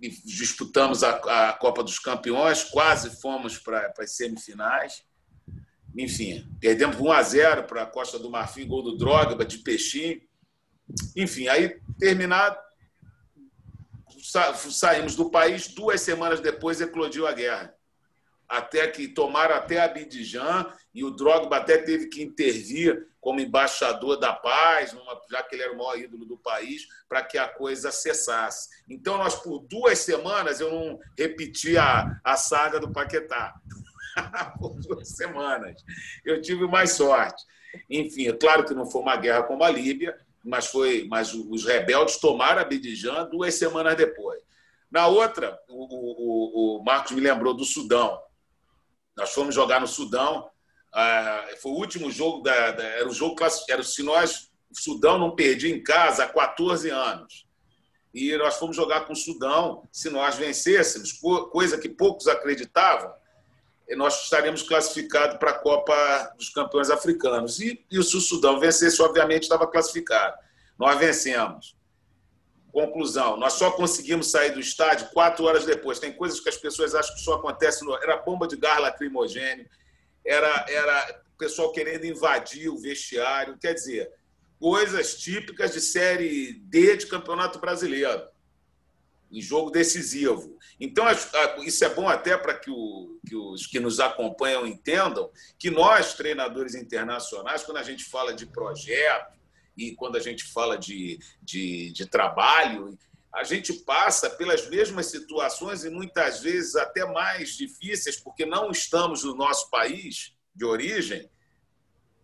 e 0.00 0.08
disputamos 0.08 1.02
a, 1.02 1.48
a 1.48 1.52
Copa 1.54 1.82
dos 1.82 1.98
Campeões, 1.98 2.64
quase 2.64 3.20
fomos 3.20 3.58
para 3.58 3.92
as 3.98 4.12
semifinais. 4.12 5.02
Enfim, 5.96 6.46
perdemos 6.60 7.00
1 7.00 7.12
a 7.12 7.22
0 7.22 7.64
para 7.64 7.82
a 7.82 7.86
Costa 7.86 8.18
do 8.18 8.30
Marfim, 8.30 8.66
gol 8.66 8.82
do 8.82 8.96
Drogba, 8.96 9.44
de 9.44 9.58
peixinho. 9.58 10.20
Enfim, 11.16 11.48
aí 11.48 11.80
terminado, 11.98 12.58
sa 14.22 14.54
saímos 14.54 15.16
do 15.16 15.30
país, 15.30 15.68
duas 15.68 16.00
semanas 16.00 16.40
depois 16.40 16.80
eclodiu 16.80 17.26
a 17.26 17.32
guerra. 17.32 17.74
até 18.48 18.86
que 18.86 19.08
tomaram 19.08 19.56
até 19.56 19.80
Abidjan 19.80 20.72
e 20.94 21.02
o 21.02 21.10
Drogba 21.10 21.56
até 21.56 21.78
teve 21.78 22.06
que 22.06 22.22
intervir 22.22 23.08
como 23.20 23.40
embaixador 23.40 24.16
da 24.20 24.32
paz, 24.32 24.92
numa, 24.92 25.20
já 25.28 25.42
que 25.42 25.56
ele 25.56 25.64
era 25.64 25.72
o 25.72 25.76
maior 25.76 25.98
ídolo 25.98 26.24
do 26.24 26.38
país, 26.38 26.86
para 27.08 27.24
que 27.24 27.36
a 27.36 27.48
coisa 27.48 27.90
cessasse. 27.90 28.68
Então, 28.88 29.18
nós, 29.18 29.34
por 29.34 29.58
duas 29.58 29.98
semanas, 29.98 30.60
eu 30.60 30.70
não 30.70 31.00
repeti 31.18 31.76
a, 31.76 32.20
a 32.22 32.36
saga 32.36 32.78
do 32.78 32.92
Paquetá. 32.92 33.52
por 34.60 34.78
duas 34.78 35.08
semanas. 35.08 35.82
Eu 36.24 36.40
tive 36.40 36.68
mais 36.68 36.92
sorte. 36.92 37.44
Enfim, 37.90 38.28
é 38.28 38.32
claro 38.32 38.64
que 38.64 38.74
não 38.74 38.86
foi 38.86 39.02
uma 39.02 39.16
guerra 39.16 39.42
como 39.42 39.64
a 39.64 39.70
Líbia, 39.70 40.16
mas 40.46 40.66
foi, 40.66 41.06
mas 41.10 41.34
os 41.34 41.64
rebeldes 41.64 42.18
tomaram 42.18 42.62
Abidjan 42.62 43.28
duas 43.28 43.54
semanas 43.54 43.96
depois. 43.96 44.40
Na 44.90 45.08
outra, 45.08 45.58
o, 45.68 46.76
o, 46.76 46.78
o 46.78 46.84
Marcos 46.84 47.12
me 47.12 47.20
lembrou 47.20 47.52
do 47.52 47.64
Sudão. 47.64 48.20
Nós 49.16 49.32
fomos 49.32 49.54
jogar 49.54 49.80
no 49.80 49.88
Sudão. 49.88 50.48
Ah, 50.94 51.44
foi 51.60 51.72
o 51.72 51.76
último 51.76 52.10
jogo 52.10 52.42
da, 52.42 52.70
da, 52.70 52.84
era 52.84 53.08
o 53.08 53.12
jogo 53.12 53.36
era 53.68 53.82
se 53.82 54.02
nós 54.02 54.50
o 54.70 54.80
Sudão 54.80 55.18
não 55.18 55.34
perdia 55.34 55.74
em 55.74 55.82
casa 55.82 56.24
há 56.24 56.28
14 56.28 56.90
anos. 56.90 57.46
E 58.14 58.34
nós 58.36 58.56
fomos 58.56 58.76
jogar 58.76 59.00
com 59.02 59.12
o 59.12 59.16
Sudão. 59.16 59.86
Se 59.92 60.08
nós 60.08 60.36
vencêssemos, 60.36 61.12
coisa 61.50 61.76
que 61.76 61.88
poucos 61.88 62.28
acreditavam, 62.28 63.12
nós 63.94 64.24
estaríamos 64.24 64.62
classificados 64.62 65.36
para 65.38 65.50
a 65.50 65.58
Copa 65.58 65.94
dos 66.36 66.48
Campeões 66.48 66.90
Africanos. 66.90 67.60
E, 67.60 67.84
e 67.90 68.02
se 68.02 68.16
o 68.16 68.20
Sudão 68.20 68.58
vencesse, 68.58 69.00
obviamente 69.00 69.44
estava 69.44 69.66
classificado. 69.66 70.36
Nós 70.76 70.98
vencemos. 70.98 71.76
Conclusão: 72.72 73.36
nós 73.36 73.52
só 73.52 73.70
conseguimos 73.70 74.30
sair 74.30 74.50
do 74.50 74.60
estádio 74.60 75.08
quatro 75.10 75.44
horas 75.44 75.64
depois. 75.64 76.00
Tem 76.00 76.12
coisas 76.12 76.40
que 76.40 76.48
as 76.48 76.56
pessoas 76.56 76.94
acham 76.94 77.14
que 77.14 77.20
só 77.20 77.34
acontece. 77.34 77.84
No... 77.84 77.94
Era 78.02 78.16
bomba 78.16 78.48
de 78.48 78.56
gás 78.56 78.80
lacrimogêneo, 78.80 79.68
era, 80.24 80.66
era 80.68 81.22
pessoal 81.38 81.70
querendo 81.70 82.04
invadir 82.04 82.68
o 82.68 82.76
vestiário. 82.76 83.56
Quer 83.58 83.74
dizer, 83.74 84.10
coisas 84.58 85.16
típicas 85.16 85.72
de 85.72 85.80
Série 85.80 86.54
D 86.64 86.96
de 86.96 87.06
Campeonato 87.06 87.60
Brasileiro 87.60 88.22
em 89.30 89.40
jogo 89.40 89.70
decisivo. 89.70 90.56
Então, 90.78 91.04
isso 91.64 91.84
é 91.84 91.88
bom 91.88 92.08
até 92.08 92.36
para 92.36 92.54
que, 92.54 92.70
que 93.26 93.34
os 93.34 93.66
que 93.66 93.80
nos 93.80 94.00
acompanham 94.00 94.66
entendam 94.66 95.30
que 95.58 95.70
nós, 95.70 96.14
treinadores 96.14 96.74
internacionais, 96.74 97.62
quando 97.62 97.78
a 97.78 97.82
gente 97.82 98.04
fala 98.04 98.32
de 98.32 98.46
projeto 98.46 99.36
e 99.76 99.94
quando 99.94 100.16
a 100.16 100.20
gente 100.20 100.44
fala 100.44 100.78
de, 100.78 101.18
de, 101.42 101.92
de 101.92 102.06
trabalho, 102.06 102.96
a 103.32 103.44
gente 103.44 103.72
passa 103.72 104.30
pelas 104.30 104.68
mesmas 104.68 105.06
situações 105.06 105.84
e 105.84 105.90
muitas 105.90 106.40
vezes 106.40 106.74
até 106.74 107.04
mais 107.04 107.56
difíceis, 107.56 108.16
porque 108.16 108.46
não 108.46 108.70
estamos 108.70 109.24
no 109.24 109.34
nosso 109.34 109.68
país 109.70 110.32
de 110.54 110.64
origem 110.64 111.28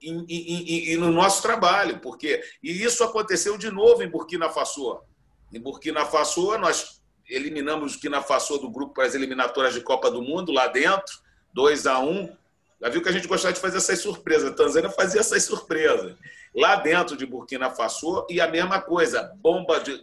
e, 0.00 0.10
e, 0.10 0.90
e, 0.90 0.92
e 0.94 0.96
no 0.96 1.12
nosso 1.12 1.42
trabalho. 1.42 2.00
porque 2.00 2.42
E 2.62 2.70
isso 2.82 3.04
aconteceu 3.04 3.58
de 3.58 3.70
novo 3.70 4.02
em 4.02 4.08
Burkina 4.08 4.48
Faso. 4.48 5.02
Em 5.52 5.60
Burkina 5.60 6.06
Faso, 6.06 6.56
nós 6.56 7.02
eliminamos 7.28 7.92
o 7.92 7.94
Burkina 7.94 8.22
Faso 8.22 8.58
do 8.58 8.70
grupo 8.70 8.94
para 8.94 9.06
as 9.06 9.14
eliminatórias 9.14 9.74
de 9.74 9.82
Copa 9.82 10.10
do 10.10 10.22
Mundo, 10.22 10.50
lá 10.50 10.66
dentro, 10.66 11.20
2 11.52 11.86
a 11.86 11.98
1 11.98 12.36
Já 12.80 12.88
viu 12.88 13.02
que 13.02 13.08
a 13.08 13.12
gente 13.12 13.28
gostava 13.28 13.52
de 13.52 13.60
fazer 13.60 13.76
essas 13.76 13.98
surpresas. 13.98 14.50
A 14.50 14.54
Tanzânia 14.54 14.88
fazia 14.88 15.20
essas 15.20 15.44
surpresas. 15.44 16.16
Lá 16.54 16.76
dentro 16.76 17.16
de 17.16 17.26
Burkina 17.26 17.70
Faso, 17.70 18.26
e 18.30 18.40
a 18.40 18.48
mesma 18.48 18.80
coisa, 18.80 19.32
bomba 19.36 19.78
de. 19.78 20.02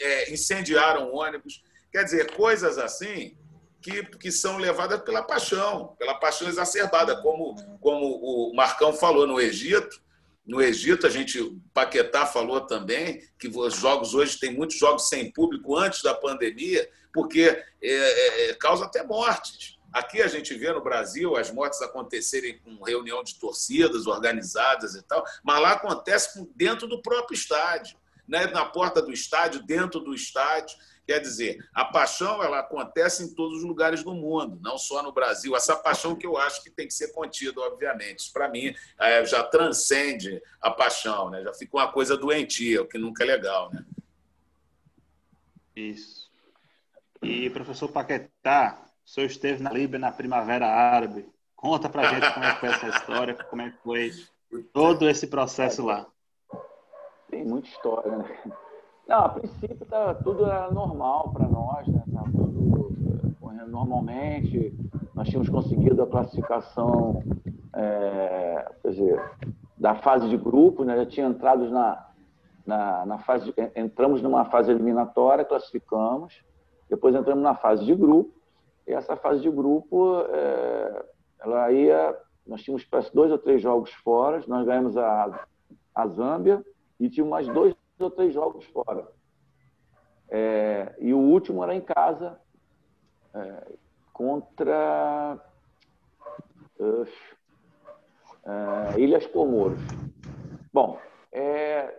É, 0.00 0.32
incendiaram 0.32 1.14
ônibus. 1.14 1.62
Quer 1.90 2.04
dizer, 2.04 2.32
coisas 2.32 2.78
assim 2.78 3.36
que, 3.80 4.02
que 4.18 4.30
são 4.30 4.58
levadas 4.58 5.00
pela 5.00 5.22
paixão, 5.22 5.96
pela 5.98 6.14
paixão 6.14 6.46
exacerbada, 6.46 7.20
como, 7.22 7.56
como 7.80 8.04
o 8.04 8.54
Marcão 8.54 8.92
falou 8.92 9.26
no 9.26 9.40
Egito 9.40 10.00
no 10.50 10.60
Egito, 10.60 11.06
a 11.06 11.10
gente, 11.10 11.56
Paquetá 11.72 12.26
falou 12.26 12.60
também 12.62 13.22
que 13.38 13.46
os 13.46 13.76
jogos 13.76 14.14
hoje 14.14 14.36
tem 14.36 14.52
muitos 14.52 14.76
jogos 14.76 15.08
sem 15.08 15.30
público 15.30 15.76
antes 15.76 16.02
da 16.02 16.12
pandemia, 16.12 16.90
porque 17.14 17.42
é, 17.80 17.88
é, 17.88 18.50
é, 18.50 18.54
causa 18.54 18.84
até 18.84 19.04
mortes. 19.04 19.78
Aqui 19.92 20.20
a 20.20 20.26
gente 20.26 20.52
vê 20.54 20.72
no 20.72 20.82
Brasil 20.82 21.36
as 21.36 21.52
mortes 21.52 21.80
acontecerem 21.82 22.58
com 22.58 22.82
reunião 22.82 23.22
de 23.22 23.36
torcidas 23.36 24.08
organizadas 24.08 24.96
e 24.96 25.02
tal, 25.02 25.24
mas 25.44 25.60
lá 25.60 25.70
acontece 25.70 26.44
dentro 26.56 26.88
do 26.88 27.00
próprio 27.00 27.36
estádio, 27.36 27.96
né? 28.26 28.48
na 28.48 28.64
porta 28.64 29.00
do 29.00 29.12
estádio, 29.12 29.62
dentro 29.62 30.00
do 30.00 30.12
estádio. 30.12 30.76
Quer 31.10 31.18
dizer, 31.18 31.68
a 31.74 31.84
paixão 31.84 32.40
ela 32.40 32.60
acontece 32.60 33.24
em 33.24 33.34
todos 33.34 33.58
os 33.58 33.64
lugares 33.64 34.04
do 34.04 34.14
mundo, 34.14 34.60
não 34.62 34.78
só 34.78 35.02
no 35.02 35.10
Brasil. 35.10 35.56
Essa 35.56 35.74
paixão 35.74 36.14
que 36.14 36.24
eu 36.24 36.36
acho 36.36 36.62
que 36.62 36.70
tem 36.70 36.86
que 36.86 36.94
ser 36.94 37.12
contida, 37.12 37.60
obviamente. 37.62 38.20
Isso, 38.20 38.32
para 38.32 38.48
mim, 38.48 38.72
é, 38.96 39.24
já 39.24 39.42
transcende 39.42 40.40
a 40.60 40.70
paixão, 40.70 41.28
né? 41.28 41.42
já 41.42 41.52
fica 41.52 41.76
uma 41.76 41.90
coisa 41.90 42.16
doentia, 42.16 42.80
o 42.80 42.86
que 42.86 42.96
nunca 42.96 43.24
é 43.24 43.26
legal. 43.26 43.72
Né? 43.72 43.84
Isso. 45.74 46.30
E, 47.20 47.50
professor 47.50 47.88
Paquetá, 47.88 48.80
o 49.04 49.10
senhor 49.10 49.26
esteve 49.26 49.60
na 49.60 49.72
Líbia 49.72 49.98
na 49.98 50.12
Primavera 50.12 50.68
Árabe. 50.68 51.28
Conta 51.56 51.88
para 51.88 52.08
gente 52.08 52.32
como 52.32 52.46
é 52.46 52.54
que 52.54 52.60
foi 52.60 52.68
essa 52.68 52.88
história, 52.88 53.34
como 53.34 53.62
é 53.62 53.70
que 53.70 53.78
foi 53.78 54.12
todo 54.72 55.10
esse 55.10 55.26
processo 55.26 55.84
lá. 55.84 56.06
Tem 57.28 57.44
muita 57.44 57.66
história, 57.66 58.16
né? 58.16 58.52
Não, 59.10 59.24
a 59.24 59.28
princípio 59.28 59.84
tá, 59.86 60.14
tudo 60.14 60.46
era 60.46 60.70
normal 60.70 61.32
para 61.32 61.48
nós, 61.48 61.84
né? 61.88 62.00
Tá 62.14 62.22
tudo 62.30 62.94
correndo 63.40 63.66
normalmente. 63.66 64.72
Nós 65.12 65.26
tínhamos 65.26 65.48
conseguido 65.48 66.00
a 66.00 66.06
classificação 66.06 67.20
é, 67.74 68.70
quer 68.80 68.88
dizer, 68.88 69.30
da 69.76 69.96
fase 69.96 70.28
de 70.28 70.36
grupo, 70.36 70.84
né? 70.84 70.96
Já 70.96 71.06
tinha 71.06 71.26
entrado 71.26 71.68
na, 71.70 72.06
na, 72.64 73.04
na 73.04 73.18
fase, 73.18 73.52
entramos 73.74 74.22
numa 74.22 74.44
fase 74.44 74.70
eliminatória, 74.70 75.44
classificamos, 75.44 76.44
depois 76.88 77.12
entramos 77.12 77.42
na 77.42 77.56
fase 77.56 77.84
de 77.84 77.96
grupo, 77.96 78.32
e 78.86 78.92
essa 78.92 79.16
fase 79.16 79.40
de 79.40 79.50
grupo, 79.50 80.20
é, 80.28 81.04
ela 81.40 81.72
ia, 81.72 82.16
nós 82.46 82.62
tínhamos 82.62 82.86
dois 83.12 83.32
ou 83.32 83.38
três 83.38 83.60
jogos 83.60 83.92
fora, 84.04 84.40
nós 84.46 84.64
ganhamos 84.64 84.96
a, 84.96 85.46
a 85.96 86.06
Zâmbia 86.06 86.64
e 87.00 87.10
tínhamos 87.10 87.32
mais 87.32 87.48
dois 87.48 87.74
ou 88.00 88.10
três 88.10 88.32
jogos 88.32 88.64
fora. 88.66 89.06
É, 90.30 90.94
e 91.00 91.12
o 91.12 91.18
último 91.18 91.62
era 91.62 91.74
em 91.74 91.80
casa, 91.80 92.38
é, 93.34 93.72
contra 94.12 95.38
uh, 96.78 97.02
uh, 98.44 98.98
Ilhas 98.98 99.26
Comoros. 99.26 99.80
Bom, 100.72 100.98
é, 101.32 101.96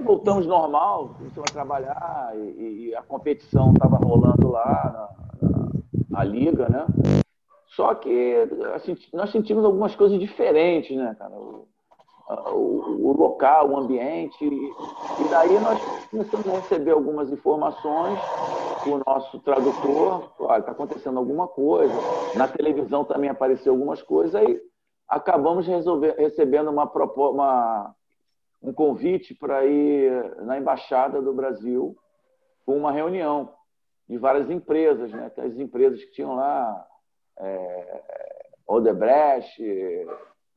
voltamos 0.00 0.46
normal, 0.46 1.14
começamos 1.16 1.50
a 1.50 1.52
trabalhar 1.52 2.32
e, 2.36 2.88
e 2.90 2.94
a 2.94 3.02
competição 3.02 3.72
estava 3.72 3.96
rolando 3.96 4.48
lá 4.50 5.10
na, 5.40 5.48
na, 5.48 5.68
na, 6.10 6.24
liga, 6.24 6.68
né? 6.68 6.86
Só 7.68 7.94
que 7.94 8.34
assim, 8.74 8.96
nós 9.12 9.30
sentimos 9.30 9.64
algumas 9.64 9.96
coisas 9.96 10.18
diferentes, 10.20 10.96
né, 10.96 11.16
cara? 11.18 11.34
o, 11.34 11.66
o 12.28 13.14
local, 13.16 13.70
o 13.70 13.76
ambiente. 13.76 14.44
E 14.44 15.28
daí 15.30 15.58
nós 15.60 15.80
começamos 16.10 16.46
a 16.48 16.52
receber 16.52 16.92
algumas 16.92 17.30
informações 17.30 18.18
o 18.86 19.02
nosso 19.06 19.38
tradutor, 19.40 20.32
olha, 20.38 20.60
está 20.60 20.72
acontecendo 20.72 21.18
alguma 21.18 21.48
coisa. 21.48 21.92
Na 22.36 22.48
televisão 22.48 23.04
também 23.04 23.28
apareceu 23.28 23.72
algumas 23.72 24.02
coisas, 24.02 24.34
aí 24.34 24.60
acabamos 25.06 25.66
resolver, 25.66 26.14
recebendo 26.18 26.70
uma, 26.70 26.84
uma, 26.84 27.94
um 28.62 28.72
convite 28.72 29.34
para 29.34 29.64
ir 29.66 30.36
na 30.42 30.58
Embaixada 30.58 31.20
do 31.20 31.32
Brasil 31.32 31.96
com 32.64 32.76
uma 32.76 32.92
reunião 32.92 33.52
de 34.08 34.16
várias 34.18 34.50
empresas, 34.50 35.10
né? 35.12 35.30
As 35.36 35.58
empresas 35.58 36.02
que 36.04 36.12
tinham 36.12 36.34
lá, 36.34 36.86
é, 37.38 38.02
Odebrecht, 38.66 39.62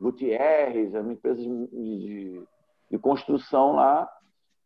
Gutierrez, 0.02 0.94
uma 0.95 1.14
empresa 1.14 1.40
de, 1.40 2.48
de, 2.90 2.98
construção 2.98 3.73
lá, 3.73 4.11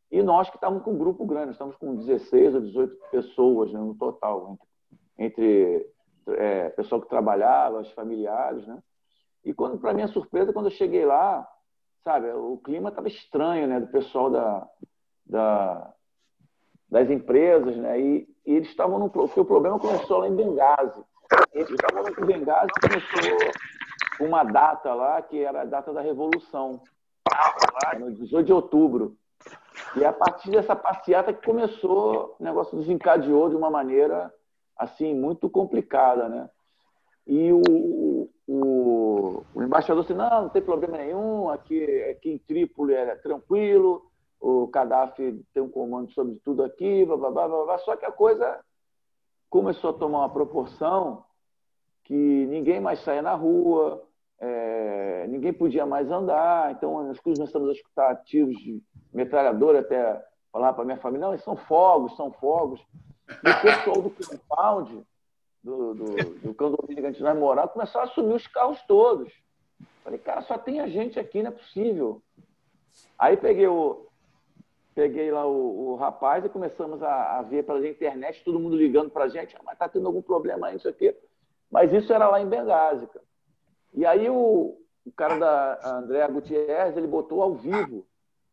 e 0.09 0.23
nós 0.23 0.49
que 0.49 0.55
estávamos 0.55 0.83
com 0.83 0.93
um 0.93 0.97
grupo 0.97 1.25
grande, 1.25 1.51
estamos 1.51 1.75
com 1.75 1.95
16 1.95 2.55
ou 2.55 2.61
18 2.61 2.97
pessoas 3.11 3.73
né, 3.73 3.79
no 3.79 3.95
total, 3.95 4.57
entre, 5.19 5.85
entre 6.27 6.35
é, 6.37 6.69
pessoal 6.69 7.01
que 7.01 7.09
trabalhava, 7.09 7.81
os 7.81 7.91
familiares, 7.91 8.65
né? 8.65 8.81
E 9.43 9.53
quando, 9.53 9.77
para 9.77 9.93
minha 9.93 10.07
surpresa, 10.07 10.53
quando 10.53 10.67
eu 10.67 10.71
cheguei 10.71 11.05
lá, 11.05 11.47
sabe, 12.03 12.31
o 12.31 12.57
clima 12.57 12.89
estava 12.89 13.07
estranho, 13.07 13.67
né, 13.67 13.79
do 13.79 13.87
pessoal 13.87 14.31
da, 14.31 14.67
da 15.25 15.93
das 16.89 17.09
empresas, 17.09 17.75
né? 17.75 17.99
E, 17.99 18.27
e 18.45 18.53
eles 18.53 18.69
estavam 18.69 18.99
no 18.99 19.09
porque 19.09 19.39
o 19.39 19.45
problema 19.45 19.79
começou 19.79 20.19
lá 20.19 20.27
em 20.27 20.35
Benghazi. 20.35 21.03
Eles 21.51 21.69
estavam 21.69 22.07
em 22.07 22.25
Benghazi 22.25 22.71
começou 22.79 23.51
uma 24.19 24.43
data 24.43 24.93
lá 24.93 25.21
que 25.21 25.43
era 25.43 25.61
a 25.61 25.65
data 25.65 25.93
da 25.93 26.01
Revolução, 26.01 26.81
no 27.99 28.11
18 28.11 28.45
de 28.45 28.53
outubro. 28.53 29.17
E 29.95 30.05
a 30.05 30.13
partir 30.13 30.51
dessa 30.51 30.75
passeata 30.75 31.33
que 31.33 31.45
começou, 31.45 32.35
o 32.39 32.43
negócio 32.43 32.77
desencadeou 32.77 33.49
de 33.49 33.55
uma 33.55 33.69
maneira 33.69 34.33
assim 34.77 35.13
muito 35.13 35.49
complicada, 35.49 36.27
né? 36.27 36.49
E 37.27 37.51
o, 37.51 38.29
o, 38.47 39.43
o 39.53 39.63
embaixador 39.63 40.03
disse, 40.03 40.13
não, 40.13 40.43
não 40.43 40.49
tem 40.49 40.61
problema 40.61 40.97
nenhum, 40.97 41.49
aqui, 41.49 42.03
aqui 42.03 42.31
em 42.31 42.37
Trípoli 42.37 42.93
é 42.93 43.15
tranquilo, 43.15 44.05
o 44.39 44.67
Gaddafi 44.67 45.43
tem 45.53 45.63
um 45.63 45.69
comando 45.69 46.11
sobre 46.11 46.35
tudo 46.43 46.63
aqui, 46.63 47.03
blá, 47.05 47.17
blá, 47.17 47.31
blá, 47.31 47.47
blá, 47.47 47.77
só 47.79 47.95
que 47.95 48.05
a 48.05 48.11
coisa 48.11 48.59
começou 49.49 49.89
a 49.89 49.93
tomar 49.93 50.19
uma 50.19 50.29
proporção 50.29 51.24
que 52.05 52.13
ninguém 52.13 52.79
mais 52.79 52.99
saía 52.99 53.21
na 53.21 53.33
rua, 53.33 54.03
é, 54.39 55.27
ninguém 55.27 55.51
podia 55.51 55.85
mais 55.85 56.09
andar, 56.09 56.71
então 56.71 57.03
nós 57.03 57.19
começamos 57.19 57.69
a 57.69 57.73
escutar 57.73 58.15
tiros 58.23 58.55
de 58.57 58.81
metralhadora 59.13 59.79
até 59.79 60.23
falar 60.51 60.73
para 60.73 60.85
minha 60.85 60.97
família, 60.97 61.27
não, 61.27 61.37
são 61.39 61.55
fogos, 61.55 62.15
são 62.15 62.31
fogos. 62.31 62.79
E 63.27 63.49
o 63.49 63.61
pessoal 63.61 64.01
do 64.01 64.09
compound, 64.11 65.03
do, 65.63 65.93
do, 65.95 66.05
do 66.15 66.53
condomínio 66.53 67.01
que 67.01 67.07
a 67.07 67.11
gente 67.11 67.23
vai 67.23 67.33
morar, 67.33 67.67
começou 67.67 68.01
a 68.01 68.03
assumir 68.03 68.35
os 68.35 68.47
carros 68.47 68.81
todos. 68.83 69.33
Falei, 70.03 70.19
cara, 70.19 70.41
só 70.43 70.57
tem 70.57 70.79
a 70.79 70.87
gente 70.87 71.19
aqui, 71.19 71.41
não 71.41 71.49
é 71.49 71.53
possível. 71.53 72.21
Aí 73.17 73.35
peguei 73.35 73.67
o, 73.67 74.05
peguei 74.93 75.31
lá 75.31 75.45
o, 75.47 75.93
o 75.93 75.95
rapaz 75.95 76.45
e 76.45 76.49
começamos 76.49 77.01
a, 77.01 77.39
a 77.39 77.41
ver 77.41 77.65
pela 77.65 77.85
internet, 77.87 78.43
todo 78.43 78.59
mundo 78.59 78.77
ligando 78.77 79.09
para 79.09 79.25
a 79.25 79.27
gente, 79.27 79.55
ah, 79.55 79.61
mas 79.65 79.77
tá 79.77 79.89
tendo 79.89 80.05
algum 80.05 80.21
problema 80.21 80.67
aí, 80.67 80.77
isso 80.77 80.87
aqui. 80.87 81.15
Mas 81.71 81.91
isso 81.93 82.13
era 82.13 82.27
lá 82.27 82.39
em 82.39 82.47
Benghazi. 82.47 83.07
E 83.93 84.05
aí 84.05 84.29
o, 84.29 84.77
o 85.05 85.11
cara 85.15 85.37
da 85.37 85.79
André 85.97 86.27
Gutierrez, 86.27 86.97
ele 86.97 87.07
botou 87.07 87.41
ao 87.41 87.55
vivo 87.55 88.05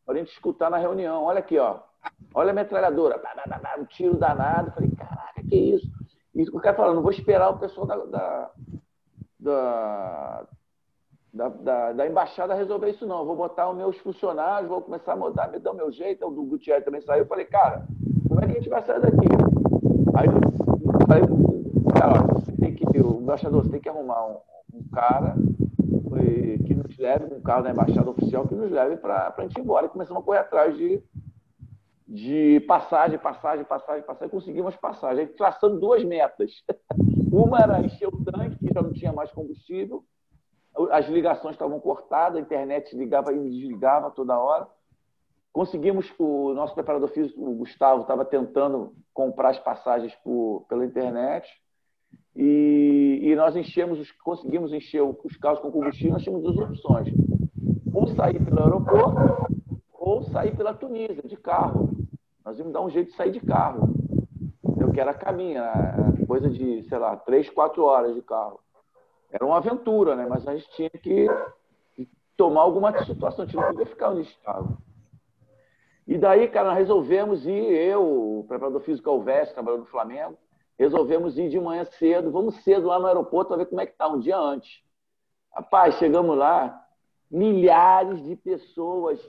para 0.05 0.15
a 0.15 0.19
gente 0.19 0.33
escutar 0.33 0.71
na 0.71 0.79
reunião. 0.79 1.25
Olha 1.25 1.41
aqui, 1.41 1.59
ó. 1.59 1.81
Olha 2.35 2.51
a 2.51 2.55
metralhadora. 2.55 3.21
Um 3.79 3.85
tiro 3.85 4.17
danado. 4.17 4.73
Falei, 4.73 4.91
caraca, 4.91 5.43
que 5.49 5.57
isso? 5.57 5.87
E 6.35 6.43
o 6.51 6.61
cara 6.61 6.77
falou, 6.77 6.95
não 6.95 7.03
vou 7.03 7.11
esperar 7.11 7.51
o 7.51 7.59
pessoal 7.59 7.87
da, 7.87 7.97
da, 7.97 8.51
da, 9.39 10.47
da, 11.33 11.49
da, 11.49 11.93
da 11.93 12.07
embaixada 12.07 12.55
resolver 12.55 12.91
isso, 12.91 13.07
não. 13.07 13.27
vou 13.27 13.37
botar 13.37 13.71
os 13.71 13.77
meus 13.77 13.99
funcionários, 13.99 14.69
vou 14.69 14.81
começar 14.81 15.13
a 15.13 15.17
mudar, 15.17 15.49
me 15.49 15.59
o 15.59 15.75
meu 15.75 15.93
jeito. 15.93 16.27
O 16.27 16.47
Gutierrez 16.47 16.85
também 16.85 17.03
saiu. 17.03 17.25
Eu 17.25 17.29
falei, 17.29 17.45
cara, 17.45 17.87
como 18.29 18.41
é 18.41 18.47
que 18.47 18.53
a 18.53 18.55
gente 18.55 18.69
vai 18.69 18.83
sair 18.83 19.01
daqui? 19.01 19.29
Aí 20.15 20.27
eu 20.27 21.07
falei, 21.07 21.23
cara, 21.99 22.52
tem 22.63 22.75
que, 22.75 22.85
o 23.01 23.21
embaixador, 23.21 23.65
você 23.65 23.71
tem 23.71 23.81
que 23.81 23.89
arrumar 23.89 24.27
um, 24.27 24.39
um 24.75 24.85
cara 24.93 25.35
que 26.65 26.75
nos 26.75 26.97
leve, 26.97 27.35
um 27.35 27.41
carro 27.41 27.65
da 27.65 27.71
embaixada 27.71 28.11
oficial 28.11 28.47
que 28.47 28.55
nos 28.55 28.71
leve 28.71 28.97
para 28.97 29.35
a 29.37 29.43
gente 29.43 29.59
ir 29.59 29.61
embora. 29.61 29.87
E 29.87 29.89
começamos 29.89 30.23
a 30.23 30.25
correr 30.25 30.39
atrás 30.39 30.77
de, 30.77 31.03
de 32.07 32.61
passagem, 32.61 33.19
passagem, 33.19 33.65
passagem, 33.65 34.03
passagem. 34.05 34.31
Conseguimos 34.31 34.77
passagem, 34.77 35.27
traçando 35.29 35.81
duas 35.81 36.05
metas. 36.05 36.53
Uma 37.33 37.59
era 37.59 37.81
encher 37.81 38.09
o 38.09 38.25
tanque, 38.25 38.59
que 38.59 38.73
já 38.73 38.83
não 38.83 38.93
tinha 38.93 39.13
mais 39.13 39.33
combustível. 39.33 40.05
As 40.91 41.07
ligações 41.09 41.55
estavam 41.55 41.81
cortadas, 41.81 42.39
a 42.39 42.41
internet 42.41 42.97
ligava 42.97 43.33
e 43.33 43.51
desligava 43.51 44.11
toda 44.11 44.39
hora. 44.39 44.69
Conseguimos, 45.53 46.11
o 46.19 46.55
nosso 46.55 46.75
preparador 46.75 47.09
físico, 47.09 47.43
o 47.43 47.57
Gustavo, 47.57 48.03
estava 48.03 48.25
tentando 48.25 48.95
comprar 49.13 49.51
as 49.51 49.59
passagens 49.59 50.15
por, 50.25 50.65
pela 50.69 50.85
internet 50.85 51.47
e, 52.35 53.21
e 53.23 53.37
nós 53.37 53.55
enchemos, 53.55 53.99
os, 53.99 54.11
conseguimos 54.13 54.73
encher 54.73 55.03
os 55.03 55.37
carros 55.37 55.61
com 55.61 55.71
combustível, 55.71 56.13
nós 56.13 56.23
tínhamos 56.23 56.43
duas 56.43 56.59
opções. 56.59 57.09
Ou 57.93 58.07
sair 58.09 58.43
pelo 58.43 58.63
aeroporto, 58.63 59.47
ou 59.93 60.23
sair 60.25 60.57
pela 60.57 60.75
Tunísia, 60.75 61.23
de 61.23 61.37
carro. 61.37 61.91
Nós 62.45 62.59
íamos 62.59 62.73
dar 62.73 62.81
um 62.81 62.91
jeito 62.91 63.11
de 63.11 63.17
sair 63.17 63.31
de 63.31 63.41
carro. 63.41 63.95
Eu 64.79 64.91
que 64.91 65.01
era 65.01 65.15
caminho, 65.15 65.63
coisa 66.27 66.49
de, 66.49 66.83
sei 66.85 66.99
lá, 66.99 67.17
três, 67.17 67.49
quatro 67.51 67.85
horas 67.85 68.15
de 68.15 68.23
carro. 68.23 68.59
Era 69.31 69.45
uma 69.45 69.59
aventura, 69.59 70.17
né? 70.17 70.27
Mas 70.29 70.47
a 70.49 70.55
gente 70.55 70.69
tinha 70.71 70.91
que, 70.91 71.29
tomar 72.37 72.63
alguma 72.63 73.05
situação, 73.05 73.45
a 73.45 73.47
gente 73.47 73.57
não 73.57 73.69
podia 73.69 73.87
ficar 73.87 74.11
onde 74.11 74.23
estava. 74.23 74.77
E 76.07 76.19
daí, 76.19 76.49
cara, 76.49 76.73
resolvemos 76.73 77.47
ir, 77.47 77.51
eu, 77.53 78.41
o 78.41 78.45
preparador 78.49 78.81
físico 78.81 79.09
Alves, 79.09 79.53
trabalhando 79.53 79.83
no 79.83 79.87
Flamengo, 79.87 80.37
resolvemos 80.79 81.39
ir 81.39 81.49
de 81.49 81.61
manhã 81.61 81.85
cedo, 81.85 82.31
vamos 82.31 82.57
cedo 82.63 82.87
lá 82.89 82.99
no 82.99 83.07
aeroporto 83.07 83.49
para 83.49 83.59
ver 83.59 83.67
como 83.67 83.81
é 83.81 83.87
que 83.87 83.93
está, 83.93 84.09
um 84.09 84.19
dia 84.19 84.39
antes. 84.39 84.83
Rapaz, 85.55 85.97
chegamos 85.97 86.37
lá, 86.37 86.87
milhares 87.31 88.23
de 88.25 88.37
pessoas 88.37 89.21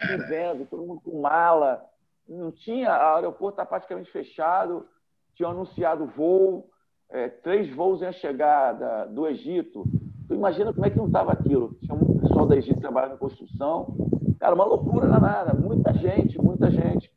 vivendo, 0.00 0.66
todo 0.68 0.84
mundo 0.84 1.00
com 1.00 1.20
mala. 1.20 1.84
Não 2.28 2.50
tinha, 2.50 2.88
o 2.90 3.16
aeroporto 3.16 3.60
está 3.60 3.66
praticamente 3.66 4.10
fechado, 4.10 4.86
tinham 5.34 5.50
anunciado 5.50 6.06
voo, 6.06 6.70
é, 7.10 7.28
três 7.28 7.72
voos 7.74 8.00
iam 8.00 8.12
chegar 8.12 8.72
da, 8.72 9.04
do 9.04 9.26
Egito. 9.26 9.84
Tu 10.26 10.34
imagina 10.34 10.72
como 10.72 10.86
é 10.86 10.90
que 10.90 10.96
não 10.96 11.06
estava 11.06 11.32
aquilo. 11.32 11.74
Tinha 11.80 11.94
muito 11.94 12.22
pessoal 12.22 12.46
da 12.46 12.56
Egito 12.56 12.80
trabalhando 12.80 13.14
em 13.14 13.18
construção. 13.18 13.94
Cara, 14.40 14.54
uma 14.54 14.64
loucura 14.64 15.06
danada, 15.06 15.52
muita 15.52 15.92
gente, 15.92 16.40
muita 16.40 16.70
gente. 16.70 17.11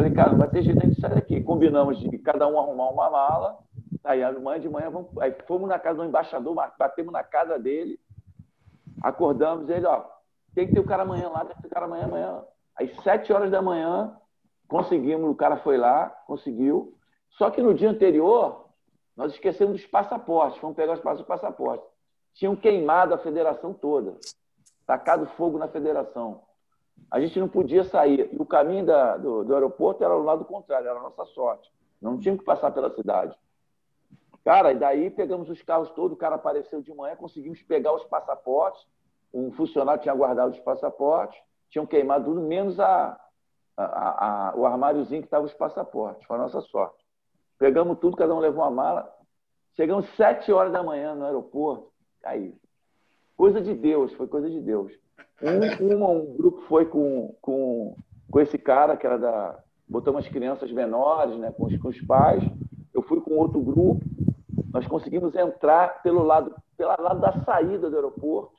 Falei, 0.00 0.14
cara, 0.14 0.34
vai 0.34 0.48
ter 0.48 0.62
jeito 0.62 0.86
de 0.88 0.98
sair 0.98 1.14
daqui. 1.14 1.42
Combinamos 1.42 1.98
de 1.98 2.16
cada 2.16 2.48
um 2.48 2.58
arrumar 2.58 2.88
uma 2.88 3.10
mala. 3.10 3.58
Aí, 4.02 4.22
amanhã 4.22 4.58
de 4.58 4.66
manhã, 4.66 4.88
vamos... 4.88 5.10
aí 5.18 5.30
fomos 5.46 5.68
na 5.68 5.78
casa 5.78 5.98
do 5.98 6.06
embaixador, 6.06 6.54
batemos 6.78 7.12
na 7.12 7.22
casa 7.22 7.58
dele, 7.58 8.00
acordamos 9.02 9.68
ele, 9.68 9.84
ó, 9.84 10.02
tem 10.54 10.66
que 10.66 10.72
ter 10.72 10.80
o 10.80 10.86
cara 10.86 11.02
amanhã 11.02 11.28
lá, 11.28 11.44
tem 11.44 11.54
que 11.54 11.60
ter 11.60 11.68
o 11.68 11.70
cara 11.70 11.84
amanhã, 11.84 12.04
amanhã. 12.04 12.42
Às 12.76 12.96
sete 13.02 13.30
horas 13.30 13.50
da 13.50 13.60
manhã, 13.60 14.16
conseguimos, 14.68 15.30
o 15.30 15.34
cara 15.34 15.58
foi 15.58 15.76
lá, 15.76 16.08
conseguiu. 16.26 16.96
Só 17.32 17.50
que 17.50 17.60
no 17.60 17.74
dia 17.74 17.90
anterior, 17.90 18.70
nós 19.14 19.34
esquecemos 19.34 19.74
dos 19.74 19.86
passaportes, 19.86 20.58
fomos 20.60 20.76
pegar 20.76 20.94
os 20.94 21.22
passaportes. 21.24 21.86
Tinham 22.32 22.56
queimado 22.56 23.12
a 23.12 23.18
federação 23.18 23.74
toda, 23.74 24.16
tacado 24.86 25.26
fogo 25.36 25.58
na 25.58 25.68
federação 25.68 26.40
a 27.10 27.20
gente 27.20 27.38
não 27.38 27.48
podia 27.48 27.84
sair. 27.84 28.28
E 28.32 28.36
o 28.36 28.46
caminho 28.46 28.86
da, 28.86 29.16
do, 29.16 29.44
do, 29.44 29.54
aeroporto 29.54 30.02
era 30.02 30.16
o 30.16 30.22
lado 30.22 30.44
contrário, 30.44 30.88
era 30.88 30.98
a 30.98 31.02
nossa 31.02 31.24
sorte. 31.26 31.70
Não 32.00 32.18
tínhamos 32.18 32.40
que 32.40 32.46
passar 32.46 32.70
pela 32.70 32.90
cidade. 32.90 33.36
Cara, 34.44 34.72
e 34.72 34.78
daí 34.78 35.10
pegamos 35.10 35.50
os 35.50 35.62
carros 35.62 35.90
todos, 35.90 36.16
o 36.16 36.18
cara 36.18 36.36
apareceu 36.36 36.80
de 36.80 36.94
manhã, 36.94 37.14
conseguimos 37.14 37.62
pegar 37.62 37.92
os 37.92 38.04
passaportes. 38.04 38.84
Um 39.32 39.52
funcionário 39.52 40.02
tinha 40.02 40.14
guardado 40.14 40.50
os 40.50 40.60
passaportes, 40.60 41.40
tinham 41.68 41.86
queimado 41.86 42.24
tudo, 42.24 42.40
menos 42.40 42.80
a, 42.80 43.20
a, 43.76 44.48
a, 44.50 44.56
o 44.56 44.66
armáriozinho 44.66 45.20
que 45.20 45.26
estava 45.26 45.44
os 45.44 45.54
passaportes. 45.54 46.26
Foi 46.26 46.36
a 46.36 46.40
nossa 46.40 46.60
sorte. 46.62 47.04
Pegamos 47.58 47.98
tudo, 47.98 48.16
cada 48.16 48.34
um 48.34 48.38
levou 48.38 48.64
uma 48.64 48.70
mala. 48.70 49.14
Chegamos 49.76 50.06
sete 50.16 50.50
horas 50.52 50.72
da 50.72 50.82
manhã 50.82 51.14
no 51.14 51.26
aeroporto. 51.26 51.92
Aí, 52.24 52.54
coisa 53.36 53.60
de 53.60 53.74
Deus, 53.74 54.12
foi 54.14 54.26
coisa 54.26 54.48
de 54.48 54.60
Deus. 54.60 54.92
Um, 55.42 55.96
um, 55.96 56.10
um 56.10 56.36
grupo 56.36 56.62
foi 56.68 56.84
com, 56.86 57.34
com, 57.40 57.96
com 58.30 58.40
esse 58.40 58.58
cara, 58.58 58.96
que 58.96 59.06
era 59.06 59.18
da. 59.18 59.58
Botou 59.88 60.12
umas 60.12 60.28
crianças 60.28 60.70
menores, 60.70 61.36
né, 61.38 61.50
com 61.50 61.66
os, 61.66 61.76
com 61.78 61.88
os 61.88 62.00
pais. 62.02 62.44
Eu 62.94 63.02
fui 63.02 63.20
com 63.20 63.36
outro 63.36 63.60
grupo. 63.60 64.00
Nós 64.72 64.86
conseguimos 64.86 65.34
entrar 65.34 66.00
pelo 66.02 66.22
lado, 66.22 66.54
pelo 66.76 66.94
lado 67.02 67.20
da 67.20 67.32
saída 67.44 67.90
do 67.90 67.96
aeroporto. 67.96 68.54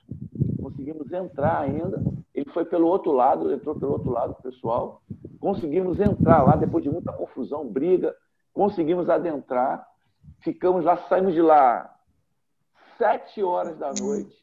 Conseguimos 0.62 1.12
entrar 1.12 1.62
ainda. 1.62 2.02
Ele 2.34 2.50
foi 2.50 2.66
pelo 2.66 2.88
outro 2.88 3.12
lado, 3.12 3.52
entrou 3.52 3.80
pelo 3.80 3.94
outro 3.94 4.12
lado, 4.12 4.36
pessoal. 4.42 5.02
Conseguimos 5.40 6.00
entrar 6.00 6.44
lá, 6.44 6.56
depois 6.56 6.84
de 6.84 6.90
muita 6.90 7.14
confusão, 7.14 7.68
briga. 7.68 8.14
Conseguimos 8.54 9.10
adentrar. 9.10 9.88
Ficamos 10.42 10.84
lá, 10.84 10.98
saímos 11.08 11.34
de 11.34 11.42
lá 11.42 11.96
sete 13.02 13.42
horas 13.42 13.78
da 13.80 13.92
noite. 13.94 14.36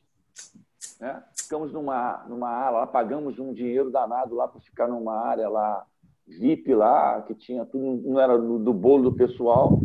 Né? 1.01 1.23
ficamos 1.37 1.73
numa, 1.73 2.25
numa 2.29 2.51
ala, 2.51 2.87
pagamos 2.87 3.39
um 3.39 3.53
dinheiro 3.53 3.91
danado 3.91 4.35
lá 4.35 4.49
para 4.49 4.61
ficar 4.61 4.89
numa 4.89 5.15
área 5.15 5.49
lá, 5.49 5.87
VIP 6.27 6.75
lá, 6.75 7.23
que 7.23 7.35
tinha 7.35 7.65
tudo, 7.65 8.03
não 8.09 8.21
era 8.21 8.37
do, 8.37 8.59
do 8.59 8.75
bolo 8.75 9.11
do 9.11 9.17
pessoal. 9.17 9.81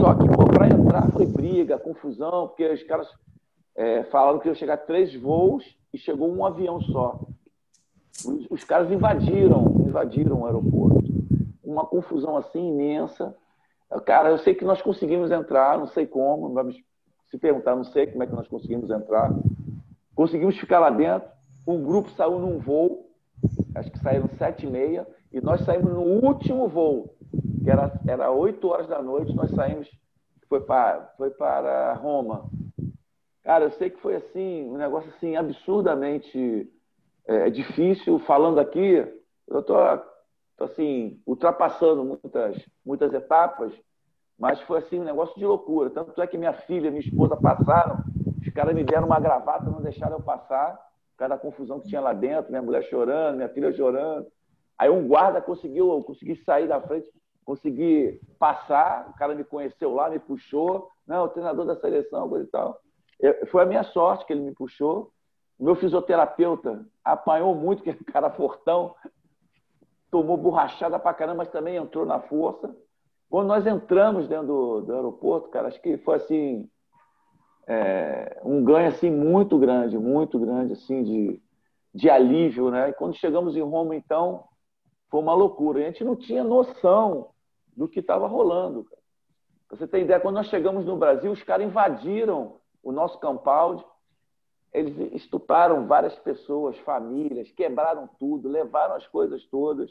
Só 0.00 0.14
que, 0.14 0.26
para 0.52 0.68
entrar 0.68 1.12
foi 1.12 1.26
briga, 1.26 1.78
confusão, 1.78 2.48
porque 2.48 2.66
os 2.66 2.82
caras 2.84 3.08
é, 3.76 4.02
falaram 4.04 4.38
que 4.38 4.48
ia 4.48 4.54
chegar 4.54 4.78
três 4.78 5.14
voos 5.14 5.64
e 5.92 5.98
chegou 5.98 6.28
um 6.28 6.44
avião 6.44 6.80
só. 6.80 7.20
Os, 8.24 8.46
os 8.50 8.64
caras 8.64 8.90
invadiram, 8.90 9.84
invadiram 9.86 10.40
o 10.40 10.46
aeroporto. 10.46 11.04
Uma 11.62 11.84
confusão 11.84 12.36
assim 12.36 12.70
imensa. 12.70 13.36
Cara, 14.04 14.30
eu 14.30 14.38
sei 14.38 14.54
que 14.54 14.64
nós 14.64 14.82
conseguimos 14.82 15.30
entrar, 15.30 15.78
não 15.78 15.86
sei 15.86 16.06
como, 16.06 16.52
vamos 16.52 16.76
se 17.30 17.38
perguntar, 17.38 17.76
não 17.76 17.84
sei 17.84 18.06
como 18.06 18.22
é 18.22 18.26
que 18.26 18.34
nós 18.34 18.48
conseguimos 18.48 18.90
entrar. 18.90 19.30
Conseguimos 20.14 20.56
ficar 20.58 20.78
lá 20.78 20.90
dentro. 20.90 21.28
Um 21.66 21.82
grupo 21.82 22.10
saiu 22.10 22.38
num 22.38 22.58
voo, 22.58 23.10
acho 23.74 23.90
que 23.90 23.98
saíram 24.00 24.28
sete 24.38 24.66
e 24.66 24.70
meia, 24.70 25.06
e 25.32 25.40
nós 25.40 25.64
saímos 25.64 25.92
no 25.92 26.02
último 26.02 26.68
voo, 26.68 27.16
que 27.62 27.70
era, 27.70 27.90
era 28.06 28.30
8 28.30 28.68
horas 28.68 28.86
da 28.86 29.02
noite, 29.02 29.34
nós 29.34 29.50
saímos, 29.50 29.90
foi 30.48 30.60
para, 30.60 31.12
foi 31.16 31.30
para 31.30 31.94
Roma. 31.94 32.48
Cara, 33.42 33.64
eu 33.64 33.70
sei 33.72 33.90
que 33.90 34.00
foi 34.00 34.16
assim, 34.16 34.68
um 34.68 34.76
negócio 34.76 35.10
assim 35.16 35.36
absurdamente 35.36 36.70
é, 37.26 37.50
difícil. 37.50 38.18
Falando 38.20 38.58
aqui, 38.58 39.04
eu 39.48 39.62
tô, 39.62 39.74
tô 40.56 40.64
assim 40.64 41.20
ultrapassando 41.26 42.04
muitas 42.04 42.56
muitas 42.84 43.12
etapas, 43.12 43.72
Mas 44.38 44.60
foi 44.62 44.78
assim 44.78 45.00
um 45.00 45.04
negócio 45.04 45.36
de 45.36 45.44
loucura. 45.44 45.90
Tanto 45.90 46.20
é 46.20 46.26
que 46.26 46.38
minha 46.38 46.52
filha 46.52 46.88
e 46.88 46.90
minha 46.90 47.02
esposa 47.02 47.36
passaram, 47.36 48.02
os 48.46 48.52
caras 48.52 48.74
me 48.74 48.84
deram 48.84 49.06
uma 49.06 49.18
gravata, 49.18 49.70
não 49.70 49.80
deixaram 49.80 50.18
eu 50.18 50.22
passar, 50.22 50.74
por 50.74 51.18
causa 51.18 51.34
da 51.34 51.40
confusão 51.40 51.80
que 51.80 51.88
tinha 51.88 52.00
lá 52.00 52.12
dentro, 52.12 52.50
minha 52.50 52.62
mulher 52.62 52.82
chorando, 52.84 53.36
minha 53.36 53.48
filha 53.48 53.72
chorando. 53.72 54.26
Aí 54.78 54.90
um 54.90 55.06
guarda 55.08 55.40
conseguiu, 55.40 55.90
eu 55.90 56.02
consegui 56.02 56.36
sair 56.44 56.68
da 56.68 56.80
frente, 56.80 57.08
consegui 57.44 58.20
passar, 58.38 59.08
o 59.10 59.14
cara 59.14 59.34
me 59.34 59.44
conheceu 59.44 59.94
lá, 59.94 60.10
me 60.10 60.18
puxou, 60.18 60.88
não, 61.06 61.24
o 61.24 61.28
treinador 61.28 61.64
da 61.64 61.76
seleção, 61.76 62.28
coisa 62.28 62.44
e 62.44 62.50
tal. 62.50 62.80
Foi 63.50 63.62
a 63.62 63.66
minha 63.66 63.82
sorte 63.84 64.26
que 64.26 64.32
ele 64.32 64.42
me 64.42 64.54
puxou. 64.54 65.10
O 65.58 65.64
meu 65.64 65.76
fisioterapeuta 65.76 66.84
apanhou 67.04 67.54
muito, 67.54 67.82
que 67.82 67.90
é 67.90 67.96
cara 68.06 68.30
fortão, 68.30 68.94
tomou 70.10 70.36
borrachada 70.36 70.98
pra 70.98 71.14
caramba, 71.14 71.38
mas 71.38 71.48
também 71.48 71.76
entrou 71.76 72.04
na 72.04 72.20
força. 72.20 72.74
Quando 73.30 73.48
nós 73.48 73.66
entramos 73.66 74.28
dentro 74.28 74.46
do, 74.46 74.80
do 74.82 74.94
aeroporto, 74.94 75.48
cara, 75.48 75.68
acho 75.68 75.80
que 75.80 75.96
foi 75.98 76.16
assim 76.16 76.68
é, 77.66 78.40
um 78.44 78.62
ganho 78.62 78.88
assim 78.88 79.10
muito 79.10 79.58
grande, 79.58 79.98
muito 79.98 80.38
grande 80.38 80.74
assim 80.74 81.02
de, 81.02 81.42
de 81.94 82.10
alívio, 82.10 82.70
né? 82.70 82.90
E 82.90 82.92
quando 82.92 83.16
chegamos 83.16 83.56
em 83.56 83.62
Roma, 83.62 83.96
então, 83.96 84.44
foi 85.10 85.20
uma 85.20 85.34
loucura. 85.34 85.80
a 85.80 85.84
gente 85.84 86.04
não 86.04 86.16
tinha 86.16 86.44
noção 86.44 87.30
do 87.76 87.88
que 87.88 88.00
estava 88.00 88.26
rolando. 88.26 88.84
Cara. 88.84 89.02
Você 89.70 89.86
tem 89.86 90.02
ideia? 90.02 90.20
Quando 90.20 90.36
nós 90.36 90.48
chegamos 90.48 90.84
no 90.84 90.96
Brasil, 90.96 91.32
os 91.32 91.42
caras 91.42 91.66
invadiram 91.66 92.56
o 92.82 92.92
nosso 92.92 93.18
compound, 93.18 93.84
eles 94.72 95.12
estupraram 95.14 95.86
várias 95.86 96.14
pessoas, 96.16 96.76
famílias, 96.80 97.50
quebraram 97.52 98.08
tudo, 98.18 98.48
levaram 98.48 98.94
as 98.94 99.06
coisas 99.06 99.44
todas, 99.46 99.90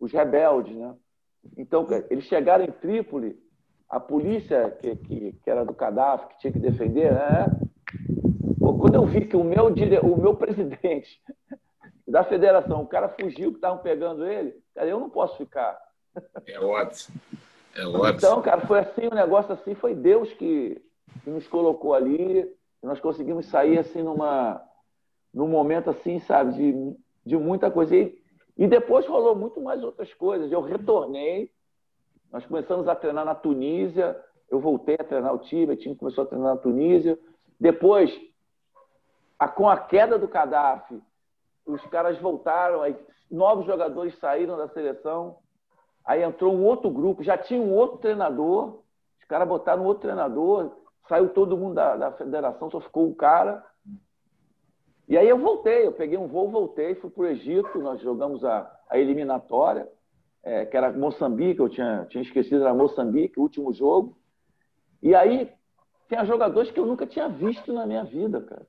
os 0.00 0.12
rebeldes, 0.12 0.74
né? 0.74 0.96
Então, 1.56 1.86
eles 2.10 2.24
chegaram 2.24 2.64
em 2.64 2.72
Trípoli, 2.72 3.38
a 3.88 4.00
polícia, 4.00 4.70
que, 4.80 4.96
que, 4.96 5.32
que 5.32 5.50
era 5.50 5.64
do 5.64 5.72
Gaddafi, 5.72 6.28
que 6.28 6.38
tinha 6.38 6.52
que 6.52 6.58
defender, 6.58 7.12
né? 7.12 7.46
quando 8.58 8.94
eu 8.96 9.06
vi 9.06 9.26
que 9.26 9.36
o 9.36 9.44
meu, 9.44 9.70
dire... 9.70 9.98
o 10.00 10.16
meu 10.16 10.34
presidente 10.36 11.20
da 12.06 12.22
federação, 12.22 12.82
o 12.82 12.86
cara 12.86 13.08
fugiu, 13.08 13.50
que 13.50 13.56
estavam 13.56 13.78
pegando 13.78 14.26
ele, 14.26 14.54
cara, 14.74 14.88
eu 14.88 15.00
não 15.00 15.08
posso 15.08 15.36
ficar. 15.36 15.78
É 16.46 16.60
ótimo. 16.60 17.16
É 17.74 17.86
ótimo. 17.86 18.08
Então, 18.08 18.42
cara, 18.42 18.60
foi 18.66 18.80
assim, 18.80 19.08
um 19.10 19.14
negócio 19.14 19.52
assim, 19.52 19.74
foi 19.74 19.94
Deus 19.94 20.32
que, 20.34 20.80
que 21.22 21.30
nos 21.30 21.46
colocou 21.48 21.94
ali, 21.94 22.48
nós 22.82 23.00
conseguimos 23.00 23.46
sair 23.46 23.78
assim 23.78 24.02
numa 24.02 24.62
num 25.32 25.48
momento 25.48 25.90
assim, 25.90 26.20
sabe, 26.20 26.52
de, 26.52 26.96
de 27.26 27.36
muita 27.36 27.68
coisa. 27.68 27.96
E, 27.96 28.16
e 28.56 28.68
depois 28.68 29.04
rolou 29.06 29.34
muito 29.34 29.60
mais 29.60 29.82
outras 29.82 30.14
coisas. 30.14 30.52
Eu 30.52 30.60
retornei, 30.60 31.50
nós 32.34 32.44
começamos 32.46 32.88
a 32.88 32.96
treinar 32.96 33.24
na 33.24 33.36
Tunísia, 33.36 34.20
eu 34.50 34.58
voltei 34.58 34.96
a 34.98 35.04
treinar 35.04 35.32
o 35.32 35.38
time, 35.38 35.72
o 35.72 35.76
time 35.76 35.94
começou 35.94 36.24
a 36.24 36.26
treinar 36.26 36.56
na 36.56 36.60
Tunísia. 36.60 37.16
Depois, 37.60 38.10
a, 39.38 39.46
com 39.46 39.70
a 39.70 39.76
queda 39.76 40.18
do 40.18 40.26
Gaddafi, 40.26 41.00
os 41.64 41.80
caras 41.86 42.18
voltaram, 42.18 42.82
aí, 42.82 42.96
novos 43.30 43.64
jogadores 43.66 44.18
saíram 44.18 44.56
da 44.56 44.66
seleção, 44.66 45.36
aí 46.04 46.24
entrou 46.24 46.52
um 46.52 46.64
outro 46.64 46.90
grupo, 46.90 47.22
já 47.22 47.38
tinha 47.38 47.62
um 47.62 47.72
outro 47.72 47.98
treinador, 47.98 48.80
os 49.20 49.24
caras 49.28 49.46
botaram 49.46 49.84
um 49.84 49.86
outro 49.86 50.02
treinador, 50.02 50.72
saiu 51.08 51.28
todo 51.28 51.56
mundo 51.56 51.74
da, 51.74 51.96
da 51.96 52.10
federação, 52.10 52.68
só 52.68 52.80
ficou 52.80 53.06
um 53.06 53.14
cara. 53.14 53.64
E 55.06 55.16
aí 55.16 55.28
eu 55.28 55.38
voltei, 55.38 55.86
eu 55.86 55.92
peguei 55.92 56.18
um 56.18 56.26
voo, 56.26 56.50
voltei, 56.50 56.96
fui 56.96 57.10
para 57.10 57.22
o 57.22 57.26
Egito, 57.26 57.78
nós 57.78 58.00
jogamos 58.00 58.44
a, 58.44 58.68
a 58.90 58.98
eliminatória, 58.98 59.88
é, 60.44 60.66
que 60.66 60.76
era 60.76 60.92
Moçambique, 60.92 61.60
eu 61.60 61.68
tinha, 61.68 62.06
tinha 62.08 62.22
esquecido, 62.22 62.62
era 62.62 62.74
Moçambique, 62.74 63.38
o 63.38 63.42
último 63.42 63.72
jogo. 63.72 64.16
E 65.02 65.14
aí 65.14 65.50
tinha 66.08 66.24
jogadores 66.24 66.70
que 66.70 66.78
eu 66.78 66.86
nunca 66.86 67.06
tinha 67.06 67.28
visto 67.28 67.72
na 67.72 67.86
minha 67.86 68.04
vida, 68.04 68.40
cara. 68.42 68.66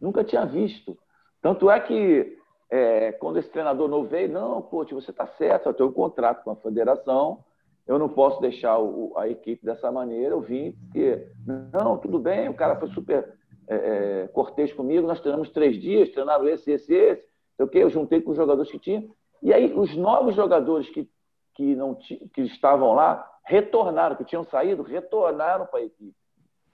Nunca 0.00 0.22
tinha 0.22 0.44
visto. 0.44 0.96
Tanto 1.40 1.70
é 1.70 1.80
que 1.80 2.38
é, 2.70 3.12
quando 3.12 3.38
esse 3.38 3.48
treinador 3.48 3.88
novo 3.88 4.08
veio, 4.08 4.30
não, 4.30 4.60
coach, 4.60 4.92
você 4.92 5.10
está 5.10 5.26
certo, 5.26 5.68
eu 5.68 5.74
tenho 5.74 5.88
um 5.88 5.92
contrato 5.92 6.44
com 6.44 6.50
a 6.50 6.56
federação, 6.56 7.44
eu 7.86 7.98
não 7.98 8.08
posso 8.08 8.40
deixar 8.40 8.78
o, 8.78 9.12
a 9.16 9.28
equipe 9.28 9.64
dessa 9.64 9.90
maneira. 9.90 10.34
Eu 10.34 10.40
vim 10.40 10.72
porque, 10.72 11.28
não, 11.72 11.96
tudo 11.98 12.18
bem, 12.18 12.48
o 12.48 12.54
cara 12.54 12.76
foi 12.76 12.88
super 12.90 13.32
é, 13.66 13.74
é, 13.74 14.28
cortês 14.28 14.72
comigo, 14.72 15.06
nós 15.06 15.20
treinamos 15.20 15.50
três 15.50 15.80
dias, 15.80 16.10
treinaram 16.10 16.46
esse, 16.48 16.70
esse, 16.70 16.94
esse, 16.94 17.68
quê, 17.70 17.78
eu 17.78 17.90
juntei 17.90 18.20
com 18.20 18.32
os 18.32 18.36
jogadores 18.36 18.70
que 18.70 18.78
tinha. 18.78 19.06
E 19.44 19.52
aí 19.52 19.70
os 19.74 19.94
novos 19.94 20.34
jogadores 20.34 20.88
que, 20.88 21.06
que, 21.54 21.76
não 21.76 21.94
que 21.94 22.40
estavam 22.40 22.94
lá 22.94 23.30
retornaram, 23.44 24.16
que 24.16 24.24
tinham 24.24 24.42
saído, 24.44 24.82
retornaram 24.82 25.66
para 25.66 25.80
a 25.80 25.84
equipe, 25.84 26.16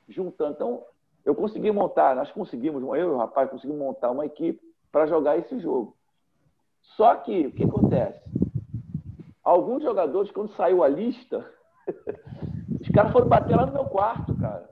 juntando. 0.08 0.52
Então, 0.52 0.84
eu 1.24 1.34
consegui 1.34 1.72
montar, 1.72 2.14
nós 2.14 2.30
conseguimos, 2.30 2.80
eu 2.80 2.94
e 2.94 3.04
o 3.04 3.16
rapaz 3.16 3.50
conseguimos 3.50 3.82
montar 3.82 4.12
uma 4.12 4.24
equipe 4.24 4.60
para 4.92 5.06
jogar 5.06 5.36
esse 5.36 5.58
jogo. 5.58 5.96
Só 6.96 7.16
que, 7.16 7.48
o 7.48 7.52
que 7.52 7.64
acontece? 7.64 8.22
Alguns 9.42 9.82
jogadores, 9.82 10.30
quando 10.30 10.54
saiu 10.54 10.84
a 10.84 10.88
lista, 10.88 11.44
os 12.80 12.88
caras 12.90 13.10
foram 13.10 13.28
bater 13.28 13.56
lá 13.56 13.66
no 13.66 13.72
meu 13.72 13.84
quarto, 13.86 14.32
cara. 14.38 14.68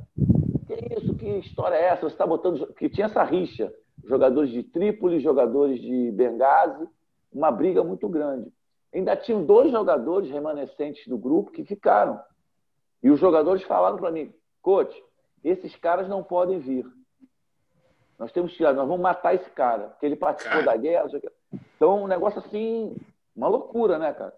Que 0.69 0.95
isso? 0.95 1.15
Que 1.17 1.39
história 1.39 1.75
é 1.75 1.87
essa? 1.87 2.03
Você 2.03 2.15
está 2.15 2.27
botando. 2.27 2.73
Que 2.75 2.89
tinha 2.89 3.07
essa 3.07 3.25
rixa. 3.25 3.73
Jogadores 4.05 4.51
de 4.51 4.63
Trípoli, 4.63 5.21
jogadores 5.21 5.81
de 5.81 6.13
Benghazi, 6.13 6.89
uma 7.33 7.51
briga 7.51 7.83
muito 7.85 8.09
grande. 8.09 8.53
Ainda 8.93 9.17
tinham 9.17 9.45
dois 9.45 9.71
jogadores 9.71 10.31
remanescentes 10.31 11.07
do 11.07 11.19
grupo 11.19 11.51
que 11.51 11.65
ficaram. 11.65 12.21
E 13.03 13.11
os 13.11 13.21
jogadores 13.21 13.63
falaram 13.63 13.97
para 13.97 14.11
mim, 14.11 14.33
coach, 14.63 14.95
esses 15.45 15.77
caras 15.77 16.09
não 16.09 16.23
podem 16.23 16.59
vir. 16.59 16.87
Nós 18.19 18.33
temos 18.33 18.57
que 18.57 18.63
nós 18.63 18.75
vamos 18.75 18.99
matar 18.99 19.35
esse 19.35 19.49
cara, 19.51 19.89
porque 19.89 20.07
ele 20.07 20.17
participou 20.17 20.65
da 20.65 20.77
guerra. 20.77 21.09
Então, 21.77 22.03
um 22.03 22.07
negócio 22.09 22.41
assim, 22.41 22.97
uma 23.37 23.47
loucura, 23.47 23.99
né, 23.99 24.13
cara? 24.13 24.35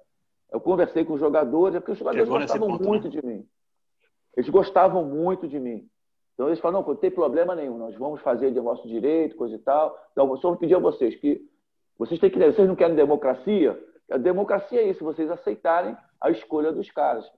Eu 0.52 0.60
conversei 0.60 1.04
com 1.04 1.14
os 1.14 1.20
jogadores, 1.20 1.76
é 1.76 1.80
porque 1.80 1.92
os 1.92 1.98
jogadores 1.98 2.26
Chegou 2.26 2.40
gostavam 2.40 2.68
ponto, 2.68 2.84
muito 2.86 3.04
né? 3.04 3.10
de 3.10 3.26
mim. 3.26 3.48
Eles 4.36 4.50
gostavam 4.50 5.04
muito 5.04 5.48
de 5.48 5.58
mim. 5.58 5.88
Então 6.34 6.48
eles 6.48 6.58
falaram, 6.58 6.82
não, 6.82 6.88
não 6.88 6.96
tem 6.96 7.10
problema 7.10 7.54
nenhum, 7.54 7.78
nós 7.78 7.94
vamos 7.96 8.20
fazer 8.20 8.50
de 8.50 8.60
nosso 8.60 8.86
direito, 8.86 9.36
coisa 9.36 9.54
e 9.54 9.58
tal. 9.58 9.96
Então, 10.12 10.28
eu 10.28 10.36
só 10.38 10.48
vou 10.48 10.56
pedir 10.56 10.74
a 10.74 10.78
vocês 10.78 11.14
que 11.16 11.48
vocês 12.00 12.18
têm 12.18 12.30
que 12.30 12.38
vocês 12.38 12.66
não 12.66 12.74
querem 12.74 12.96
democracia? 12.96 13.78
A 14.10 14.16
democracia 14.16 14.80
é 14.80 14.88
isso, 14.88 15.04
vocês 15.04 15.30
aceitarem 15.30 15.96
a 16.20 16.30
escolha 16.30 16.72
dos 16.72 16.90
caras. 16.90 17.30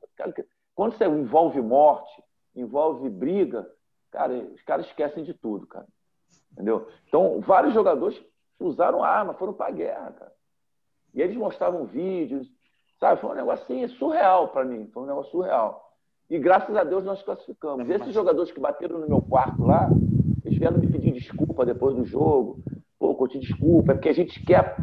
Quando 0.75 0.97
você 0.97 1.05
envolve 1.05 1.61
morte, 1.61 2.23
envolve 2.55 3.11
briga, 3.11 3.69
cara, 4.11 4.33
os 4.33 4.63
caras 4.63 4.87
esquecem 4.87 5.25
de 5.25 5.35
tudo, 5.35 5.67
cara. 5.67 5.87
Entendeu? 6.53 6.89
Então, 7.09 7.41
vários 7.41 7.75
jogadores 7.75 8.19
usaram 8.59 9.03
arma, 9.03 9.35
foram 9.35 9.53
para 9.53 9.67
a 9.67 9.73
guerra, 9.73 10.13
cara. 10.13 10.33
E 11.13 11.21
eles 11.21 11.37
mostravam 11.37 11.85
vídeos, 11.85 12.49
Sabe? 13.03 13.21
Foi 13.21 13.31
um 13.31 13.35
negócio 13.35 13.65
assim, 13.65 13.89
surreal 13.99 14.47
para 14.47 14.65
mim. 14.65 14.89
Foi 14.95 15.03
um 15.03 15.07
negócio 15.07 15.33
surreal. 15.33 15.93
E 16.31 16.39
graças 16.39 16.77
a 16.77 16.85
Deus 16.85 17.03
nós 17.03 17.21
classificamos. 17.21 17.89
E 17.89 17.93
esses 17.93 18.15
jogadores 18.15 18.53
que 18.53 18.61
bateram 18.61 19.01
no 19.01 19.09
meu 19.09 19.21
quarto 19.21 19.61
lá, 19.65 19.91
eles 20.45 20.57
vieram 20.57 20.79
me 20.79 20.87
pedir 20.87 21.11
desculpa 21.11 21.67
depois 21.67 21.97
do 21.97 22.05
jogo. 22.05 22.61
Desculpa, 23.29 23.93
é 23.93 23.95
porque 23.95 24.09
a 24.09 24.15
gente 24.15 24.43
quer. 24.45 24.77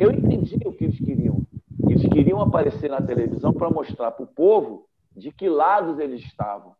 Eu 0.00 0.10
entendi 0.10 0.56
o 0.64 0.72
que 0.72 0.84
eles 0.84 0.98
queriam. 0.98 1.42
Eles 1.88 2.08
queriam 2.08 2.40
aparecer 2.40 2.90
na 2.90 3.00
televisão 3.00 3.52
para 3.52 3.70
mostrar 3.70 4.10
para 4.12 4.24
o 4.24 4.26
povo 4.26 4.86
de 5.14 5.32
que 5.32 5.48
lados 5.48 5.98
eles 5.98 6.20
estavam. 6.22 6.74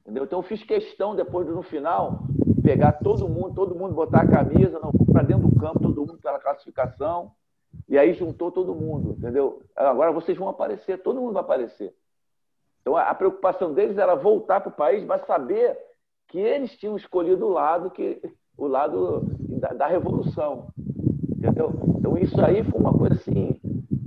Entendeu? 0.00 0.24
Então 0.24 0.38
eu 0.40 0.42
fiz 0.42 0.62
questão, 0.64 1.14
depois 1.14 1.46
no 1.46 1.62
final, 1.62 2.24
pegar 2.62 2.92
todo 2.92 3.28
mundo, 3.28 3.54
todo 3.54 3.74
mundo 3.74 3.94
botar 3.94 4.22
a 4.22 4.28
camisa 4.28 4.80
para 5.12 5.22
dentro 5.22 5.48
do 5.48 5.60
campo, 5.60 5.80
todo 5.80 6.00
mundo 6.00 6.18
pela 6.18 6.38
classificação. 6.38 7.32
E 7.88 7.98
aí 7.98 8.14
juntou 8.14 8.50
todo 8.50 8.74
mundo, 8.74 9.16
entendeu? 9.18 9.62
Agora 9.76 10.12
vocês 10.12 10.36
vão 10.36 10.48
aparecer, 10.48 11.02
todo 11.02 11.20
mundo 11.20 11.34
vai 11.34 11.42
aparecer. 11.42 11.94
Então 12.80 12.96
a 12.96 13.14
preocupação 13.14 13.72
deles 13.72 13.96
era 13.96 14.14
voltar 14.14 14.60
para 14.60 14.70
o 14.70 14.76
país, 14.76 15.04
mas 15.04 15.24
saber 15.26 15.78
que 16.28 16.38
eles 16.38 16.76
tinham 16.76 16.96
escolhido 16.96 17.46
o 17.46 17.50
lado 17.50 17.90
que 17.90 18.20
o 18.56 18.66
lado 18.66 19.24
da, 19.62 19.68
da 19.68 19.86
revolução, 19.86 20.66
entendeu? 21.30 21.72
Então 21.96 22.18
isso 22.18 22.38
aí 22.44 22.64
foi 22.64 22.80
uma 22.80 22.92
coisa 22.92 23.14
assim 23.14 23.60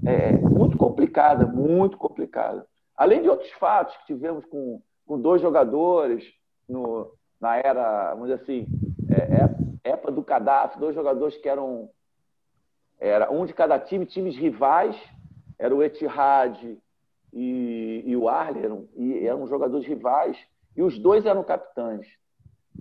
é, 0.06 0.34
muito 0.34 0.78
complicada, 0.78 1.48
muito 1.48 1.98
complicada. 1.98 2.68
Além 2.98 3.22
de 3.22 3.30
outros 3.30 3.50
fatos 3.54 3.96
que 3.98 4.08
tivemos 4.08 4.46
com, 4.46 4.82
com 5.08 5.20
dois 5.20 5.42
jogadores 5.42 6.26
no, 6.68 7.10
na 7.40 7.56
era, 7.56 8.14
vamos 8.14 8.28
dizer 8.30 8.42
assim, 8.42 8.68
é, 9.10 9.88
é 9.88 9.92
época 9.92 10.12
do 10.12 10.22
Gaddafi, 10.22 10.78
dois 10.78 10.94
jogadores 10.94 11.38
que 11.38 11.48
eram 11.48 11.90
era 13.00 13.30
um 13.32 13.46
de 13.46 13.54
cada 13.54 13.78
time, 13.80 14.06
times 14.06 14.36
rivais, 14.36 14.96
era 15.60 15.74
o 15.74 15.84
Etihad 15.84 16.58
e, 17.34 18.04
e 18.06 18.16
o 18.16 18.28
Arler, 18.28 18.72
e 18.96 19.26
eram 19.26 19.48
jogadores 19.48 19.86
rivais, 19.86 20.38
e 20.76 20.82
os 20.82 20.98
dois 20.98 21.26
eram 21.26 21.44
capitães. 21.44 22.08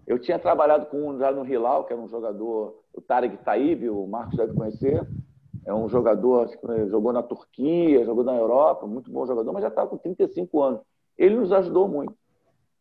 Eu 0.06 0.18
tinha 0.18 0.38
trabalhado 0.38 0.86
com 0.86 1.08
um 1.08 1.18
já 1.18 1.32
no 1.32 1.46
Hilal, 1.46 1.84
que 1.84 1.92
era 1.92 2.00
um 2.00 2.08
jogador, 2.08 2.78
o 2.92 3.00
Tarek 3.00 3.38
Taib, 3.38 3.88
o 3.88 4.06
Marcos 4.06 4.36
deve 4.36 4.52
conhecer, 4.52 5.06
é 5.64 5.72
um 5.72 5.88
jogador 5.88 6.46
que 6.48 6.86
jogou 6.88 7.12
na 7.12 7.22
Turquia, 7.22 8.04
jogou 8.04 8.22
na 8.22 8.34
Europa, 8.34 8.86
muito 8.86 9.10
bom 9.10 9.26
jogador, 9.26 9.52
mas 9.52 9.62
já 9.62 9.68
estava 9.68 9.88
com 9.88 9.96
35 9.96 10.62
anos. 10.62 10.80
ele 11.16 11.36
nos 11.36 11.52
ajudou 11.52 11.88
muito. 11.88 12.14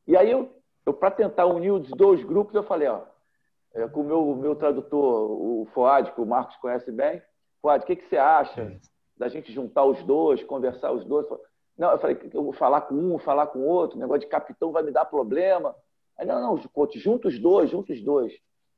E 0.06 0.18
aí, 0.18 0.32
eu, 0.32 0.50
eu 0.86 0.94
para 0.94 1.12
tentar 1.12 1.45
unir 1.45 1.72
os 1.72 1.90
dois 1.91 2.22
grupos, 2.24 2.54
eu 2.54 2.64
falei, 2.64 2.90
ó, 2.90 3.02
é, 3.74 3.88
com 3.88 4.02
o 4.02 4.04
meu, 4.04 4.36
meu 4.36 4.56
tradutor, 4.56 5.32
o 5.32 5.66
Foad, 5.74 6.12
que 6.12 6.20
o 6.20 6.26
Marcos 6.26 6.58
conhece 6.58 6.91
bem, 6.91 7.22
Foad, 7.62 7.84
o 7.84 7.88
que, 7.88 7.95
que 7.95 8.04
você 8.04 8.18
acha 8.18 8.78
da 9.18 9.30
gente 9.30 9.52
juntar 9.54 9.86
os 9.86 10.04
dois, 10.04 10.44
conversar 10.44 10.91
os 10.91 11.06
dois? 11.06 11.26
Não, 11.78 11.91
eu 11.91 11.98
falei 11.98 12.20
eu 12.34 12.44
vou 12.44 12.54
falar 12.54 12.82
com 12.82 12.95
um, 12.95 13.18
falar 13.18 13.48
com 13.48 13.60
o 13.60 13.66
outro, 13.66 13.98
negócio 13.98 14.22
de 14.22 14.28
capitão 14.28 14.72
vai 14.72 14.84
me 14.84 14.91
dar 14.91 15.06
problema. 15.06 15.74
Aí, 16.18 16.26
não, 16.26 16.41
não, 16.41 16.57
coach, 16.69 16.99
junta 16.99 17.27
os 17.27 17.40
dois, 17.40 17.69
junta 17.69 17.94
os 17.94 18.02
dois. 18.02 18.34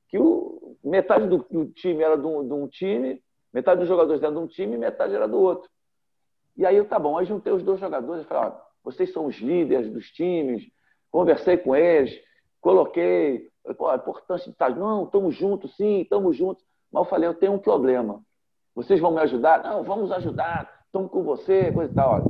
Que 0.10 0.18
o, 0.18 0.78
metade 0.84 1.28
do, 1.28 1.46
do 1.50 1.66
time 1.68 2.04
era 2.04 2.18
de 2.18 2.26
um, 2.26 2.48
de 2.48 2.54
um, 2.54 2.68
time, 2.68 3.22
metade 3.54 3.80
dos 3.80 3.88
jogadores 3.88 4.22
era 4.22 4.32
de 4.32 4.38
um 4.38 4.48
time 4.48 4.78
metade 4.78 5.16
era 5.16 5.28
do 5.28 5.38
outro. 5.38 5.70
E 6.56 6.66
aí, 6.66 6.82
tá 6.86 6.98
bom, 6.98 7.18
aí 7.18 7.26
juntei 7.26 7.52
os 7.52 7.64
dois 7.64 7.80
jogadores 7.80 8.24
e 8.24 8.28
falei, 8.28 8.50
ó, 8.50 8.66
vocês 8.84 9.12
são 9.12 9.26
os 9.26 9.36
líderes 9.38 9.92
dos 9.92 10.10
times, 10.12 10.64
conversei 11.12 11.58
com 11.58 11.76
eles, 11.76 12.18
coloquei, 12.62 13.50
pô, 13.78 13.88
a 13.88 13.96
importância 13.96 14.46
de 14.46 14.52
estar, 14.52 14.70
não, 14.76 15.04
estamos 15.04 15.36
juntos, 15.36 15.76
sim, 15.76 16.02
estamos 16.02 16.38
juntos. 16.38 16.64
Mas 16.92 17.04
eu 17.04 17.10
falei, 17.10 17.28
eu 17.28 17.34
tenho 17.34 17.54
um 17.54 17.60
problema. 17.60 18.22
Vocês 18.74 19.00
vão 19.00 19.12
me 19.12 19.20
ajudar? 19.22 19.64
Não, 19.64 19.84
vamos 19.84 20.12
ajudar, 20.12 20.84
estamos 20.86 21.10
com 21.12 21.24
você, 21.24 21.72
coisa 21.72 21.92
e 21.92 21.96
tal. 21.96 22.14
Olha, 22.14 22.26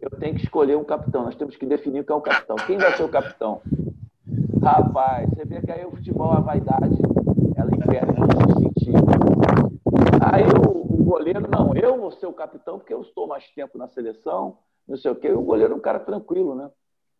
eu 0.00 0.10
tenho 0.18 0.34
que 0.34 0.42
escolher 0.42 0.76
um 0.76 0.84
capitão, 0.84 1.24
nós 1.24 1.36
temos 1.36 1.56
que 1.56 1.66
definir 1.66 2.04
quem 2.04 2.14
é 2.14 2.16
o 2.16 2.22
capitão. 2.22 2.56
Quem 2.66 2.78
vai 2.78 2.96
ser 2.96 3.02
o 3.02 3.08
capitão? 3.08 3.60
Rapaz, 4.62 5.28
você 5.30 5.44
vê 5.44 5.60
que 5.60 5.70
aí 5.70 5.84
o 5.84 5.90
futebol, 5.90 6.32
a 6.32 6.40
vaidade, 6.40 6.98
ela 7.56 7.70
impera 7.70 8.06
nesse 8.06 8.60
sentido. 8.60 9.06
Aí 10.32 10.44
o, 10.44 11.00
o, 11.00 11.04
goleiro, 11.04 11.40
não, 11.48 11.74
eu 11.74 11.96
vou 11.98 12.10
ser 12.12 12.26
o 12.26 12.32
capitão 12.32 12.78
porque 12.78 12.92
eu 12.92 13.02
estou 13.02 13.26
mais 13.26 13.48
tempo 13.52 13.78
na 13.78 13.88
seleção, 13.88 14.58
não 14.86 14.96
sei 14.96 15.10
o 15.10 15.14
quê. 15.14 15.28
E 15.28 15.32
o 15.32 15.42
goleiro 15.42 15.74
é 15.74 15.76
um 15.76 15.80
cara 15.80 16.00
tranquilo, 16.00 16.54
né? 16.54 16.70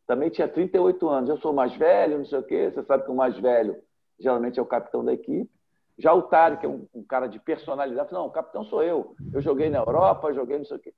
Também 0.06 0.30
tinha 0.30 0.48
38 0.48 1.08
anos. 1.08 1.30
Eu 1.30 1.38
sou 1.38 1.52
mais 1.52 1.74
velho, 1.76 2.18
não 2.18 2.26
sei 2.26 2.38
o 2.38 2.42
quê. 2.42 2.70
Você 2.70 2.82
sabe 2.82 3.04
que 3.04 3.10
o 3.10 3.14
mais 3.14 3.38
velho 3.38 3.76
geralmente 4.18 4.58
é 4.58 4.62
o 4.62 4.66
capitão 4.66 5.04
da 5.04 5.12
equipe. 5.12 5.50
Já 5.98 6.12
o 6.14 6.22
Tari, 6.22 6.58
que 6.58 6.66
é 6.66 6.68
um, 6.68 6.86
um 6.94 7.02
cara 7.02 7.26
de 7.26 7.38
personalidade, 7.40 8.12
não, 8.12 8.26
o 8.26 8.30
capitão 8.30 8.64
sou 8.64 8.82
eu. 8.82 9.14
Eu 9.32 9.40
joguei 9.40 9.68
na 9.68 9.78
Europa, 9.78 10.32
joguei 10.32 10.58
não 10.58 10.64
sei 10.64 10.76
o 10.76 10.80
quê. 10.80 10.94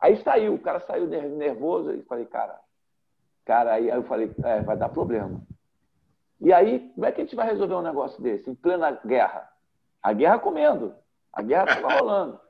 Aí 0.00 0.16
saiu, 0.16 0.54
o 0.54 0.58
cara 0.58 0.80
saiu 0.80 1.06
nervoso 1.06 1.92
e 1.92 2.02
falei, 2.02 2.26
cara, 2.26 2.58
cara, 3.44 3.74
aí, 3.74 3.88
aí 3.90 3.96
eu 3.96 4.02
falei, 4.02 4.32
é, 4.42 4.60
vai 4.62 4.76
dar 4.76 4.88
problema. 4.88 5.40
E 6.42 6.52
aí, 6.52 6.90
como 6.94 7.06
é 7.06 7.12
que 7.12 7.20
a 7.20 7.24
gente 7.24 7.36
vai 7.36 7.46
resolver 7.46 7.74
um 7.74 7.82
negócio 7.82 8.20
desse? 8.20 8.50
Em 8.50 8.54
plena 8.54 8.90
guerra. 9.06 9.48
A 10.02 10.12
guerra 10.12 10.40
comendo. 10.40 10.92
A 11.32 11.40
guerra 11.40 11.64
estava 11.64 11.94
rolando. 12.02 12.40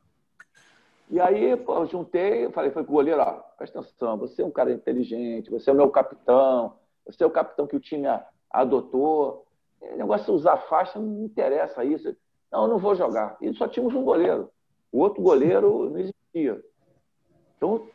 E 1.10 1.20
aí, 1.20 1.54
pô, 1.58 1.74
eu 1.74 1.86
juntei, 1.86 2.50
falei, 2.52 2.70
foi 2.70 2.84
com 2.84 2.92
o 2.92 2.94
goleiro, 2.96 3.20
ó, 3.20 3.32
presta 3.58 3.80
atenção, 3.80 4.16
você 4.16 4.40
é 4.40 4.46
um 4.46 4.50
cara 4.50 4.72
inteligente, 4.72 5.50
você 5.50 5.68
é 5.68 5.72
o 5.74 5.76
meu 5.76 5.90
capitão, 5.90 6.74
você 7.04 7.22
é 7.22 7.26
o 7.26 7.30
capitão 7.30 7.66
que 7.66 7.76
o 7.76 7.80
time 7.80 8.06
adotou. 8.50 9.44
O 9.78 9.96
negócio 9.96 10.24
de 10.24 10.32
usar 10.32 10.56
faixa 10.56 10.98
não 10.98 11.06
me 11.06 11.24
interessa 11.24 11.84
isso. 11.84 12.16
Não, 12.50 12.62
eu 12.62 12.68
não 12.68 12.78
vou 12.78 12.94
jogar. 12.94 13.36
E 13.42 13.52
só 13.52 13.68
tínhamos 13.68 13.94
um 13.94 14.04
goleiro. 14.04 14.50
O 14.90 15.00
outro 15.00 15.22
goleiro 15.22 15.90
não 15.90 15.98
existia. 15.98 16.64
Então, 17.58 17.86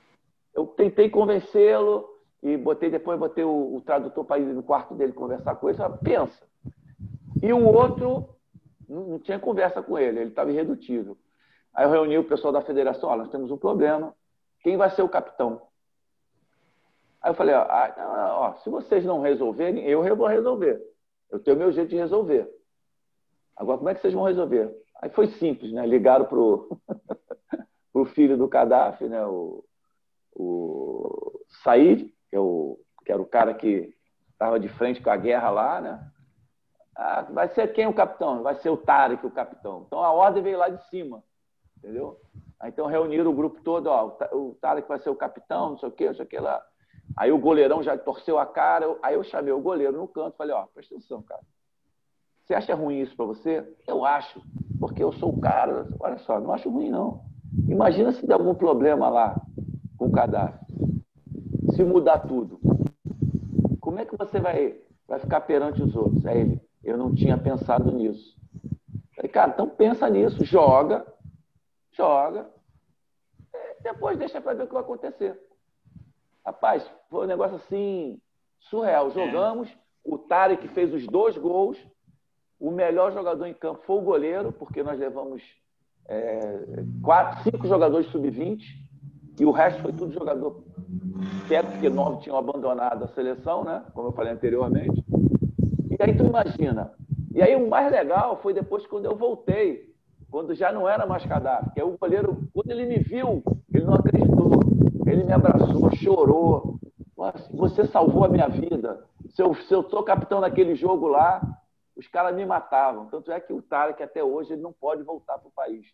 eu 0.53 0.67
tentei 0.67 1.09
convencê-lo 1.09 2.07
e 2.41 2.55
botei 2.57 2.89
depois 2.89 3.19
botei 3.19 3.43
o, 3.43 3.75
o 3.75 3.81
tradutor 3.81 4.25
para 4.25 4.39
ir 4.39 4.45
no 4.45 4.63
quarto 4.63 4.93
dele 4.93 5.13
conversar 5.13 5.55
com 5.55 5.69
ele. 5.69 5.77
Falei, 5.77 5.97
pensa. 6.03 6.47
E 7.41 7.51
o 7.51 7.65
outro 7.65 8.29
não, 8.87 9.03
não 9.07 9.19
tinha 9.19 9.39
conversa 9.39 9.81
com 9.81 9.97
ele, 9.97 10.19
ele 10.19 10.29
estava 10.29 10.51
irredutível. 10.51 11.17
Aí 11.73 11.85
eu 11.85 11.91
reuni 11.91 12.17
o 12.17 12.23
pessoal 12.23 12.51
da 12.51 12.61
federação, 12.61 13.09
olha, 13.09 13.23
nós 13.23 13.31
temos 13.31 13.51
um 13.51 13.57
problema, 13.57 14.13
quem 14.61 14.77
vai 14.77 14.89
ser 14.89 15.03
o 15.03 15.09
capitão? 15.09 15.61
Aí 17.21 17.31
eu 17.31 17.35
falei, 17.35 17.53
ó, 17.53 17.61
ah, 17.61 18.35
ó, 18.39 18.53
se 18.63 18.69
vocês 18.69 19.03
não 19.05 19.21
resolverem, 19.21 19.83
eu 19.83 20.15
vou 20.15 20.27
resolver. 20.27 20.81
Eu 21.29 21.39
tenho 21.39 21.57
meu 21.57 21.71
jeito 21.71 21.89
de 21.89 21.95
resolver. 21.95 22.49
Agora, 23.55 23.77
como 23.77 23.89
é 23.89 23.95
que 23.95 24.01
vocês 24.01 24.13
vão 24.13 24.23
resolver? 24.23 24.73
Aí 25.01 25.09
foi 25.09 25.27
simples, 25.27 25.71
né? 25.71 25.85
Ligaram 25.85 26.25
para 26.25 26.37
o 26.39 28.05
filho 28.13 28.37
do 28.37 28.47
Gaddafi, 28.47 29.05
né? 29.05 29.25
o, 29.25 29.63
o 30.33 31.41
Said, 31.63 32.11
que, 32.29 32.35
é 32.35 32.39
o, 32.39 32.79
que 33.05 33.11
era 33.11 33.21
o 33.21 33.25
cara 33.25 33.53
que 33.53 33.93
estava 34.31 34.59
de 34.59 34.69
frente 34.69 35.01
com 35.01 35.09
a 35.09 35.17
guerra 35.17 35.49
lá, 35.49 35.81
né? 35.81 36.11
Ah, 36.95 37.21
vai 37.29 37.47
ser 37.49 37.71
quem 37.73 37.87
o 37.87 37.93
capitão? 37.93 38.41
Vai 38.43 38.55
ser 38.55 38.69
o 38.69 38.77
Tarek 38.77 39.25
o 39.25 39.31
capitão. 39.31 39.83
Então 39.85 40.03
a 40.03 40.11
ordem 40.11 40.41
veio 40.41 40.57
lá 40.57 40.69
de 40.69 40.83
cima, 40.89 41.23
entendeu? 41.77 42.19
Então 42.63 42.87
reuniram 42.87 43.29
o 43.29 43.35
grupo 43.35 43.61
todo, 43.61 43.87
ó, 43.87 44.17
o 44.31 44.57
Tarek 44.59 44.87
vai 44.87 44.99
ser 44.99 45.09
o 45.09 45.15
capitão, 45.15 45.71
não 45.71 45.77
sei 45.77 45.89
o 45.89 45.91
quê, 45.91 46.07
não 46.07 46.15
sei 46.15 46.25
o 46.25 46.27
que 46.27 46.39
lá. 46.39 46.63
Aí 47.15 47.31
o 47.31 47.37
goleirão 47.37 47.83
já 47.83 47.97
torceu 47.97 48.39
a 48.39 48.45
cara, 48.45 48.97
aí 49.01 49.15
eu 49.15 49.23
chamei 49.23 49.53
o 49.53 49.61
goleiro 49.61 49.97
no 49.97 50.07
canto, 50.07 50.35
falei, 50.37 50.55
ó, 50.55 50.65
presta 50.73 50.95
atenção, 50.95 51.21
cara. 51.21 51.41
Você 52.43 52.53
acha 52.53 52.73
ruim 52.73 53.01
isso 53.01 53.15
para 53.15 53.25
você? 53.25 53.75
Eu 53.85 54.05
acho, 54.05 54.41
porque 54.79 55.03
eu 55.03 55.11
sou 55.11 55.33
o 55.33 55.41
cara. 55.41 55.87
Olha 55.99 56.17
só, 56.19 56.39
não 56.39 56.53
acho 56.53 56.69
ruim 56.69 56.89
não. 56.89 57.21
Imagina 57.67 58.11
se 58.13 58.25
der 58.25 58.35
algum 58.35 58.55
problema 58.55 59.09
lá 59.09 59.41
com 59.97 60.05
o 60.05 60.11
cadastro. 60.11 60.66
Se 61.77 61.83
mudar 61.83 62.21
tudo. 62.21 62.59
Como 63.79 63.99
é 63.99 64.05
que 64.05 64.17
você 64.17 64.39
vai, 64.39 64.81
vai 65.07 65.19
ficar 65.19 65.41
perante 65.41 65.83
os 65.83 65.95
outros? 65.95 66.25
Aí 66.25 66.39
ele, 66.39 66.61
eu 66.83 66.97
não 66.97 67.13
tinha 67.13 67.37
pensado 67.37 67.91
nisso. 67.91 68.35
Falei, 69.15 69.31
cara, 69.31 69.51
então 69.51 69.69
pensa 69.69 70.09
nisso, 70.09 70.43
joga, 70.43 71.05
joga, 71.91 72.49
depois 73.83 74.17
deixa 74.17 74.41
para 74.41 74.55
ver 74.55 74.63
o 74.63 74.67
que 74.67 74.73
vai 74.73 74.81
acontecer. 74.81 75.39
Rapaz, 76.43 76.83
foi 77.11 77.25
um 77.25 77.27
negócio 77.27 77.57
assim, 77.57 78.19
surreal. 78.59 79.11
Jogamos, 79.11 79.69
é. 79.69 79.73
o 80.03 80.17
Tarek 80.17 80.67
fez 80.69 80.91
os 80.91 81.05
dois 81.05 81.37
gols, 81.37 81.77
o 82.59 82.71
melhor 82.71 83.11
jogador 83.11 83.45
em 83.45 83.53
campo 83.53 83.83
foi 83.85 83.97
o 83.97 84.01
goleiro, 84.01 84.51
porque 84.51 84.81
nós 84.81 84.97
levamos 84.97 85.43
é, 86.07 86.83
quatro, 87.03 87.43
cinco 87.43 87.67
jogadores 87.67 88.07
sub-20 88.07 88.63
e 89.39 89.45
o 89.45 89.51
resto 89.51 89.83
foi 89.83 89.93
tudo 89.93 90.11
jogador 90.11 90.65
perto, 91.47 91.71
porque 91.71 91.89
nove 91.89 92.21
tinham 92.21 92.37
abandonado 92.37 93.03
a 93.03 93.07
seleção, 93.09 93.63
né? 93.63 93.83
como 93.93 94.09
eu 94.09 94.11
falei 94.11 94.33
anteriormente. 94.33 95.03
E 95.89 95.97
aí 95.99 96.15
tu 96.15 96.25
imagina. 96.25 96.91
E 97.33 97.41
aí 97.41 97.55
o 97.55 97.69
mais 97.69 97.91
legal 97.91 98.39
foi 98.41 98.53
depois 98.53 98.85
quando 98.87 99.05
eu 99.05 99.15
voltei, 99.15 99.93
quando 100.29 100.53
já 100.53 100.71
não 100.71 100.87
era 100.87 101.05
mais 101.05 101.25
cadáver, 101.25 101.71
que 101.73 101.81
o 101.81 101.97
goleiro, 101.97 102.49
quando 102.53 102.71
ele 102.71 102.85
me 102.85 102.99
viu, 102.99 103.43
ele 103.73 103.85
não 103.85 103.93
acreditou. 103.93 104.51
Ele 105.05 105.23
me 105.23 105.31
abraçou, 105.31 105.89
chorou. 105.95 106.79
Você 107.51 107.85
salvou 107.87 108.25
a 108.25 108.29
minha 108.29 108.47
vida. 108.47 109.03
Se 109.29 109.41
eu, 109.41 109.53
se 109.55 109.73
eu 109.73 109.83
sou 109.89 110.03
capitão 110.03 110.41
naquele 110.41 110.75
jogo 110.75 111.07
lá, 111.07 111.41
os 111.95 112.07
caras 112.07 112.35
me 112.35 112.45
matavam. 112.45 113.07
Tanto 113.07 113.31
é 113.31 113.39
que 113.39 113.53
o 113.53 113.61
Tarek, 113.61 114.01
até 114.03 114.23
hoje, 114.23 114.53
ele 114.53 114.61
não 114.61 114.73
pode 114.73 115.03
voltar 115.03 115.37
para 115.39 115.47
o 115.47 115.51
país. 115.51 115.85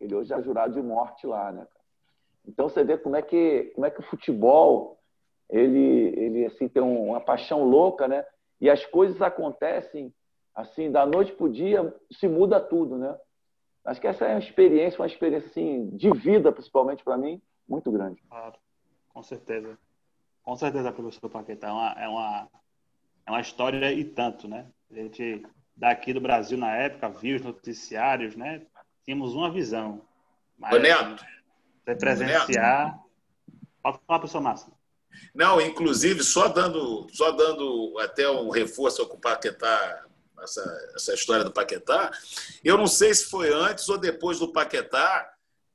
Ele 0.00 0.14
hoje 0.14 0.32
é 0.32 0.42
jurado 0.42 0.74
de 0.74 0.82
morte 0.82 1.26
lá, 1.26 1.52
né? 1.52 1.66
Então 2.50 2.68
você 2.68 2.82
vê 2.82 2.98
como 2.98 3.16
é 3.16 3.22
que, 3.22 3.70
como 3.74 3.86
é 3.86 3.90
que 3.90 4.00
o 4.00 4.04
futebol 4.04 4.98
ele, 5.48 6.14
ele 6.16 6.46
assim, 6.46 6.68
tem 6.68 6.82
uma 6.82 7.20
paixão 7.20 7.64
louca, 7.64 8.08
né? 8.08 8.24
E 8.60 8.68
as 8.68 8.84
coisas 8.86 9.22
acontecem 9.22 10.12
assim, 10.54 10.90
da 10.90 11.06
noite 11.06 11.32
para 11.32 11.46
o 11.46 11.52
dia, 11.52 11.94
se 12.12 12.26
muda 12.28 12.60
tudo, 12.60 12.98
né? 12.98 13.16
Acho 13.84 14.00
que 14.00 14.06
essa 14.06 14.26
é 14.26 14.32
uma 14.34 14.40
experiência, 14.40 15.00
uma 15.00 15.06
experiência 15.06 15.48
assim, 15.48 15.88
de 15.90 16.10
vida, 16.10 16.52
principalmente 16.52 17.02
para 17.02 17.16
mim, 17.16 17.40
muito 17.68 17.90
grande. 17.90 18.20
Claro, 18.28 18.58
com 19.08 19.22
certeza. 19.22 19.78
Com 20.42 20.56
certeza, 20.56 20.92
professor 20.92 21.30
Paquetá. 21.30 21.68
É 21.68 21.72
uma, 21.72 21.92
é 21.92 22.08
uma, 22.08 22.48
é 23.26 23.30
uma 23.30 23.40
história 23.40 23.92
e 23.92 24.04
tanto, 24.04 24.48
né? 24.48 24.66
A 24.90 24.94
gente, 24.94 25.46
daqui 25.76 26.12
do 26.12 26.20
Brasil, 26.20 26.58
na 26.58 26.76
época, 26.76 27.08
viu 27.08 27.36
os 27.36 27.42
noticiários, 27.42 28.36
né? 28.36 28.66
Tínhamos 29.04 29.34
uma 29.34 29.50
visão. 29.50 30.02
Mas, 30.58 30.74
Ô, 30.74 30.78
Neto. 31.90 32.00
Você 32.00 32.06
presenciar. 32.06 32.98
Pode 33.82 33.98
falar, 34.06 34.18
professor 34.18 34.40
Márcio. 34.40 34.72
Não, 35.34 35.60
inclusive, 35.60 36.22
só 36.22 36.48
dando, 36.48 37.06
só 37.12 37.32
dando 37.32 37.98
até 38.00 38.30
um 38.30 38.50
reforço 38.50 39.02
ao 39.02 39.18
Paquetá, 39.18 40.04
essa, 40.42 40.92
essa 40.94 41.14
história 41.14 41.44
do 41.44 41.52
Paquetá, 41.52 42.10
eu 42.64 42.78
não 42.78 42.86
sei 42.86 43.12
se 43.12 43.24
foi 43.24 43.52
antes 43.52 43.88
ou 43.88 43.98
depois 43.98 44.38
do 44.38 44.52
Paquetá, 44.52 45.30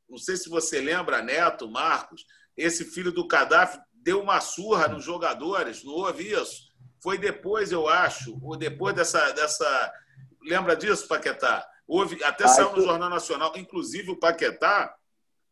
não 0.10 0.18
sei 0.18 0.38
se 0.38 0.50
você 0.50 0.80
lembra, 0.80 1.22
Neto, 1.22 1.70
Marcos, 1.70 2.26
esse 2.56 2.86
filho 2.86 3.12
do 3.12 3.28
Gaddafi 3.28 3.80
deu 3.94 4.22
uma 4.22 4.40
surra 4.40 4.88
nos 4.88 5.04
jogadores, 5.04 5.84
não 5.84 5.94
houve 5.94 6.32
isso? 6.32 6.70
Foi 7.02 7.18
depois, 7.18 7.72
eu 7.72 7.88
acho, 7.88 8.38
ou 8.42 8.56
depois 8.56 8.96
dessa. 8.96 9.32
dessa... 9.32 9.94
Lembra 10.42 10.76
disso, 10.76 11.08
Paquetá? 11.08 11.68
Houve, 11.88 12.24
até 12.24 12.48
saiu 12.48 12.72
no 12.72 12.82
Jornal 12.84 13.10
Nacional, 13.10 13.52
inclusive 13.56 14.12
o 14.12 14.20
Paquetá 14.20 14.96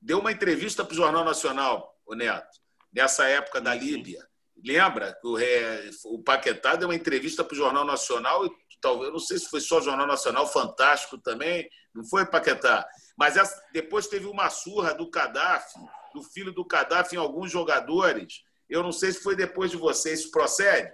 deu 0.03 0.19
uma 0.19 0.31
entrevista 0.31 0.84
para 0.84 0.93
o 0.93 0.97
Jornal 0.97 1.23
Nacional, 1.23 1.97
o 2.05 2.13
Neto, 2.13 2.59
nessa 2.93 3.25
época 3.27 3.61
da 3.61 3.73
Líbia. 3.73 4.27
Lembra 4.63 5.13
que 5.13 5.27
o, 5.27 5.39
é, 5.39 5.89
o 6.05 6.21
Paquetá 6.21 6.75
deu 6.75 6.89
uma 6.89 6.95
entrevista 6.95 7.43
para 7.43 7.53
o 7.53 7.57
Jornal 7.57 7.85
Nacional 7.85 8.45
e 8.45 8.51
talvez, 8.81 9.11
não 9.11 9.19
sei 9.19 9.38
se 9.39 9.49
foi 9.49 9.61
só 9.61 9.80
o 9.80 9.81
Jornal 9.81 10.05
Nacional, 10.05 10.45
fantástico 10.45 11.17
também, 11.17 11.69
não 11.95 12.03
foi, 12.03 12.25
Paquetá? 12.25 12.85
Mas 13.17 13.38
essa, 13.38 13.61
depois 13.71 14.07
teve 14.07 14.25
uma 14.25 14.49
surra 14.49 14.93
do 14.93 15.09
Gaddafi, 15.09 15.80
do 16.13 16.21
filho 16.21 16.51
do 16.51 16.65
Gaddafi 16.65 17.15
em 17.15 17.19
alguns 17.19 17.51
jogadores. 17.51 18.43
Eu 18.69 18.84
não 18.84 18.91
sei 18.91 19.11
se 19.11 19.23
foi 19.23 19.35
depois 19.35 19.71
de 19.71 19.77
você. 19.77 20.13
Isso 20.13 20.31
procede? 20.31 20.91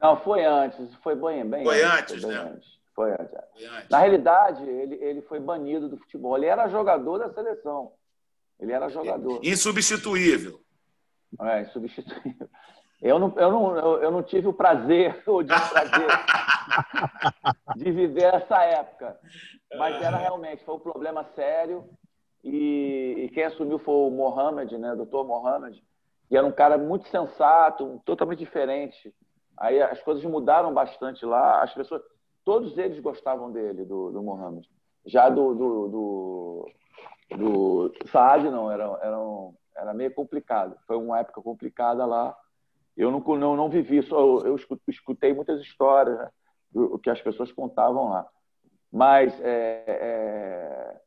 Não, 0.00 0.20
foi 0.20 0.44
antes. 0.44 0.94
Foi 1.02 1.14
bem, 1.14 1.48
bem 1.48 1.64
foi 1.64 1.82
antes. 1.82 2.20
foi 2.20 2.32
né? 2.32 2.40
Antes. 2.40 2.73
Foi 2.94 3.12
antes. 3.12 3.30
Foi 3.30 3.66
antes. 3.66 3.88
Na 3.88 3.98
realidade, 3.98 4.62
ele, 4.68 4.94
ele 4.96 5.22
foi 5.22 5.40
banido 5.40 5.88
do 5.88 5.96
futebol. 5.98 6.36
Ele 6.36 6.46
era 6.46 6.68
jogador 6.68 7.18
da 7.18 7.32
seleção. 7.32 7.92
Ele 8.58 8.72
era 8.72 8.88
jogador. 8.88 9.40
Insubstituível. 9.42 10.60
É, 11.40 11.62
insubstituível. 11.62 12.48
Eu 13.02 13.18
não, 13.18 13.34
eu 13.36 13.50
não, 13.50 13.76
eu 13.98 14.10
não 14.10 14.22
tive 14.22 14.48
o 14.48 14.52
prazer, 14.52 15.22
o 15.28 15.42
desprazer 15.42 16.08
de 17.76 17.92
viver 17.92 18.34
essa 18.34 18.62
época. 18.62 19.18
Mas 19.76 20.00
era 20.02 20.16
realmente, 20.16 20.64
foi 20.64 20.74
um 20.74 20.80
problema 20.80 21.24
sério. 21.34 21.84
E, 22.42 23.24
e 23.24 23.28
quem 23.30 23.44
assumiu 23.44 23.78
foi 23.78 23.94
o 23.94 24.10
Mohamed, 24.10 24.76
né, 24.78 24.94
doutor 24.94 25.26
Mohamed, 25.26 25.82
que 26.28 26.36
era 26.36 26.46
um 26.46 26.52
cara 26.52 26.78
muito 26.78 27.08
sensato, 27.08 28.00
totalmente 28.04 28.38
diferente. 28.38 29.14
Aí 29.58 29.80
as 29.82 30.00
coisas 30.02 30.24
mudaram 30.24 30.72
bastante 30.72 31.24
lá. 31.24 31.62
As 31.62 31.72
pessoas, 31.74 32.02
todos 32.44 32.76
eles 32.76 33.00
gostavam 33.00 33.50
dele, 33.50 33.84
do, 33.84 34.10
do 34.10 34.22
Mohamed. 34.22 34.68
Já 35.06 35.28
do, 35.28 35.54
do, 35.54 35.88
do, 35.88 36.70
do 37.36 37.94
Saad, 38.10 38.48
não, 38.50 38.70
era, 38.70 38.84
era, 39.02 39.18
um, 39.18 39.54
era 39.76 39.94
meio 39.94 40.12
complicado. 40.12 40.76
Foi 40.86 40.96
uma 40.96 41.18
época 41.18 41.40
complicada 41.42 42.04
lá. 42.04 42.36
Eu 42.96 43.10
não, 43.10 43.20
não, 43.36 43.56
não 43.56 43.68
vivi, 43.68 44.02
só 44.02 44.20
eu 44.40 44.56
escutei 44.88 45.32
muitas 45.32 45.60
histórias 45.60 46.16
né, 46.16 46.30
do 46.70 46.98
que 46.98 47.10
as 47.10 47.20
pessoas 47.20 47.50
contavam 47.50 48.10
lá. 48.10 48.26
Mas 48.92 49.38
é, 49.40 49.84
é, 49.86 51.00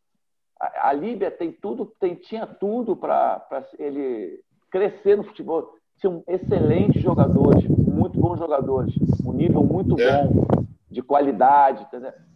a, 0.60 0.90
a 0.90 0.94
Líbia 0.94 1.32
tem 1.32 1.52
tudo, 1.52 1.86
tem, 2.00 2.16
tinha 2.16 2.46
tudo 2.46 2.96
para 2.96 3.66
ele 3.80 4.44
crescer 4.70 5.16
no 5.16 5.24
futebol. 5.24 5.74
Tinham 6.00 6.24
excelentes 6.28 7.02
jogadores, 7.02 7.66
muito 7.68 8.20
bons 8.20 8.38
jogadores, 8.38 8.94
um 9.26 9.32
nível 9.32 9.64
muito 9.64 10.00
é. 10.00 10.26
bom 10.26 10.57
de 10.98 11.04
qualidade. 11.04 11.88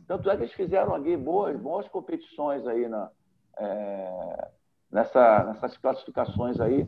Tanto 0.08 0.30
é 0.30 0.38
que 0.38 0.44
eles 0.44 0.54
fizeram 0.54 0.94
aqui 0.94 1.18
boas, 1.18 1.60
boas 1.60 1.88
competições 1.88 2.68
aí 2.68 2.88
na, 2.88 3.10
é, 3.58 4.48
nessa, 4.92 5.46
nessas 5.46 5.76
classificações 5.78 6.62
aí. 6.62 6.88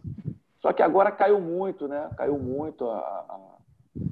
Só 0.61 0.71
que 0.71 0.83
agora 0.83 1.11
caiu 1.11 1.41
muito, 1.41 1.87
né? 1.87 2.11
Caiu 2.15 2.37
muito 2.37 2.87
a, 2.87 2.99
a, 2.99 3.39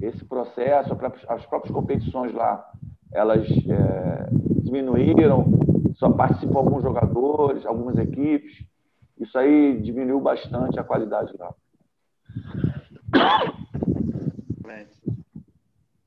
esse 0.00 0.24
processo, 0.24 0.98
as 1.28 1.46
próprias 1.46 1.72
competições 1.72 2.32
lá, 2.34 2.68
elas 3.12 3.46
é, 3.48 4.28
diminuíram, 4.64 5.44
só 5.94 6.10
participam 6.10 6.58
alguns 6.58 6.82
jogadores, 6.82 7.64
algumas 7.64 7.96
equipes. 7.96 8.66
Isso 9.20 9.38
aí 9.38 9.80
diminuiu 9.80 10.20
bastante 10.20 10.80
a 10.80 10.84
qualidade 10.84 11.32
lá. 11.38 11.54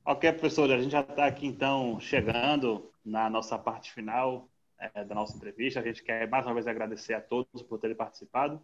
Ok, 0.07 0.32
professor, 0.34 0.72
a 0.72 0.80
gente 0.80 0.91
já 0.91 0.99
está 0.99 1.26
aqui 1.26 1.48
então 1.48 1.99
chegando 1.99 2.91
na 3.03 3.27
nossa 3.27 3.57
parte 3.57 3.91
final 3.91 4.48
é, 4.77 5.03
da 5.03 5.15
nossa 5.15 5.36
entrevista. 5.36 5.80
A 5.80 5.84
gente 5.84 6.03
quer 6.03 6.30
mais 6.30 6.45
uma 6.45 6.53
vez 6.53 6.68
agradecer 6.68 7.15
a 7.15 7.22
todos 7.22 7.64
por 7.64 7.80
terem 7.80 7.95
participado. 7.95 8.61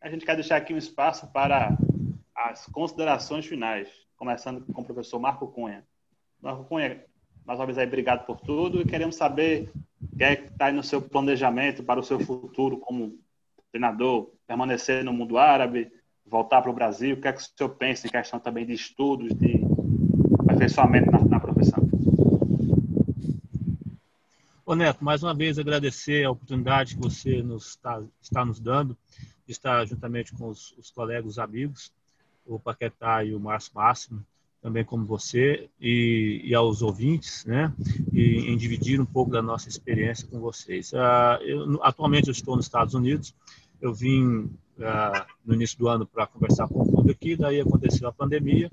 A 0.00 0.08
gente 0.08 0.24
quer 0.24 0.34
deixar 0.34 0.56
aqui 0.56 0.72
um 0.72 0.78
espaço 0.78 1.30
para 1.30 1.76
as 2.34 2.64
considerações 2.64 3.44
finais, 3.44 3.86
começando 4.16 4.64
com 4.72 4.80
o 4.80 4.84
professor 4.84 5.18
Marco 5.18 5.48
Cunha. 5.48 5.84
Marco 6.40 6.64
Cunha, 6.64 7.04
mais 7.44 7.60
uma 7.60 7.66
vez 7.66 7.76
aí, 7.76 7.86
obrigado 7.86 8.24
por 8.24 8.40
tudo 8.40 8.80
e 8.80 8.86
queremos 8.86 9.14
saber 9.14 9.70
o 10.00 10.16
que 10.16 10.24
é 10.24 10.36
que 10.36 10.50
está 10.50 10.66
aí 10.66 10.72
no 10.72 10.82
seu 10.82 11.02
planejamento 11.02 11.84
para 11.84 12.00
o 12.00 12.02
seu 12.02 12.18
futuro 12.18 12.78
como 12.78 13.18
treinador, 13.70 14.30
permanecer 14.46 15.04
no 15.04 15.12
mundo 15.12 15.36
árabe, 15.36 15.92
voltar 16.24 16.62
para 16.62 16.70
o 16.70 16.74
Brasil, 16.74 17.14
o 17.14 17.20
que 17.20 17.28
é 17.28 17.32
que 17.34 17.42
o 17.42 17.44
senhor 17.44 17.76
pensa 17.76 18.06
em 18.06 18.10
questão 18.10 18.40
também 18.40 18.64
de 18.64 18.72
estudos, 18.72 19.34
de 19.34 19.67
aperfeiçoamento 20.58 21.10
na, 21.10 21.24
na 21.24 21.40
profissão? 21.40 21.88
Ô 24.66 24.74
Neto, 24.74 25.02
mais 25.02 25.22
uma 25.22 25.32
vez 25.32 25.58
agradecer 25.58 26.24
a 26.24 26.30
oportunidade 26.30 26.96
que 26.96 27.00
você 27.00 27.42
nos 27.42 27.70
está, 27.70 28.02
está 28.20 28.44
nos 28.44 28.60
dando 28.60 28.96
de 29.46 29.52
estar 29.52 29.86
juntamente 29.86 30.34
com 30.34 30.48
os, 30.48 30.74
os 30.76 30.90
colegas, 30.90 31.32
os 31.32 31.38
amigos, 31.38 31.92
o 32.44 32.58
Paquetá 32.58 33.24
e 33.24 33.34
o 33.34 33.40
Márcio 33.40 33.72
Máximo, 33.74 34.22
também 34.60 34.84
como 34.84 35.06
você, 35.06 35.70
e, 35.80 36.42
e, 36.44 36.54
aos 36.54 36.82
ouvintes, 36.82 37.44
né, 37.46 37.72
e, 38.12 38.50
em 38.50 38.56
dividir 38.56 39.00
um 39.00 39.06
pouco 39.06 39.30
da 39.30 39.40
nossa 39.40 39.68
experiência 39.68 40.26
com 40.28 40.40
vocês. 40.40 40.92
Uh, 40.92 41.42
eu, 41.42 41.82
atualmente 41.82 42.26
eu 42.26 42.32
estou 42.32 42.56
nos 42.56 42.66
Estados 42.66 42.92
Unidos, 42.92 43.34
eu 43.80 43.94
vim 43.94 44.50
uh, 44.78 45.24
no 45.46 45.54
início 45.54 45.78
do 45.78 45.88
ano 45.88 46.06
para 46.06 46.26
conversar 46.26 46.68
com 46.68 46.82
o 46.82 46.92
clube 46.92 47.12
aqui, 47.12 47.36
daí 47.36 47.60
aconteceu 47.60 48.08
a 48.08 48.12
pandemia, 48.12 48.68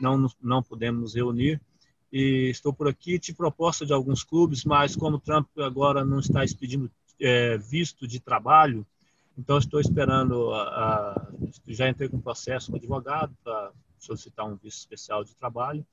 não, 0.00 0.26
não 0.42 0.62
pudemos 0.62 1.00
nos 1.00 1.14
reunir, 1.14 1.60
e 2.12 2.48
estou 2.50 2.72
por 2.72 2.88
aqui, 2.88 3.18
te 3.18 3.34
proposta 3.34 3.84
de 3.84 3.92
alguns 3.92 4.22
clubes, 4.22 4.64
mas 4.64 4.96
como 4.96 5.18
Trump 5.18 5.48
agora 5.58 6.04
não 6.04 6.20
está 6.20 6.44
expedindo 6.44 6.90
é, 7.20 7.58
visto 7.58 8.06
de 8.06 8.20
trabalho, 8.20 8.86
então 9.36 9.58
estou 9.58 9.80
esperando, 9.80 10.52
a, 10.54 10.62
a, 10.62 11.26
já 11.66 11.88
entrei 11.88 12.08
com 12.08 12.20
processo 12.20 12.70
com 12.70 12.76
advogado 12.76 13.36
para 13.42 13.70
solicitar 13.98 14.46
um 14.46 14.56
visto 14.56 14.78
especial 14.78 15.24
de 15.24 15.34
trabalho, 15.34 15.84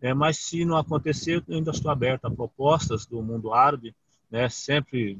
é, 0.00 0.12
mas 0.12 0.38
se 0.38 0.64
não 0.64 0.76
acontecer, 0.76 1.42
ainda 1.48 1.70
estou 1.70 1.90
aberto 1.90 2.24
a 2.24 2.30
propostas 2.30 3.06
do 3.06 3.22
mundo 3.22 3.52
árabe, 3.52 3.94
né, 4.30 4.48
sempre, 4.48 5.18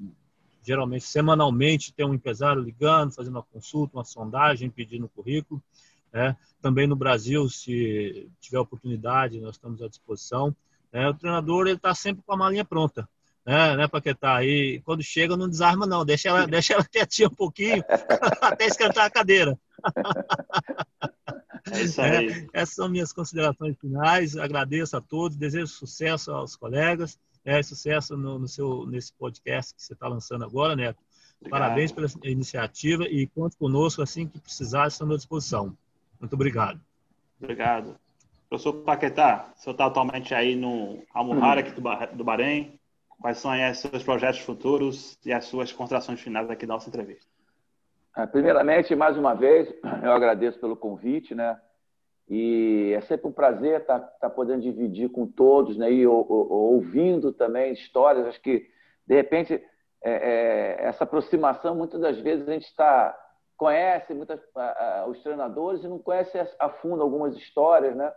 geralmente, 0.63 1.05
semanalmente, 1.05 1.93
tem 1.93 2.07
um 2.07 2.15
empresário 2.15 2.63
ligando, 2.63 3.13
fazendo 3.13 3.37
uma 3.37 3.43
consulta, 3.43 3.97
uma 3.97 4.05
sondagem, 4.05 4.71
pedindo 4.71 5.09
currículo, 5.09 5.63
né? 6.13 6.37
Também 6.61 6.87
no 6.87 6.97
Brasil, 6.97 7.49
se 7.49 8.31
tiver 8.41 8.59
oportunidade, 8.59 9.41
nós 9.41 9.55
estamos 9.57 9.81
à 9.83 9.89
disposição. 9.89 10.55
Né? 10.93 11.09
O 11.09 11.15
treinador 11.15 11.67
ele 11.67 11.77
está 11.77 11.95
sempre 11.95 12.23
com 12.25 12.33
a 12.33 12.37
malinha 12.37 12.65
pronta, 12.65 13.09
né, 13.47 13.77
né 13.77 13.89
Paquetá? 13.89 14.37
aí 14.37 14.81
quando 14.85 15.03
chega, 15.03 15.37
não 15.37 15.49
desarma, 15.49 15.87
não. 15.87 16.05
Deixa 16.05 16.29
ela, 16.29 16.47
deixa 16.47 16.75
ela 16.75 16.85
quietinha 16.91 17.29
um 17.29 17.35
pouquinho 17.35 17.83
até 18.43 18.67
esquentar 18.67 19.07
a 19.07 19.11
cadeira. 19.11 19.59
É. 21.99 22.25
É, 22.25 22.47
essas 22.55 22.75
são 22.75 22.89
minhas 22.89 23.13
considerações 23.13 23.77
finais. 23.79 24.37
Agradeço 24.37 24.97
a 24.97 25.01
todos, 25.01 25.37
desejo 25.37 25.67
sucesso 25.67 26.33
aos 26.33 26.57
colegas, 26.57 27.19
é, 27.45 27.63
sucesso 27.63 28.17
no, 28.17 28.39
no 28.39 28.49
seu, 28.49 28.87
nesse 28.87 29.13
podcast 29.13 29.75
que 29.75 29.83
você 29.83 29.93
está 29.93 30.09
lançando 30.09 30.43
agora, 30.45 30.75
Neto. 30.75 30.99
Obrigado. 31.39 31.61
Parabéns 31.61 31.93
pela 31.93 32.09
iniciativa 32.25 33.05
e 33.05 33.27
conte 33.27 33.57
conosco 33.57 34.03
assim 34.03 34.27
que 34.27 34.39
precisar, 34.39 34.89
estamos 34.89 35.15
à 35.15 35.17
disposição. 35.19 35.77
Muito 36.21 36.35
obrigado. 36.35 36.81
Obrigado. 37.41 37.99
Professor 38.49 38.73
Paquetá, 38.85 39.53
o 39.57 39.59
senhor 39.61 39.73
está 39.73 39.87
atualmente 39.87 40.35
aí 40.35 40.55
no 40.55 41.03
Almuhara, 41.15 41.61
aqui 41.61 41.71
do 41.71 42.25
Bahrein. 42.25 42.79
Quais 43.21 43.39
são 43.39 43.51
aí 43.51 43.71
os 43.71 43.79
seus 43.79 44.03
projetos 44.03 44.41
futuros 44.41 45.19
e 45.25 45.33
as 45.33 45.45
suas 45.45 45.73
considerações 45.73 46.21
finais 46.21 46.51
aqui 46.51 46.67
da 46.67 46.75
nossa 46.75 46.89
entrevista? 46.89 47.31
É, 48.17 48.27
primeiramente, 48.27 48.95
mais 48.97 49.17
uma 49.17 49.35
vez, 49.35 49.73
eu 50.03 50.13
agradeço 50.13 50.59
pelo 50.59 50.77
convite, 50.77 51.35
né? 51.35 51.59
E 52.29 52.93
é 52.97 53.01
sempre 53.03 53.29
um 53.29 53.33
prazer 53.33 53.81
estar, 53.81 53.99
tá, 53.99 54.07
estar 54.07 54.29
tá 54.29 54.31
podendo 54.31 54.63
dividir 54.63 55.11
com 55.11 55.27
todos, 55.27 55.77
né? 55.77 55.93
E 55.93 56.07
ouvindo 56.07 57.33
também 57.33 57.73
histórias. 57.73 58.27
Acho 58.27 58.41
que, 58.41 58.69
de 59.07 59.15
repente, 59.15 59.55
é, 60.03 60.11
é, 60.13 60.77
essa 60.87 61.05
aproximação, 61.05 61.75
muitas 61.75 62.01
das 62.01 62.19
vezes 62.19 62.49
a 62.49 62.53
gente 62.53 62.67
está 62.67 63.17
conhece 63.61 64.15
muitas, 64.15 64.41
os 65.07 65.23
treinadores 65.23 65.85
e 65.85 65.89
não 65.89 65.99
conhece 65.99 66.33
a 66.59 66.71
fundo 66.71 67.03
algumas 67.03 67.37
histórias, 67.37 67.95
né? 67.95 68.11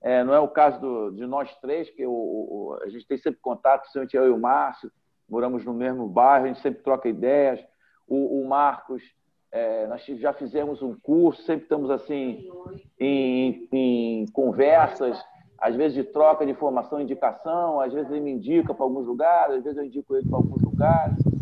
É, 0.00 0.24
não 0.24 0.32
é 0.32 0.40
o 0.40 0.48
caso 0.48 0.80
do, 0.80 1.10
de 1.10 1.26
nós 1.26 1.54
três, 1.56 1.90
que 1.90 2.06
o, 2.06 2.10
o, 2.10 2.78
a 2.82 2.88
gente 2.88 3.06
tem 3.06 3.18
sempre 3.18 3.38
contato, 3.42 3.82
principalmente 3.82 4.16
eu 4.16 4.26
e 4.26 4.30
o 4.30 4.38
Márcio, 4.38 4.90
moramos 5.28 5.66
no 5.66 5.74
mesmo 5.74 6.08
bairro, 6.08 6.46
a 6.46 6.48
gente 6.48 6.60
sempre 6.60 6.82
troca 6.82 7.10
ideias. 7.10 7.62
O, 8.08 8.40
o 8.40 8.48
Marcos, 8.48 9.02
é, 9.52 9.86
nós 9.86 10.02
já 10.02 10.32
fizemos 10.32 10.80
um 10.80 10.98
curso, 10.98 11.42
sempre 11.42 11.64
estamos 11.64 11.90
assim 11.90 12.48
em, 12.98 13.68
em, 13.70 14.26
conversas, 14.32 15.22
às 15.58 15.76
vezes 15.76 15.94
de 15.94 16.04
troca 16.04 16.46
de 16.46 16.52
informação, 16.52 17.02
indicação, 17.02 17.80
às 17.80 17.92
vezes 17.92 18.10
ele 18.10 18.20
me 18.20 18.30
indica 18.30 18.72
para 18.72 18.84
alguns 18.84 19.06
lugares, 19.06 19.56
às 19.56 19.64
vezes 19.64 19.76
eu 19.76 19.84
indico 19.84 20.16
ele 20.16 20.26
para 20.26 20.38
alguns 20.38 20.62
lugares. 20.62 21.35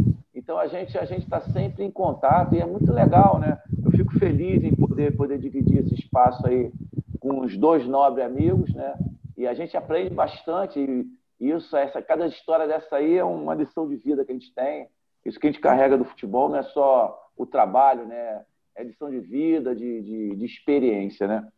Então 0.45 0.59
a 0.59 0.67
gente 0.67 0.97
a 0.99 1.07
gente 1.07 1.23
está 1.23 1.41
sempre 1.41 1.85
em 1.85 1.91
contato 1.91 2.55
e 2.55 2.61
é 2.61 2.67
muito 2.67 2.93
legal, 2.93 3.39
né? 3.39 3.59
Eu 3.83 3.91
fico 3.91 4.13
feliz 4.19 4.63
em 4.63 4.77
poder 4.77 5.17
poder 5.17 5.39
dividir 5.39 5.79
esse 5.79 5.95
espaço 5.95 6.47
aí 6.47 6.71
com 7.19 7.41
os 7.41 7.57
dois 7.57 7.87
nobres 7.87 8.27
amigos, 8.27 8.73
né? 8.75 8.95
E 9.39 9.47
a 9.47 9.55
gente 9.55 9.75
aprende 9.75 10.15
bastante 10.15 10.79
e 10.79 11.51
isso 11.51 11.75
essa 11.75 12.03
cada 12.03 12.27
história 12.27 12.69
dessa 12.69 12.97
aí 12.97 13.17
é 13.17 13.25
uma 13.25 13.55
lição 13.55 13.89
de 13.89 13.97
vida 13.97 14.23
que 14.23 14.33
a 14.33 14.35
gente 14.35 14.53
tem. 14.55 14.87
Isso 15.25 15.41
que 15.41 15.47
a 15.47 15.51
gente 15.51 15.63
carrega 15.63 15.97
do 15.97 16.05
futebol 16.05 16.51
não 16.51 16.59
é 16.59 16.63
só 16.63 17.19
o 17.39 17.47
trabalho, 17.47 18.07
né? 18.07 18.45
É 18.77 18.85
lição 18.85 19.09
de 19.09 19.21
vida, 19.21 19.75
de, 19.75 20.03
de, 20.03 20.37
de 20.37 20.45
experiência, 20.45 21.27
né? 21.27 21.49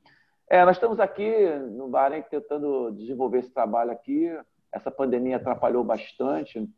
É, 0.49 0.65
nós 0.65 0.77
estamos 0.77 1.01
aqui 1.01 1.29
no 1.73 1.89
Bahrein 1.89 2.23
tentando 2.31 2.93
desenvolver 2.93 3.39
esse 3.39 3.51
trabalho 3.51 3.91
aqui. 3.91 4.31
Essa 4.73 4.93
pandemia 4.93 5.39
atrapalhou 5.39 5.83
bastante 5.83 6.71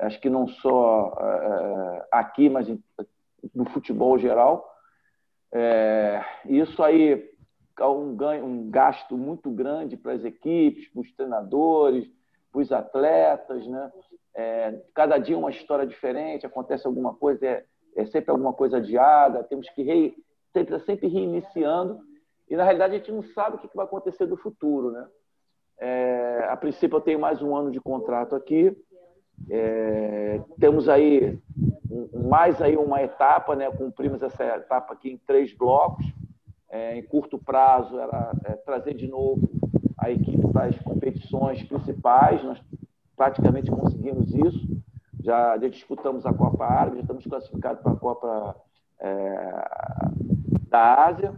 acho 0.00 0.20
que 0.20 0.30
não 0.30 0.48
só 0.48 1.16
é, 1.20 2.06
aqui, 2.10 2.48
mas 2.48 2.68
no 3.54 3.64
futebol 3.70 4.18
geral. 4.18 4.68
É, 5.52 6.24
isso 6.44 6.82
aí 6.82 7.30
é 7.78 7.86
um, 7.86 8.14
ganho, 8.14 8.44
um 8.44 8.70
gasto 8.70 9.16
muito 9.16 9.50
grande 9.50 9.96
para 9.96 10.12
as 10.12 10.24
equipes, 10.24 10.88
para 10.88 11.00
os 11.00 11.12
treinadores, 11.12 12.08
para 12.52 12.60
os 12.60 12.72
atletas. 12.72 13.66
Né? 13.66 13.92
É, 14.34 14.82
cada 14.94 15.18
dia 15.18 15.38
uma 15.38 15.50
história 15.50 15.86
diferente, 15.86 16.46
acontece 16.46 16.86
alguma 16.86 17.14
coisa, 17.14 17.46
é, 17.46 17.64
é 17.96 18.06
sempre 18.06 18.30
alguma 18.30 18.52
coisa 18.52 18.76
adiada, 18.76 19.42
temos 19.44 19.68
que 19.70 19.82
re, 19.82 20.14
sempre, 20.52 20.78
sempre 20.80 21.08
reiniciando. 21.08 22.00
E, 22.48 22.56
na 22.56 22.64
realidade, 22.64 22.94
a 22.94 22.98
gente 22.98 23.12
não 23.12 23.22
sabe 23.22 23.56
o 23.56 23.58
que 23.58 23.76
vai 23.76 23.86
acontecer 23.86 24.26
do 24.26 24.36
futuro. 24.36 24.90
Né? 24.90 25.06
É, 25.78 26.46
a 26.48 26.56
princípio, 26.56 26.96
eu 26.96 27.00
tenho 27.00 27.18
mais 27.18 27.40
um 27.40 27.56
ano 27.56 27.70
de 27.70 27.80
contrato 27.80 28.34
aqui. 28.34 28.76
É, 29.48 30.40
temos 30.58 30.88
aí 30.88 31.38
mais 32.14 32.60
aí 32.62 32.76
uma 32.76 33.02
etapa, 33.02 33.56
né? 33.56 33.70
cumprimos 33.70 34.22
essa 34.22 34.44
etapa 34.44 34.92
aqui 34.92 35.10
em 35.10 35.18
três 35.18 35.52
blocos. 35.52 36.04
É, 36.72 36.96
em 36.96 37.02
curto 37.02 37.36
prazo, 37.36 37.98
era 37.98 38.32
é, 38.44 38.52
trazer 38.52 38.94
de 38.94 39.08
novo 39.08 39.50
a 39.98 40.08
equipe 40.08 40.46
para 40.52 40.66
as 40.66 40.78
competições 40.78 41.62
principais. 41.64 42.42
Nós 42.44 42.62
praticamente 43.16 43.70
conseguimos 43.70 44.32
isso. 44.32 44.80
Já, 45.20 45.58
já 45.58 45.68
disputamos 45.68 46.24
a 46.24 46.32
Copa 46.32 46.64
Árabe, 46.64 46.96
já 46.96 47.02
estamos 47.02 47.26
classificados 47.26 47.82
para 47.82 47.92
a 47.92 47.96
Copa 47.96 48.56
é, 49.00 49.68
da 50.68 51.06
Ásia. 51.06 51.34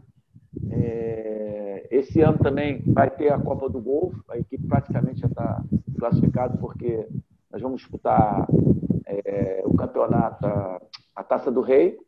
É, 0.71 1.89
esse 1.91 2.21
ano 2.21 2.39
também 2.39 2.83
vai 2.87 3.11
ter 3.11 3.33
a 3.33 3.39
Copa 3.39 3.69
do 3.69 3.81
Golfo, 3.81 4.23
a 4.29 4.39
equipe 4.39 4.67
praticamente 4.67 5.21
já 5.21 5.29
está 5.29 5.63
classificada 5.99 6.57
porque 6.59 7.09
nós 7.53 7.61
vamos 7.61 7.83
disputar 7.83 8.47
é, 9.07 9.63
o 9.67 9.77
campeonato, 9.77 10.47
a, 10.47 10.81
a, 11.17 11.23
Taça 11.23 11.51
do 11.51 11.61
Rei. 11.61 11.99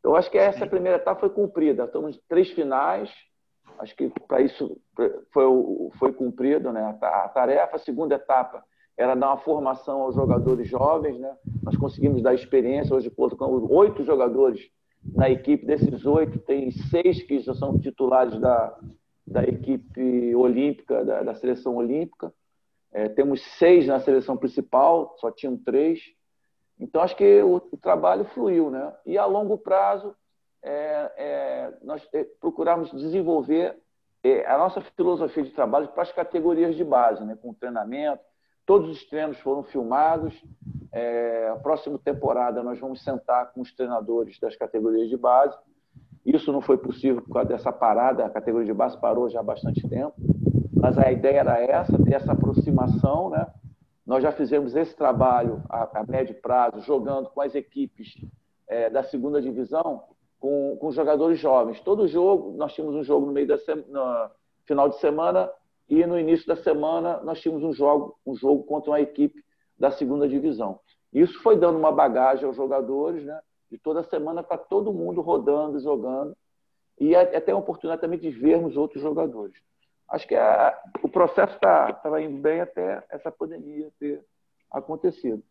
Então, 0.00 0.16
acho 0.16 0.30
que 0.30 0.36
essa 0.36 0.66
primeira 0.66 0.96
etapa 0.98 1.20
foi 1.20 1.30
cumprida. 1.30 1.84
Estamos 1.84 2.16
em 2.16 2.20
três 2.28 2.50
finais. 2.50 3.08
Acho 3.78 3.94
que 3.94 4.12
para 4.26 4.40
isso 4.40 4.76
foi, 5.32 5.44
foi 5.98 6.12
cumprido 6.12 6.72
né, 6.72 6.98
a, 7.00 7.24
a 7.24 7.28
tarefa. 7.28 7.76
A 7.76 7.78
segunda 7.78 8.16
etapa 8.16 8.64
era 8.98 9.14
dar 9.14 9.28
uma 9.28 9.38
formação 9.38 10.02
aos 10.02 10.14
jogadores 10.16 10.68
jovens. 10.68 11.18
Né? 11.20 11.32
Nós 11.62 11.76
conseguimos 11.76 12.20
dar 12.20 12.34
experiência. 12.34 12.94
Hoje, 12.94 13.10
colocamos 13.10 13.62
oito 13.70 14.02
jogadores 14.02 14.60
na 15.14 15.30
equipe. 15.30 15.64
Desses 15.64 16.04
oito, 16.04 16.38
tem 16.40 16.72
seis 16.72 17.22
que 17.22 17.38
já 17.38 17.54
são 17.54 17.78
titulares 17.78 18.38
da, 18.40 18.76
da 19.24 19.44
equipe 19.44 20.34
olímpica, 20.34 21.04
da, 21.04 21.22
da 21.22 21.34
seleção 21.34 21.76
olímpica. 21.76 22.32
É, 22.92 23.08
temos 23.08 23.40
seis 23.58 23.86
na 23.86 24.00
seleção 24.00 24.36
principal, 24.36 25.14
só 25.18 25.30
tinham 25.30 25.56
três. 25.56 26.00
Então, 26.78 27.02
acho 27.02 27.14
que 27.14 27.42
o, 27.42 27.56
o 27.56 27.76
trabalho 27.76 28.24
fluiu. 28.26 28.70
Né? 28.70 28.92
E 29.06 29.16
a 29.16 29.24
longo 29.26 29.56
prazo, 29.58 30.14
é, 30.62 31.12
é, 31.16 31.72
nós 31.82 32.06
é, 32.12 32.24
procuramos 32.40 32.90
desenvolver 32.90 33.76
é, 34.24 34.46
a 34.46 34.58
nossa 34.58 34.80
filosofia 34.80 35.44
de 35.44 35.50
trabalho 35.50 35.88
para 35.88 36.02
as 36.02 36.12
categorias 36.12 36.74
de 36.74 36.84
base, 36.84 37.24
né? 37.24 37.38
com 37.40 37.54
treinamento. 37.54 38.22
Todos 38.66 38.90
os 38.90 39.04
treinos 39.08 39.38
foram 39.40 39.62
filmados. 39.62 40.34
É, 40.92 41.48
a 41.52 41.56
próxima 41.56 41.98
temporada, 41.98 42.62
nós 42.62 42.78
vamos 42.80 43.04
sentar 43.04 43.52
com 43.52 43.60
os 43.60 43.72
treinadores 43.72 44.38
das 44.40 44.56
categorias 44.56 45.08
de 45.08 45.16
base. 45.16 45.56
Isso 46.26 46.52
não 46.52 46.60
foi 46.60 46.76
possível 46.76 47.22
por 47.22 47.32
causa 47.32 47.48
dessa 47.48 47.72
parada, 47.72 48.26
a 48.26 48.30
categoria 48.30 48.66
de 48.66 48.74
base 48.74 49.00
parou 49.00 49.30
já 49.30 49.40
há 49.40 49.42
bastante 49.42 49.88
tempo 49.88 50.14
mas 50.80 50.98
a 50.98 51.12
ideia 51.12 51.40
era 51.40 51.60
essa, 51.60 52.02
ter 52.02 52.14
essa 52.14 52.32
aproximação, 52.32 53.28
né? 53.28 53.46
Nós 54.06 54.22
já 54.22 54.32
fizemos 54.32 54.74
esse 54.74 54.96
trabalho 54.96 55.62
a, 55.68 56.00
a 56.00 56.04
médio 56.06 56.34
prazo, 56.40 56.80
jogando 56.80 57.28
com 57.28 57.40
as 57.42 57.54
equipes 57.54 58.14
é, 58.66 58.88
da 58.88 59.04
segunda 59.04 59.42
divisão, 59.42 60.02
com, 60.40 60.76
com 60.80 60.90
jogadores 60.90 61.38
jovens. 61.38 61.80
Todo 61.80 62.08
jogo, 62.08 62.56
nós 62.56 62.72
tínhamos 62.72 62.96
um 62.96 63.04
jogo 63.04 63.26
no 63.26 63.32
meio 63.32 63.46
da 63.46 63.58
semana, 63.58 64.30
final 64.64 64.88
de 64.88 64.98
semana, 64.98 65.50
e 65.88 66.04
no 66.06 66.18
início 66.18 66.46
da 66.46 66.56
semana 66.56 67.20
nós 67.22 67.40
tínhamos 67.40 67.62
um 67.62 67.72
jogo, 67.72 68.16
um 68.26 68.34
jogo 68.34 68.64
contra 68.64 68.90
uma 68.90 69.00
equipe 69.00 69.44
da 69.78 69.90
segunda 69.90 70.26
divisão. 70.26 70.80
Isso 71.12 71.40
foi 71.42 71.56
dando 71.56 71.78
uma 71.78 71.92
bagagem 71.92 72.46
aos 72.46 72.56
jogadores, 72.56 73.24
né? 73.24 73.38
De 73.70 73.78
toda 73.78 74.02
semana 74.04 74.42
para 74.42 74.58
todo 74.58 74.92
mundo 74.92 75.20
rodando, 75.20 75.78
jogando, 75.78 76.34
e 76.98 77.14
até 77.14 77.52
uma 77.52 77.60
oportunidade 77.60 78.00
também 78.00 78.18
de 78.18 78.30
vermos 78.30 78.76
outros 78.76 79.02
jogadores 79.02 79.54
acho 80.10 80.26
que 80.26 80.34
a, 80.34 80.78
o 81.02 81.08
processo 81.08 81.54
estava 81.54 81.92
tá, 81.94 82.20
indo 82.20 82.40
bem 82.40 82.60
até 82.60 83.04
essa 83.10 83.30
pandemia 83.30 83.90
ter 83.98 84.24
acontecido. 84.70 85.42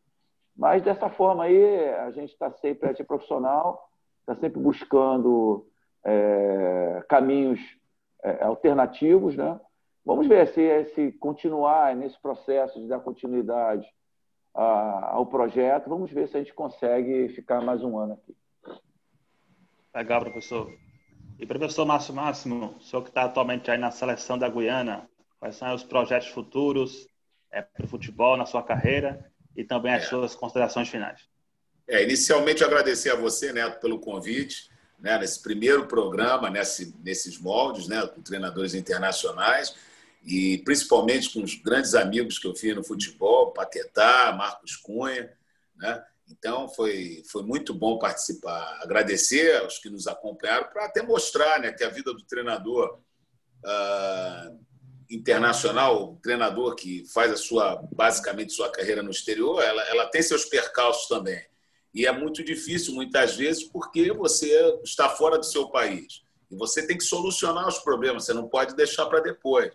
Mas 0.56 0.84
dessa 0.84 1.10
forma 1.10 1.45
aí, 1.45 1.90
a 1.95 2.11
gente 2.11 2.34
está 2.34 2.52
sempre 2.52 3.03
profissional, 3.06 3.90
está 4.19 4.36
sempre 4.36 4.60
buscando 4.60 5.65
é, 6.03 7.03
caminhos 7.07 7.60
é, 8.23 8.44
alternativos, 8.44 9.36
né? 9.36 9.60
Vamos 10.06 10.27
ver 10.27 10.48
se, 10.48 10.86
se 10.94 11.11
continuar 11.14 11.95
nesse 11.95 12.19
processo 12.19 12.80
de 12.80 12.88
dar 12.88 12.99
continuidade 12.99 13.88
a, 14.53 15.11
ao 15.14 15.26
projeto, 15.26 15.90
vamos 15.90 16.11
ver 16.11 16.27
se 16.27 16.36
a 16.36 16.40
gente 16.40 16.53
consegue 16.53 17.30
ficar 17.30 17.61
mais 17.61 17.84
um 17.84 17.98
ano 17.98 18.14
aqui. 18.14 18.36
Legal, 19.95 20.22
professor. 20.22 20.69
E 21.40 21.45
professor 21.45 21.86
Márcio 21.86 22.14
Máximo, 22.14 22.76
o 22.78 22.84
senhor 22.84 23.02
que 23.02 23.10
está 23.10 23.24
atualmente 23.24 23.72
aí 23.72 23.78
na 23.78 23.91
seleção 23.91 24.38
da 24.38 24.49
Guiana, 24.49 25.10
quais 25.40 25.56
são 25.56 25.74
os 25.74 25.84
projetos 25.84 26.28
futuros 26.28 27.07
é, 27.49 27.61
para 27.61 27.86
o 27.86 27.88
futebol 27.88 28.36
na 28.36 28.45
sua 28.45 28.61
carreira 28.61 29.32
e 29.56 29.64
também 29.64 29.94
as 29.94 30.03
é. 30.03 30.07
suas 30.07 30.36
considerações 30.36 30.90
finais? 30.90 31.22
É, 31.88 32.03
inicialmente 32.03 32.61
agradecer 32.61 33.11
a 33.11 33.16
você, 33.16 33.53
Neto, 33.53 33.80
pelo 33.80 33.99
convite, 33.99 34.70
né, 34.99 35.18
nesse 35.18 35.41
primeiro 35.41 35.88
programa, 35.88 36.49
nesse, 36.49 36.94
nesses 37.02 37.40
moldes, 37.40 37.88
né, 37.88 38.06
com 38.07 38.22
treinadores 38.22 38.74
internacionais 38.74 39.74
e 40.26 40.57
principalmente 40.66 41.32
com 41.32 41.41
os 41.41 41.56
grandes 41.56 41.95
amigos 41.95 42.38
que 42.38 42.48
eu 42.48 42.53
fiz 42.53 42.76
no 42.76 42.84
futebol, 42.84 43.53
Paquetá, 43.53 44.34
Marcos 44.38 44.76
Cunha, 44.76 45.32
né? 45.78 46.03
Então, 46.30 46.70
foi, 46.70 47.24
foi 47.32 47.44
muito 47.44 47.74
bom 47.74 47.98
participar. 47.98 48.80
Agradecer 48.82 49.58
aos 49.58 49.80
que 49.80 49.90
nos 49.90 50.08
acompanharam 50.08 50.70
para 50.70 50.86
até 50.86 51.02
mostrar 51.02 51.60
né, 51.60 51.72
que 51.72 51.84
a 51.84 51.90
vida 51.90 52.14
do 52.14 52.24
treinador 52.24 53.00
uh, 53.66 54.60
internacional, 55.10 56.20
treinador 56.22 56.76
que 56.76 57.04
faz 57.12 57.32
a 57.32 57.38
sua, 57.38 57.82
basicamente, 57.92 58.54
sua 58.54 58.72
carreira 58.72 59.02
no 59.02 59.10
exterior, 59.10 59.62
ela, 59.62 59.82
ela 59.90 60.06
tem 60.06 60.22
seus 60.22 60.46
percalços 60.46 61.08
também. 61.08 61.44
E 61.94 62.06
é 62.06 62.12
muito 62.12 62.44
difícil, 62.44 62.94
muitas 62.94 63.36
vezes, 63.36 63.64
porque 63.64 64.12
você 64.14 64.80
está 64.84 65.10
fora 65.10 65.40
do 65.40 65.46
seu 65.46 65.70
país. 65.70 66.22
E 66.52 66.56
você 66.56 66.86
tem 66.86 66.98
que 66.98 67.04
solucionar 67.04 67.68
os 67.68 67.80
problemas, 67.80 68.26
você 68.26 68.34
não 68.34 68.48
pode 68.48 68.76
deixar 68.76 69.08
para 69.08 69.20
depois. 69.20 69.72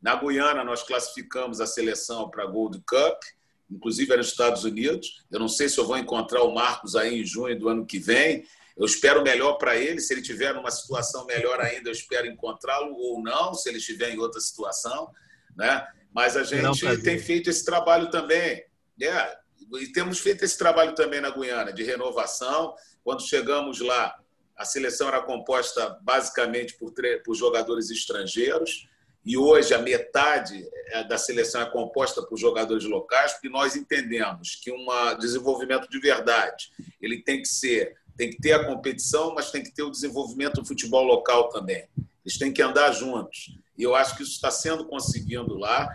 Na 0.00 0.14
Guiana, 0.14 0.64
nós 0.64 0.82
classificamos 0.82 1.60
a 1.60 1.66
seleção 1.66 2.30
para 2.30 2.44
a 2.44 2.46
Gold 2.46 2.80
Cup, 2.86 3.22
inclusive 3.70 4.10
era 4.12 4.18
nos 4.18 4.28
Estados 4.28 4.64
Unidos. 4.64 5.22
Eu 5.30 5.38
não 5.38 5.48
sei 5.48 5.68
se 5.68 5.78
eu 5.78 5.86
vou 5.86 5.96
encontrar 5.96 6.42
o 6.42 6.54
Marcos 6.54 6.96
aí 6.96 7.20
em 7.20 7.24
junho 7.24 7.58
do 7.58 7.68
ano 7.68 7.86
que 7.86 7.98
vem. 7.98 8.44
Eu 8.76 8.86
espero 8.86 9.22
melhor 9.22 9.54
para 9.54 9.76
ele. 9.76 10.00
Se 10.00 10.12
ele 10.12 10.22
tiver 10.22 10.54
numa 10.54 10.70
situação 10.70 11.26
melhor 11.26 11.60
ainda, 11.60 11.88
eu 11.88 11.92
espero 11.92 12.26
encontrá-lo 12.26 12.94
ou 12.94 13.22
não, 13.22 13.54
se 13.54 13.68
ele 13.68 13.78
estiver 13.78 14.10
em 14.10 14.18
outra 14.18 14.40
situação. 14.40 15.10
Né? 15.56 15.86
Mas 16.12 16.36
a 16.36 16.42
gente 16.42 16.62
não, 16.62 16.72
tem 17.02 17.18
feito 17.18 17.50
esse 17.50 17.64
trabalho 17.64 18.10
também. 18.10 18.64
É, 19.00 19.36
e 19.80 19.86
temos 19.92 20.18
feito 20.18 20.44
esse 20.44 20.58
trabalho 20.58 20.94
também 20.94 21.20
na 21.20 21.30
Guiana, 21.30 21.72
de 21.72 21.82
renovação. 21.82 22.74
Quando 23.04 23.26
chegamos 23.26 23.80
lá, 23.80 24.18
a 24.56 24.64
seleção 24.64 25.08
era 25.08 25.22
composta 25.22 25.98
basicamente 26.02 26.76
por, 26.76 26.92
por 27.24 27.34
jogadores 27.34 27.90
estrangeiros 27.90 28.89
e 29.24 29.36
hoje 29.36 29.74
a 29.74 29.78
metade 29.78 30.66
é, 30.88 31.04
da 31.04 31.18
seleção 31.18 31.60
é 31.60 31.70
composta 31.70 32.22
por 32.22 32.38
jogadores 32.38 32.84
locais, 32.84 33.32
porque 33.32 33.48
nós 33.48 33.76
entendemos 33.76 34.56
que 34.56 34.72
um 34.72 34.86
desenvolvimento 35.18 35.88
de 35.88 36.00
verdade 36.00 36.70
ele 37.00 37.22
tem 37.22 37.42
que 37.42 37.48
ser, 37.48 37.96
tem 38.16 38.30
que 38.30 38.40
ter 38.40 38.52
a 38.52 38.64
competição, 38.64 39.34
mas 39.34 39.50
tem 39.50 39.62
que 39.62 39.72
ter 39.72 39.82
o 39.82 39.90
desenvolvimento 39.90 40.60
do 40.60 40.66
futebol 40.66 41.04
local 41.04 41.48
também. 41.50 41.86
Eles 42.24 42.38
têm 42.38 42.52
que 42.52 42.62
andar 42.62 42.92
juntos. 42.92 43.54
E 43.76 43.82
eu 43.82 43.94
acho 43.94 44.16
que 44.16 44.22
isso 44.22 44.32
está 44.32 44.50
sendo 44.50 44.86
conseguindo 44.86 45.54
lá. 45.54 45.88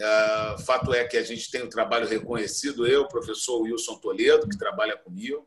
Uh, 0.00 0.62
fato 0.62 0.92
é 0.92 1.04
que 1.04 1.16
a 1.16 1.22
gente 1.22 1.50
tem 1.50 1.62
um 1.62 1.68
trabalho 1.68 2.08
reconhecido, 2.08 2.86
eu, 2.86 3.02
o 3.02 3.08
professor 3.08 3.60
Wilson 3.62 3.96
Toledo, 3.96 4.48
que 4.48 4.58
trabalha 4.58 4.96
comigo, 4.96 5.46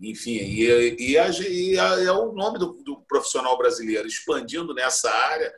enfim, 0.00 0.36
e, 0.36 0.96
e, 0.98 1.16
e, 1.16 1.72
e 1.72 1.76
é 1.76 2.12
o 2.12 2.32
nome 2.32 2.58
do, 2.58 2.74
do 2.84 3.00
profissional 3.08 3.58
brasileiro 3.58 4.06
expandindo 4.06 4.72
nessa 4.72 5.10
área 5.10 5.52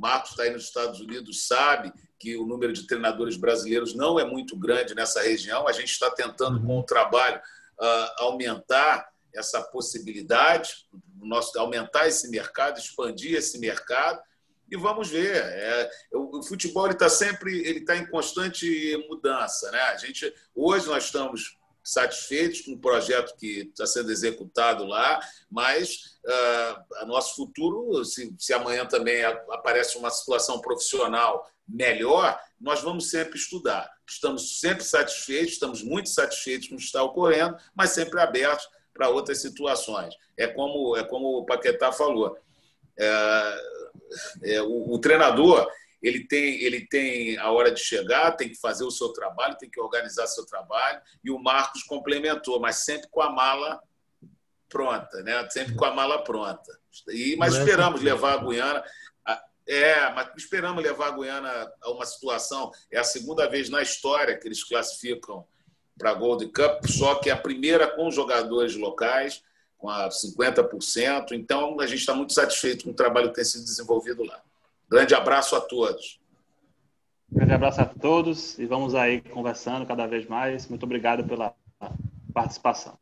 Marcos 0.00 0.30
está 0.30 0.44
aí 0.44 0.50
nos 0.50 0.64
Estados 0.64 0.98
Unidos, 0.98 1.46
sabe 1.46 1.92
que 2.18 2.36
o 2.36 2.46
número 2.46 2.72
de 2.72 2.86
treinadores 2.86 3.36
brasileiros 3.36 3.94
não 3.94 4.18
é 4.18 4.24
muito 4.24 4.56
grande 4.56 4.94
nessa 4.94 5.22
região. 5.22 5.68
A 5.68 5.72
gente 5.72 5.90
está 5.90 6.10
tentando, 6.10 6.60
com 6.64 6.80
o 6.80 6.82
trabalho, 6.82 7.38
uh, 7.38 8.24
aumentar 8.24 9.10
essa 9.34 9.62
possibilidade, 9.62 10.88
nosso, 11.16 11.58
aumentar 11.58 12.08
esse 12.08 12.28
mercado, 12.30 12.78
expandir 12.78 13.36
esse 13.36 13.58
mercado. 13.58 14.20
E 14.70 14.76
vamos 14.76 15.08
ver. 15.08 15.36
É, 15.36 15.90
o, 16.12 16.42
futebol 16.42 16.88
está 16.88 17.08
sempre 17.08 17.58
ele 17.60 17.80
está 17.80 17.96
em 17.96 18.06
constante 18.06 18.96
mudança. 19.08 19.70
Né? 19.70 19.80
A 19.80 19.96
gente, 19.96 20.32
hoje 20.54 20.86
nós 20.86 21.04
estamos 21.04 21.58
satisfeitos 21.82 22.60
com 22.62 22.72
o 22.72 22.80
projeto 22.80 23.36
que 23.36 23.68
está 23.70 23.86
sendo 23.86 24.10
executado 24.10 24.84
lá, 24.84 25.20
mas 25.50 26.18
uh, 26.24 27.06
nosso 27.06 27.36
futuro, 27.36 28.04
se, 28.04 28.34
se 28.38 28.52
amanhã 28.52 28.86
também 28.86 29.24
aparece 29.24 29.98
uma 29.98 30.10
situação 30.10 30.60
profissional 30.60 31.48
melhor, 31.68 32.38
nós 32.60 32.82
vamos 32.82 33.10
sempre 33.10 33.38
estudar. 33.38 33.90
Estamos 34.06 34.60
sempre 34.60 34.84
satisfeitos, 34.84 35.54
estamos 35.54 35.82
muito 35.82 36.08
satisfeitos 36.08 36.68
com 36.68 36.74
o 36.74 36.78
que 36.78 36.84
está 36.84 37.02
ocorrendo, 37.02 37.56
mas 37.74 37.90
sempre 37.90 38.20
abertos 38.20 38.68
para 38.92 39.08
outras 39.08 39.40
situações. 39.40 40.14
É 40.36 40.46
como, 40.46 40.96
é 40.96 41.04
como 41.04 41.38
o 41.38 41.46
Paquetá 41.46 41.92
falou. 41.92 42.36
É, 42.98 43.60
é, 44.42 44.62
o, 44.62 44.92
o 44.92 44.98
treinador 44.98 45.66
ele 46.02 46.26
tem, 46.26 46.62
ele 46.62 46.86
tem 46.86 47.36
a 47.38 47.50
hora 47.50 47.70
de 47.70 47.80
chegar, 47.80 48.32
tem 48.32 48.48
que 48.48 48.58
fazer 48.58 48.84
o 48.84 48.90
seu 48.90 49.08
trabalho, 49.10 49.56
tem 49.56 49.68
que 49.68 49.80
organizar 49.80 50.26
seu 50.26 50.46
trabalho, 50.46 51.00
e 51.22 51.30
o 51.30 51.38
Marcos 51.38 51.82
complementou, 51.82 52.58
mas 52.58 52.76
sempre 52.76 53.08
com 53.10 53.20
a 53.20 53.30
mala 53.30 53.80
pronta, 54.68 55.22
né? 55.22 55.46
Sempre 55.50 55.74
com 55.74 55.84
a 55.84 55.92
mala 55.92 56.22
pronta. 56.22 56.78
E, 57.08 57.36
mas 57.36 57.54
é 57.54 57.58
esperamos 57.58 58.00
levar 58.00 58.34
a 58.34 58.36
Guiana. 58.38 58.84
É, 59.66 60.10
mas 60.10 60.30
esperamos 60.36 60.82
levar 60.82 61.08
a 61.08 61.16
Guiana 61.16 61.72
a 61.82 61.90
uma 61.90 62.06
situação. 62.06 62.72
É 62.90 62.98
a 62.98 63.04
segunda 63.04 63.48
vez 63.48 63.68
na 63.68 63.82
história 63.82 64.36
que 64.36 64.48
eles 64.48 64.64
classificam 64.64 65.46
para 65.98 66.10
a 66.10 66.14
Gold 66.14 66.46
Cup, 66.48 66.86
só 66.86 67.16
que 67.16 67.28
é 67.28 67.32
a 67.32 67.36
primeira 67.36 67.86
com 67.86 68.10
jogadores 68.10 68.74
locais, 68.74 69.42
com 69.76 69.88
a 69.88 70.08
50%. 70.08 71.32
Então, 71.32 71.78
a 71.78 71.86
gente 71.86 72.00
está 72.00 72.14
muito 72.14 72.32
satisfeito 72.32 72.84
com 72.84 72.90
o 72.90 72.94
trabalho 72.94 73.28
que 73.28 73.34
tem 73.34 73.44
sido 73.44 73.64
desenvolvido 73.64 74.24
lá. 74.24 74.42
Grande 74.90 75.14
abraço 75.14 75.54
a 75.54 75.60
todos. 75.60 76.20
Grande 77.30 77.52
abraço 77.52 77.80
a 77.80 77.86
todos 77.86 78.58
e 78.58 78.66
vamos 78.66 78.94
aí 78.94 79.20
conversando 79.20 79.86
cada 79.86 80.06
vez 80.06 80.26
mais. 80.26 80.66
Muito 80.66 80.82
obrigado 80.82 81.24
pela 81.24 81.54
participação. 82.34 82.98